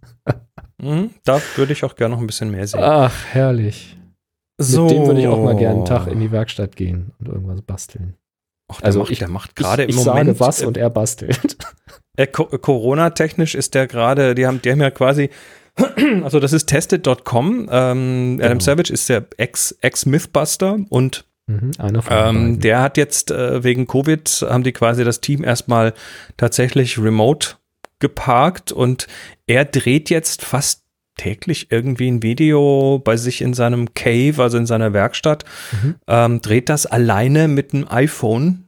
Mhm, 0.81 1.11
da 1.23 1.41
würde 1.55 1.73
ich 1.73 1.83
auch 1.83 1.95
gerne 1.95 2.15
noch 2.15 2.21
ein 2.21 2.27
bisschen 2.27 2.51
mehr 2.51 2.67
sehen. 2.67 2.81
Ach, 2.83 3.13
herrlich. 3.31 3.97
so. 4.59 4.83
Mit 4.85 4.91
dem 4.91 5.05
würde 5.07 5.21
ich 5.21 5.27
auch 5.27 5.41
mal 5.43 5.55
gerne 5.55 5.75
einen 5.77 5.85
Tag 5.85 6.07
in 6.07 6.19
die 6.19 6.31
Werkstatt 6.31 6.75
gehen 6.75 7.11
und 7.19 7.27
irgendwas 7.29 7.61
basteln. 7.61 8.15
Ach, 8.71 8.77
der 8.79 8.85
Also 8.87 8.99
macht, 8.99 9.11
ich- 9.11 9.19
der 9.19 9.27
macht 9.29 9.55
gerade 9.55 9.83
ich, 9.83 9.89
im 9.95 9.99
ich 9.99 10.05
Moment. 10.05 10.25
sage 10.37 10.39
was 10.39 10.61
äh, 10.61 10.65
und 10.65 10.77
er 10.77 10.89
bastelt. 10.89 11.57
Äh, 12.15 12.27
Co 12.27 12.45
Corona-technisch 12.45 13.55
ist 13.55 13.73
der 13.73 13.87
gerade, 13.87 14.35
die 14.35 14.45
haben, 14.45 14.61
die 14.61 14.71
haben 14.71 14.79
ja 14.81 14.91
quasi, 14.91 15.31
also 16.23 16.39
das 16.39 16.53
ist 16.53 16.67
tested.com. 16.67 17.67
Ähm, 17.71 18.35
Adam 18.39 18.49
Genau. 18.51 18.59
Savage 18.59 18.93
ist 18.93 19.09
der 19.09 19.25
Ex- 19.37 19.75
Ex-Mythbuster 19.81 20.77
und 20.89 21.25
Mhm, 21.47 21.71
ähm, 22.09 22.59
der 22.59 22.81
hat 22.81 22.97
jetzt 22.97 23.29
äh, 23.31 23.63
wegen 23.63 23.85
Covid, 23.85 24.45
haben 24.49 24.63
die 24.63 24.71
quasi 24.71 25.03
das 25.03 25.19
Team 25.19 25.43
erstmal 25.43 25.93
tatsächlich 26.37 26.97
remote 26.97 27.55
geparkt 27.99 28.71
und 28.71 29.07
er 29.45 29.65
dreht 29.65 30.09
jetzt 30.09 30.43
fast 30.43 30.83
täglich 31.17 31.67
irgendwie 31.69 32.09
ein 32.09 32.23
Video 32.23 32.99
bei 33.03 33.17
sich 33.17 33.41
in 33.41 33.53
seinem 33.53 33.93
Cave, 33.93 34.41
also 34.41 34.57
in 34.57 34.65
seiner 34.65 34.93
Werkstatt, 34.93 35.45
Mhm. 35.71 35.95
ähm, 36.07 36.41
dreht 36.41 36.69
das 36.69 36.85
alleine 36.85 37.47
mit 37.47 37.73
einem 37.73 37.87
iPhone. 37.89 38.67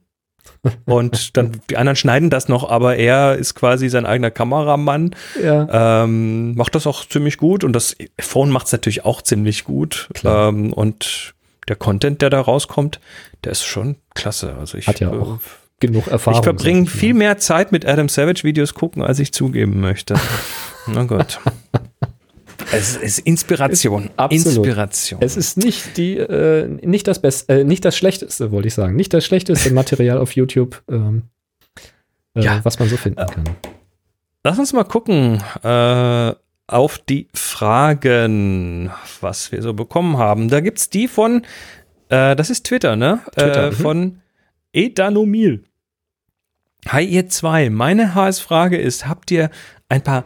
Und 0.85 1.37
dann 1.37 1.59
die 1.69 1.77
anderen 1.77 1.95
schneiden 1.95 2.29
das 2.31 2.49
noch, 2.49 2.69
aber 2.69 2.95
er 2.97 3.35
ist 3.35 3.53
quasi 3.53 3.87
sein 3.87 4.05
eigener 4.05 4.31
Kameramann, 4.31 5.15
ja. 5.41 6.03
ähm, 6.03 6.55
macht 6.55 6.73
das 6.75 6.87
auch 6.87 7.07
ziemlich 7.07 7.37
gut 7.37 7.63
und 7.63 7.73
das 7.73 7.95
Phone 8.19 8.49
macht 8.49 8.65
es 8.67 8.71
natürlich 8.71 9.05
auch 9.05 9.21
ziemlich 9.21 9.63
gut. 9.63 10.09
Ähm, 10.23 10.73
und 10.73 11.34
der 11.67 11.75
Content, 11.75 12.21
der 12.21 12.29
da 12.29 12.41
rauskommt, 12.41 12.99
der 13.43 13.51
ist 13.51 13.63
schon 13.63 13.95
klasse. 14.13 14.55
Also 14.59 14.77
ich 14.77 14.87
Hat 14.87 14.99
ja 14.99 15.11
äh, 15.13 15.17
auch 15.17 15.39
genug 15.79 16.07
Erfahrung. 16.07 16.39
ich 16.39 16.43
verbringe 16.43 16.85
viel 16.87 17.13
mehr 17.13 17.37
Zeit 17.37 17.71
mit 17.71 17.85
Adam 17.85 18.09
Savage 18.09 18.43
Videos 18.43 18.73
gucken, 18.73 19.01
als 19.03 19.19
ich 19.19 19.33
zugeben 19.33 19.79
möchte. 19.81 20.15
Na 20.87 21.03
gut. 21.03 21.39
Es 22.71 22.95
ist 22.95 23.19
Inspiration. 23.19 24.09
Absolut. 24.17 24.45
Inspiration. 24.65 25.21
Es 25.21 25.37
ist 25.37 25.57
nicht 25.57 25.97
die, 25.97 26.17
äh, 26.17 26.67
nicht 26.67 27.07
das 27.07 27.19
Beste, 27.19 27.61
äh, 27.61 27.63
nicht 27.63 27.85
das 27.85 27.95
Schlechteste, 27.97 28.51
wollte 28.51 28.67
ich 28.67 28.73
sagen. 28.73 28.95
Nicht 28.95 29.13
das 29.13 29.25
schlechteste 29.25 29.71
Material 29.71 30.17
auf 30.17 30.31
YouTube, 30.35 30.81
ähm, 30.89 31.23
äh, 32.35 32.41
Ja. 32.41 32.59
was 32.63 32.79
man 32.79 32.89
so 32.89 32.97
finden 32.97 33.23
kann. 33.25 33.43
Lass 34.43 34.57
uns 34.59 34.73
mal 34.73 34.83
gucken 34.83 35.41
äh, 35.63 36.33
auf 36.67 36.97
die 36.97 37.27
Fragen, 37.33 38.91
was 39.21 39.51
wir 39.51 39.61
so 39.61 39.73
bekommen 39.73 40.17
haben. 40.17 40.49
Da 40.49 40.61
gibt 40.61 40.79
es 40.79 40.89
die 40.89 41.07
von, 41.07 41.43
äh, 42.09 42.35
das 42.35 42.49
ist 42.49 42.65
Twitter, 42.65 42.95
ne? 42.95 43.21
Twitter, 43.33 43.67
äh, 43.67 43.71
mhm. 43.71 43.75
von 43.75 44.21
Edanomil. 44.73 45.63
Hi 46.87 47.03
ihr 47.03 47.29
zwei, 47.29 47.69
meine 47.69 48.13
HS-Frage 48.13 48.77
ist, 48.77 49.07
habt 49.07 49.31
ihr 49.31 49.49
ein 49.89 50.03
paar 50.03 50.25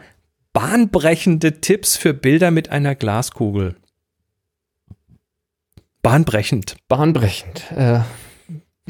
bahnbrechende 0.54 1.62
Tipps 1.62 1.96
für 1.96 2.14
Bilder 2.14 2.52
mit 2.52 2.70
einer 2.70 2.96
Glaskugel? 2.96 3.76
Bahnbrechend. 6.02 6.78
Bahnbrechend. 6.88 7.72
Äh, 7.72 8.00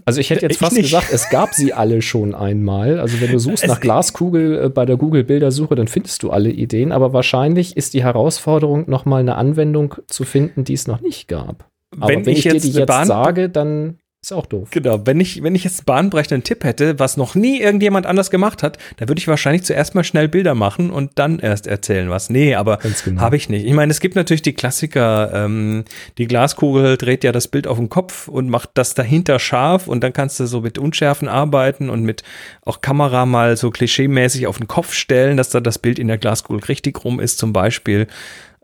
also 0.05 0.19
ich 0.19 0.29
hätte 0.29 0.45
jetzt 0.45 0.57
fast 0.59 0.75
gesagt, 0.75 1.07
es 1.11 1.29
gab 1.29 1.53
sie 1.53 1.73
alle 1.73 2.01
schon 2.01 2.35
einmal. 2.35 2.99
Also 2.99 3.19
wenn 3.21 3.31
du 3.31 3.39
suchst 3.39 3.63
Es- 3.63 3.69
nach 3.69 3.79
Glaskugel 3.79 4.65
äh, 4.65 4.69
bei 4.69 4.85
der 4.85 4.97
Google-Bildersuche, 4.97 5.75
dann 5.75 5.87
findest 5.87 6.23
du 6.23 6.29
alle 6.31 6.49
Ideen. 6.49 6.91
Aber 6.91 7.13
wahrscheinlich 7.13 7.77
ist 7.77 7.93
die 7.93 8.03
Herausforderung, 8.03 8.89
nochmal 8.89 9.21
eine 9.21 9.35
Anwendung 9.35 9.95
zu 10.07 10.23
finden, 10.23 10.63
die 10.63 10.73
es 10.73 10.87
noch 10.87 11.01
nicht 11.01 11.27
gab. 11.27 11.69
Aber 11.99 12.09
Wenn 12.09 12.25
wenn, 12.25 12.33
ich 12.33 12.45
ich, 12.45 12.51
dir 12.51 12.59
die 12.59 12.71
jetzt 12.71 13.05
sage, 13.07 13.49
dann 13.49 13.97
Ist 14.21 14.33
auch 14.33 14.45
doof. 14.45 14.67
Genau, 14.71 15.05
wenn 15.05 15.21
ich, 15.21 15.43
wenn 15.43 15.55
ich 15.55 15.63
jetzt 15.63 15.79
einen 15.79 15.85
bahnbrechenden 15.85 16.43
Tipp 16.43 16.65
hätte, 16.65 16.99
was 16.99 17.15
noch 17.15 17.35
nie 17.35 17.61
irgendjemand 17.61 18.05
anders 18.05 18.29
gemacht 18.29 18.63
hat, 18.63 18.77
dann 18.97 19.07
würde 19.07 19.19
ich 19.19 19.29
wahrscheinlich 19.29 19.63
zuerst 19.63 19.95
mal 19.95 20.03
schnell 20.03 20.27
Bilder 20.27 20.55
machen 20.55 20.89
und 20.89 21.11
dann 21.15 21.39
erst 21.39 21.67
erzählen 21.67 22.09
was. 22.09 22.29
Nee, 22.29 22.55
aber 22.55 22.79
genau. 23.05 23.21
habe 23.21 23.37
ich 23.37 23.47
nicht. 23.47 23.65
Ich 23.65 23.71
meine, 23.71 23.91
es 23.91 24.01
gibt 24.01 24.17
natürlich 24.17 24.41
die 24.41 24.51
Klassiker, 24.51 25.31
ähm, 25.33 25.85
die 26.17 26.27
Glaskugel 26.27 26.97
dreht 26.97 27.23
ja 27.23 27.31
das 27.31 27.47
Bild 27.47 27.65
auf 27.65 27.77
den 27.77 27.87
Kopf 27.87 28.27
und 28.27 28.49
macht 28.49 28.71
das 28.73 28.93
dahinter 28.93 29.39
scharf 29.39 29.87
und 29.87 30.03
dann 30.03 30.11
kannst 30.11 30.37
du 30.41 30.47
so 30.47 30.59
mit 30.59 30.77
Unschärfen 30.77 31.29
arbeiten 31.29 31.89
und 31.89 32.03
mit 32.03 32.23
auch 32.65 32.81
Kamera 32.81 33.25
mal 33.25 33.55
so 33.55 33.71
klischeemäßig 33.71 34.47
auf 34.47 34.57
den 34.57 34.67
Kopf 34.67 34.93
stellen, 34.93 35.37
dass 35.37 35.49
da 35.49 35.61
das 35.61 35.79
Bild 35.79 35.97
in 35.97 36.09
der 36.09 36.17
Glaskugel 36.17 36.61
richtig 36.65 37.05
rum 37.05 37.21
ist 37.21 37.37
zum 37.37 37.53
Beispiel 37.53 38.07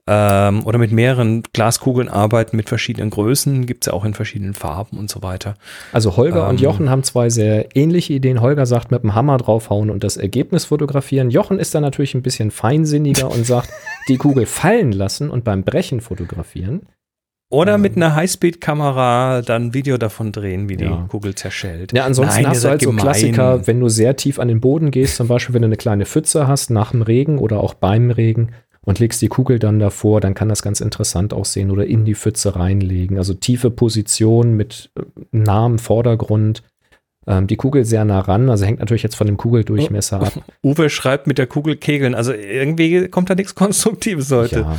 ähm, 0.07 0.65
oder 0.65 0.77
mit 0.77 0.91
mehreren 0.91 1.41
Glaskugeln 1.53 2.10
arbeiten 2.10 2.56
mit 2.57 2.69
verschiedenen 2.69 3.10
Größen, 3.10 3.65
gibt 3.65 3.84
es 3.84 3.88
ja 3.88 3.94
auch 3.94 4.06
in 4.06 4.14
verschiedenen 4.14 4.53
Farben 4.53 4.98
und 4.99 5.10
so 5.10 5.23
weiter. 5.23 5.56
Also 5.94 6.15
Holger 6.15 6.44
Ähm. 6.44 6.49
und 6.52 6.61
Jochen 6.61 6.90
haben 6.90 7.02
zwei 7.03 7.30
sehr 7.30 7.76
ähnliche 7.76 8.14
Ideen. 8.14 8.40
Holger 8.41 8.65
sagt 8.68 8.91
mit 8.91 9.02
dem 9.02 9.15
Hammer 9.15 9.38
draufhauen 9.38 9.90
und 9.90 10.03
das 10.03 10.18
Ergebnis 10.18 10.65
fotografieren. 10.65 11.32
Jochen 11.32 11.57
ist 11.57 11.73
dann 11.73 11.82
natürlich 11.82 12.14
ein 12.14 12.22
bisschen 12.22 12.52
feinsinniger 12.52 13.32
und 13.32 13.45
sagt, 13.45 13.69
die 14.07 14.18
Kugel 14.18 14.45
fallen 14.45 14.91
lassen 14.91 15.30
und 15.32 15.44
beim 15.44 15.64
Brechen 15.64 16.02
fotografieren. 16.02 16.84
Oder 17.52 17.76
Ähm. 17.76 17.82
mit 17.82 17.95
einer 17.95 18.15
Highspeed-Kamera 18.15 19.41
dann 19.44 19.68
ein 19.68 19.73
Video 19.73 19.98
davon 19.98 20.32
drehen, 20.32 20.68
wie 20.69 20.77
die 20.77 20.84
Ja. 20.86 21.06
Kugel 21.10 21.36
zerschellt. 21.36 21.94
Ja, 21.94 22.03
ansonsten 22.06 22.41
Nein, 22.41 22.52
hast 22.52 22.64
du 22.64 22.69
halt 22.69 22.82
so 22.82 22.90
gemein. 22.90 23.03
Klassiker, 23.06 23.68
wenn 23.68 23.80
du 23.80 23.88
sehr 23.88 24.15
tief 24.15 24.40
an 24.40 24.48
den 24.48 24.61
Boden 24.61 24.90
gehst, 24.91 25.15
zum 25.15 25.27
Beispiel 25.27 25.53
wenn 25.53 25.61
du 25.61 25.68
eine 25.68 25.77
kleine 25.77 26.06
Pfütze 26.06 26.48
hast 26.48 26.69
nach 26.72 26.91
dem 26.91 27.02
Regen 27.03 27.38
oder 27.38 27.60
auch 27.61 27.73
beim 27.76 28.10
Regen 28.11 28.49
und 28.85 28.99
legst 28.99 29.21
die 29.21 29.27
Kugel 29.27 29.59
dann 29.59 29.79
davor, 29.79 30.21
dann 30.21 30.35
kann 30.35 30.47
das 30.47 30.61
ganz 30.61 30.79
interessant 30.79 31.33
aussehen 31.33 31.71
oder 31.71 31.85
in 31.85 32.05
die 32.05 32.15
Pfütze 32.15 32.55
reinlegen. 32.55 33.17
Also 33.17 33.33
tiefe 33.33 33.71
Position 33.71 34.53
mit 34.53 34.91
äh, 34.95 35.01
nahem 35.31 35.79
Vordergrund. 35.79 36.63
Ähm, 37.27 37.47
die 37.47 37.55
Kugel 37.55 37.83
sehr 37.83 38.05
nah 38.05 38.19
ran, 38.19 38.49
also 38.49 38.65
hängt 38.65 38.79
natürlich 38.79 39.03
jetzt 39.03 39.15
von 39.15 39.27
dem 39.27 39.37
Kugeldurchmesser 39.37 40.21
ab. 40.21 40.33
Uwe 40.63 40.89
schreibt 40.89 41.25
mit 41.25 41.39
der 41.39 41.47
Kugel 41.47 41.75
kegeln. 41.75 42.13
Also 42.13 42.31
irgendwie 42.31 43.07
kommt 43.07 43.29
da 43.29 43.35
nichts 43.35 43.55
Konstruktives 43.55 44.31
heute. 44.31 44.59
Ja. 44.59 44.77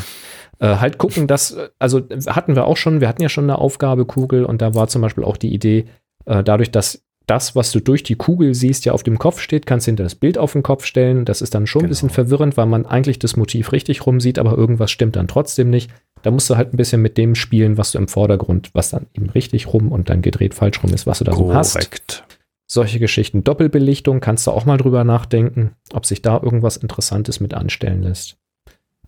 Äh, 0.59 0.77
halt 0.77 0.99
gucken, 0.99 1.27
dass, 1.27 1.53
äh, 1.53 1.69
also 1.79 2.03
hatten 2.27 2.55
wir 2.55 2.67
auch 2.67 2.77
schon, 2.77 3.01
wir 3.01 3.09
hatten 3.09 3.23
ja 3.23 3.29
schon 3.29 3.45
eine 3.45 3.59
Aufgabe 3.59 4.07
Kugel 4.07 4.45
und 4.45 4.63
da 4.63 4.75
war 4.75 4.89
zum 4.89 5.03
Beispiel 5.03 5.25
auch 5.25 5.37
die 5.37 5.53
Idee, 5.53 5.87
äh, 6.25 6.45
dadurch, 6.45 6.71
dass 6.71 7.03
das, 7.27 7.57
was 7.57 7.73
du 7.73 7.81
durch 7.81 8.03
die 8.05 8.15
Kugel 8.15 8.55
siehst, 8.55 8.85
ja 8.85 8.93
auf 8.93 9.03
dem 9.03 9.19
Kopf 9.19 9.41
steht, 9.41 9.67
kannst 9.67 9.87
du 9.87 9.91
hinter 9.91 10.05
das 10.05 10.15
Bild 10.15 10.39
auf 10.39 10.53
den 10.53 10.63
Kopf 10.63 10.85
stellen. 10.85 11.25
Das 11.25 11.43
ist 11.43 11.55
dann 11.55 11.67
schon 11.67 11.81
ein 11.81 11.83
Genau. 11.85 11.89
bisschen 11.91 12.11
verwirrend, 12.11 12.57
weil 12.57 12.67
man 12.67 12.87
eigentlich 12.87 13.19
das 13.19 13.37
Motiv 13.37 13.73
richtig 13.73 14.07
rum 14.07 14.21
sieht, 14.21 14.39
aber 14.39 14.57
irgendwas 14.57 14.91
stimmt 14.93 15.17
dann 15.17 15.27
trotzdem 15.29 15.69
nicht. 15.69 15.91
Da 16.23 16.31
musst 16.31 16.49
du 16.49 16.57
halt 16.57 16.73
ein 16.73 16.77
bisschen 16.77 17.03
mit 17.03 17.19
dem 17.19 17.35
spielen, 17.35 17.79
was 17.79 17.93
du 17.93 17.99
im 17.99 18.09
Vordergrund, 18.09 18.71
was 18.75 18.91
dann 18.91 19.07
eben 19.15 19.29
richtig 19.31 19.73
rum 19.73 19.91
und 19.91 20.09
dann 20.09 20.23
gedreht 20.23 20.55
falsch 20.55 20.83
rum 20.83 20.93
ist, 20.95 21.07
was 21.07 21.19
du 21.19 21.25
da 21.25 21.35
so 21.35 21.53
hast. 21.53 21.75
Korrekt. 21.75 22.25
Solche 22.69 22.99
Geschichten. 22.99 23.45
Doppelbelichtung 23.45 24.21
kannst 24.21 24.47
du 24.47 24.51
auch 24.53 24.65
mal 24.65 24.77
drüber 24.77 25.05
nachdenken, 25.05 25.73
ob 25.93 26.07
sich 26.07 26.23
da 26.23 26.41
irgendwas 26.43 26.77
Interessantes 26.77 27.39
mit 27.41 27.55
anstellen 27.55 28.03
lässt. 28.03 28.39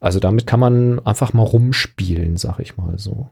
Also 0.01 0.21
damit 0.21 0.47
kann 0.47 0.61
man 0.61 1.01
einfach 1.05 1.33
mal 1.33 1.43
rumspielen, 1.43 2.37
sag 2.37 2.61
ich 2.61 2.77
mal 2.77 2.99
so. 2.99 3.31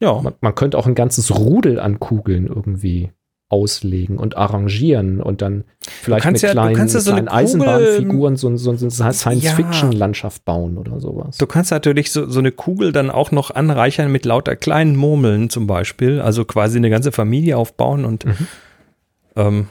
Ja, 0.00 0.20
Man, 0.20 0.34
man 0.40 0.54
könnte 0.54 0.76
auch 0.78 0.86
ein 0.86 0.94
ganzes 0.94 1.36
Rudel 1.36 1.80
an 1.80 1.98
Kugeln 1.98 2.46
irgendwie 2.46 3.10
auslegen 3.48 4.18
und 4.18 4.36
arrangieren 4.36 5.20
und 5.22 5.40
dann 5.40 5.64
vielleicht 5.80 6.24
mit 6.30 6.42
ja- 6.42 6.50
kleinen, 6.50 6.76
ja 6.76 6.86
so 6.88 6.98
eine 7.12 7.22
kleinen 7.22 7.28
Eisenbahnfiguren 7.28 8.36
so, 8.36 8.56
so, 8.56 8.74
so 8.76 9.02
eine 9.04 9.12
Science-Fiction-Landschaft 9.12 10.44
bauen 10.44 10.78
oder 10.78 10.98
sowas. 11.00 11.36
Du 11.36 11.46
kannst 11.46 11.70
natürlich 11.70 12.10
so, 12.10 12.28
so 12.28 12.40
eine 12.40 12.50
Kugel 12.50 12.90
dann 12.92 13.08
auch 13.10 13.30
noch 13.30 13.52
anreichern 13.52 14.10
mit 14.10 14.24
lauter 14.24 14.56
kleinen 14.56 14.96
Murmeln 14.96 15.48
zum 15.48 15.66
Beispiel. 15.68 16.20
Also 16.20 16.44
quasi 16.44 16.78
eine 16.78 16.90
ganze 16.90 17.12
Familie 17.12 17.56
aufbauen 17.56 18.04
und 18.04 18.24
Mhm. 18.24 18.36
ähm, 19.36 19.66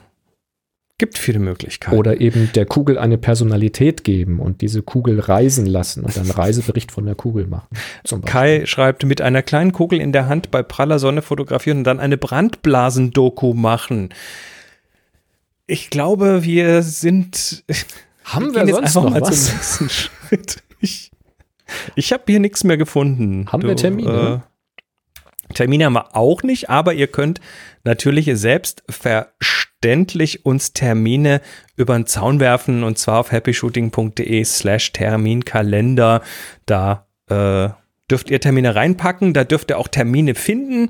gibt 0.97 1.17
viele 1.17 1.39
Möglichkeiten. 1.39 1.97
Oder 1.97 2.21
eben 2.21 2.51
der 2.53 2.65
Kugel 2.65 2.97
eine 2.97 3.17
Personalität 3.17 4.03
geben 4.03 4.39
und 4.39 4.61
diese 4.61 4.81
Kugel 4.81 5.19
reisen 5.19 5.65
lassen 5.65 6.05
und 6.05 6.15
dann 6.15 6.23
einen 6.23 6.31
Reisebericht 6.31 6.91
von 6.91 7.05
der 7.05 7.15
Kugel 7.15 7.47
machen. 7.47 7.67
Zum. 8.05 8.23
Kai 8.23 8.65
schreibt, 8.65 9.03
mit 9.05 9.21
einer 9.21 9.41
kleinen 9.41 9.73
Kugel 9.73 9.99
in 9.99 10.13
der 10.13 10.27
Hand 10.27 10.51
bei 10.51 10.63
praller 10.63 10.99
Sonne 10.99 11.21
fotografieren 11.21 11.79
und 11.79 11.83
dann 11.83 11.99
eine 11.99 12.17
Brandblasen-Doku 12.17 13.53
machen. 13.53 14.09
Ich 15.67 15.89
glaube, 15.89 16.43
wir 16.43 16.81
sind. 16.81 17.63
Haben 18.23 18.53
gehen 18.53 18.65
wir 18.65 18.75
sonst 18.75 18.95
noch 18.95 19.03
zum 19.03 19.21
was? 19.21 19.53
nächsten 19.53 19.89
Schritt. 20.27 20.63
Ich, 20.79 21.11
ich 21.95 22.11
habe 22.11 22.23
hier 22.27 22.39
nichts 22.39 22.63
mehr 22.63 22.77
gefunden. 22.77 23.51
Haben 23.51 23.63
wir 23.63 23.75
Termine? 23.75 24.43
Äh, 25.49 25.53
Termine 25.53 25.85
haben 25.85 25.93
wir 25.93 26.15
auch 26.15 26.41
nicht, 26.41 26.71
aber 26.71 26.93
ihr 26.93 27.05
könnt 27.05 27.39
natürlich 27.83 28.27
selbstverständlich 29.85 30.45
uns 30.45 30.73
Termine 30.73 31.41
über 31.75 31.95
den 31.95 32.07
Zaun 32.07 32.39
werfen 32.39 32.83
und 32.83 32.97
zwar 32.97 33.19
auf 33.19 33.31
happyshooting.de 33.31 34.43
slash 34.43 34.91
Terminkalender. 34.93 36.21
Da 36.65 37.07
äh, 37.29 37.69
dürft 38.09 38.31
ihr 38.31 38.39
Termine 38.39 38.75
reinpacken, 38.75 39.33
da 39.33 39.43
dürft 39.43 39.69
ihr 39.69 39.77
auch 39.77 39.87
Termine 39.87 40.33
finden 40.33 40.89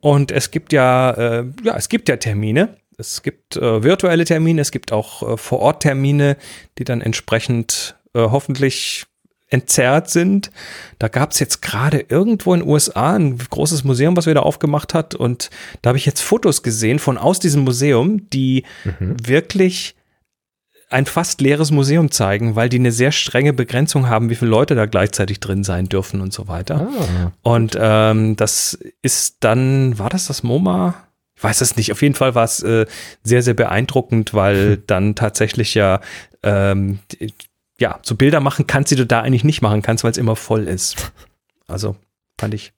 und 0.00 0.32
es 0.32 0.50
gibt 0.50 0.72
ja, 0.72 1.12
äh, 1.12 1.44
ja, 1.62 1.76
es 1.76 1.88
gibt 1.88 2.08
ja 2.08 2.16
Termine. 2.16 2.76
Es 2.98 3.22
gibt 3.22 3.56
äh, 3.56 3.82
virtuelle 3.82 4.24
Termine, 4.24 4.60
es 4.60 4.70
gibt 4.70 4.92
auch 4.92 5.22
äh, 5.22 5.36
Vor-Ort-Termine, 5.36 6.36
die 6.78 6.84
dann 6.84 7.00
entsprechend 7.00 7.96
äh, 8.14 8.20
hoffentlich 8.20 9.06
entzerrt 9.52 10.10
sind. 10.10 10.50
Da 10.98 11.08
gab 11.08 11.30
es 11.32 11.38
jetzt 11.38 11.62
gerade 11.62 12.04
irgendwo 12.08 12.54
in 12.54 12.60
den 12.60 12.68
USA 12.68 13.14
ein 13.14 13.38
großes 13.38 13.84
Museum, 13.84 14.16
was 14.16 14.26
wieder 14.26 14.44
aufgemacht 14.44 14.94
hat. 14.94 15.14
Und 15.14 15.50
da 15.82 15.88
habe 15.88 15.98
ich 15.98 16.06
jetzt 16.06 16.20
Fotos 16.22 16.62
gesehen 16.62 16.98
von 16.98 17.18
aus 17.18 17.38
diesem 17.38 17.62
Museum, 17.62 18.28
die 18.30 18.64
Mhm. 18.84 19.16
wirklich 19.26 19.94
ein 20.90 21.06
fast 21.06 21.40
leeres 21.40 21.70
Museum 21.70 22.10
zeigen, 22.10 22.54
weil 22.54 22.68
die 22.68 22.78
eine 22.78 22.92
sehr 22.92 23.12
strenge 23.12 23.54
Begrenzung 23.54 24.08
haben, 24.10 24.28
wie 24.28 24.34
viele 24.34 24.50
Leute 24.50 24.74
da 24.74 24.84
gleichzeitig 24.84 25.40
drin 25.40 25.64
sein 25.64 25.88
dürfen 25.88 26.20
und 26.20 26.34
so 26.34 26.48
weiter. 26.48 26.86
Ah, 26.90 27.32
Und 27.42 27.78
ähm, 27.80 28.36
das 28.36 28.78
ist 29.00 29.36
dann, 29.40 29.98
war 29.98 30.10
das 30.10 30.26
das 30.26 30.42
MoMA? 30.42 30.94
Ich 31.34 31.42
weiß 31.42 31.62
es 31.62 31.76
nicht. 31.76 31.92
Auf 31.92 32.02
jeden 32.02 32.14
Fall 32.14 32.34
war 32.34 32.44
es 32.44 32.62
äh, 32.62 32.84
sehr, 33.22 33.42
sehr 33.42 33.54
beeindruckend, 33.54 34.34
weil 34.34 34.76
dann 34.86 35.14
tatsächlich 35.14 35.74
ja, 35.74 36.00
ähm, 36.42 36.98
die- 37.12 37.32
ja, 37.82 37.98
so 38.02 38.14
Bilder 38.14 38.40
machen 38.40 38.66
kannst, 38.66 38.90
die 38.90 38.96
du 38.96 39.06
da 39.06 39.20
eigentlich 39.20 39.44
nicht 39.44 39.60
machen 39.60 39.82
kannst, 39.82 40.04
weil 40.04 40.12
es 40.12 40.18
immer 40.18 40.36
voll 40.36 40.68
ist. 40.68 41.12
Also 41.66 41.96
fand 42.38 42.54
ich 42.54 42.72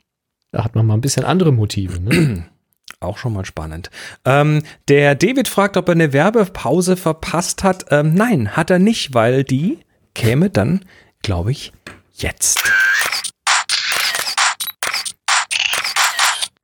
da 0.55 0.62
hat 0.62 0.76
man 0.76 0.86
mal 0.86 0.94
ein 0.94 1.01
bisschen 1.01 1.24
andere 1.24 1.51
Motive. 1.51 2.01
Ne? 2.01 2.47
auch 3.01 3.18
schon 3.18 3.32
mal 3.32 3.44
spannend. 3.44 3.90
Ähm, 4.24 4.62
der 4.86 5.16
David 5.16 5.48
fragt, 5.48 5.76
ob 5.76 5.89
er 5.89 5.93
eine 5.93 6.12
Werbepause 6.12 6.97
verpasst 6.97 7.64
hat. 7.64 7.86
Ähm, 7.90 8.14
nein, 8.14 8.56
hat 8.56 8.70
er 8.70 8.78
nicht, 8.78 9.14
weil 9.14 9.43
die 9.43 9.81
käme 10.14 10.51
dann, 10.51 10.85
glaube 11.22 11.51
ich, 11.51 11.72
jetzt. 12.12 12.62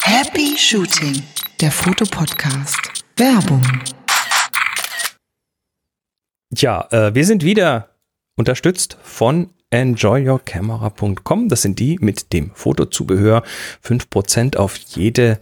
Happy 0.04 0.56
Shooting, 0.56 1.24
der 1.60 1.72
Fotopodcast. 1.72 3.04
Werbung. 3.16 3.66
Ja, 6.54 6.86
äh, 6.92 7.12
wir 7.12 7.24
sind 7.24 7.42
wieder 7.42 7.89
unterstützt 8.36 8.96
von 9.02 9.50
enjoyyourcamera.com. 9.70 11.48
Das 11.48 11.62
sind 11.62 11.78
die 11.78 11.98
mit 12.00 12.32
dem 12.32 12.50
Fotozubehör. 12.54 13.42
5% 13.84 14.56
auf 14.56 14.76
jede 14.76 15.40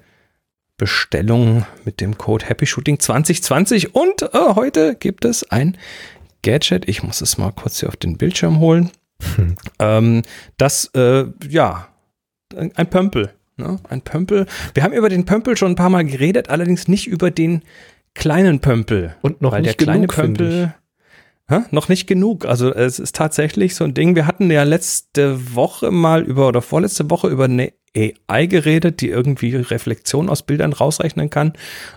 Bestellung 0.77 1.66
mit 1.85 2.01
dem 2.01 2.19
Code 2.19 2.48
HappyShooting 2.48 3.01
2020. 3.01 3.94
Und 3.94 4.23
äh, 4.23 4.55
heute 4.55 4.94
gibt 4.94 5.24
es 5.24 5.51
ein 5.51 5.77
Gadget. 6.43 6.89
Ich 6.89 7.02
muss 7.02 7.20
es 7.20 7.36
mal 7.39 7.52
kurz 7.52 7.81
hier 7.81 7.89
auf 7.89 7.97
den 7.97 8.16
Bildschirm 8.16 8.60
holen. 8.60 8.90
ähm, 9.81 10.23
das, 10.56 10.90
äh, 10.94 11.24
ja, 11.48 11.89
ein 12.55 12.90
Pömpel. 12.90 13.32
Ne? 13.56 13.81
Ein 13.89 14.02
Pömpel. 14.02 14.47
Wir 14.74 14.85
haben 14.85 14.93
über 14.93 15.09
den 15.09 15.24
Pömpel 15.24 15.56
schon 15.56 15.73
ein 15.73 15.77
paar 15.77 15.90
Mal 15.90 16.05
geredet, 16.05 16.48
allerdings 16.48 16.86
nicht 16.86 17.09
über 17.09 17.31
den 17.32 17.62
kleinen 18.15 18.60
Pömpel. 18.60 19.16
Und 19.20 19.43
noch 19.43 19.52
Weil 19.52 19.62
nicht 19.62 19.81
der 19.81 19.85
kleine 19.86 20.06
genug, 20.06 20.15
Pömpel. 20.15 20.74
Hä? 21.50 21.60
Noch 21.70 21.88
nicht 21.88 22.06
genug. 22.06 22.44
Also 22.44 22.74
es 22.74 22.98
ist 22.98 23.16
tatsächlich 23.16 23.74
so 23.74 23.84
ein 23.84 23.94
Ding. 23.94 24.14
Wir 24.14 24.26
hatten 24.26 24.50
ja 24.50 24.64
letzte 24.64 25.54
Woche 25.54 25.90
mal 25.90 26.22
über 26.22 26.48
oder 26.48 26.60
vorletzte 26.60 27.08
Woche 27.10 27.28
über 27.28 27.44
eine 27.44 27.72
AI 27.96 28.46
geredet, 28.46 29.00
die 29.00 29.08
irgendwie 29.08 29.56
Reflexion 29.56 30.28
aus 30.28 30.42
Bildern 30.42 30.74
rausrechnen 30.74 31.30
kann. 31.30 31.54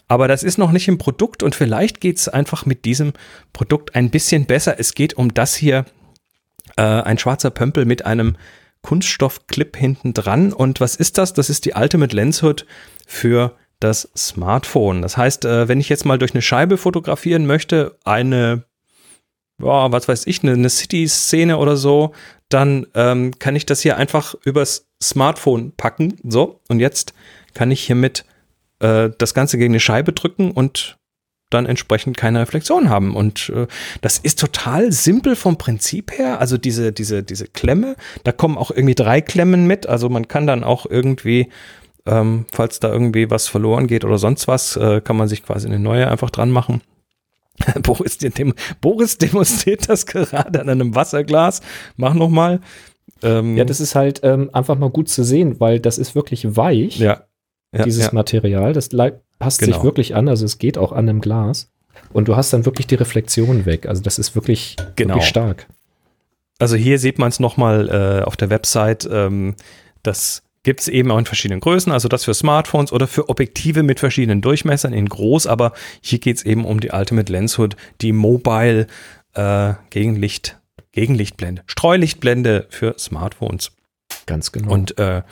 Aber 0.07 0.27
das 0.29 0.43
ist 0.43 0.57
noch 0.57 0.71
nicht 0.71 0.87
im 0.87 0.97
Produkt 0.97 1.43
und 1.43 1.53
vielleicht 1.53 1.99
geht 1.99 2.17
es 2.17 2.29
einfach 2.29 2.65
mit 2.65 2.85
diesem 2.85 3.11
Produkt 3.51 3.93
ein 3.95 4.09
bisschen 4.09 4.45
besser. 4.45 4.79
Es 4.79 4.93
geht 4.93 5.15
um 5.15 5.33
das 5.33 5.53
hier, 5.53 5.85
äh, 6.77 6.81
ein 6.83 7.17
schwarzer 7.17 7.49
Pömpel 7.49 7.85
mit 7.85 8.05
einem 8.05 8.37
Kunststoffclip 8.83 9.75
hinten 9.75 10.13
dran. 10.13 10.53
Und 10.53 10.79
was 10.79 10.95
ist 10.95 11.17
das? 11.17 11.33
Das 11.33 11.49
ist 11.49 11.65
die 11.65 11.73
Ultimate 11.73 12.15
Lens 12.15 12.41
Hood 12.41 12.65
für 13.05 13.57
das 13.79 14.09
Smartphone. 14.15 15.01
Das 15.01 15.17
heißt, 15.17 15.45
äh, 15.45 15.67
wenn 15.67 15.79
ich 15.79 15.89
jetzt 15.89 16.05
mal 16.05 16.17
durch 16.17 16.33
eine 16.33 16.41
Scheibe 16.41 16.77
fotografieren 16.77 17.45
möchte, 17.45 17.97
eine, 18.05 18.63
ja, 19.63 19.91
was 19.91 20.07
weiß 20.07 20.27
ich, 20.27 20.43
eine, 20.43 20.53
eine 20.53 20.69
City-Szene 20.69 21.57
oder 21.57 21.77
so, 21.77 22.13
dann 22.49 22.87
ähm, 22.95 23.37
kann 23.39 23.55
ich 23.55 23.65
das 23.65 23.81
hier 23.81 23.97
einfach 23.97 24.35
übers 24.43 24.87
Smartphone 25.01 25.73
packen. 25.75 26.17
So, 26.23 26.59
und 26.67 26.79
jetzt 26.79 27.13
kann 27.53 27.71
ich 27.71 27.81
hiermit 27.81 28.25
äh, 28.79 29.09
das 29.17 29.33
Ganze 29.33 29.57
gegen 29.57 29.73
eine 29.73 29.79
Scheibe 29.79 30.13
drücken 30.13 30.51
und 30.51 30.97
dann 31.49 31.65
entsprechend 31.65 32.17
keine 32.17 32.39
Reflexion 32.39 32.89
haben. 32.89 33.15
Und 33.15 33.51
äh, 33.55 33.67
das 34.01 34.17
ist 34.17 34.39
total 34.39 34.91
simpel 34.91 35.35
vom 35.35 35.57
Prinzip 35.57 36.17
her. 36.17 36.39
Also 36.39 36.57
diese, 36.57 36.91
diese, 36.91 37.23
diese 37.23 37.45
Klemme, 37.45 37.95
da 38.23 38.31
kommen 38.31 38.57
auch 38.57 38.71
irgendwie 38.71 38.95
drei 38.95 39.21
Klemmen 39.21 39.67
mit. 39.67 39.85
Also 39.87 40.09
man 40.09 40.27
kann 40.27 40.47
dann 40.47 40.63
auch 40.63 40.85
irgendwie, 40.89 41.49
ähm, 42.05 42.45
falls 42.51 42.79
da 42.79 42.91
irgendwie 42.91 43.29
was 43.29 43.47
verloren 43.47 43.87
geht 43.87 44.05
oder 44.05 44.17
sonst 44.17 44.47
was, 44.47 44.77
äh, 44.77 45.01
kann 45.01 45.17
man 45.17 45.27
sich 45.27 45.43
quasi 45.43 45.67
eine 45.67 45.79
neue 45.79 46.09
einfach 46.09 46.29
dran 46.29 46.51
machen. 46.51 46.81
Boris, 47.83 48.17
dem, 48.17 48.53
Boris 48.79 49.17
demonstriert 49.17 49.89
das 49.89 50.05
gerade 50.05 50.61
an 50.61 50.69
einem 50.69 50.95
Wasserglas. 50.95 51.61
Mach 51.97 52.13
noch 52.13 52.29
mal. 52.29 52.61
Ähm, 53.23 53.57
ja, 53.57 53.65
das 53.65 53.79
ist 53.79 53.95
halt 53.95 54.21
ähm, 54.23 54.49
einfach 54.53 54.77
mal 54.77 54.89
gut 54.89 55.09
zu 55.09 55.23
sehen, 55.23 55.59
weil 55.59 55.79
das 55.79 55.97
ist 55.97 56.15
wirklich 56.15 56.55
weich. 56.55 56.97
Ja. 56.97 57.25
ja 57.75 57.83
dieses 57.83 58.05
ja. 58.05 58.13
Material. 58.13 58.73
Das 58.73 58.89
passt 59.39 59.59
genau. 59.59 59.75
sich 59.75 59.83
wirklich 59.83 60.15
an, 60.15 60.27
also 60.27 60.45
es 60.45 60.57
geht 60.57 60.77
auch 60.77 60.91
an 60.91 61.09
einem 61.09 61.21
Glas. 61.21 61.71
Und 62.13 62.27
du 62.27 62.35
hast 62.35 62.51
dann 62.53 62.65
wirklich 62.65 62.87
die 62.87 62.95
Reflexion 62.95 63.65
weg. 63.65 63.85
Also 63.85 64.01
das 64.01 64.17
ist 64.17 64.35
wirklich, 64.35 64.75
genau. 64.95 65.15
wirklich 65.15 65.29
stark. 65.29 65.67
Also 66.59 66.75
hier 66.75 66.99
sieht 66.99 67.19
man 67.19 67.29
es 67.29 67.39
nochmal 67.39 67.89
äh, 67.89 68.23
auf 68.23 68.37
der 68.37 68.49
Website. 68.49 69.07
Ähm, 69.11 69.55
das 70.03 70.43
gibt 70.63 70.81
es 70.81 70.87
eben 70.87 71.11
auch 71.11 71.17
in 71.17 71.25
verschiedenen 71.25 71.59
Größen, 71.59 71.91
also 71.91 72.07
das 72.07 72.25
für 72.25 72.33
Smartphones 72.33 72.91
oder 72.91 73.07
für 73.07 73.29
Objektive 73.29 73.83
mit 73.83 73.99
verschiedenen 73.99 74.41
Durchmessern 74.41 74.93
in 74.93 75.09
groß, 75.09 75.47
aber 75.47 75.73
hier 76.01 76.19
geht 76.19 76.37
es 76.37 76.43
eben 76.43 76.65
um 76.65 76.79
die 76.79 76.91
Ultimate 76.91 77.31
Lens 77.31 77.57
Hood, 77.57 77.75
die 78.01 78.11
Mobile 78.11 78.87
äh, 79.33 79.73
Gegenlicht, 79.89 80.59
Gegenlichtblende, 80.91 81.63
Streulichtblende 81.65 82.67
für 82.69 82.95
Smartphones. 82.99 83.71
Ganz 84.25 84.51
genau. 84.51 84.71
Und 84.71 84.97
äh, 84.97 85.23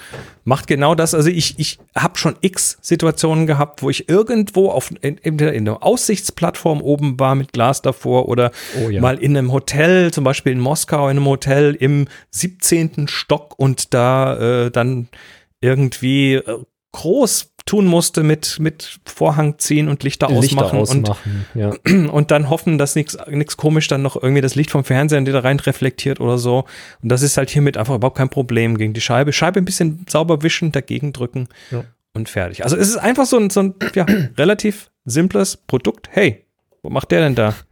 macht 0.44 0.68
genau 0.68 0.96
das. 0.96 1.14
Also 1.14 1.30
ich, 1.30 1.60
ich 1.60 1.80
habe 1.96 2.18
schon 2.18 2.36
x 2.42 2.78
Situationen 2.82 3.46
gehabt, 3.46 3.82
wo 3.84 3.90
ich 3.90 4.10
irgendwo 4.10 4.70
auf 4.70 4.92
in, 5.02 5.18
in, 5.18 5.40
in 5.40 5.68
einer 5.68 5.84
Aussichtsplattform 5.84 6.82
oben 6.82 7.20
war 7.20 7.36
mit 7.36 7.54
Glas 7.54 7.82
davor 7.82 8.28
oder 8.28 8.52
oh, 8.84 8.90
ja. 8.90 9.02
mal 9.02 9.18
in 9.18 9.38
einem 9.38 9.52
Hotel, 9.52 10.12
zum 10.12 10.24
Beispiel 10.24 10.54
in 10.54 10.60
Moskau, 10.60 11.08
in 11.10 11.18
einem 11.18 11.26
Hotel 11.26 11.76
im 11.76 12.08
17. 12.32 13.08
Stock 13.08 13.58
und 13.58 13.94
da 13.94 14.66
äh, 14.66 14.72
dann 14.72 15.08
irgendwie 15.62 16.36
äh, 16.36 16.64
groß 16.92 17.52
tun 17.66 17.86
musste 17.86 18.24
mit, 18.24 18.58
mit 18.60 19.00
Vorhang 19.06 19.60
ziehen 19.60 19.90
und 19.90 20.04
Lichter, 20.04 20.28
Lichter 20.30 20.58
ausmachen, 20.58 20.80
ausmachen 20.80 21.46
und, 21.54 21.62
ja. 21.62 21.72
und 22.12 22.32
dann 22.32 22.50
hoffen, 22.50 22.80
dass 22.80 22.96
nichts 22.96 23.18
komisch 23.58 23.88
dann 23.88 24.02
noch 24.02 24.16
irgendwie 24.16 24.42
das 24.42 24.56
Licht 24.56 24.72
vom 24.72 24.84
Fernseher 24.84 25.22
da 25.22 25.40
rein 25.40 25.60
reflektiert 25.60 26.20
oder 26.20 26.40
so. 26.40 26.66
Und 27.04 27.10
das 27.10 27.22
ist 27.22 27.38
halt 27.38 27.52
hiermit 27.52 27.78
einfach 27.78 27.96
überhaupt 27.96 28.18
kein 28.18 28.30
Problem 28.30 28.78
gegen 28.78 28.94
die 28.94 29.02
Scheibe. 29.02 29.34
Scheibe 29.34 29.60
ein 29.60 29.66
bisschen 29.66 30.06
sauber 30.10 30.42
wischen, 30.42 30.72
dagegen 30.72 31.14
drücken 31.14 31.48
ja. 31.70 31.84
und 32.14 32.28
fertig. 32.28 32.64
Also 32.64 32.76
es 32.76 32.90
ist 32.90 32.98
einfach 32.98 33.26
so 33.26 33.38
ein, 33.38 33.52
so 33.52 33.60
ein 33.60 33.76
ja, 33.94 34.06
relativ 34.38 34.90
simples 35.06 35.58
Produkt. 35.58 36.10
Hey, 36.12 36.46
wo 36.82 36.90
macht 36.90 37.12
der 37.12 37.22
denn 37.22 37.36
da? 37.36 37.54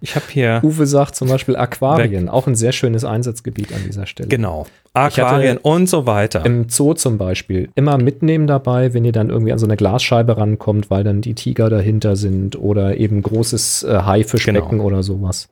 Ich 0.00 0.14
habe 0.14 0.26
hier. 0.28 0.60
Uwe 0.62 0.86
sagt 0.86 1.16
zum 1.16 1.28
Beispiel 1.28 1.56
Aquarien, 1.56 2.28
auch 2.28 2.46
ein 2.46 2.54
sehr 2.54 2.70
schönes 2.70 3.04
Einsatzgebiet 3.04 3.72
an 3.72 3.82
dieser 3.84 4.06
Stelle. 4.06 4.28
Genau. 4.28 4.66
Aquarien 4.92 5.58
und 5.58 5.88
so 5.88 6.06
weiter. 6.06 6.46
Im 6.46 6.68
Zoo 6.68 6.94
zum 6.94 7.18
Beispiel 7.18 7.70
immer 7.74 7.98
mitnehmen 7.98 8.46
dabei, 8.46 8.94
wenn 8.94 9.04
ihr 9.04 9.10
dann 9.10 9.30
irgendwie 9.30 9.52
an 9.52 9.58
so 9.58 9.66
eine 9.66 9.76
Glasscheibe 9.76 10.36
rankommt, 10.36 10.90
weil 10.90 11.02
dann 11.02 11.22
die 11.22 11.34
Tiger 11.34 11.70
dahinter 11.70 12.14
sind 12.14 12.56
oder 12.56 12.98
eben 12.98 13.20
großes 13.20 13.82
äh, 13.82 13.98
Haifischbecken 14.02 14.70
genau. 14.70 14.84
oder 14.84 15.02
sowas. 15.02 15.48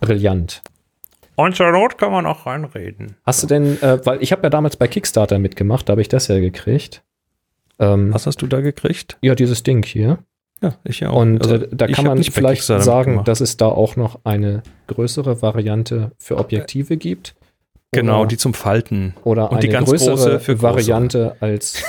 Brillant. 0.00 0.62
Und 1.34 1.54
zur 1.54 1.70
Not 1.70 1.98
kann 1.98 2.12
man 2.12 2.24
auch 2.24 2.46
reinreden. 2.46 3.16
Hast 3.26 3.42
du 3.42 3.46
denn, 3.46 3.80
äh, 3.82 4.04
weil 4.06 4.22
ich 4.22 4.32
habe 4.32 4.42
ja 4.42 4.50
damals 4.50 4.76
bei 4.76 4.88
Kickstarter 4.88 5.38
mitgemacht, 5.38 5.88
da 5.88 5.92
habe 5.92 6.00
ich 6.00 6.08
das 6.08 6.28
ja 6.28 6.40
gekriegt. 6.40 7.02
Ähm, 7.78 8.14
Was 8.14 8.26
hast 8.26 8.40
du 8.40 8.46
da 8.46 8.62
gekriegt? 8.62 9.18
Ja, 9.20 9.34
dieses 9.34 9.62
Ding 9.62 9.84
hier. 9.84 10.18
Ja, 10.62 10.74
ich 10.84 11.04
auch. 11.04 11.20
Und 11.20 11.42
also, 11.42 11.56
äh, 11.56 11.68
da 11.70 11.86
kann 11.86 12.06
man 12.06 12.22
vielleicht 12.22 12.62
sagen, 12.62 13.22
dass 13.24 13.40
es 13.40 13.56
da 13.56 13.66
auch 13.66 13.96
noch 13.96 14.20
eine 14.24 14.62
größere 14.86 15.42
Variante 15.42 16.12
für 16.18 16.38
Objektive 16.38 16.96
gibt. 16.96 17.34
Genau, 17.92 18.24
die 18.24 18.36
zum 18.36 18.54
Falten. 18.54 19.14
Oder 19.24 19.52
Und 19.52 19.58
eine 19.58 19.84
größere 19.84 20.62
Variante 20.62 21.36
als 21.40 21.82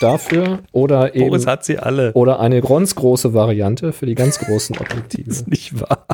dafür. 0.00 0.60
Oder 0.72 1.14
eben. 1.14 1.28
Boris 1.28 1.46
hat 1.46 1.64
sie 1.64 1.78
alle. 1.78 2.12
Oder 2.14 2.40
eine 2.40 2.60
ganz 2.62 2.94
große 2.94 3.34
Variante 3.34 3.92
für 3.92 4.06
die 4.06 4.14
ganz 4.14 4.38
großen 4.38 4.76
Objektive. 4.80 5.28
das 5.28 5.38
ist 5.38 5.48
nicht 5.48 5.80
wahr. 5.80 6.06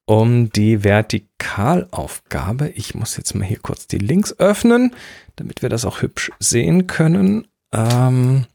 um 0.09 0.51
die 0.51 0.83
Vertikalaufgabe. 0.85 2.71
Ich 2.71 2.95
muss 2.95 3.19
jetzt 3.19 3.35
mal 3.35 3.45
hier 3.45 3.59
kurz 3.59 3.87
die 3.87 3.99
Links 3.99 4.35
öffnen, 4.39 4.95
damit 5.37 5.61
wir 5.61 5.69
das 5.69 5.85
auch 5.85 6.01
hübsch 6.01 6.33
sehen 6.41 6.87
können. 6.87 7.47
Ähm, 7.73 8.47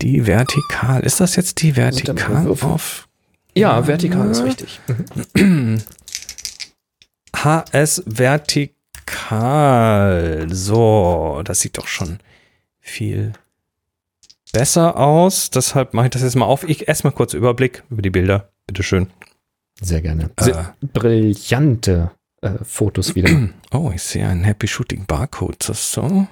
die 0.00 0.28
Vertikal, 0.28 1.00
ist 1.00 1.18
das 1.18 1.34
jetzt 1.34 1.60
die 1.62 1.74
Vertikal 1.74 2.46
auf? 2.46 3.08
Ja, 3.56 3.88
vertikal 3.88 4.30
ist 4.30 4.44
richtig. 4.44 4.78
HS 7.36 8.04
Vertikal. 8.06 8.76
So, 10.50 11.40
das 11.44 11.58
sieht 11.60 11.78
doch 11.78 11.88
schon 11.88 12.20
viel 12.78 13.32
besser 14.52 14.96
aus. 14.96 15.50
Deshalb 15.50 15.94
mache 15.94 16.06
ich 16.06 16.12
das 16.12 16.22
jetzt 16.22 16.36
mal 16.36 16.46
auf. 16.46 16.62
Ich 16.62 16.86
erstmal 16.86 17.12
kurz 17.12 17.34
Überblick 17.34 17.82
über 17.90 18.02
die 18.02 18.10
Bilder. 18.10 18.52
Bitteschön. 18.68 19.08
Sehr 19.80 20.02
gerne. 20.02 20.30
Äh, 20.36 20.52
brillante 20.92 22.10
äh, 22.42 22.52
Fotos 22.62 23.14
wieder. 23.14 23.30
Oh, 23.72 23.92
ich 23.94 24.02
sehe 24.02 24.26
einen 24.26 24.42
Happy 24.42 24.66
Shooting 24.66 25.06
Barcode. 25.06 25.68
Das 25.68 25.92
so. 25.92 26.26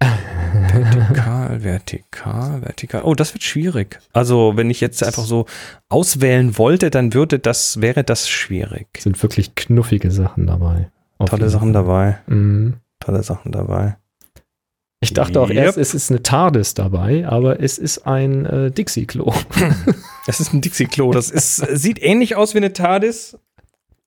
vertikal, 0.00 1.62
vertikal, 1.62 2.62
vertikal. 2.62 3.02
Oh, 3.04 3.14
das 3.14 3.32
wird 3.32 3.44
schwierig. 3.44 4.00
Also, 4.12 4.56
wenn 4.56 4.70
ich 4.70 4.80
jetzt 4.80 5.04
einfach 5.04 5.24
so 5.24 5.46
auswählen 5.88 6.58
wollte, 6.58 6.90
dann 6.90 7.14
würde 7.14 7.38
das, 7.38 7.80
wäre 7.80 8.02
das 8.02 8.28
schwierig. 8.28 8.88
Sind 8.98 9.22
wirklich 9.22 9.54
knuffige 9.54 10.10
Sachen 10.10 10.48
dabei. 10.48 10.90
Tolle 11.26 11.48
Sachen 11.48 11.72
dabei. 11.72 12.18
Mhm. 12.26 12.78
Tolle 12.98 13.22
Sachen 13.22 13.52
dabei. 13.52 13.98
Ich 15.02 15.14
dachte 15.14 15.40
auch 15.40 15.48
yep. 15.48 15.56
erst, 15.56 15.78
es 15.78 15.94
ist 15.94 16.10
eine 16.10 16.22
TARDIS 16.22 16.74
dabei, 16.74 17.26
aber 17.26 17.60
es 17.60 17.78
ist 17.78 18.06
ein 18.06 18.44
äh, 18.44 18.70
Dixie-Klo. 18.70 19.32
Es 20.26 20.38
ist 20.38 20.52
ein 20.52 20.60
Dixie-Klo. 20.60 21.12
Das 21.12 21.30
ist, 21.30 21.56
sieht 21.56 22.00
ähnlich 22.00 22.36
aus 22.36 22.54
wie 22.54 22.58
eine 22.58 22.72
TARDIS, 22.72 23.38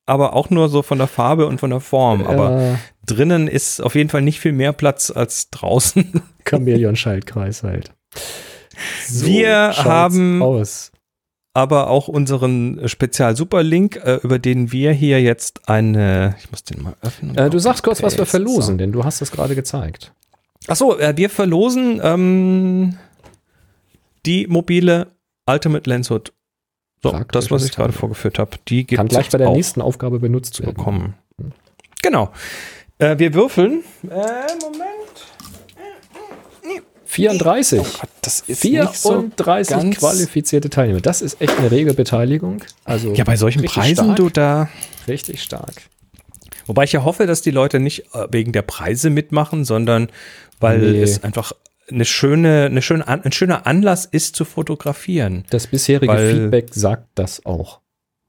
aber 0.06 0.34
auch 0.34 0.48
nur 0.48 0.68
so 0.68 0.82
von 0.82 0.96
der 0.96 1.08
Farbe 1.08 1.46
und 1.46 1.58
von 1.58 1.70
der 1.70 1.80
Form. 1.80 2.24
Aber 2.24 2.60
äh, 2.60 2.74
drinnen 3.04 3.48
ist 3.48 3.82
auf 3.82 3.94
jeden 3.96 4.08
Fall 4.08 4.22
nicht 4.22 4.38
viel 4.38 4.52
mehr 4.52 4.72
Platz 4.72 5.10
als 5.10 5.50
draußen. 5.50 6.22
Chamäleon-Schaltkreis 6.48 7.64
halt. 7.64 7.92
So 9.06 9.26
Wir 9.26 9.74
haben 9.76 10.40
aus. 10.40 10.92
aber 11.52 11.90
auch 11.90 12.08
unseren 12.08 12.88
Spezial-Superlink, 12.88 13.96
äh, 13.96 14.20
über 14.22 14.38
den 14.38 14.70
wir 14.72 14.92
hier 14.92 15.20
jetzt 15.20 15.68
eine, 15.68 16.36
ich 16.38 16.50
muss 16.50 16.62
den 16.62 16.82
mal 16.82 16.94
öffnen. 17.02 17.36
Äh, 17.36 17.50
du 17.50 17.58
sagst 17.58 17.82
kurz, 17.82 18.02
was 18.02 18.16
wir 18.16 18.24
verlosen, 18.24 18.74
so. 18.74 18.78
denn 18.78 18.92
du 18.92 19.04
hast 19.04 19.20
das 19.20 19.32
gerade 19.32 19.56
gezeigt. 19.56 20.12
Achso, 20.66 20.96
äh, 20.98 21.16
wir 21.16 21.30
verlosen 21.30 22.00
ähm, 22.02 22.96
die 24.24 24.46
mobile 24.46 25.08
Ultimate 25.46 25.88
Lens 25.88 26.10
Hood. 26.10 26.32
So, 27.02 27.10
Praktisch 27.10 27.32
das, 27.32 27.50
was 27.50 27.64
ich 27.66 27.72
gerade 27.72 27.92
vorgeführt 27.92 28.38
habe, 28.38 28.56
die 28.68 28.86
gibt 28.86 28.96
Kann 28.96 29.08
gleich 29.08 29.28
bei 29.28 29.38
der 29.38 29.50
nächsten 29.50 29.82
Aufgabe 29.82 30.18
benutzt 30.20 30.60
werden. 30.60 30.74
Bekommen. 30.74 31.14
Genau. 32.02 32.32
Äh, 32.98 33.18
wir 33.18 33.34
würfeln. 33.34 33.84
Äh, 34.04 34.06
Moment. 34.08 35.04
34. 37.14 37.80
Oh 37.80 37.82
Gott, 37.82 38.10
das 38.22 38.40
ist 38.40 38.60
34 38.62 39.76
so 39.76 39.90
qualifizierte 40.00 40.68
Teilnehmer. 40.70 41.00
Das 41.00 41.22
ist 41.22 41.40
echt 41.40 41.56
eine 41.58 41.70
rege 41.70 41.94
Beteiligung. 41.94 42.64
Also 42.84 43.12
ja, 43.12 43.22
bei 43.22 43.36
solchen 43.36 43.62
Preisen 43.62 44.04
stark. 44.04 44.16
du 44.16 44.30
da. 44.30 44.68
Richtig 45.06 45.42
stark. 45.42 45.74
Wobei 46.66 46.84
ich 46.84 46.92
ja 46.92 47.04
hoffe, 47.04 47.26
dass 47.26 47.42
die 47.42 47.50
Leute 47.50 47.78
nicht 47.78 48.14
äh, 48.14 48.26
wegen 48.30 48.52
der 48.52 48.62
Preise 48.62 49.10
mitmachen, 49.10 49.64
sondern 49.64 50.08
weil 50.60 50.78
nee. 50.78 51.02
es 51.02 51.22
einfach 51.22 51.52
eine 51.90 52.04
schöne, 52.04 52.66
eine 52.66 52.82
schöne, 52.82 53.06
ein 53.06 53.32
schöner 53.32 53.66
Anlass 53.66 54.06
ist 54.06 54.36
zu 54.36 54.44
fotografieren. 54.44 55.44
Das 55.50 55.66
bisherige 55.66 56.16
Feedback 56.16 56.68
sagt 56.72 57.08
das 57.14 57.44
auch. 57.44 57.80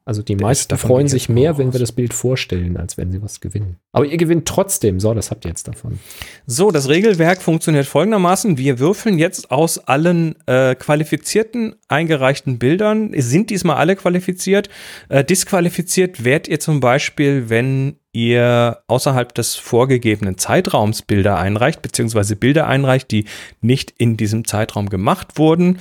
Also 0.07 0.22
die 0.22 0.36
Der 0.36 0.45
meisten 0.45 0.77
freuen 0.77 1.07
sich 1.07 1.30
mehr, 1.30 1.57
wenn 1.57 1.73
wir 1.73 1.80
das 1.80 1.91
Bild 1.91 2.14
vorstellen, 2.14 2.77
als 2.77 2.95
wenn 2.95 3.11
sie 3.11 3.23
was 3.23 3.41
gewinnen. 3.41 3.77
Aber 3.91 4.06
ihr 4.06 4.18
gewinnt 4.18 4.48
trotzdem. 4.48 4.99
So, 4.99 5.15
das 5.15 5.32
habt 5.32 5.45
ihr 5.45 5.49
jetzt 5.49 5.68
davon. 5.68 5.99
So, 6.45 6.69
das 6.69 6.90
Regelwerk 6.90 7.41
funktioniert 7.41 7.88
folgendermaßen. 7.88 8.60
Wir 8.60 8.77
würfeln 8.77 9.18
jetzt 9.18 9.49
aus 9.49 9.80
allen 9.80 10.36
äh, 10.45 10.76
qualifizierten 10.76 11.76
eingereichten 11.88 12.60
Bildern. 12.60 13.14
Sind 13.18 13.49
diesmal 13.49 13.77
alle 13.77 13.95
qualifiziert. 13.95 14.69
Äh, 15.10 15.23
disqualifiziert 15.23 16.23
werdet 16.23 16.49
ihr 16.49 16.60
zum 16.60 16.82
Beispiel, 16.82 17.49
wenn 17.49 17.95
ihr 18.11 18.84
außerhalb 18.86 19.34
des 19.34 19.56
vorgegebenen 19.56 20.38
Zeitraums 20.38 21.02
Bilder 21.02 21.40
einreicht, 21.40 21.82
beziehungsweise 21.82 22.36
Bilder 22.36 22.68
einreicht, 22.68 23.10
die 23.10 23.26
nicht 23.61 23.91
in 23.98 24.18
diesem 24.18 24.45
Zeitraum 24.45 24.90
gemacht 24.90 25.40
wurden. 25.40 25.80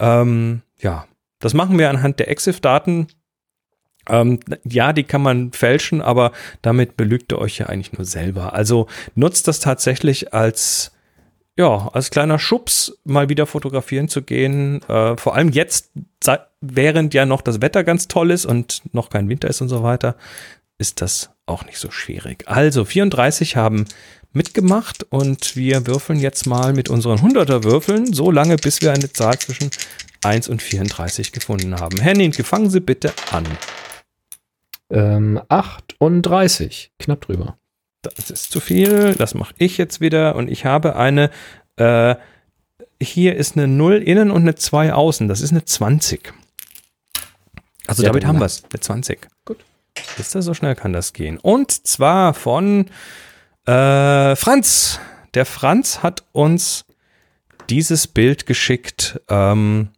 Ähm, 0.00 0.62
ja, 0.80 1.06
das 1.38 1.54
machen 1.54 1.78
wir 1.78 1.88
anhand 1.88 2.18
der 2.18 2.30
EXIF-Daten. 2.30 3.06
Ähm, 4.10 4.40
ja, 4.64 4.92
die 4.92 5.04
kann 5.04 5.22
man 5.22 5.52
fälschen, 5.52 6.02
aber 6.02 6.32
damit 6.62 6.96
belügt 6.96 7.32
ihr 7.32 7.38
euch 7.38 7.58
ja 7.58 7.66
eigentlich 7.66 7.92
nur 7.92 8.04
selber. 8.04 8.52
Also 8.52 8.86
nutzt 9.14 9.48
das 9.48 9.60
tatsächlich 9.60 10.34
als 10.34 10.92
ja, 11.56 11.90
als 11.92 12.10
kleiner 12.10 12.38
Schubs 12.38 12.98
mal 13.04 13.28
wieder 13.28 13.46
fotografieren 13.46 14.08
zu 14.08 14.22
gehen. 14.22 14.82
Äh, 14.88 15.16
vor 15.18 15.34
allem 15.34 15.50
jetzt, 15.50 15.90
während 16.60 17.12
ja 17.12 17.26
noch 17.26 17.42
das 17.42 17.60
Wetter 17.60 17.84
ganz 17.84 18.08
toll 18.08 18.30
ist 18.30 18.46
und 18.46 18.82
noch 18.92 19.10
kein 19.10 19.28
Winter 19.28 19.48
ist 19.48 19.60
und 19.60 19.68
so 19.68 19.82
weiter, 19.82 20.16
ist 20.78 21.02
das 21.02 21.30
auch 21.44 21.66
nicht 21.66 21.78
so 21.78 21.90
schwierig. 21.90 22.44
Also 22.46 22.86
34 22.86 23.56
haben 23.56 23.84
mitgemacht 24.32 25.04
und 25.10 25.56
wir 25.56 25.86
würfeln 25.86 26.18
jetzt 26.18 26.46
mal 26.46 26.72
mit 26.72 26.88
unseren 26.88 27.18
100er 27.18 27.64
Würfeln 27.64 28.12
so 28.12 28.30
lange, 28.30 28.56
bis 28.56 28.80
wir 28.80 28.92
eine 28.92 29.12
Zahl 29.12 29.38
zwischen 29.38 29.70
1 30.24 30.48
und 30.48 30.62
34 30.62 31.32
gefunden 31.32 31.78
haben. 31.78 32.00
Henning, 32.00 32.32
fangen 32.32 32.70
Sie 32.70 32.80
bitte 32.80 33.12
an. 33.32 33.44
Ähm, 34.90 35.40
38. 35.48 36.92
Knapp 36.98 37.22
drüber. 37.22 37.56
Das 38.02 38.30
ist 38.30 38.50
zu 38.50 38.60
viel. 38.60 39.14
Das 39.14 39.34
mache 39.34 39.54
ich 39.58 39.78
jetzt 39.78 40.00
wieder. 40.00 40.34
Und 40.36 40.50
ich 40.50 40.64
habe 40.64 40.96
eine, 40.96 41.30
äh, 41.76 42.16
hier 43.00 43.36
ist 43.36 43.56
eine 43.56 43.68
0 43.68 43.96
innen 43.96 44.30
und 44.30 44.42
eine 44.42 44.54
2 44.54 44.92
außen. 44.92 45.28
Das 45.28 45.40
ist 45.40 45.50
eine 45.50 45.64
20. 45.64 46.32
Also 47.86 48.02
Ja, 48.02 48.08
damit 48.08 48.26
haben 48.26 48.38
wir 48.38 48.46
es. 48.46 48.62
Eine 48.72 48.80
20. 48.80 49.28
Gut. 49.44 49.58
Ist 50.18 50.34
das 50.34 50.44
so 50.44 50.54
schnell 50.54 50.74
kann 50.74 50.92
das 50.92 51.12
gehen. 51.12 51.38
Und 51.38 51.72
zwar 51.86 52.34
von 52.34 52.86
äh, 53.66 54.36
Franz. 54.36 55.00
Der 55.34 55.46
Franz 55.46 56.02
hat 56.02 56.24
uns 56.32 56.84
dieses 57.68 58.06
Bild 58.06 58.46
geschickt. 58.46 59.20
Ähm, 59.28 59.90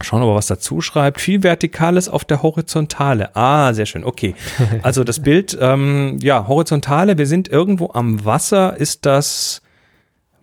schauen 0.00 0.20
wir 0.20 0.26
mal, 0.26 0.34
was 0.34 0.46
dazu 0.46 0.80
schreibt. 0.80 1.20
Viel 1.20 1.42
Vertikales 1.42 2.08
auf 2.08 2.24
der 2.24 2.42
Horizontale. 2.42 3.34
Ah, 3.34 3.72
sehr 3.72 3.86
schön. 3.86 4.04
Okay. 4.04 4.34
Also 4.82 5.04
das 5.04 5.20
Bild, 5.20 5.56
ähm, 5.60 6.18
ja, 6.20 6.46
Horizontale. 6.46 7.18
Wir 7.18 7.26
sind 7.26 7.48
irgendwo 7.48 7.90
am 7.92 8.24
Wasser. 8.24 8.76
Ist 8.76 9.06
das, 9.06 9.62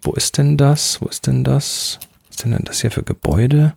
wo 0.02 0.14
ist 0.14 0.38
denn 0.38 0.58
das? 0.58 1.02
Wo 1.02 1.08
ist 1.08 1.28
denn 1.28 1.44
das? 1.44 2.00
Was 2.28 2.38
ist 2.38 2.46
denn 2.46 2.60
das 2.64 2.82
hier 2.82 2.92
für 2.92 3.04
Gebäude? 3.04 3.74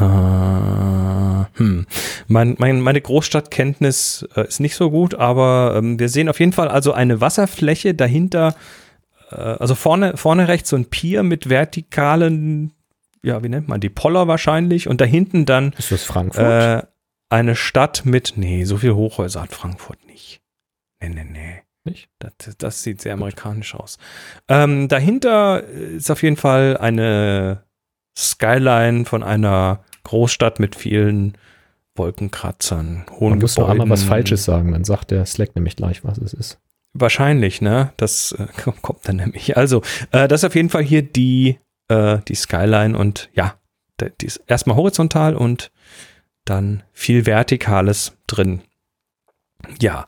Äh, 0.00 0.04
hm. 0.04 1.86
Mein, 2.28 2.56
mein, 2.58 2.80
meine 2.80 3.00
Großstadtkenntnis 3.00 4.26
äh, 4.36 4.46
ist 4.46 4.60
nicht 4.60 4.74
so 4.74 4.90
gut, 4.90 5.14
aber 5.14 5.74
ähm, 5.76 5.98
wir 5.98 6.08
sehen 6.08 6.28
auf 6.28 6.40
jeden 6.40 6.52
Fall 6.52 6.68
also 6.68 6.92
eine 6.92 7.20
Wasserfläche 7.20 7.94
dahinter, 7.94 8.54
äh, 9.30 9.36
also 9.36 9.74
vorne, 9.74 10.16
vorne 10.16 10.48
rechts 10.48 10.70
so 10.70 10.76
ein 10.76 10.86
Pier 10.86 11.22
mit 11.22 11.50
vertikalen, 11.50 12.72
ja, 13.22 13.42
wie 13.42 13.48
nennt 13.48 13.68
man 13.68 13.80
die, 13.80 13.88
Poller 13.88 14.28
wahrscheinlich 14.28 14.88
und 14.88 15.00
da 15.00 15.04
hinten 15.04 15.46
dann 15.46 15.72
Ist 15.78 15.92
das 15.92 16.04
Frankfurt? 16.04 16.44
äh, 16.44 16.82
eine 17.30 17.56
Stadt 17.56 18.04
mit, 18.04 18.34
nee, 18.36 18.64
so 18.64 18.76
viel 18.76 18.94
Hochhäuser 18.94 19.42
hat 19.42 19.52
Frankfurt 19.52 20.04
nicht. 20.06 20.42
Nee, 21.00 21.10
nee, 21.10 21.24
nee. 21.24 21.62
Nicht? 21.84 22.10
Das, 22.20 22.56
das 22.58 22.82
sieht 22.82 23.00
sehr 23.00 23.14
amerikanisch 23.14 23.74
aus. 23.74 23.98
Ähm, 24.48 24.86
dahinter 24.88 25.64
ist 25.64 26.10
auf 26.10 26.22
jeden 26.22 26.36
Fall 26.36 26.76
eine 26.76 27.64
Skyline 28.16 29.04
von 29.04 29.22
einer 29.22 29.82
Großstadt 30.04 30.60
mit 30.60 30.76
vielen 30.76 31.36
Wolkenkratzern, 31.96 33.04
hohen 33.10 33.30
Man 33.30 33.38
muss 33.40 33.58
noch 33.58 33.68
einmal 33.68 33.90
was. 33.90 34.04
Falsches 34.04 34.44
sagen, 34.44 34.72
dann 34.72 34.84
sagt 34.84 35.10
der 35.10 35.26
Slack 35.26 35.54
nämlich 35.54 35.76
gleich, 35.76 36.04
was 36.04 36.18
es 36.18 36.32
ist. 36.32 36.58
Wahrscheinlich, 36.94 37.60
ne? 37.60 37.92
Das 37.96 38.32
äh, 38.32 38.46
kommt 38.82 39.08
dann 39.08 39.16
nämlich. 39.16 39.56
Also, 39.56 39.82
äh, 40.12 40.28
das 40.28 40.40
ist 40.40 40.44
auf 40.44 40.54
jeden 40.54 40.70
Fall 40.70 40.82
hier 40.82 41.02
die, 41.02 41.58
äh, 41.92 42.22
die 42.26 42.34
Skyline 42.34 42.96
und 42.96 43.28
ja, 43.34 43.54
die 44.00 44.26
ist 44.26 44.42
erstmal 44.46 44.76
horizontal 44.76 45.36
und 45.36 45.70
dann 46.44 46.82
viel 46.92 47.26
Vertikales 47.26 48.16
drin. 48.26 48.62
Ja. 49.80 50.06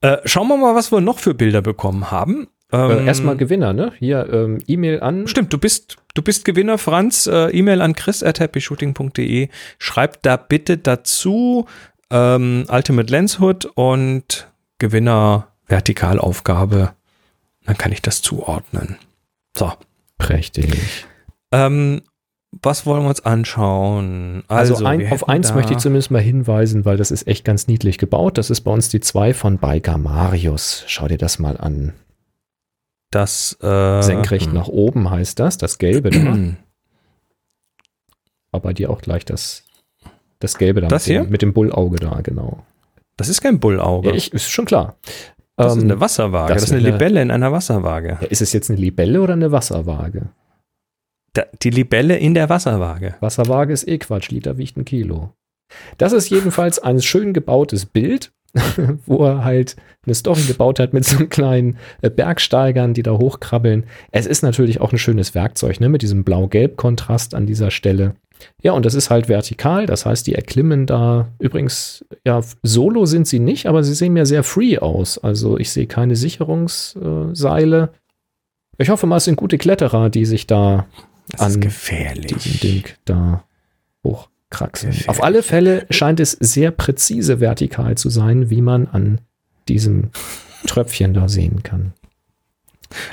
Äh, 0.00 0.18
schauen 0.24 0.48
wir 0.48 0.56
mal, 0.56 0.74
was 0.74 0.92
wir 0.92 1.00
noch 1.00 1.18
für 1.18 1.34
Bilder 1.34 1.62
bekommen 1.62 2.10
haben. 2.10 2.48
Äh, 2.72 2.76
Ähm, 2.76 3.06
erstmal 3.06 3.36
Gewinner, 3.36 3.72
ne? 3.72 3.92
Hier 3.98 4.28
ähm, 4.32 4.58
E-Mail 4.66 5.00
an. 5.00 5.26
Stimmt, 5.26 5.52
du 5.52 5.58
bist, 5.58 5.96
du 6.14 6.22
bist 6.22 6.44
Gewinner, 6.44 6.78
Franz. 6.78 7.26
Äh, 7.26 7.50
E-Mail 7.50 7.80
an 7.80 7.94
chris.happyshooting.de. 7.94 9.48
Schreib 9.78 10.22
da 10.22 10.36
bitte 10.36 10.76
dazu 10.78 11.66
ähm, 12.10 12.64
Ultimate 12.68 13.10
Lens 13.10 13.40
Hood 13.40 13.66
und 13.74 14.48
Gewinner 14.78 15.48
Vertikalaufgabe. 15.66 16.92
Dann 17.64 17.78
kann 17.78 17.92
ich 17.92 18.02
das 18.02 18.22
zuordnen. 18.22 18.96
So. 19.56 19.72
Prächtig. 20.18 21.04
Ähm, 21.52 22.02
was 22.62 22.86
wollen 22.86 23.02
wir 23.02 23.08
uns 23.08 23.24
anschauen? 23.24 24.44
Also, 24.48 24.80
wir 24.80 24.86
ein, 24.86 25.12
auf 25.12 25.28
eins 25.28 25.54
möchte 25.54 25.74
ich 25.74 25.78
zumindest 25.78 26.10
mal 26.10 26.22
hinweisen, 26.22 26.84
weil 26.84 26.96
das 26.96 27.10
ist 27.10 27.26
echt 27.26 27.44
ganz 27.44 27.66
niedlich 27.66 27.98
gebaut. 27.98 28.38
Das 28.38 28.50
ist 28.50 28.62
bei 28.62 28.70
uns 28.70 28.88
die 28.88 29.00
2 29.00 29.34
von 29.34 29.58
Biker 29.58 29.98
Marius. 29.98 30.84
Schau 30.86 31.08
dir 31.08 31.18
das 31.18 31.38
mal 31.38 31.56
an. 31.56 31.92
das 33.10 33.56
äh, 33.62 34.02
Senkrecht 34.02 34.46
hm. 34.46 34.54
nach 34.54 34.68
oben 34.68 35.10
heißt 35.10 35.38
das, 35.38 35.58
das 35.58 35.78
Gelbe 35.78 36.10
da. 36.10 36.38
Aber 38.52 38.62
bei 38.62 38.72
dir 38.72 38.90
auch 38.90 39.02
gleich 39.02 39.24
das, 39.24 39.64
das 40.38 40.56
Gelbe 40.56 40.80
da 40.80 40.88
Das 40.88 41.06
mit, 41.06 41.16
dem, 41.16 41.22
hier? 41.22 41.30
mit 41.30 41.42
dem 41.42 41.52
Bullauge 41.52 41.98
da, 41.98 42.20
genau. 42.22 42.64
Das 43.16 43.28
ist 43.28 43.40
kein 43.40 43.60
Bullauge. 43.60 44.08
Ja, 44.08 44.14
ich, 44.14 44.32
ist 44.32 44.50
schon 44.50 44.66
klar. 44.66 44.96
Das 45.56 45.74
ist 45.76 45.82
Ähm, 45.82 45.90
eine 45.90 46.00
Wasserwaage. 46.00 46.52
das 46.52 46.62
Das, 46.62 46.70
ist 46.70 46.72
eine 46.72 46.80
ist 46.80 46.86
eine- 46.86 46.92
Libelle 46.94 47.22
in 47.22 47.30
einer 47.30 47.52
Wasserwaage. 47.52 48.18
ja, 48.20 48.26
ist 48.28 48.42
es 48.42 48.52
jetzt 48.52 48.70
eine 48.70 48.78
Libelle 48.80 49.20
oder 49.22 49.32
eine 49.34 49.52
Wasserwaage? 49.52 50.28
Da, 51.32 51.44
die 51.62 51.70
Libelle 51.70 52.16
in 52.16 52.34
der 52.34 52.48
Wasserwaage. 52.48 53.14
Wasserwaage 53.20 53.72
ist 53.72 53.86
eh 53.88 53.98
Quatsch, 53.98 54.30
Liter 54.30 54.56
wiegt 54.58 54.76
ein 54.76 54.84
Kilo. 54.84 55.30
Das 55.98 56.12
ist 56.12 56.30
jedenfalls 56.30 56.78
ein 56.78 57.00
schön 57.02 57.32
gebautes 57.32 57.84
Bild, 57.86 58.32
wo 59.06 59.24
er 59.26 59.44
halt 59.44 59.76
eine 60.06 60.14
Story 60.14 60.42
gebaut 60.42 60.78
hat 60.78 60.92
mit 60.94 61.04
so 61.04 61.26
kleinen 61.26 61.76
äh, 62.00 62.08
Bergsteigern, 62.08 62.94
die 62.94 63.02
da 63.02 63.12
hochkrabbeln. 63.12 63.84
Es 64.12 64.26
ist 64.26 64.42
natürlich 64.42 64.80
auch 64.80 64.92
ein 64.92 64.98
schönes 64.98 65.34
Werkzeug, 65.34 65.80
ne, 65.80 65.88
mit 65.90 66.02
diesem 66.02 66.24
Blau-Gelb-Kontrast 66.24 67.34
an 67.34 67.46
dieser 67.46 67.70
Stelle. 67.70 68.14
Ja, 68.62 68.72
und 68.72 68.84
das 68.84 68.94
ist 68.94 69.10
halt 69.10 69.28
vertikal, 69.28 69.86
das 69.86 70.04
heißt, 70.06 70.26
die 70.26 70.34
erklimmen 70.34 70.86
da. 70.86 71.28
Übrigens, 71.38 72.04
ja, 72.24 72.40
solo 72.62 73.06
sind 73.06 73.26
sie 73.26 73.38
nicht, 73.38 73.66
aber 73.66 73.82
sie 73.84 73.94
sehen 73.94 74.12
mir 74.12 74.26
sehr 74.26 74.42
free 74.42 74.78
aus. 74.78 75.18
Also 75.18 75.58
ich 75.58 75.70
sehe 75.70 75.86
keine 75.86 76.16
Sicherungsseile. 76.16 77.90
Ich 78.78 78.90
hoffe 78.90 79.06
mal, 79.06 79.16
es 79.16 79.24
sind 79.24 79.36
gute 79.36 79.58
Kletterer, 79.58 80.10
die 80.10 80.26
sich 80.26 80.46
da 80.46 80.86
Das 81.30 81.40
An 81.40 81.50
ist 81.52 81.60
gefährlich. 81.60 82.26
diesem 82.34 82.60
Ding 82.60 82.84
da 83.04 83.44
hochkraxeln. 84.04 84.92
Gefährlich. 84.92 85.08
Auf 85.08 85.22
alle 85.22 85.42
Fälle 85.42 85.86
scheint 85.90 86.20
es 86.20 86.32
sehr 86.32 86.70
präzise 86.72 87.40
vertikal 87.40 87.96
zu 87.96 88.10
sein, 88.10 88.50
wie 88.50 88.60
man 88.62 88.86
an 88.88 89.20
diesem 89.68 90.10
Tröpfchen 90.66 91.14
da 91.14 91.28
sehen 91.28 91.62
kann. 91.62 91.92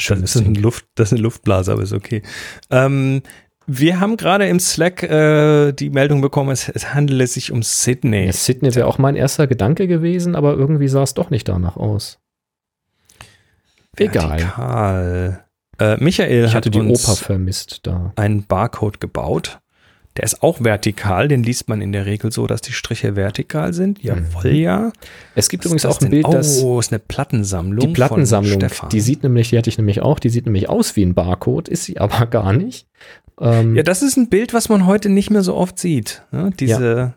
Das 0.07 0.19
ist, 0.21 0.35
ein 0.35 0.53
Luft, 0.55 0.85
das 0.95 1.09
ist 1.09 1.13
eine 1.13 1.21
Luftblase, 1.23 1.71
aber 1.71 1.81
ist 1.81 1.93
okay. 1.93 2.21
Ähm, 2.69 3.23
wir 3.67 3.99
haben 3.99 4.17
gerade 4.17 4.47
im 4.47 4.59
Slack 4.59 5.03
äh, 5.03 5.71
die 5.71 5.89
Meldung 5.89 6.21
bekommen, 6.21 6.51
es, 6.51 6.69
es 6.69 6.93
handele 6.93 7.27
sich 7.27 7.51
um 7.51 7.63
Sydney. 7.63 8.25
Ja, 8.25 8.33
Sydney 8.33 8.73
wäre 8.75 8.87
auch 8.87 8.97
mein 8.97 9.15
erster 9.15 9.47
Gedanke 9.47 9.87
gewesen, 9.87 10.35
aber 10.35 10.53
irgendwie 10.53 10.87
sah 10.87 11.03
es 11.03 11.13
doch 11.13 11.29
nicht 11.29 11.47
danach 11.47 11.77
aus. 11.77 12.19
Egal. 13.97 14.39
Vertikal. 14.39 15.45
Äh, 15.79 15.97
Michael 16.03 16.45
Ich 16.45 16.49
hat 16.49 16.55
hatte 16.57 16.71
die 16.71 16.81
Oper 16.81 17.15
vermisst 17.15 17.81
da. 17.83 18.13
einen 18.15 18.45
Barcode 18.45 18.99
gebaut. 18.99 19.59
Der 20.15 20.25
ist 20.25 20.43
auch 20.43 20.63
vertikal, 20.63 21.27
den 21.27 21.41
liest 21.41 21.69
man 21.69 21.81
in 21.81 21.91
der 21.91 22.05
Regel 22.05 22.31
so, 22.31 22.45
dass 22.45 22.61
die 22.61 22.71
Striche 22.71 23.15
vertikal 23.15 23.73
sind. 23.73 24.03
Jawohl, 24.03 24.51
ja. 24.51 24.91
Es 25.33 25.49
gibt 25.49 25.63
Was 25.65 25.71
übrigens 25.71 25.85
auch 25.85 25.97
ein 26.01 26.11
denn? 26.11 26.21
Bild, 26.21 26.27
das 26.31 26.61
Oh, 26.61 26.79
ist 26.79 26.91
eine 26.91 26.99
Plattensammlung. 26.99 27.87
die 27.87 27.93
Plattensammlung, 27.93 28.59
Von 28.59 28.69
Stefan. 28.69 28.89
die 28.89 28.99
sieht 29.01 29.23
nämlich, 29.23 29.49
die 29.49 29.57
hatte 29.57 29.69
ich 29.71 29.77
nämlich 29.79 30.01
auch, 30.01 30.19
die 30.19 30.29
sieht 30.29 30.45
nämlich 30.45 30.69
aus 30.69 30.95
wie 30.95 31.03
ein 31.03 31.15
Barcode, 31.15 31.67
ist 31.67 31.85
sie 31.85 31.97
aber 31.99 32.25
gar 32.27 32.53
nicht. 32.53 32.85
Ähm, 33.41 33.75
ja, 33.75 33.81
das 33.81 34.03
ist 34.03 34.15
ein 34.17 34.29
Bild, 34.29 34.53
was 34.53 34.69
man 34.69 34.85
heute 34.85 35.09
nicht 35.09 35.31
mehr 35.31 35.41
so 35.41 35.55
oft 35.55 35.79
sieht. 35.79 36.21
Ne? 36.31 36.51
Diese 36.59 37.15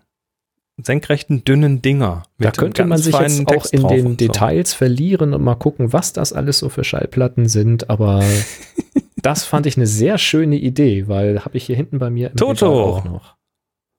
senkrechten, 0.82 1.44
dünnen 1.44 1.82
Dinger. 1.82 2.22
Da 2.38 2.50
könnte 2.50 2.84
man 2.86 2.96
sich 2.98 3.06
jetzt 3.14 3.16
feinen 3.36 3.46
auch 3.46 3.50
Text 3.50 3.72
in 3.74 3.86
den 3.88 4.06
und 4.06 4.20
so. 4.20 4.26
Details 4.26 4.72
verlieren 4.74 5.34
und 5.34 5.42
mal 5.42 5.54
gucken, 5.54 5.92
was 5.92 6.12
das 6.14 6.32
alles 6.32 6.58
so 6.58 6.68
für 6.70 6.84
Schallplatten 6.84 7.48
sind, 7.48 7.88
aber 7.90 8.22
das 9.26 9.44
fand 9.44 9.66
ich 9.66 9.76
eine 9.76 9.88
sehr 9.88 10.18
schöne 10.18 10.54
Idee, 10.54 11.08
weil 11.08 11.44
habe 11.44 11.56
ich 11.56 11.64
hier 11.66 11.74
hinten 11.74 11.98
bei 11.98 12.10
mir 12.10 12.32
Toto. 12.34 12.84
Auch 12.84 13.04
noch. 13.04 13.36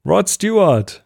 Rod 0.05 0.29
Stewart. 0.29 1.05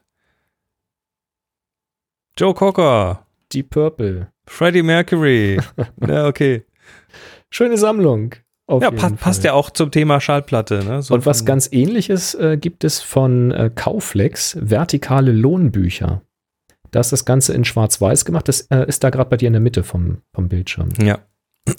Joe 2.37 2.53
Cocker, 2.53 3.25
Deep 3.51 3.71
Purple. 3.71 4.31
Freddie 4.45 4.83
Mercury. 4.83 5.59
ja, 6.07 6.27
okay. 6.27 6.65
Schöne 7.49 7.77
Sammlung. 7.77 8.35
ja, 8.69 8.91
pa 8.91 9.09
passt 9.09 9.43
ja 9.43 9.53
auch 9.53 9.71
zum 9.71 9.89
Thema 9.89 10.21
Schallplatte. 10.21 10.83
Ne? 10.85 11.01
So 11.01 11.15
Und 11.15 11.25
was 11.25 11.43
ganz 11.43 11.67
ähnliches 11.71 12.35
äh, 12.35 12.57
gibt 12.57 12.83
es 12.83 13.01
von 13.01 13.49
äh, 13.49 13.71
Kauflex, 13.73 14.55
vertikale 14.61 15.31
Lohnbücher. 15.31 16.21
Da 16.91 16.99
ist 16.99 17.11
das 17.11 17.25
Ganze 17.25 17.53
in 17.53 17.65
Schwarz-Weiß 17.65 18.23
gemacht. 18.25 18.47
Das 18.47 18.61
äh, 18.69 18.87
ist 18.87 19.03
da 19.03 19.09
gerade 19.09 19.31
bei 19.31 19.37
dir 19.37 19.47
in 19.47 19.53
der 19.53 19.61
Mitte 19.61 19.83
vom, 19.83 20.21
vom 20.31 20.47
Bildschirm. 20.47 20.89
Ja. 21.01 21.17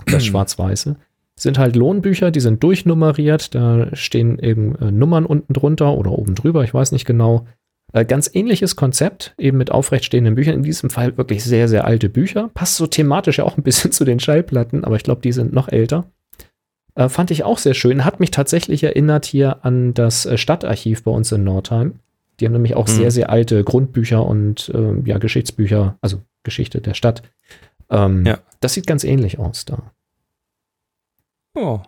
Das 0.07 0.25
Schwarz-Weiße. 0.27 0.97
Sind 1.39 1.59
halt 1.59 1.77
Lohnbücher, 1.77 2.31
die 2.31 2.41
sind 2.41 2.63
durchnummeriert. 2.63 3.55
Da 3.55 3.95
stehen 3.95 4.39
eben 4.39 4.77
äh, 4.77 4.91
Nummern 4.91 5.27
unten 5.27 5.53
drunter 5.53 5.95
oder 5.95 6.13
oben 6.13 6.35
drüber, 6.35 6.65
ich 6.65 6.75
weiß 6.75 6.93
nicht 6.93 7.07
genau. 7.07 7.47
Äh, 7.93 8.05
ganz 8.05 8.31
ähnliches 8.33 8.77
Konzept, 8.77 9.35
eben 9.39 9.59
mit 9.59 9.71
aufrechtstehenden 9.71 10.35
Büchern. 10.35 10.55
In 10.55 10.63
diesem 10.63 10.89
Fall 10.89 11.17
wirklich 11.19 11.45
sehr, 11.45 11.69
sehr 11.69 11.85
alte 11.85 12.09
Bücher. 12.09 12.51
Passt 12.55 12.77
so 12.77 12.87
thematisch 12.87 13.39
ja 13.39 13.45
auch 13.45 13.57
ein 13.57 13.63
bisschen 13.63 13.93
zu 13.93 14.05
den 14.05 14.21
Schallplatten, 14.21 14.85
aber 14.85 14.97
ich 14.97 15.03
glaube, 15.03 15.21
die 15.21 15.33
sind 15.33 15.53
noch 15.53 15.69
älter. 15.69 16.05
Äh, 16.95 17.09
fand 17.09 17.31
ich 17.31 17.45
auch 17.45 17.59
sehr 17.59 17.75
schön. 17.75 18.05
Hat 18.05 18.21
mich 18.21 18.31
tatsächlich 18.31 18.83
erinnert 18.85 19.27
hier 19.27 19.65
an 19.65 19.95
das 19.95 20.27
äh, 20.27 20.39
Stadtarchiv 20.39 21.05
bei 21.05 21.11
uns 21.11 21.33
in 21.33 21.45
Nordheim. 21.45 22.01
Die 22.41 22.47
haben 22.47 22.53
nämlich 22.53 22.75
auch 22.75 22.89
mhm. 22.89 22.93
sehr, 22.93 23.11
sehr 23.11 23.31
alte 23.31 23.63
Grundbücher 23.63 24.25
und 24.25 24.71
äh, 24.75 24.95
ja, 25.05 25.19
Geschichtsbücher, 25.19 25.97
also 26.01 26.23
Geschichte 26.43 26.81
der 26.81 26.95
Stadt. 26.95 27.23
Ähm, 27.91 28.25
ja. 28.25 28.39
Das 28.61 28.75
sieht 28.75 28.87
ganz 28.87 29.05
ähnlich 29.05 29.39
aus 29.39 29.65
da. 29.65 29.93
Oh. 31.55 31.81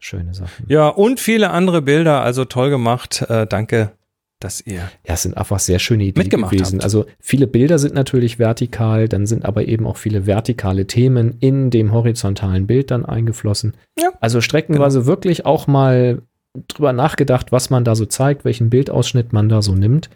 Schöne 0.00 0.34
Sachen. 0.34 0.66
Ja, 0.68 0.88
und 0.88 1.20
viele 1.20 1.50
andere 1.50 1.82
Bilder, 1.82 2.22
also 2.22 2.44
toll 2.44 2.70
gemacht. 2.70 3.22
Äh, 3.28 3.46
danke, 3.46 3.92
dass 4.40 4.60
ihr. 4.60 4.76
Ja, 5.06 5.14
es 5.14 5.22
sind 5.22 5.36
einfach 5.36 5.58
sehr 5.58 5.78
schöne 5.78 6.04
Ideen 6.04 6.22
mitgemacht 6.22 6.52
gewesen. 6.52 6.76
Habt. 6.76 6.84
Also 6.84 7.06
viele 7.18 7.46
Bilder 7.46 7.78
sind 7.78 7.94
natürlich 7.94 8.38
vertikal, 8.38 9.08
dann 9.08 9.26
sind 9.26 9.44
aber 9.44 9.66
eben 9.66 9.86
auch 9.86 9.96
viele 9.96 10.26
vertikale 10.26 10.86
Themen 10.86 11.36
in 11.40 11.70
dem 11.70 11.92
horizontalen 11.92 12.66
Bild 12.66 12.90
dann 12.90 13.04
eingeflossen. 13.04 13.74
Ja. 13.98 14.10
Also 14.20 14.40
streckenweise 14.40 15.00
genau. 15.00 15.08
wirklich 15.08 15.44
auch 15.46 15.66
mal 15.66 16.22
drüber 16.68 16.92
nachgedacht, 16.92 17.52
was 17.52 17.70
man 17.70 17.84
da 17.84 17.94
so 17.94 18.06
zeigt, 18.06 18.44
welchen 18.44 18.70
Bildausschnitt 18.70 19.32
man 19.32 19.48
da 19.48 19.62
so 19.62 19.74
nimmt. 19.74 20.10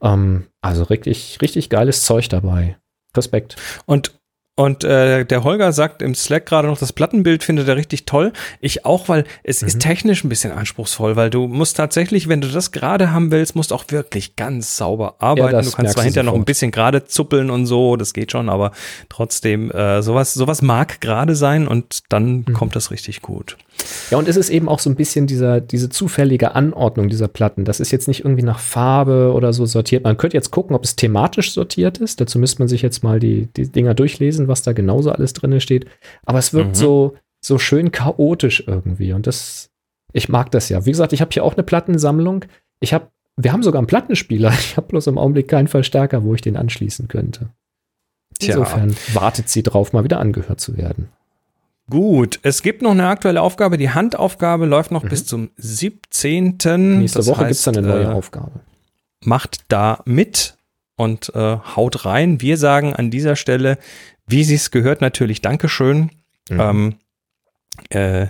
Ähm, 0.00 0.44
also 0.60 0.84
richtig, 0.84 1.38
richtig 1.42 1.70
geiles 1.70 2.04
Zeug 2.04 2.28
dabei. 2.28 2.76
Respekt. 3.16 3.56
Und 3.86 4.12
und 4.56 4.84
äh, 4.84 5.24
der 5.24 5.42
Holger 5.42 5.72
sagt 5.72 6.00
im 6.00 6.14
Slack 6.14 6.46
gerade 6.46 6.68
noch, 6.68 6.78
das 6.78 6.92
Plattenbild 6.92 7.42
findet 7.42 7.66
er 7.66 7.76
richtig 7.76 8.06
toll. 8.06 8.32
Ich 8.60 8.84
auch, 8.84 9.08
weil 9.08 9.24
es 9.42 9.62
mhm. 9.62 9.68
ist 9.68 9.80
technisch 9.80 10.22
ein 10.22 10.28
bisschen 10.28 10.52
anspruchsvoll, 10.52 11.16
weil 11.16 11.28
du 11.28 11.48
musst 11.48 11.76
tatsächlich, 11.76 12.28
wenn 12.28 12.40
du 12.40 12.46
das 12.46 12.70
gerade 12.70 13.10
haben 13.10 13.32
willst, 13.32 13.56
musst 13.56 13.72
auch 13.72 13.84
wirklich 13.88 14.36
ganz 14.36 14.76
sauber 14.76 15.16
arbeiten. 15.18 15.56
Ja, 15.56 15.62
du 15.62 15.70
kannst 15.72 15.94
zwar 15.94 16.04
hinterher 16.04 16.30
noch 16.30 16.38
ein 16.38 16.44
bisschen 16.44 16.70
gerade 16.70 17.04
zuppeln 17.04 17.50
und 17.50 17.66
so, 17.66 17.96
das 17.96 18.14
geht 18.14 18.30
schon, 18.30 18.48
aber 18.48 18.70
trotzdem, 19.08 19.72
äh, 19.72 20.02
sowas, 20.02 20.34
sowas 20.34 20.62
mag 20.62 21.00
gerade 21.00 21.34
sein 21.34 21.66
und 21.66 22.04
dann 22.10 22.44
mhm. 22.46 22.52
kommt 22.52 22.76
das 22.76 22.92
richtig 22.92 23.22
gut. 23.22 23.56
Ja, 24.10 24.18
und 24.18 24.28
es 24.28 24.36
ist 24.36 24.50
eben 24.50 24.68
auch 24.68 24.78
so 24.78 24.90
ein 24.90 24.96
bisschen 24.96 25.26
dieser, 25.26 25.60
diese 25.60 25.88
zufällige 25.88 26.54
Anordnung 26.54 27.08
dieser 27.08 27.28
Platten. 27.28 27.64
Das 27.64 27.80
ist 27.80 27.90
jetzt 27.90 28.08
nicht 28.08 28.20
irgendwie 28.24 28.42
nach 28.42 28.58
Farbe 28.58 29.32
oder 29.32 29.52
so 29.52 29.66
sortiert. 29.66 30.04
Man 30.04 30.16
könnte 30.16 30.36
jetzt 30.36 30.50
gucken, 30.50 30.76
ob 30.76 30.84
es 30.84 30.96
thematisch 30.96 31.52
sortiert 31.52 31.98
ist. 31.98 32.20
Dazu 32.20 32.38
müsste 32.38 32.60
man 32.60 32.68
sich 32.68 32.82
jetzt 32.82 33.02
mal 33.02 33.20
die, 33.20 33.48
die 33.56 33.70
Dinger 33.70 33.94
durchlesen, 33.94 34.48
was 34.48 34.62
da 34.62 34.72
genauso 34.72 35.10
alles 35.10 35.32
drin 35.32 35.60
steht. 35.60 35.86
Aber 36.24 36.38
es 36.38 36.52
wirkt 36.52 36.70
mhm. 36.70 36.74
so, 36.74 37.14
so 37.40 37.58
schön 37.58 37.92
chaotisch 37.92 38.64
irgendwie. 38.66 39.12
Und 39.12 39.26
das, 39.26 39.70
ich 40.12 40.28
mag 40.28 40.50
das 40.50 40.68
ja. 40.68 40.86
Wie 40.86 40.90
gesagt, 40.90 41.12
ich 41.12 41.20
habe 41.20 41.30
hier 41.32 41.44
auch 41.44 41.54
eine 41.54 41.62
Plattensammlung. 41.62 42.44
Ich 42.80 42.94
habe, 42.94 43.08
wir 43.36 43.52
haben 43.52 43.62
sogar 43.62 43.80
einen 43.80 43.86
Plattenspieler. 43.86 44.52
Ich 44.58 44.76
habe 44.76 44.88
bloß 44.88 45.06
im 45.06 45.18
Augenblick 45.18 45.48
keinen 45.48 45.68
Verstärker, 45.68 46.24
wo 46.24 46.34
ich 46.34 46.40
den 46.40 46.56
anschließen 46.56 47.08
könnte. 47.08 47.50
Insofern 48.40 48.90
Tja. 48.90 49.14
wartet 49.20 49.48
sie 49.48 49.62
drauf, 49.62 49.92
mal 49.92 50.04
wieder 50.04 50.18
angehört 50.18 50.60
zu 50.60 50.76
werden. 50.76 51.08
Gut, 51.90 52.40
es 52.42 52.62
gibt 52.62 52.82
noch 52.82 52.92
eine 52.92 53.08
aktuelle 53.08 53.42
Aufgabe. 53.42 53.76
Die 53.76 53.90
Handaufgabe 53.90 54.64
läuft 54.64 54.90
noch 54.90 55.02
mhm. 55.02 55.08
bis 55.08 55.26
zum 55.26 55.50
17. 55.56 56.56
Nächste 56.98 57.18
das 57.18 57.26
Woche 57.26 57.42
gibt 57.42 57.52
es 57.52 57.68
eine 57.68 57.82
neue 57.82 58.04
äh, 58.04 58.06
Aufgabe. 58.06 58.60
Macht 59.20 59.64
da 59.68 60.00
mit 60.06 60.56
und 60.96 61.34
äh, 61.34 61.58
haut 61.76 62.04
rein. 62.06 62.40
Wir 62.40 62.56
sagen 62.56 62.94
an 62.94 63.10
dieser 63.10 63.36
Stelle, 63.36 63.78
wie 64.26 64.44
sie 64.44 64.54
es 64.54 64.70
gehört, 64.70 65.02
natürlich 65.02 65.42
Dankeschön. 65.42 66.10
Mhm. 66.48 66.60
Ähm, 66.60 66.94
äh, 67.90 68.28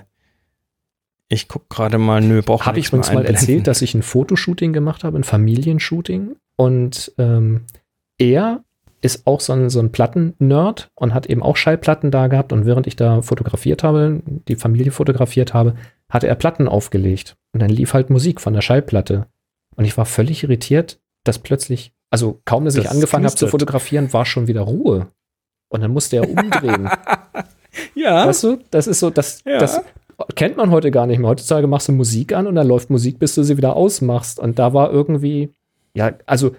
ich 1.29 1.49
gucke 1.49 1.67
gerade 1.69 1.99
mal, 1.99 2.21
nö, 2.21 2.43
brauche 2.43 2.67
Habe 2.67 2.79
ich 2.79 2.93
uns 2.93 3.13
mal 3.13 3.25
erzählt, 3.25 3.67
dass 3.67 3.83
ich 3.83 3.95
ein 3.95 4.03
Fotoshooting 4.03 4.73
gemacht 4.73 5.05
habe, 5.05 5.19
ein 5.19 5.25
Familienshooting. 5.25 6.37
Und 6.57 7.13
ähm, 7.19 7.63
er 8.19 8.65
ist 9.05 9.27
auch 9.27 9.41
so 9.41 9.53
ein, 9.53 9.69
so 9.69 9.81
ein 9.81 9.93
Platten-Nerd 9.93 10.91
und 10.95 11.13
hat 11.13 11.27
eben 11.27 11.43
auch 11.43 11.57
Schallplatten 11.57 12.11
da 12.11 12.29
gehabt. 12.29 12.53
Und 12.53 12.65
während 12.65 12.87
ich 12.87 12.97
da 12.97 13.21
fotografiert 13.21 13.83
habe, 13.83 14.23
die 14.49 14.57
Familie 14.57 14.93
fotografiert 14.93 15.53
habe, 15.53 15.75
hatte 16.09 16.27
er 16.27 16.35
Platten 16.35 16.69
aufgelegt. 16.69 17.37
Und 17.53 17.61
dann 17.61 17.69
lief 17.69 17.93
halt 17.93 18.09
Musik 18.09 18.41
von 18.41 18.55
der 18.55 18.63
Schallplatte. 18.63 19.27
Und 19.77 19.85
ich 19.85 19.97
war 19.99 20.07
völlig 20.07 20.43
irritiert, 20.43 21.01
dass 21.23 21.39
plötzlich, 21.39 21.93
also 22.11 22.41
kaum, 22.47 22.65
dass 22.65 22.75
das 22.75 22.85
ich 22.85 22.91
angefangen 22.91 23.27
habe 23.27 23.35
zu 23.35 23.47
fotografieren, 23.47 24.13
war 24.15 24.25
schon 24.25 24.47
wieder 24.47 24.63
Ruhe. 24.63 25.09
Und 25.69 25.83
dann 25.83 25.93
musste 25.93 26.17
er 26.17 26.31
umdrehen. 26.31 26.89
ja. 27.95 28.27
Weißt 28.27 28.43
du, 28.45 28.59
das 28.71 28.87
ist 28.87 29.01
so, 29.01 29.11
das, 29.11 29.43
ja. 29.45 29.59
das 29.59 29.83
kennt 30.35 30.57
man 30.57 30.71
heute 30.71 30.91
gar 30.91 31.07
nicht 31.07 31.19
mehr. 31.19 31.29
Heutzutage 31.29 31.67
machst 31.67 31.89
du 31.89 31.93
Musik 31.93 32.33
an 32.33 32.47
und 32.47 32.55
dann 32.55 32.69
läuft 32.69 32.89
Musik, 32.89 33.19
bis 33.19 33.35
du 33.35 33.43
sie 33.43 33.59
wieder 33.59 33.77
ausmachst. 33.77 34.39
Und 34.39 34.59
da 34.59 34.73
war 34.73 34.91
irgendwie, 34.91 35.51
ja, 35.95 36.13
also 36.25 36.53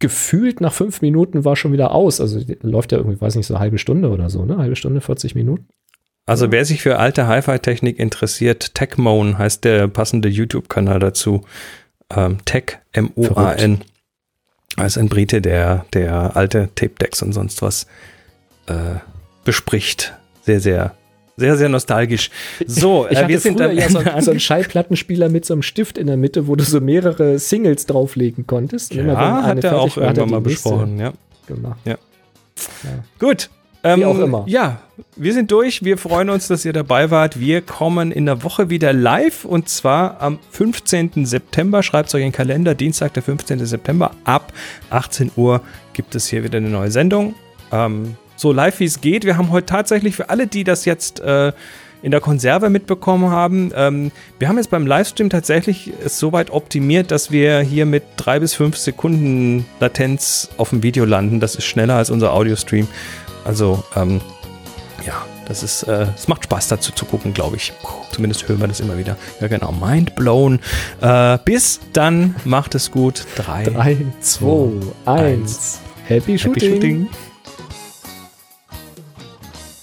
gefühlt 0.00 0.60
nach 0.60 0.72
fünf 0.72 1.02
Minuten 1.02 1.44
war 1.44 1.54
schon 1.54 1.72
wieder 1.72 1.92
aus. 1.92 2.20
Also 2.20 2.40
läuft 2.62 2.92
ja 2.92 2.98
irgendwie, 2.98 3.20
weiß 3.20 3.36
nicht, 3.36 3.46
so 3.46 3.54
eine 3.54 3.60
halbe 3.60 3.78
Stunde 3.78 4.10
oder 4.10 4.28
so, 4.28 4.44
ne? 4.44 4.56
Halbe 4.56 4.74
Stunde, 4.74 5.00
40 5.00 5.34
Minuten. 5.34 5.68
Also 6.26 6.50
wer 6.50 6.64
sich 6.64 6.82
für 6.82 6.98
alte 6.98 7.26
Hi-Fi-Technik 7.26 7.98
interessiert, 7.98 8.74
Techmoan 8.74 9.38
heißt 9.38 9.64
der 9.64 9.88
passende 9.88 10.28
YouTube-Kanal 10.28 10.98
dazu. 10.98 11.44
Ähm, 12.14 12.38
Tech, 12.44 12.78
M-O-A-N. 12.92 13.82
Als 14.76 14.96
ein 14.96 15.08
Brite, 15.08 15.42
der, 15.42 15.84
der 15.92 16.36
alte 16.36 16.70
Tape-Decks 16.74 17.22
und 17.22 17.32
sonst 17.32 17.62
was 17.62 17.86
äh, 18.66 19.00
bespricht. 19.44 20.14
Sehr, 20.42 20.60
sehr 20.60 20.94
sehr, 21.40 21.56
sehr 21.56 21.68
nostalgisch. 21.70 22.30
So, 22.66 23.06
ich, 23.08 23.18
äh, 23.18 23.26
wir 23.26 23.40
sind 23.40 23.58
dann 23.58 23.74
ja 23.74 23.88
so, 23.88 24.00
so 24.20 24.30
einen 24.30 24.40
Schallplattenspieler 24.40 25.30
mit 25.30 25.46
so 25.46 25.54
einem 25.54 25.62
Stift 25.62 25.96
in 25.96 26.06
der 26.06 26.18
Mitte, 26.18 26.46
wo 26.46 26.54
du 26.54 26.62
so 26.62 26.80
mehrere 26.80 27.38
Singles 27.38 27.86
drauflegen 27.86 28.46
konntest. 28.46 28.94
Ja, 28.94 29.42
hat 29.42 29.64
er 29.64 29.80
auch 29.80 29.96
irgendwann 29.96 30.30
mal 30.30 30.40
besprochen, 30.42 30.98
ja. 30.98 31.12
Genau. 31.46 31.74
Ja. 31.84 31.96
ja. 32.84 33.04
Gut. 33.18 33.48
Ähm, 33.82 34.00
Wie 34.00 34.04
auch 34.04 34.18
immer. 34.18 34.44
Ja, 34.46 34.82
wir 35.16 35.32
sind 35.32 35.50
durch. 35.50 35.82
Wir 35.82 35.96
freuen 35.96 36.28
uns, 36.28 36.48
dass 36.48 36.66
ihr 36.66 36.74
dabei 36.74 37.10
wart. 37.10 37.40
Wir 37.40 37.62
kommen 37.62 38.12
in 38.12 38.26
der 38.26 38.42
Woche 38.44 38.68
wieder 38.68 38.92
live 38.92 39.46
und 39.46 39.70
zwar 39.70 40.20
am 40.20 40.38
15. 40.50 41.24
September. 41.24 41.82
Schreibt 41.82 42.10
es 42.10 42.14
euch 42.14 42.20
in 42.20 42.26
den 42.28 42.32
Kalender. 42.32 42.74
Dienstag, 42.74 43.14
der 43.14 43.22
15. 43.22 43.64
September 43.64 44.10
ab 44.24 44.52
18 44.90 45.32
Uhr 45.36 45.62
gibt 45.94 46.14
es 46.14 46.28
hier 46.28 46.44
wieder 46.44 46.58
eine 46.58 46.68
neue 46.68 46.90
Sendung. 46.90 47.34
Ähm, 47.72 48.16
so 48.40 48.52
live 48.52 48.80
wie 48.80 48.86
es 48.86 49.00
geht. 49.00 49.24
Wir 49.24 49.36
haben 49.36 49.50
heute 49.50 49.66
tatsächlich 49.66 50.16
für 50.16 50.30
alle, 50.30 50.46
die 50.46 50.64
das 50.64 50.86
jetzt 50.86 51.20
äh, 51.20 51.52
in 52.02 52.10
der 52.10 52.20
Konserve 52.20 52.70
mitbekommen 52.70 53.30
haben, 53.30 53.72
ähm, 53.74 54.10
wir 54.38 54.48
haben 54.48 54.56
jetzt 54.56 54.70
beim 54.70 54.86
Livestream 54.86 55.28
tatsächlich 55.28 55.92
es 56.02 56.18
so 56.18 56.32
weit 56.32 56.50
optimiert, 56.50 57.10
dass 57.10 57.30
wir 57.30 57.60
hier 57.60 57.84
mit 57.84 58.02
drei 58.16 58.40
bis 58.40 58.54
fünf 58.54 58.78
Sekunden 58.78 59.66
Latenz 59.80 60.48
auf 60.56 60.70
dem 60.70 60.82
Video 60.82 61.04
landen. 61.04 61.40
Das 61.40 61.54
ist 61.54 61.64
schneller 61.64 61.96
als 61.96 62.08
unser 62.08 62.32
Audio-Stream. 62.32 62.88
Also, 63.44 63.84
ähm, 63.94 64.22
ja, 65.06 65.22
das 65.46 65.62
ist, 65.62 65.82
äh, 65.82 66.06
es 66.16 66.26
macht 66.26 66.44
Spaß 66.44 66.68
dazu 66.68 66.92
zu 66.92 67.04
gucken, 67.04 67.34
glaube 67.34 67.56
ich. 67.56 67.74
Zumindest 68.12 68.48
hören 68.48 68.60
wir 68.60 68.68
das 68.68 68.80
immer 68.80 68.96
wieder. 68.96 69.18
Ja, 69.40 69.48
genau. 69.48 69.72
Mind 69.72 70.14
blown. 70.14 70.60
Äh, 71.02 71.38
bis 71.44 71.80
dann, 71.92 72.36
macht 72.44 72.74
es 72.74 72.90
gut. 72.90 73.26
3, 73.36 73.96
2, 74.20 74.74
1. 75.04 75.80
Happy 76.06 76.38
Shooting. 76.38 76.62
Happy 76.62 76.74
Shooting. 76.74 77.08